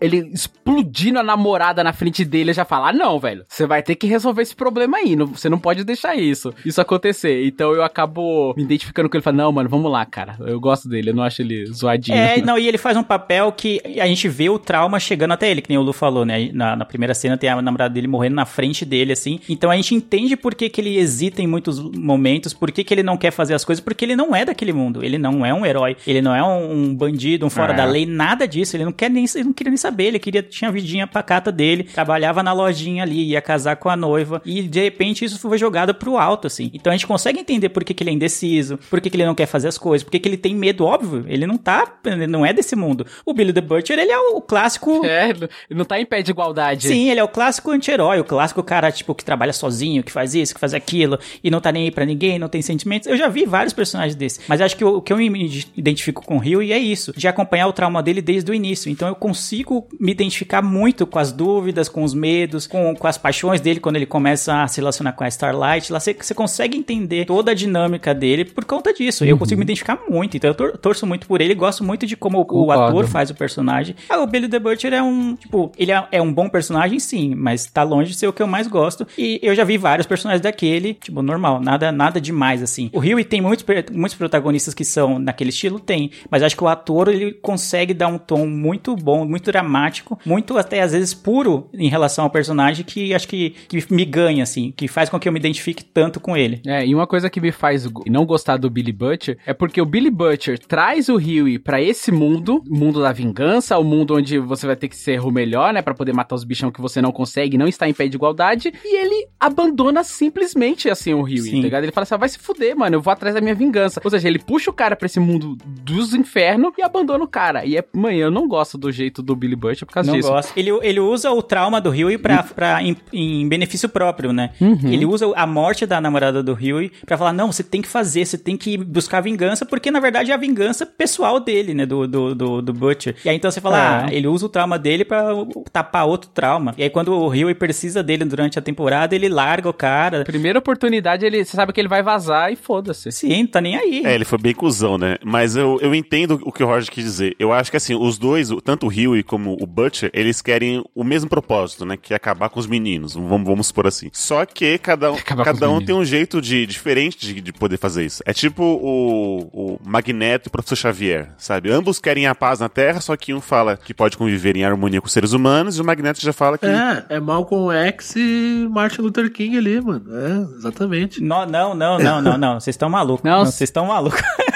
ele 0.00 0.30
explodindo 0.32 1.18
a 1.18 1.22
namorada 1.22 1.84
na 1.84 1.92
frente 1.92 2.24
dele, 2.24 2.50
eu 2.50 2.54
já 2.54 2.64
fala: 2.64 2.88
ah, 2.88 2.92
não, 2.92 3.18
velho, 3.18 3.44
você 3.48 3.66
vai 3.66 3.82
ter 3.82 3.94
que 3.94 4.06
resolver 4.06 4.42
esse 4.42 4.54
problema 4.56 4.98
aí. 4.98 5.14
não- 5.16 5.26
você 5.26 5.48
não 5.48 5.58
pode 5.58 5.84
deixar 5.84 6.14
isso, 6.16 6.52
isso 6.64 6.80
acontecer. 6.80 7.44
Então 7.46 7.72
eu 7.72 7.82
acabo 7.82 8.54
me 8.56 8.62
identificando 8.62 9.08
com 9.08 9.16
ele 9.16 9.22
e 9.22 9.24
falo, 9.24 9.36
não, 9.36 9.52
mano, 9.52 9.68
vamos 9.68 9.90
lá, 9.90 10.04
cara. 10.06 10.36
Eu 10.40 10.58
gosto 10.60 10.88
dele, 10.88 11.10
eu 11.10 11.14
não 11.14 11.22
acho 11.22 11.42
ele 11.42 11.66
zoadinho. 11.66 12.16
É, 12.16 12.29
não, 12.38 12.58
e 12.58 12.66
ele 12.68 12.78
faz 12.78 12.96
um 12.96 13.02
papel 13.02 13.52
que 13.52 13.80
a 14.00 14.06
gente 14.06 14.28
vê 14.28 14.48
o 14.48 14.58
trauma 14.58 14.98
chegando 15.00 15.32
até 15.32 15.50
ele, 15.50 15.62
que 15.62 15.68
nem 15.68 15.78
o 15.78 15.82
Lu 15.82 15.92
falou, 15.92 16.24
né? 16.24 16.50
Na, 16.52 16.76
na 16.76 16.84
primeira 16.84 17.14
cena 17.14 17.36
tem 17.36 17.48
a 17.50 17.60
namorada 17.60 17.92
dele 17.94 18.06
morrendo 18.06 18.34
na 18.36 18.44
frente 18.44 18.84
dele, 18.84 19.12
assim. 19.12 19.40
Então 19.48 19.70
a 19.70 19.76
gente 19.76 19.94
entende 19.94 20.36
por 20.36 20.54
que, 20.54 20.68
que 20.68 20.80
ele 20.80 20.96
hesita 20.98 21.42
em 21.42 21.46
muitos 21.46 21.78
momentos, 21.80 22.52
por 22.54 22.70
que, 22.70 22.84
que 22.84 22.92
ele 22.94 23.02
não 23.02 23.16
quer 23.16 23.30
fazer 23.30 23.54
as 23.54 23.64
coisas, 23.64 23.82
porque 23.82 24.04
ele 24.04 24.16
não 24.16 24.34
é 24.34 24.44
daquele 24.44 24.72
mundo. 24.72 25.04
Ele 25.04 25.18
não 25.18 25.44
é 25.44 25.52
um 25.52 25.64
herói, 25.64 25.96
ele 26.06 26.20
não 26.22 26.34
é 26.34 26.42
um, 26.42 26.72
um 26.72 26.94
bandido, 26.94 27.46
um 27.46 27.50
fora 27.50 27.72
É. 27.72 27.76
da 27.76 27.84
lei, 27.84 28.06
nada 28.06 28.46
disso. 28.46 28.76
Ele 28.76 28.84
não 28.84 28.92
quer 28.92 29.10
nem, 29.10 29.24
ele 29.34 29.44
não 29.44 29.52
queria 29.52 29.70
nem 29.70 29.76
saber, 29.76 30.04
ele 30.04 30.18
queria, 30.18 30.42
tinha 30.42 30.68
a 30.68 30.72
vidinha 30.72 31.06
pacata 31.06 31.50
dele, 31.52 31.84
trabalhava 31.84 32.42
na 32.42 32.52
lojinha 32.52 33.02
ali, 33.02 33.30
ia 33.30 33.40
casar 33.40 33.76
com 33.76 33.88
a 33.88 33.96
noiva, 33.96 34.40
e 34.44 34.62
de 34.62 34.80
repente 34.82 35.24
isso 35.24 35.38
foi 35.38 35.58
jogado 35.58 35.94
pro 35.94 36.16
alto, 36.16 36.46
assim. 36.46 36.70
Então 36.74 36.92
a 36.92 36.96
gente 36.96 37.06
consegue 37.06 37.38
entender 37.40 37.68
por 37.68 37.84
que, 37.84 37.94
que 37.94 38.02
ele 38.02 38.10
é 38.10 38.12
indeciso, 38.12 38.78
por 38.88 39.00
que, 39.00 39.08
que 39.10 39.16
ele 39.16 39.24
não 39.26 39.34
quer 39.34 39.46
fazer 39.46 39.68
as 39.68 39.78
coisas, 39.78 40.04
por 40.04 40.10
que, 40.10 40.18
que 40.18 40.28
ele 40.28 40.36
tem 40.36 40.54
medo, 40.54 40.84
óbvio. 40.84 41.24
Ele 41.28 41.46
não 41.46 41.56
tá, 41.56 41.86
ele 42.22 42.32
não 42.32 42.44
é 42.44 42.52
desse 42.52 42.74
mundo. 42.76 43.06
O 43.24 43.32
Billy 43.34 43.52
the 43.52 43.60
Butcher, 43.60 43.98
ele 43.98 44.10
é 44.12 44.18
o 44.18 44.40
clássico. 44.40 45.00
É, 45.10 45.30
ele 45.30 45.48
não 45.70 45.84
tá 45.84 45.98
em 46.00 46.06
pé 46.06 46.22
de 46.22 46.30
igualdade. 46.30 46.86
Sim, 46.88 47.10
ele 47.10 47.18
é 47.20 47.24
o 47.24 47.28
clássico 47.28 47.70
anti-herói, 47.70 48.20
o 48.20 48.24
clássico 48.24 48.62
cara, 48.62 48.90
tipo, 48.92 49.14
que 49.14 49.24
trabalha 49.24 49.52
sozinho, 49.52 50.02
que 50.02 50.12
faz 50.12 50.34
isso, 50.34 50.54
que 50.54 50.60
faz 50.60 50.72
aquilo, 50.74 51.18
e 51.42 51.50
não 51.50 51.60
tá 51.60 51.72
nem 51.72 51.84
aí 51.84 51.90
pra 51.90 52.04
ninguém, 52.04 52.38
não 52.38 52.48
tem 52.48 52.62
sentimentos. 52.62 53.08
Eu 53.08 53.16
já 53.16 53.28
vi 53.28 53.44
vários 53.44 53.72
personagens 53.72 54.14
desses, 54.14 54.40
mas 54.48 54.60
acho 54.60 54.76
que 54.76 54.84
o, 54.84 55.00
que 55.00 55.12
eu 55.12 55.16
me 55.16 55.62
identifico 55.76 56.24
com 56.24 56.36
o 56.36 56.38
Rio 56.38 56.62
é 56.62 56.78
isso, 56.78 57.12
de 57.16 57.26
acompanhar 57.26 57.66
o 57.66 57.72
trauma 57.72 58.02
dele 58.02 58.20
desde 58.22 58.50
o 58.50 58.54
início. 58.54 58.90
Então 58.90 59.08
eu 59.08 59.14
consigo 59.14 59.88
me 59.98 60.12
identificar 60.12 60.62
muito 60.62 61.06
com 61.06 61.18
as 61.18 61.32
dúvidas, 61.32 61.88
com 61.88 62.02
os 62.04 62.14
medos, 62.14 62.66
com, 62.66 62.94
com 62.94 63.06
as 63.06 63.18
paixões 63.18 63.60
dele 63.60 63.80
quando 63.80 63.96
ele 63.96 64.06
começa 64.06 64.62
a 64.62 64.68
se 64.68 64.78
relacionar 64.80 65.12
com 65.12 65.24
a 65.24 65.28
Starlight. 65.28 65.92
Lá 65.92 65.98
você, 66.00 66.14
você 66.14 66.34
consegue 66.34 66.76
entender 66.76 67.24
toda 67.26 67.50
a 67.50 67.54
dinâmica 67.54 68.14
dele 68.14 68.44
por 68.44 68.64
conta 68.64 68.92
disso. 68.92 69.24
Eu 69.24 69.36
consigo 69.38 69.58
me 69.58 69.64
identificar 69.64 69.98
muito, 70.08 70.36
então 70.36 70.50
eu 70.50 70.54
tor- 70.54 70.78
torço 70.78 71.06
muito 71.06 71.26
por 71.26 71.40
ele, 71.40 71.54
gosto 71.54 71.82
muito 71.84 72.06
de 72.06 72.09
como 72.16 72.40
o- 72.48 72.66
o 72.66 72.72
ator 72.72 73.06
faz 73.06 73.30
o 73.30 73.34
personagem. 73.34 73.94
Ah, 74.08 74.18
o 74.20 74.26
Billy 74.26 74.48
the 74.48 74.58
Butcher 74.58 74.92
é 74.92 75.02
um, 75.02 75.34
tipo, 75.36 75.70
ele 75.78 75.92
é, 75.92 76.06
é 76.12 76.22
um 76.22 76.32
bom 76.32 76.48
personagem, 76.48 76.98
sim, 76.98 77.34
mas 77.34 77.66
tá 77.66 77.82
longe 77.82 78.10
de 78.10 78.16
ser 78.16 78.26
o 78.26 78.32
que 78.32 78.42
eu 78.42 78.46
mais 78.46 78.66
gosto. 78.66 79.06
E 79.18 79.38
eu 79.42 79.54
já 79.54 79.64
vi 79.64 79.76
vários 79.78 80.06
personagens 80.06 80.42
daquele, 80.42 80.94
tipo, 80.94 81.22
normal, 81.22 81.60
nada, 81.60 81.90
nada 81.92 82.20
demais, 82.20 82.62
assim. 82.62 82.90
O 82.92 82.98
Rio 82.98 83.22
tem 83.24 83.40
muitos, 83.40 83.64
muitos 83.92 84.16
protagonistas 84.16 84.74
que 84.74 84.84
são 84.84 85.18
naquele 85.18 85.50
estilo, 85.50 85.78
tem, 85.78 86.10
mas 86.30 86.42
acho 86.42 86.56
que 86.56 86.64
o 86.64 86.68
ator, 86.68 87.08
ele 87.08 87.32
consegue 87.32 87.92
dar 87.94 88.08
um 88.08 88.18
tom 88.18 88.46
muito 88.46 88.94
bom, 88.96 89.24
muito 89.24 89.50
dramático, 89.50 90.18
muito 90.24 90.56
até 90.56 90.80
às 90.80 90.92
vezes 90.92 91.12
puro 91.14 91.68
em 91.74 91.88
relação 91.88 92.24
ao 92.24 92.30
personagem, 92.30 92.84
que 92.84 93.12
acho 93.14 93.28
que, 93.28 93.50
que 93.68 93.84
me 93.92 94.04
ganha, 94.04 94.42
assim, 94.42 94.72
que 94.76 94.88
faz 94.88 95.08
com 95.08 95.18
que 95.18 95.28
eu 95.28 95.32
me 95.32 95.38
identifique 95.38 95.84
tanto 95.84 96.18
com 96.20 96.36
ele. 96.36 96.60
É, 96.66 96.86
e 96.86 96.94
uma 96.94 97.06
coisa 97.06 97.28
que 97.28 97.40
me 97.40 97.52
faz 97.52 97.86
não 98.06 98.24
gostar 98.24 98.56
do 98.56 98.70
Billy 98.70 98.92
Butcher 98.92 99.38
é 99.46 99.52
porque 99.52 99.80
o 99.80 99.84
Billy 99.86 100.10
Butcher 100.10 100.58
traz 100.58 101.08
o 101.08 101.16
Huey 101.16 101.58
pra 101.58 101.80
esse 101.80 101.99
mundo, 102.12 102.62
o 102.70 102.78
mundo 102.78 103.02
da 103.02 103.12
vingança, 103.12 103.76
o 103.76 103.82
mundo 103.84 104.14
onde 104.14 104.38
você 104.38 104.64
vai 104.66 104.76
ter 104.76 104.86
que 104.88 104.96
ser 104.96 105.20
o 105.20 105.30
melhor, 105.30 105.72
né, 105.72 105.82
Pra 105.82 105.92
poder 105.94 106.12
matar 106.12 106.36
os 106.36 106.44
bichão 106.44 106.70
que 106.70 106.80
você 106.80 107.02
não 107.02 107.10
consegue, 107.10 107.58
não 107.58 107.66
está 107.66 107.88
em 107.88 107.92
pé 107.92 108.06
de 108.06 108.14
igualdade, 108.16 108.72
e 108.84 108.96
ele 108.96 109.26
abandona 109.40 110.04
simplesmente 110.04 110.88
assim 110.88 111.12
o 111.14 111.26
Sim. 111.26 111.56
tá 111.56 111.62
ligado? 111.62 111.82
Ele 111.84 111.92
fala 111.92 112.02
assim: 112.04 112.14
ah, 112.14 112.18
vai 112.18 112.28
se 112.28 112.38
fuder, 112.38 112.76
mano, 112.76 112.96
eu 112.96 113.00
vou 113.00 113.12
atrás 113.12 113.34
da 113.34 113.40
minha 113.40 113.54
vingança. 113.54 114.00
Ou 114.04 114.10
seja, 114.10 114.28
ele 114.28 114.38
puxa 114.38 114.70
o 114.70 114.74
cara 114.74 114.94
pra 114.94 115.06
esse 115.06 115.18
mundo 115.18 115.56
dos 115.66 116.14
infernos 116.14 116.72
e 116.78 116.82
abandona 116.82 117.24
o 117.24 117.28
cara. 117.28 117.64
E 117.64 117.76
é, 117.76 117.84
mãe, 117.92 118.18
eu 118.18 118.30
não 118.30 118.46
gosto 118.46 118.78
do 118.78 118.92
jeito 118.92 119.22
do 119.22 119.34
Billy 119.34 119.56
Butcher 119.56 119.86
por 119.86 119.94
causa 119.94 120.10
Não 120.10 120.16
disso. 120.16 120.30
gosto. 120.30 120.52
Ele, 120.56 120.70
ele 120.82 121.00
usa 121.00 121.30
o 121.32 121.42
trauma 121.42 121.80
do 121.80 121.90
Huey 121.90 122.18
pra, 122.18 122.42
pra, 122.42 122.82
em, 122.82 122.96
em 123.12 123.48
benefício 123.48 123.88
próprio, 123.88 124.32
né? 124.32 124.50
Ele 124.60 125.04
usa 125.06 125.26
a 125.34 125.46
morte 125.46 125.86
da 125.86 126.00
namorada 126.00 126.42
do 126.42 126.52
Huey 126.52 126.90
pra 127.04 127.18
falar, 127.18 127.32
não, 127.32 127.50
você 127.50 127.62
tem 127.64 127.82
que 127.82 127.88
fazer, 127.88 128.24
você 128.24 128.38
tem 128.38 128.56
que 128.56 128.76
buscar 128.76 129.20
vingança, 129.20 129.64
porque 129.66 129.90
na 129.90 130.00
verdade 130.00 130.30
é 130.30 130.34
a 130.34 130.38
vingança 130.38 130.84
pessoal 130.86 131.40
dele, 131.40 131.74
né? 131.74 131.86
Do, 131.90 132.06
do, 132.06 132.34
do, 132.36 132.62
do 132.62 132.72
Butcher. 132.72 133.16
E 133.24 133.28
aí 133.28 133.34
então 133.36 133.50
você 133.50 133.60
fala, 133.60 133.76
É. 133.76 133.80
ah, 133.80 134.08
ele 134.12 134.28
usa 134.28 134.46
o 134.46 134.48
trauma 134.48 134.78
dele 134.78 135.04
pra 135.04 135.24
tapar 135.72 136.06
outro 136.06 136.30
trauma. 136.32 136.72
E 136.78 136.84
aí 136.84 136.90
quando 136.90 137.08
o 137.12 137.26
Huey 137.28 137.52
precisa 137.54 138.00
dele 138.00 138.24
durante 138.24 138.58
a 138.58 138.62
temporada, 138.62 139.12
ele 139.14 139.28
larga 139.28 139.68
o 139.68 139.72
cara. 139.72 140.22
Primeira 140.24 140.60
oportunidade, 140.60 141.26
ele, 141.26 141.44
você 141.44 141.56
sabe 141.56 141.72
que 141.72 141.80
ele 141.80 141.88
vai 141.88 142.00
vazar 142.02 142.52
e 142.52 142.56
foda-se. 142.56 143.10
Sim, 143.10 143.44
tá 143.44 143.60
nem 143.60 143.74
aí. 143.76 144.02
É, 144.04 144.14
ele 144.14 144.24
foi 144.24 144.38
bem 144.38 144.54
cuzão, 144.54 144.96
né? 144.96 145.16
Mas 145.24 145.56
eu, 145.56 145.78
eu 145.82 145.92
entendo 145.94 146.40
o 146.44 146.52
que 146.52 146.62
o 146.62 146.66
Roger 146.66 146.90
quis 146.92 147.02
dizer. 147.04 147.34
Eu 147.38 147.52
acho 147.52 147.70
que 147.72 147.76
assim, 147.76 147.94
os 147.96 148.16
dois, 148.16 148.50
tanto 148.64 148.86
o 148.86 148.88
Huey 148.88 149.24
como 149.24 149.56
o 149.60 149.66
Butcher, 149.66 150.10
eles 150.14 150.40
querem 150.40 150.84
o 150.94 151.02
mesmo 151.02 151.28
propósito, 151.28 151.84
né? 151.84 151.96
Que 152.00 152.12
é 152.12 152.16
acabar 152.16 152.48
com 152.50 152.60
os 152.60 152.66
meninos. 152.68 153.14
Vamos, 153.14 153.44
vamos 153.48 153.66
supor 153.66 153.88
assim. 153.88 154.08
Só 154.12 154.44
que 154.46 154.78
cada 154.78 155.10
um, 155.10 155.16
Acabar 155.18 155.44
cada 155.44 155.66
um 155.68 155.72
meninos. 155.74 155.86
tem 155.86 155.96
um 155.96 156.04
jeito 156.04 156.40
de, 156.40 156.66
diferente 156.66 157.18
de, 157.18 157.40
de 157.40 157.52
poder 157.52 157.78
fazer 157.78 158.04
isso. 158.04 158.22
É 158.24 158.32
tipo 158.32 158.62
o, 158.62 159.50
o 159.52 159.80
Magneto 159.84 160.46
e 160.46 160.48
o 160.48 160.52
Professor 160.52 160.76
Xavier, 160.76 161.30
sabe? 161.38 161.70
Ambos 161.80 161.98
querem 161.98 162.26
a 162.26 162.34
paz 162.34 162.60
na 162.60 162.68
Terra, 162.68 163.00
só 163.00 163.16
que 163.16 163.32
um 163.32 163.40
fala 163.40 163.74
que 163.74 163.94
pode 163.94 164.14
conviver 164.14 164.54
em 164.54 164.66
harmonia 164.66 165.00
com 165.00 165.06
os 165.06 165.12
seres 165.14 165.32
humanos 165.32 165.78
e 165.78 165.80
o 165.80 165.84
Magneto 165.84 166.20
já 166.20 166.30
fala 166.30 166.58
que. 166.58 166.66
É, 166.66 167.06
é 167.08 167.18
Malcolm 167.18 167.74
X 167.74 168.16
e 168.16 168.68
Martin 168.70 169.00
Luther 169.00 169.32
King 169.32 169.56
ali, 169.56 169.80
mano. 169.80 170.04
É, 170.10 170.56
exatamente. 170.58 171.22
Não, 171.22 171.46
não, 171.46 171.74
não, 171.74 171.98
não, 171.98 172.20
não, 172.20 172.36
não. 172.36 172.60
Vocês 172.60 172.74
estão 172.74 172.90
malucos. 172.90 173.24
Não, 173.24 173.46
Vocês 173.46 173.62
estão 173.62 173.86
malucos. 173.86 174.20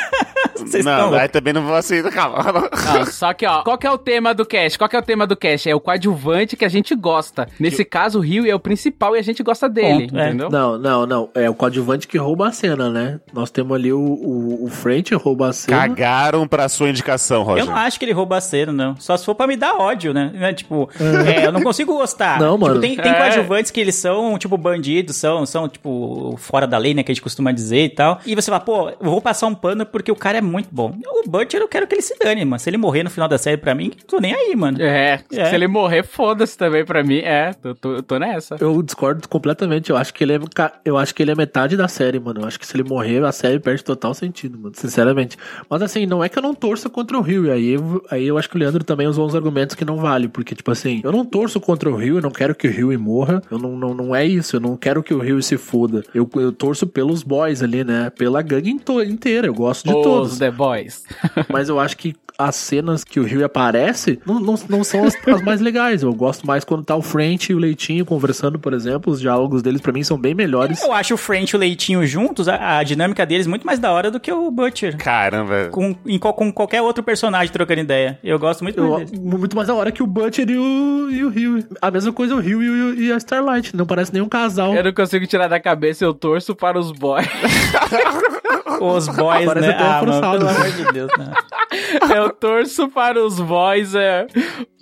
Vocês 0.66 0.84
não, 0.84 1.12
aí 1.14 1.28
também 1.28 1.52
não 1.52 1.62
vou 1.64 1.74
aceitar, 1.74 2.10
calma. 2.12 2.68
Não, 2.94 3.06
só 3.06 3.32
que, 3.32 3.46
ó, 3.46 3.62
qual 3.62 3.78
que 3.78 3.86
é 3.86 3.90
o 3.90 3.98
tema 3.98 4.34
do 4.34 4.44
cast? 4.46 4.78
Qual 4.78 4.88
que 4.88 4.96
é 4.96 4.98
o 4.98 5.02
tema 5.02 5.26
do 5.26 5.36
cast? 5.36 5.68
É 5.68 5.74
o 5.74 5.80
coadjuvante 5.80 6.56
que 6.56 6.64
a 6.64 6.68
gente 6.68 6.94
gosta. 6.94 7.48
Nesse 7.58 7.84
caso, 7.84 8.18
o 8.18 8.22
Rio 8.22 8.46
é 8.48 8.54
o 8.54 8.58
principal 8.60 9.16
e 9.16 9.18
a 9.18 9.22
gente 9.22 9.42
gosta 9.42 9.68
dele, 9.68 10.06
Ponto, 10.08 10.18
é. 10.18 10.28
entendeu? 10.28 10.50
Não, 10.50 10.78
não, 10.78 11.06
não. 11.06 11.28
É 11.34 11.48
o 11.48 11.54
coadjuvante 11.54 12.06
que 12.08 12.18
rouba 12.18 12.48
a 12.48 12.52
cena, 12.52 12.90
né? 12.90 13.20
Nós 13.32 13.50
temos 13.50 13.74
ali 13.76 13.92
o, 13.92 13.98
o, 14.00 14.64
o 14.64 14.68
French 14.68 15.14
rouba 15.14 15.48
a 15.48 15.52
cena. 15.52 15.76
Cagaram 15.88 16.46
pra 16.46 16.68
sua 16.68 16.88
indicação, 16.88 17.38
Eu 17.42 17.44
Roger. 17.44 17.66
não 17.66 17.76
acho 17.76 17.98
que 17.98 18.04
ele 18.04 18.12
rouba 18.12 18.36
a 18.36 18.40
cena, 18.40 18.72
não. 18.72 18.96
Só 18.96 19.16
se 19.16 19.24
for 19.24 19.34
pra 19.34 19.46
me 19.46 19.56
dar 19.56 19.74
ódio, 19.76 20.12
né? 20.12 20.30
Né, 20.34 20.52
Tipo, 20.52 20.88
é, 21.26 21.46
eu 21.46 21.52
não 21.52 21.62
consigo 21.62 21.94
gostar. 21.94 22.38
Não, 22.40 22.54
Tipo, 22.54 22.66
mano. 22.68 22.80
tem, 22.80 22.96
tem 22.96 23.12
É. 23.12 23.14
coadjuvantes 23.14 23.70
que 23.70 23.80
eles 23.80 23.94
são, 23.94 24.38
tipo, 24.38 24.56
bandidos, 24.56 25.16
são, 25.16 25.44
são, 25.46 25.68
tipo, 25.68 26.36
fora 26.38 26.66
da 26.66 26.78
lei, 26.78 26.94
né? 26.94 27.02
Que 27.02 27.12
a 27.12 27.14
gente 27.14 27.22
costuma 27.22 27.52
dizer 27.52 27.84
e 27.84 27.88
tal. 27.88 28.20
E 28.26 28.34
você 28.34 28.50
fala, 28.50 28.60
pô, 28.60 28.88
eu 28.90 28.96
vou 29.00 29.20
passar 29.20 29.46
um 29.46 29.54
pano 29.54 29.84
porque 29.86 30.10
o 30.10 30.16
cara 30.16 30.38
é 30.38 30.40
muito 30.54 30.68
bom. 30.72 30.94
O 31.24 31.28
Butcher, 31.28 31.60
eu 31.60 31.68
quero 31.68 31.86
que 31.86 31.94
ele 31.94 32.02
se 32.02 32.14
dane, 32.18 32.44
mano. 32.44 32.58
Se 32.58 32.68
ele 32.70 32.76
morrer 32.76 33.02
no 33.02 33.10
final 33.10 33.28
da 33.28 33.36
série 33.38 33.56
pra 33.56 33.74
mim, 33.74 33.92
tô 34.06 34.18
nem 34.18 34.34
aí, 34.34 34.54
mano. 34.56 34.80
É, 34.80 35.20
É. 35.32 35.44
se 35.46 35.54
ele 35.54 35.66
morrer, 35.66 36.02
foda-se 36.04 36.56
também 36.56 36.84
pra 36.84 37.02
mim. 37.02 37.18
É, 37.18 37.52
tô, 37.54 37.74
tô, 37.74 38.02
tô 38.02 38.18
nessa. 38.18 38.56
Eu 38.60 38.82
discordo 38.82 39.28
completamente. 39.28 39.90
Eu 39.90 39.96
acho 39.96 40.12
que 40.14 40.24
ele 40.24 40.34
é 40.34 40.40
eu 40.84 40.96
acho 40.98 41.14
que 41.14 41.22
ele 41.22 41.30
é 41.30 41.34
metade 41.34 41.76
da 41.76 41.88
série, 41.88 42.18
mano. 42.18 42.40
Eu 42.42 42.46
acho 42.46 42.58
que 42.58 42.66
se 42.66 42.76
ele 42.76 42.84
morrer, 42.84 43.22
a 43.24 43.32
série 43.32 43.58
perde 43.58 43.82
total 43.84 44.14
sentido, 44.14 44.58
mano. 44.58 44.74
Sinceramente. 44.76 45.36
Mas 45.68 45.82
assim, 45.82 46.06
não 46.06 46.22
é 46.22 46.28
que 46.28 46.38
eu 46.38 46.42
não 46.42 46.54
torça 46.54 46.88
contra 46.88 47.16
o 47.18 47.20
Rio. 47.20 47.50
Aí, 47.52 47.70
eu- 47.74 48.04
aí 48.10 48.26
eu 48.26 48.38
acho 48.38 48.48
que 48.48 48.56
o 48.56 48.58
Leandro 48.58 48.84
também 48.84 49.06
usou 49.06 49.26
uns 49.26 49.34
argumentos 49.34 49.74
que 49.74 49.84
não 49.84 49.96
vale. 49.96 50.28
Porque, 50.28 50.54
tipo 50.54 50.70
assim, 50.70 51.00
eu 51.02 51.10
não 51.12 51.24
torço 51.24 51.60
contra 51.60 51.90
o 51.90 51.96
Rio, 51.96 52.18
eu 52.18 52.22
não 52.22 52.30
quero 52.30 52.54
que 52.54 52.68
o 52.68 52.70
Rio 52.70 52.92
morra. 53.00 53.42
Eu 53.50 53.58
não, 53.58 53.76
não, 53.76 53.94
não 53.94 54.14
é 54.14 54.24
isso. 54.24 54.56
Eu 54.56 54.60
não 54.60 54.76
quero 54.76 55.02
que 55.02 55.12
o 55.14 55.18
Rio 55.18 55.42
se 55.42 55.56
foda. 55.56 56.02
Eu, 56.14 56.28
eu 56.36 56.52
torço 56.52 56.86
pelos 56.86 57.22
boys 57.22 57.62
ali, 57.62 57.82
né? 57.84 58.10
Pela 58.10 58.40
gangue 58.42 58.70
inteira. 58.70 59.46
Eu 59.46 59.54
gosto 59.54 59.84
de 59.88 59.94
Os 59.94 60.02
todos. 60.02 60.38
The 60.44 60.50
Boys. 60.50 61.02
Mas 61.48 61.68
eu 61.68 61.80
acho 61.80 61.96
que 61.96 62.14
as 62.36 62.56
cenas 62.56 63.04
que 63.04 63.20
o 63.20 63.22
Rio 63.22 63.44
aparece 63.44 64.18
não, 64.26 64.40
não, 64.40 64.54
não 64.68 64.82
são 64.82 65.04
as, 65.04 65.14
as 65.28 65.40
mais 65.42 65.60
legais. 65.60 66.02
Eu 66.02 66.12
gosto 66.12 66.44
mais 66.44 66.64
quando 66.64 66.84
tá 66.84 66.96
o 66.96 67.00
French 67.00 67.52
e 67.52 67.54
o 67.54 67.58
Leitinho 67.58 68.04
conversando, 68.04 68.58
por 68.58 68.72
exemplo. 68.74 69.12
Os 69.12 69.20
diálogos 69.20 69.62
deles, 69.62 69.80
pra 69.80 69.92
mim, 69.92 70.02
são 70.02 70.18
bem 70.18 70.34
melhores. 70.34 70.82
Eu 70.82 70.92
acho 70.92 71.14
o 71.14 71.16
French 71.16 71.52
e 71.52 71.56
o 71.56 71.60
Leitinho 71.60 72.04
juntos, 72.04 72.48
a, 72.48 72.78
a 72.78 72.82
dinâmica 72.82 73.24
deles 73.24 73.46
muito 73.46 73.64
mais 73.64 73.78
da 73.78 73.92
hora 73.92 74.10
do 74.10 74.18
que 74.18 74.32
o 74.32 74.50
Butcher. 74.50 74.96
Caramba. 74.96 75.68
Com, 75.70 75.94
em 76.04 76.18
qual- 76.18 76.34
com 76.34 76.52
qualquer 76.52 76.82
outro 76.82 77.04
personagem 77.04 77.52
trocando 77.52 77.80
ideia. 77.82 78.18
Eu 78.22 78.36
gosto 78.38 78.64
muito 78.64 78.80
Eu, 78.80 78.90
mais 78.90 79.10
deles. 79.12 79.24
muito 79.24 79.54
mais 79.54 79.68
da 79.68 79.74
hora 79.74 79.92
que 79.92 80.02
o 80.02 80.06
Butcher 80.06 80.50
e 80.50 80.56
o, 80.58 81.10
e 81.12 81.24
o 81.24 81.28
Rio. 81.28 81.64
A 81.80 81.88
mesma 81.90 82.12
coisa 82.12 82.34
o 82.34 82.40
Rio 82.40 82.60
e, 82.60 82.68
o- 82.68 82.94
e 83.00 83.12
a 83.12 83.16
Starlight. 83.16 83.76
Não 83.76 83.86
parece 83.86 84.12
nenhum 84.12 84.28
casal. 84.28 84.74
Eu 84.74 84.82
não 84.82 84.92
consigo 84.92 85.24
tirar 85.28 85.46
da 85.46 85.60
cabeça, 85.60 86.04
eu 86.04 86.12
torço 86.12 86.52
para 86.54 86.80
os 86.80 86.90
boys. 86.90 87.28
Os 88.80 89.08
boys, 89.08 89.46
Parece 89.46 89.68
né? 89.68 89.76
Ah, 89.78 90.02
mano, 90.04 90.20
pelo 90.20 90.48
amor 90.48 90.70
de 90.70 90.92
Deus, 90.92 91.10
né? 91.18 91.32
eu 92.16 92.30
torço 92.30 92.88
para 92.88 93.22
os 93.24 93.40
boys. 93.40 93.94
É... 93.94 94.26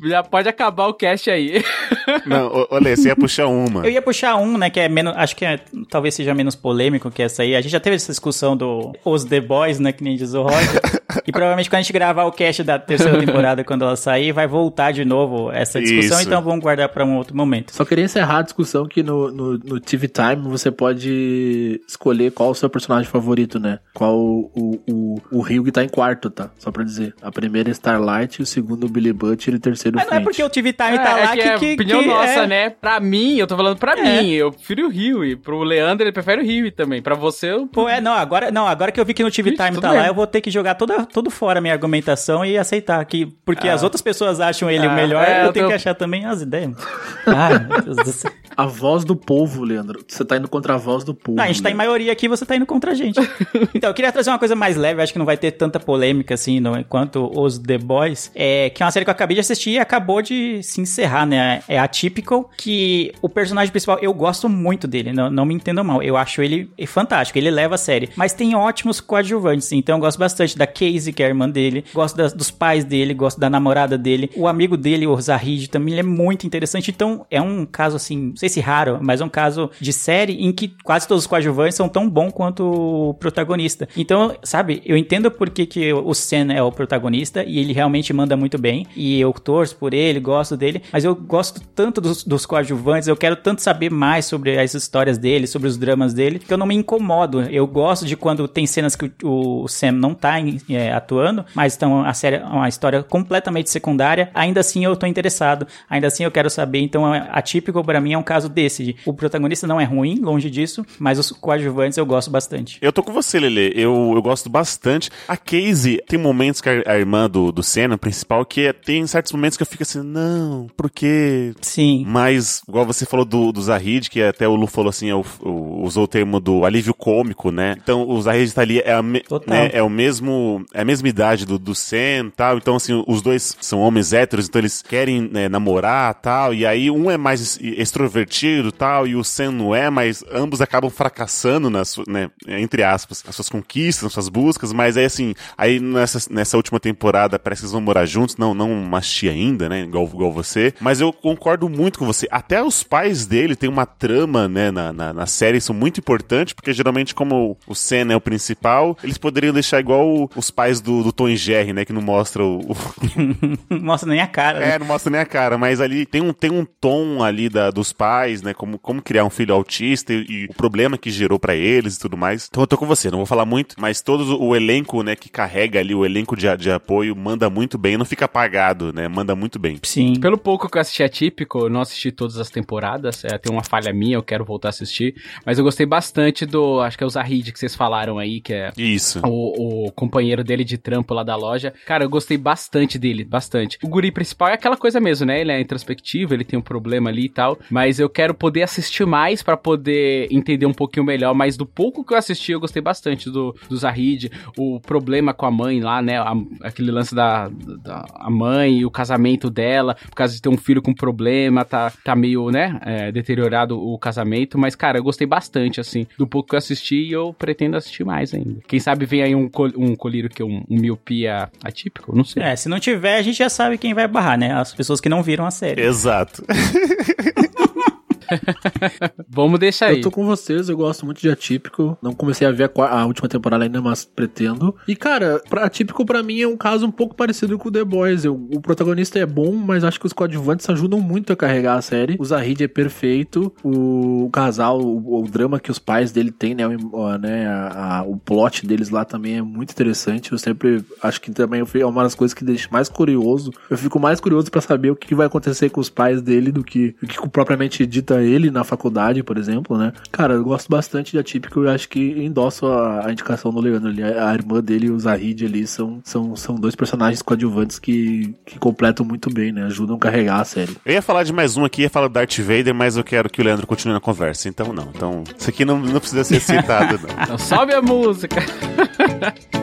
Já 0.04 0.22
pode 0.22 0.48
acabar 0.48 0.88
o 0.88 0.94
cast 0.94 1.30
aí. 1.30 1.62
Não, 2.26 2.48
ô, 2.48 2.66
olha, 2.70 2.96
você 2.96 3.08
ia 3.08 3.16
puxar 3.16 3.46
uma. 3.46 3.84
Eu 3.84 3.90
ia 3.90 4.02
puxar 4.02 4.36
um, 4.36 4.58
né, 4.58 4.68
que 4.68 4.80
é 4.80 4.88
menos, 4.88 5.14
acho 5.16 5.36
que 5.36 5.44
é, 5.44 5.60
talvez 5.88 6.14
seja 6.14 6.34
menos 6.34 6.56
polêmico 6.56 7.10
que 7.10 7.22
essa 7.22 7.42
aí. 7.42 7.54
A 7.54 7.60
gente 7.60 7.72
já 7.72 7.80
teve 7.80 7.96
essa 7.96 8.10
discussão 8.10 8.56
do 8.56 8.92
Os 9.04 9.24
The 9.24 9.40
Boys, 9.40 9.78
né, 9.78 9.92
que 9.92 10.02
nem 10.02 10.16
diz 10.16 10.34
o 10.34 10.42
Roger. 10.42 10.80
e 11.26 11.32
provavelmente 11.32 11.68
quando 11.68 11.78
a 11.80 11.82
gente 11.82 11.92
gravar 11.92 12.24
o 12.24 12.32
cast 12.32 12.62
da 12.62 12.78
terceira 12.78 13.18
temporada, 13.18 13.64
quando 13.64 13.84
ela 13.84 13.96
sair, 13.96 14.32
vai 14.32 14.46
voltar 14.46 14.92
de 14.92 15.04
novo 15.04 15.50
essa 15.52 15.80
discussão, 15.80 16.18
Isso. 16.18 16.28
então 16.28 16.42
vamos 16.42 16.60
guardar 16.60 16.88
pra 16.88 17.04
um 17.04 17.16
outro 17.16 17.36
momento. 17.36 17.72
Só 17.74 17.84
queria 17.84 18.04
encerrar 18.04 18.38
a 18.38 18.42
discussão 18.42 18.86
que 18.86 19.02
no, 19.02 19.30
no, 19.30 19.52
no 19.58 19.80
TV 19.80 20.08
Time 20.08 20.42
você 20.48 20.70
pode 20.70 21.80
escolher 21.88 22.32
qual 22.32 22.50
o 22.50 22.54
seu 22.54 22.68
personagem 22.70 23.08
favorito, 23.10 23.58
né? 23.58 23.78
Qual 23.94 24.16
o, 24.18 24.50
o, 24.56 24.80
o, 24.90 25.22
o 25.38 25.40
Rio 25.40 25.64
que 25.64 25.72
tá 25.72 25.82
em 25.84 25.88
quarto, 25.88 26.30
tá? 26.30 26.50
Só 26.58 26.70
pra 26.70 26.84
dizer. 26.84 27.14
A 27.22 27.30
primeira 27.30 27.68
é 27.70 27.72
Starlight, 27.72 28.42
o 28.42 28.46
segundo 28.46 28.88
Billy 28.88 29.12
Butcher 29.12 29.54
e 29.54 29.56
o 29.56 29.60
terceiro 29.60 29.96
Mas 29.96 30.08
não 30.08 30.16
é 30.16 30.20
porque 30.20 30.42
o 30.42 30.48
TV 30.50 30.72
Time 30.72 30.98
tá 30.98 31.18
é, 31.18 31.24
lá 31.24 31.28
que 31.32 31.42
que, 31.42 31.48
é 31.48 31.58
que, 31.58 31.74
opinião 31.74 32.00
que 32.00 32.06
nossa, 32.08 32.40
é- 32.40 32.46
né? 32.46 32.70
Pra 32.70 33.00
mim, 33.00 33.36
eu 33.36 33.46
tô 33.46 33.56
falando 33.56 33.76
pra 33.76 33.98
É. 33.98 34.22
mim, 34.22 34.30
eu 34.32 34.52
prefiro 34.52 34.86
o 34.86 34.90
Rio. 34.90 35.24
E 35.24 35.36
pro 35.36 35.62
Leandro, 35.62 36.04
ele 36.04 36.12
prefere 36.12 36.42
o 36.42 36.44
Rio 36.44 36.70
também. 36.72 37.00
Pra 37.02 37.14
você, 37.14 37.50
eu... 37.52 37.66
Pô, 37.66 37.88
é, 37.88 38.00
não, 38.00 38.12
agora, 38.12 38.50
não, 38.50 38.66
agora 38.66 38.90
que 38.92 39.00
eu 39.00 39.04
vi 39.04 39.14
que 39.14 39.22
no 39.22 39.30
TV 39.30 39.50
Time 39.52 39.80
tá 39.80 39.90
bem. 39.90 39.98
lá, 39.98 40.06
eu 40.06 40.14
vou 40.14 40.26
ter 40.26 40.40
que 40.40 40.50
jogar 40.50 40.74
toda, 40.74 41.01
todo 41.06 41.30
fora 41.30 41.58
a 41.58 41.62
minha 41.62 41.74
argumentação 41.74 42.44
e 42.44 42.56
aceitar 42.58 43.04
que, 43.04 43.26
porque 43.44 43.68
as 43.68 43.82
outras 43.82 44.00
pessoas 44.02 44.40
acham 44.40 44.70
ele 44.70 44.86
o 44.86 44.90
Ah, 44.90 44.94
melhor, 44.94 45.24
é, 45.24 45.42
eu, 45.42 45.46
eu 45.46 45.52
tenho 45.52 45.66
tô- 45.66 45.70
que 45.70 45.74
achar 45.76 45.94
também 45.94 46.24
as 46.24 46.40
ideias. 46.42 46.72
Ai, 47.26 47.58
meu 47.66 47.82
Deus 47.82 47.96
do 47.96 48.12
céu. 48.12 48.30
A 48.56 48.66
voz 48.66 49.04
do 49.04 49.16
povo, 49.16 49.64
Leandro. 49.64 50.04
Você 50.06 50.24
tá 50.24 50.36
indo 50.36 50.48
contra 50.48 50.74
a 50.74 50.76
voz 50.76 51.04
do 51.04 51.14
povo. 51.14 51.40
A 51.40 51.46
gente 51.46 51.62
tá 51.62 51.70
em 51.70 51.72
né? 51.72 51.78
maioria 51.78 52.12
aqui, 52.12 52.28
você 52.28 52.44
tá 52.44 52.54
indo 52.54 52.66
contra 52.66 52.90
a 52.90 52.94
gente. 52.94 53.18
então, 53.74 53.88
eu 53.88 53.94
queria 53.94 54.12
trazer 54.12 54.30
uma 54.30 54.38
coisa 54.38 54.54
mais 54.54 54.76
leve, 54.76 55.00
acho 55.02 55.12
que 55.12 55.18
não 55.18 55.24
vai 55.26 55.36
ter 55.38 55.52
tanta 55.52 55.80
polêmica 55.80 56.34
assim, 56.34 56.60
não, 56.60 56.82
quanto 56.84 57.30
os 57.38 57.58
The 57.58 57.78
Boys, 57.78 58.30
é, 58.34 58.68
que 58.70 58.82
é 58.82 58.86
uma 58.86 58.92
série 58.92 59.04
que 59.06 59.10
eu 59.10 59.12
acabei 59.12 59.34
de 59.36 59.40
assistir 59.40 59.70
e 59.70 59.78
acabou 59.78 60.20
de 60.20 60.62
se 60.62 60.80
encerrar, 60.80 61.24
né? 61.24 61.62
É 61.66 61.78
Atypical, 61.78 62.50
que 62.56 63.12
o 63.22 63.28
personagem 63.28 63.70
principal, 63.70 63.98
eu 64.02 64.12
gosto 64.12 64.48
muito 64.48 64.86
dele, 64.86 65.12
não, 65.12 65.30
não 65.30 65.44
me 65.46 65.54
entendam 65.54 65.82
mal, 65.82 66.02
eu 66.02 66.16
acho 66.16 66.42
ele 66.42 66.70
fantástico, 66.86 67.38
ele 67.38 67.50
leva 67.50 67.74
a 67.76 67.78
série, 67.78 68.10
mas 68.16 68.32
tem 68.34 68.54
ótimos 68.54 69.00
coadjuvantes, 69.00 69.72
então 69.72 69.96
eu 69.96 70.00
gosto 70.00 70.18
bastante 70.18 70.58
da 70.58 70.66
Casey, 70.92 71.12
que 71.12 71.22
é 71.22 71.26
a 71.26 71.28
irmã 71.28 71.48
dele, 71.48 71.84
gosto 71.94 72.16
das- 72.16 72.32
dos 72.32 72.50
pais 72.50 72.84
dele, 72.84 73.14
gosto 73.14 73.38
da 73.40 73.48
namorada 73.50 73.96
dele, 73.98 74.30
o 74.36 74.46
amigo 74.46 74.76
dele, 74.76 75.06
o 75.06 75.20
Zahid, 75.20 75.68
também 75.68 75.92
ele 75.94 76.00
é 76.00 76.04
muito 76.04 76.46
interessante, 76.46 76.90
então 76.90 77.26
é 77.30 77.40
um 77.40 77.64
caso 77.66 77.96
assim, 77.96 78.16
não 78.30 78.36
sei 78.36 78.48
se 78.48 78.60
raro, 78.60 78.98
mas 79.02 79.20
é 79.20 79.24
um 79.24 79.28
caso 79.28 79.70
de 79.80 79.92
série 79.92 80.34
em 80.44 80.52
que 80.52 80.74
quase 80.84 81.06
todos 81.08 81.24
os 81.24 81.26
coadjuvantes 81.26 81.76
são 81.76 81.88
tão 81.88 82.08
bons 82.08 82.32
quanto 82.32 82.64
o 82.64 83.14
protagonista. 83.14 83.88
Então, 83.96 84.34
sabe, 84.42 84.82
eu 84.84 84.96
entendo 84.96 85.30
por 85.30 85.50
que, 85.50 85.66
que 85.66 85.92
o 85.92 86.14
Sen 86.14 86.52
é 86.52 86.62
o 86.62 86.72
protagonista 86.72 87.44
e 87.44 87.58
ele 87.58 87.72
realmente 87.72 88.12
manda 88.12 88.36
muito 88.36 88.58
bem. 88.58 88.86
E 88.96 89.20
eu 89.20 89.32
torço 89.32 89.76
por 89.76 89.94
ele, 89.94 90.18
gosto 90.20 90.56
dele, 90.56 90.82
mas 90.92 91.04
eu 91.04 91.14
gosto 91.14 91.60
tanto 91.74 92.00
dos, 92.00 92.24
dos 92.24 92.46
coadjuvantes, 92.46 93.08
eu 93.08 93.16
quero 93.16 93.36
tanto 93.36 93.62
saber 93.62 93.90
mais 93.90 94.26
sobre 94.26 94.58
as 94.58 94.74
histórias 94.74 95.18
dele, 95.18 95.46
sobre 95.46 95.68
os 95.68 95.76
dramas 95.76 96.12
dele, 96.14 96.38
que 96.38 96.52
eu 96.52 96.58
não 96.58 96.66
me 96.66 96.74
incomodo. 96.74 97.42
Eu 97.42 97.66
gosto 97.66 98.06
de 98.06 98.16
quando 98.16 98.46
tem 98.48 98.66
cenas 98.66 98.96
que 98.96 99.10
o, 99.22 99.62
o 99.64 99.68
Sam 99.68 99.92
não 99.92 100.14
tá 100.14 100.38
em- 100.40 100.58
é, 100.76 100.92
atuando, 100.92 101.44
mas 101.54 101.74
então 101.76 102.04
a 102.04 102.12
série 102.14 102.36
é 102.36 102.44
uma 102.44 102.68
história 102.68 103.02
completamente 103.02 103.70
secundária. 103.70 104.30
Ainda 104.34 104.60
assim 104.60 104.84
eu 104.84 104.96
tô 104.96 105.06
interessado, 105.06 105.66
ainda 105.88 106.06
assim 106.06 106.24
eu 106.24 106.30
quero 106.30 106.48
saber. 106.50 106.80
Então, 106.80 107.14
é- 107.14 107.28
atípico 107.32 107.82
pra 107.84 108.00
mim 108.00 108.12
é 108.12 108.18
um 108.18 108.22
caso 108.22 108.48
desse. 108.48 108.84
de 108.84 108.96
O 109.06 109.12
protagonista 109.12 109.66
não 109.66 109.80
é 109.80 109.84
ruim, 109.84 110.18
longe 110.20 110.48
disso, 110.50 110.84
mas 110.98 111.18
os 111.18 111.30
coadjuvantes 111.30 111.98
eu 111.98 112.06
gosto 112.06 112.30
bastante. 112.30 112.78
Eu 112.80 112.92
tô 112.92 113.02
com 113.02 113.12
você, 113.12 113.38
Lele. 113.38 113.72
Eu, 113.74 114.12
eu 114.14 114.22
gosto 114.22 114.48
bastante. 114.48 115.10
A 115.28 115.36
Casey, 115.36 116.00
tem 116.08 116.18
momentos 116.18 116.60
que 116.60 116.68
a, 116.68 116.82
a 116.86 116.98
irmã 116.98 117.28
do, 117.28 117.50
do 117.52 117.62
Senna, 117.62 117.96
principal, 117.98 118.44
que 118.44 118.66
é- 118.66 118.72
tem 118.72 119.06
certos 119.06 119.32
momentos 119.32 119.56
que 119.56 119.62
eu 119.62 119.66
fico 119.66 119.82
assim, 119.82 120.02
não, 120.02 120.66
por 120.76 120.90
quê? 120.90 121.52
Sim. 121.60 122.04
Mas, 122.06 122.62
igual 122.68 122.84
você 122.86 123.04
falou 123.06 123.24
do, 123.24 123.52
do 123.52 123.62
Zahid, 123.62 124.08
que 124.10 124.22
até 124.22 124.46
o 124.46 124.54
Lu 124.54 124.66
falou 124.66 124.90
assim, 124.90 125.10
é 125.10 125.14
usou 125.42 126.04
o 126.04 126.08
termo 126.08 126.40
do 126.40 126.64
alívio 126.64 126.94
cômico, 126.94 127.50
né? 127.50 127.74
Então, 127.82 128.08
o 128.08 128.20
Zahid 128.20 128.52
tá 128.52 128.62
ali, 128.62 128.78
é, 128.80 128.92
a 128.92 129.02
né, 129.02 129.70
é 129.72 129.82
o 129.82 129.88
mesmo, 129.90 130.61
é 130.72 130.82
a 130.82 130.84
mesma 130.84 131.08
idade 131.08 131.46
do, 131.46 131.58
do 131.58 131.72
e 131.72 132.30
tal. 132.36 132.56
Então, 132.56 132.76
assim, 132.76 133.02
os 133.06 133.22
dois 133.22 133.56
são 133.60 133.80
homens 133.80 134.12
héteros, 134.12 134.48
então 134.48 134.60
eles 134.60 134.82
querem 134.82 135.20
né, 135.20 135.48
namorar 135.48 136.14
tal. 136.14 136.54
E 136.54 136.66
aí, 136.66 136.90
um 136.90 137.10
é 137.10 137.16
mais 137.16 137.58
extrovertido 137.60 138.72
tal, 138.72 139.06
e 139.06 139.16
o 139.16 139.24
Sen 139.24 139.50
não 139.50 139.74
é, 139.74 139.90
mas 139.90 140.24
ambos 140.30 140.60
acabam 140.60 140.90
fracassando 140.90 141.68
nas, 141.70 141.96
né, 142.06 142.30
entre 142.46 142.82
aspas, 142.82 143.22
nas 143.24 143.34
suas 143.34 143.48
conquistas, 143.48 144.04
nas 144.04 144.12
suas 144.12 144.28
buscas. 144.28 144.72
Mas 144.72 144.96
aí, 144.96 145.04
assim, 145.04 145.34
aí 145.56 145.80
nessa, 145.80 146.18
nessa 146.30 146.56
última 146.56 146.78
temporada 146.78 147.38
parece 147.38 147.60
que 147.60 147.64
eles 147.66 147.72
vão 147.72 147.80
morar 147.80 148.06
juntos, 148.06 148.36
não, 148.36 148.54
não 148.54 148.74
masti 148.74 149.28
ainda, 149.28 149.68
né? 149.68 149.82
Igual, 149.82 150.04
igual 150.06 150.32
você. 150.32 150.72
Mas 150.80 151.00
eu 151.00 151.12
concordo 151.12 151.68
muito 151.68 151.98
com 151.98 152.06
você. 152.06 152.26
Até 152.30 152.62
os 152.62 152.82
pais 152.82 153.26
dele 153.26 153.56
têm 153.56 153.68
uma 153.68 153.86
trama, 153.86 154.48
né, 154.48 154.70
na, 154.70 154.92
na, 154.92 155.12
na 155.12 155.26
série, 155.26 155.60
são 155.60 155.74
muito 155.74 155.98
importantes, 155.98 156.52
porque 156.52 156.72
geralmente, 156.72 157.14
como 157.14 157.56
o 157.66 157.74
Sen 157.74 158.12
é 158.12 158.16
o 158.16 158.20
principal, 158.20 158.96
eles 159.02 159.18
poderiam 159.18 159.52
deixar 159.52 159.80
igual 159.80 160.30
os 160.34 160.50
pais 160.52 160.80
do, 160.80 161.02
do 161.02 161.10
Tom 161.12 161.28
e 161.28 161.36
Jerry, 161.36 161.72
né? 161.72 161.84
Que 161.84 161.92
não 161.92 162.02
mostra 162.02 162.44
o. 162.44 162.60
o- 162.60 162.76
Não 163.68 163.80
mostra 163.80 164.08
nem 164.08 164.20
a 164.20 164.26
cara. 164.26 164.60
né? 164.60 164.74
é, 164.74 164.78
não 164.78 164.86
mostra 164.86 165.10
nem 165.10 165.20
a 165.20 165.24
cara, 165.26 165.56
mas 165.58 165.80
ali 165.80 166.04
tem 166.06 166.20
um, 166.20 166.32
tem 166.32 166.50
um 166.50 166.64
tom 166.64 167.22
ali 167.22 167.48
da, 167.48 167.70
dos 167.70 167.92
pais, 167.92 168.42
né? 168.42 168.52
Como, 168.54 168.78
como 168.78 169.00
criar 169.02 169.24
um 169.24 169.30
filho 169.30 169.54
autista 169.54 170.12
e, 170.12 170.24
e 170.28 170.44
o 170.50 170.54
problema 170.54 170.96
que 170.98 171.10
gerou 171.10 171.38
pra 171.38 171.54
eles 171.54 171.96
e 171.96 172.00
tudo 172.00 172.16
mais. 172.16 172.46
Então 172.50 172.62
eu 172.62 172.66
tô 172.66 172.76
com 172.76 172.86
você, 172.86 173.10
não 173.10 173.18
vou 173.18 173.26
falar 173.26 173.44
muito, 173.46 173.76
mas 173.78 174.00
todo 174.02 174.40
o 174.40 174.54
elenco, 174.54 175.02
né, 175.02 175.16
que 175.16 175.28
carrega 175.30 175.80
ali, 175.80 175.94
o 175.94 176.04
elenco 176.04 176.36
de, 176.36 176.54
de 176.56 176.70
apoio, 176.70 177.16
manda 177.16 177.48
muito 177.48 177.78
bem, 177.78 177.96
não 177.96 178.04
fica 178.04 178.26
apagado, 178.26 178.92
né? 178.92 179.08
Manda 179.08 179.22
manda 179.22 179.36
muito 179.36 179.56
bem. 179.56 179.78
Sim. 179.84 180.18
Pelo 180.18 180.36
pouco 180.36 180.68
que 180.68 180.76
eu 180.76 180.80
assisti 180.80 181.00
Atípico, 181.04 181.60
eu 181.60 181.70
não 181.70 181.80
assisti 181.80 182.10
todas 182.10 182.38
as 182.38 182.50
temporadas, 182.50 183.24
é, 183.24 183.38
tem 183.38 183.52
uma 183.52 183.62
falha 183.62 183.92
minha, 183.92 184.16
eu 184.16 184.22
quero 184.22 184.44
voltar 184.44 184.66
a 184.66 184.70
assistir, 184.70 185.14
mas 185.46 185.58
eu 185.58 185.64
gostei 185.64 185.86
bastante 185.86 186.44
do, 186.44 186.80
acho 186.80 186.98
que 186.98 187.04
é 187.04 187.06
o 187.06 187.10
Zahid 187.10 187.52
que 187.52 187.58
vocês 187.58 187.72
falaram 187.76 188.18
aí, 188.18 188.40
que 188.40 188.52
é 188.52 188.72
Isso. 188.76 189.20
o, 189.24 189.86
o 189.86 189.92
companheiro 189.92 190.41
dele 190.44 190.64
de 190.64 190.78
trampo 190.78 191.14
lá 191.14 191.22
da 191.22 191.36
loja. 191.36 191.72
Cara, 191.86 192.04
eu 192.04 192.08
gostei 192.10 192.36
bastante 192.36 192.98
dele, 192.98 193.24
bastante. 193.24 193.78
O 193.82 193.88
guri 193.88 194.10
principal 194.10 194.48
é 194.48 194.54
aquela 194.54 194.76
coisa 194.76 195.00
mesmo, 195.00 195.26
né? 195.26 195.40
Ele 195.40 195.52
é 195.52 195.60
introspectivo, 195.60 196.34
ele 196.34 196.44
tem 196.44 196.58
um 196.58 196.62
problema 196.62 197.10
ali 197.10 197.24
e 197.26 197.28
tal, 197.28 197.58
mas 197.70 197.98
eu 197.98 198.08
quero 198.08 198.34
poder 198.34 198.62
assistir 198.62 199.06
mais 199.06 199.42
pra 199.42 199.56
poder 199.56 200.28
entender 200.30 200.66
um 200.66 200.72
pouquinho 200.72 201.04
melhor, 201.06 201.34
mas 201.34 201.56
do 201.56 201.66
pouco 201.66 202.04
que 202.04 202.12
eu 202.12 202.18
assisti, 202.18 202.52
eu 202.52 202.60
gostei 202.60 202.82
bastante 202.82 203.30
do, 203.30 203.54
do 203.68 203.76
Zahid, 203.76 204.30
o 204.56 204.80
problema 204.80 205.32
com 205.34 205.46
a 205.46 205.50
mãe 205.50 205.80
lá, 205.80 206.00
né? 206.02 206.18
A- 206.18 206.34
aquele 206.62 206.90
lance 206.90 207.14
da, 207.14 207.48
da 207.48 208.04
a 208.14 208.30
mãe 208.30 208.78
e 208.78 208.86
o 208.86 208.90
casamento 208.90 209.50
dela, 209.50 209.94
por 209.94 210.14
causa 210.14 210.34
de 210.34 210.40
ter 210.42 210.48
um 210.48 210.56
filho 210.56 210.82
com 210.82 210.94
problema, 210.94 211.64
tá, 211.64 211.92
tá 212.04 212.14
meio, 212.14 212.50
né, 212.50 212.78
é, 212.84 213.12
deteriorado 213.12 213.78
o 213.78 213.98
casamento, 213.98 214.58
mas, 214.58 214.74
cara, 214.74 214.98
eu 214.98 215.02
gostei 215.02 215.26
bastante, 215.26 215.80
assim, 215.80 216.06
do 216.18 216.26
pouco 216.26 216.50
que 216.50 216.54
eu 216.54 216.58
assisti 216.58 216.96
e 216.96 217.12
eu 217.12 217.32
pretendo 217.32 217.76
assistir 217.76 218.04
mais 218.04 218.32
ainda. 218.34 218.60
Quem 218.66 218.78
sabe 218.80 219.04
vem 219.06 219.22
aí 219.22 219.34
um, 219.34 219.48
col 219.48 219.68
um 219.76 219.94
colírio 219.96 220.28
que 220.32 220.42
é 220.42 220.44
um, 220.44 220.64
um 220.68 220.80
miopia 220.80 221.50
atípico, 221.62 222.14
não 222.14 222.24
sei. 222.24 222.42
É, 222.42 222.56
se 222.56 222.68
não 222.68 222.80
tiver, 222.80 223.16
a 223.16 223.22
gente 223.22 223.38
já 223.38 223.48
sabe 223.48 223.78
quem 223.78 223.94
vai 223.94 224.08
barrar, 224.08 224.38
né? 224.38 224.52
As 224.52 224.74
pessoas 224.74 225.00
que 225.00 225.08
não 225.08 225.22
viram 225.22 225.46
a 225.46 225.50
série. 225.50 225.82
Exato. 225.82 226.44
Vamos 229.28 229.58
deixar 229.58 229.86
aí. 229.86 229.96
Eu 229.96 230.02
tô 230.02 230.10
com 230.10 230.24
vocês, 230.24 230.68
eu 230.68 230.76
gosto 230.76 231.04
muito 231.04 231.20
de 231.20 231.28
Atípico. 231.30 231.96
Não 232.02 232.12
comecei 232.12 232.46
a 232.46 232.50
ver 232.50 232.70
a, 232.76 233.00
a 233.00 233.06
última 233.06 233.28
temporada 233.28 233.64
ainda, 233.64 233.80
mas 233.80 234.04
pretendo. 234.04 234.74
E, 234.86 234.94
cara, 234.96 235.40
pra, 235.48 235.64
Atípico 235.64 236.04
pra 236.04 236.22
mim 236.22 236.40
é 236.40 236.48
um 236.48 236.56
caso 236.56 236.86
um 236.86 236.90
pouco 236.90 237.14
parecido 237.14 237.58
com 237.58 237.68
o 237.68 237.72
The 237.72 237.84
Boys. 237.84 238.24
Eu- 238.24 238.34
o 238.54 238.60
protagonista 238.60 239.18
é 239.18 239.26
bom, 239.26 239.52
mas 239.52 239.84
acho 239.84 239.98
que 240.00 240.06
os 240.06 240.12
coadjuvantes 240.12 240.68
ajudam 240.68 241.00
muito 241.00 241.32
a 241.32 241.36
carregar 241.36 241.76
a 241.76 241.82
série. 241.82 242.16
O 242.18 242.24
Zahid 242.24 242.62
é 242.64 242.68
perfeito. 242.68 243.52
O, 243.64 244.28
casal, 244.32 244.80
o, 244.80 245.22
o 245.22 245.28
drama 245.28 245.60
que 245.60 245.70
os 245.70 245.78
pais 245.78 246.12
dele 246.12 246.30
têm, 246.30 246.54
né? 246.54 246.66
o- 246.66 247.18
né, 247.18 247.46
a- 247.46 247.98
a- 247.98 248.02
o 248.02 248.16
plot 248.16 248.66
deles 248.66 248.90
lá 248.90 249.04
também 249.04 249.38
é 249.38 249.42
muito 249.42 249.70
interessante. 249.72 250.32
Eu 250.32 250.38
sempre 250.38 250.84
acho 251.02 251.20
que 251.20 251.30
também 251.30 251.62
é 251.74 251.86
uma 251.86 252.02
das 252.02 252.14
coisas 252.14 252.34
que 252.34 252.44
deixa 252.44 252.68
mais 252.70 252.88
curioso. 252.88 253.50
Eu 253.70 253.78
fico 253.78 253.98
mais 253.98 254.20
curioso 254.20 254.50
pra 254.50 254.60
saber 254.60 254.90
o 254.90 254.96
que 254.96 255.14
vai 255.14 255.26
acontecer 255.26 255.70
com 255.70 255.80
os 255.80 255.88
pais 255.90 256.20
dele 256.22 256.50
do 256.52 256.62
que, 256.62 256.94
do 257.00 257.06
que 257.06 257.28
propriamente 257.28 257.86
dita 257.86 258.11
ele 258.20 258.50
na 258.50 258.64
faculdade, 258.64 259.22
por 259.22 259.38
exemplo, 259.38 259.78
né? 259.78 259.92
Cara, 260.10 260.34
eu 260.34 260.44
gosto 260.44 260.68
bastante 260.68 261.12
de 261.12 261.18
Atípico 261.18 261.64
e 261.64 261.68
acho 261.68 261.88
que 261.88 262.00
endosso 262.00 262.66
a, 262.66 263.06
a 263.06 263.12
indicação 263.12 263.52
do 263.52 263.60
Leandro 263.60 263.88
ali. 263.88 264.02
A, 264.02 264.30
a 264.30 264.34
irmã 264.34 264.60
dele 264.60 264.86
e 264.86 264.90
o 264.90 264.98
Zahid 264.98 265.44
ali 265.44 265.66
são, 265.66 266.00
são, 266.04 266.34
são 266.36 266.56
dois 266.56 266.74
personagens 266.74 267.22
coadjuvantes 267.22 267.78
que, 267.78 268.34
que 268.44 268.58
completam 268.58 269.06
muito 269.06 269.32
bem, 269.32 269.52
né? 269.52 269.64
Ajudam 269.64 269.96
a 269.96 269.98
carregar 269.98 270.40
a 270.40 270.44
série. 270.44 270.76
Eu 270.84 270.94
ia 270.94 271.02
falar 271.02 271.22
de 271.22 271.32
mais 271.32 271.56
um 271.56 271.64
aqui, 271.64 271.82
ia 271.82 271.90
falar 271.90 272.08
do 272.08 272.14
Darth 272.14 272.38
Vader, 272.38 272.74
mas 272.74 272.96
eu 272.96 273.04
quero 273.04 273.30
que 273.30 273.40
o 273.40 273.44
Leandro 273.44 273.66
continue 273.66 273.94
na 273.94 274.00
conversa. 274.00 274.48
Então 274.48 274.72
não. 274.72 274.88
Então, 274.94 275.24
isso 275.38 275.48
aqui 275.48 275.64
não, 275.64 275.78
não 275.78 276.00
precisa 276.00 276.24
ser 276.24 276.40
citado, 276.40 276.98
não. 276.98 277.22
Então 277.22 277.38
sobe 277.38 277.72
a 277.72 277.80
música. 277.80 278.36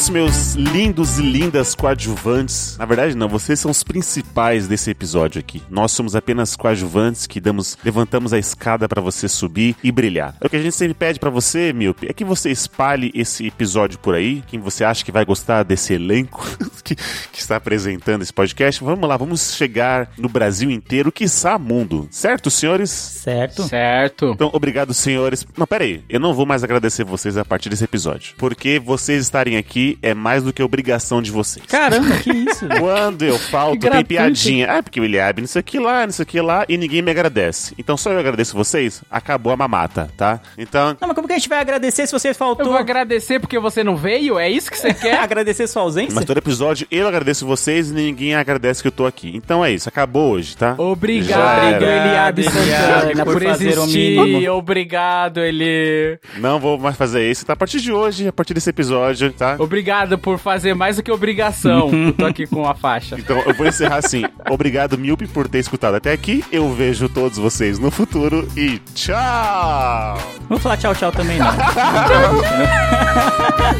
isso, 0.00 0.12
meus 0.12 0.54
lindos 0.54 1.18
e 1.18 1.22
lindas 1.22 1.74
coadjuvantes. 1.74 2.74
Na 2.78 2.86
verdade, 2.86 3.14
não, 3.14 3.28
vocês 3.28 3.60
são 3.60 3.70
os 3.70 3.82
principais 3.82 4.66
desse 4.66 4.90
episódio 4.90 5.38
aqui. 5.38 5.62
Nós 5.68 5.92
somos 5.92 6.16
apenas 6.16 6.56
coadjuvantes 6.56 7.26
que 7.26 7.38
damos, 7.38 7.76
levantamos 7.84 8.32
a 8.32 8.38
escada 8.38 8.88
pra 8.88 9.02
você 9.02 9.28
subir 9.28 9.76
e 9.84 9.92
brilhar. 9.92 10.34
É 10.40 10.46
o 10.46 10.48
que 10.48 10.56
a 10.56 10.62
gente 10.62 10.74
sempre 10.74 10.94
pede 10.94 11.20
pra 11.20 11.28
você, 11.28 11.70
Miope, 11.74 12.06
é 12.08 12.14
que 12.14 12.24
você 12.24 12.50
espalhe 12.50 13.12
esse 13.14 13.46
episódio 13.46 13.98
por 13.98 14.14
aí, 14.14 14.42
quem 14.46 14.58
você 14.58 14.84
acha 14.84 15.04
que 15.04 15.12
vai 15.12 15.22
gostar 15.22 15.64
desse 15.64 15.92
elenco 15.92 16.46
que, 16.82 16.94
que 16.94 17.38
está 17.38 17.56
apresentando 17.56 18.22
esse 18.22 18.32
podcast. 18.32 18.82
Vamos 18.82 19.06
lá, 19.06 19.18
vamos 19.18 19.54
chegar 19.54 20.10
no 20.16 20.30
Brasil 20.30 20.70
inteiro, 20.70 21.12
quiçá 21.12 21.58
mundo. 21.58 22.08
Certo, 22.10 22.50
senhores? 22.50 22.90
Certo? 22.90 23.64
Certo. 23.64 24.30
Então, 24.34 24.48
obrigado, 24.54 24.94
senhores. 24.94 25.46
Não, 25.58 25.66
pera 25.66 25.84
aí. 25.84 26.02
Eu 26.08 26.20
não 26.20 26.32
vou 26.32 26.46
mais 26.46 26.64
agradecer 26.64 27.04
vocês 27.04 27.36
a 27.36 27.44
partir 27.44 27.68
desse 27.68 27.84
episódio. 27.84 28.34
Porque 28.38 28.78
vocês 28.78 29.22
estarem 29.24 29.58
aqui 29.58 29.89
é 30.02 30.14
mais 30.14 30.42
do 30.42 30.52
que 30.52 30.62
obrigação 30.62 31.20
de 31.22 31.30
vocês. 31.30 31.64
Caramba, 31.66 32.16
que 32.18 32.30
isso? 32.32 32.66
Quando 32.78 33.22
eu 33.22 33.38
falto, 33.38 33.78
tem 33.88 34.04
piadinha. 34.04 34.70
Ah, 34.78 34.82
porque 34.82 35.00
o 35.00 35.02
William, 35.02 35.32
nisso 35.38 35.58
aqui 35.58 35.78
lá, 35.78 36.06
nisso 36.06 36.22
aqui 36.22 36.40
lá, 36.40 36.64
e 36.68 36.76
ninguém 36.76 37.02
me 37.02 37.10
agradece. 37.10 37.74
Então 37.78 37.96
só 37.96 38.10
eu 38.12 38.18
agradeço 38.18 38.56
vocês, 38.56 39.02
acabou 39.10 39.52
a 39.52 39.56
mamata, 39.56 40.10
tá? 40.16 40.40
Então, 40.58 40.96
Não, 41.00 41.08
mas 41.08 41.14
como 41.14 41.26
que 41.26 41.34
a 41.34 41.38
gente 41.38 41.48
vai 41.48 41.58
agradecer 41.60 42.06
se 42.06 42.12
você 42.12 42.30
Eu 42.30 42.34
faltou? 42.34 42.66
vou 42.66 42.76
agradecer 42.76 43.38
porque 43.40 43.58
você 43.58 43.82
não 43.84 43.96
veio? 43.96 44.38
É 44.38 44.48
isso 44.48 44.70
que 44.70 44.78
você 44.78 44.92
quer? 44.94 45.18
agradecer 45.18 45.66
sua 45.66 45.82
ausência? 45.82 46.14
mas 46.14 46.24
todo 46.24 46.38
episódio 46.38 46.86
eu 46.90 47.06
agradeço 47.08 47.46
vocês 47.46 47.90
e 47.90 47.94
ninguém 47.94 48.34
agradece 48.34 48.80
que 48.82 48.88
eu 48.88 48.92
tô 48.92 49.06
aqui. 49.06 49.30
Então 49.34 49.64
é 49.64 49.70
isso, 49.72 49.88
acabou 49.88 50.32
hoje, 50.32 50.56
tá? 50.56 50.74
Obrigado. 50.78 51.82
Eliabe 51.82 52.44
Santana, 52.44 53.24
por 53.24 53.34
por, 53.34 53.42
fazer 53.44 53.78
o 53.78 53.84
existir. 53.84 54.20
mínimo. 54.20 54.52
Obrigado, 54.52 55.40
Eli. 55.40 56.18
Não 56.38 56.58
vou 56.60 56.78
mais 56.78 56.96
fazer 56.96 57.30
isso, 57.30 57.44
tá? 57.44 57.52
A 57.52 57.56
partir 57.56 57.80
de 57.80 57.92
hoje, 57.92 58.28
a 58.28 58.32
partir 58.32 58.54
desse 58.54 58.70
episódio, 58.70 59.32
tá? 59.32 59.56
Obrigado 59.58 59.79
por 60.18 60.38
fazer 60.38 60.74
mais 60.74 60.96
do 60.96 61.02
que 61.02 61.10
obrigação. 61.10 61.90
eu 61.92 62.12
tô 62.18 62.26
aqui 62.26 62.46
com 62.46 62.68
a 62.68 62.74
faixa. 62.74 63.16
Então 63.18 63.38
eu 63.40 63.54
vou 63.54 63.66
encerrar 63.66 63.96
assim. 63.96 64.24
Obrigado, 64.48 64.98
Milpe, 64.98 65.26
por 65.26 65.48
ter 65.48 65.58
escutado 65.58 65.94
até 65.94 66.12
aqui. 66.12 66.44
Eu 66.50 66.72
vejo 66.72 67.08
todos 67.08 67.38
vocês 67.38 67.78
no 67.78 67.90
futuro 67.90 68.46
e 68.56 68.78
tchau! 68.94 70.18
Vamos 70.48 70.62
falar 70.62 70.76
tchau, 70.76 70.94
tchau 70.94 71.12
também, 71.12 71.38
não. 71.38 71.46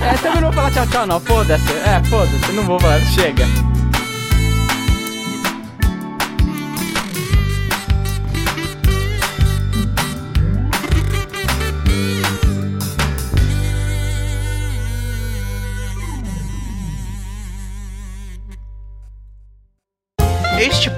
É, 0.02 0.14
também 0.18 0.40
não 0.40 0.50
vou 0.50 0.52
falar 0.52 0.70
tchau, 0.70 0.86
tchau, 0.86 1.06
não. 1.06 1.20
Foda-se. 1.20 1.72
É, 1.72 2.02
foda-se. 2.08 2.52
Não 2.52 2.62
vou 2.64 2.78
falar. 2.80 3.00
Chega. 3.00 3.44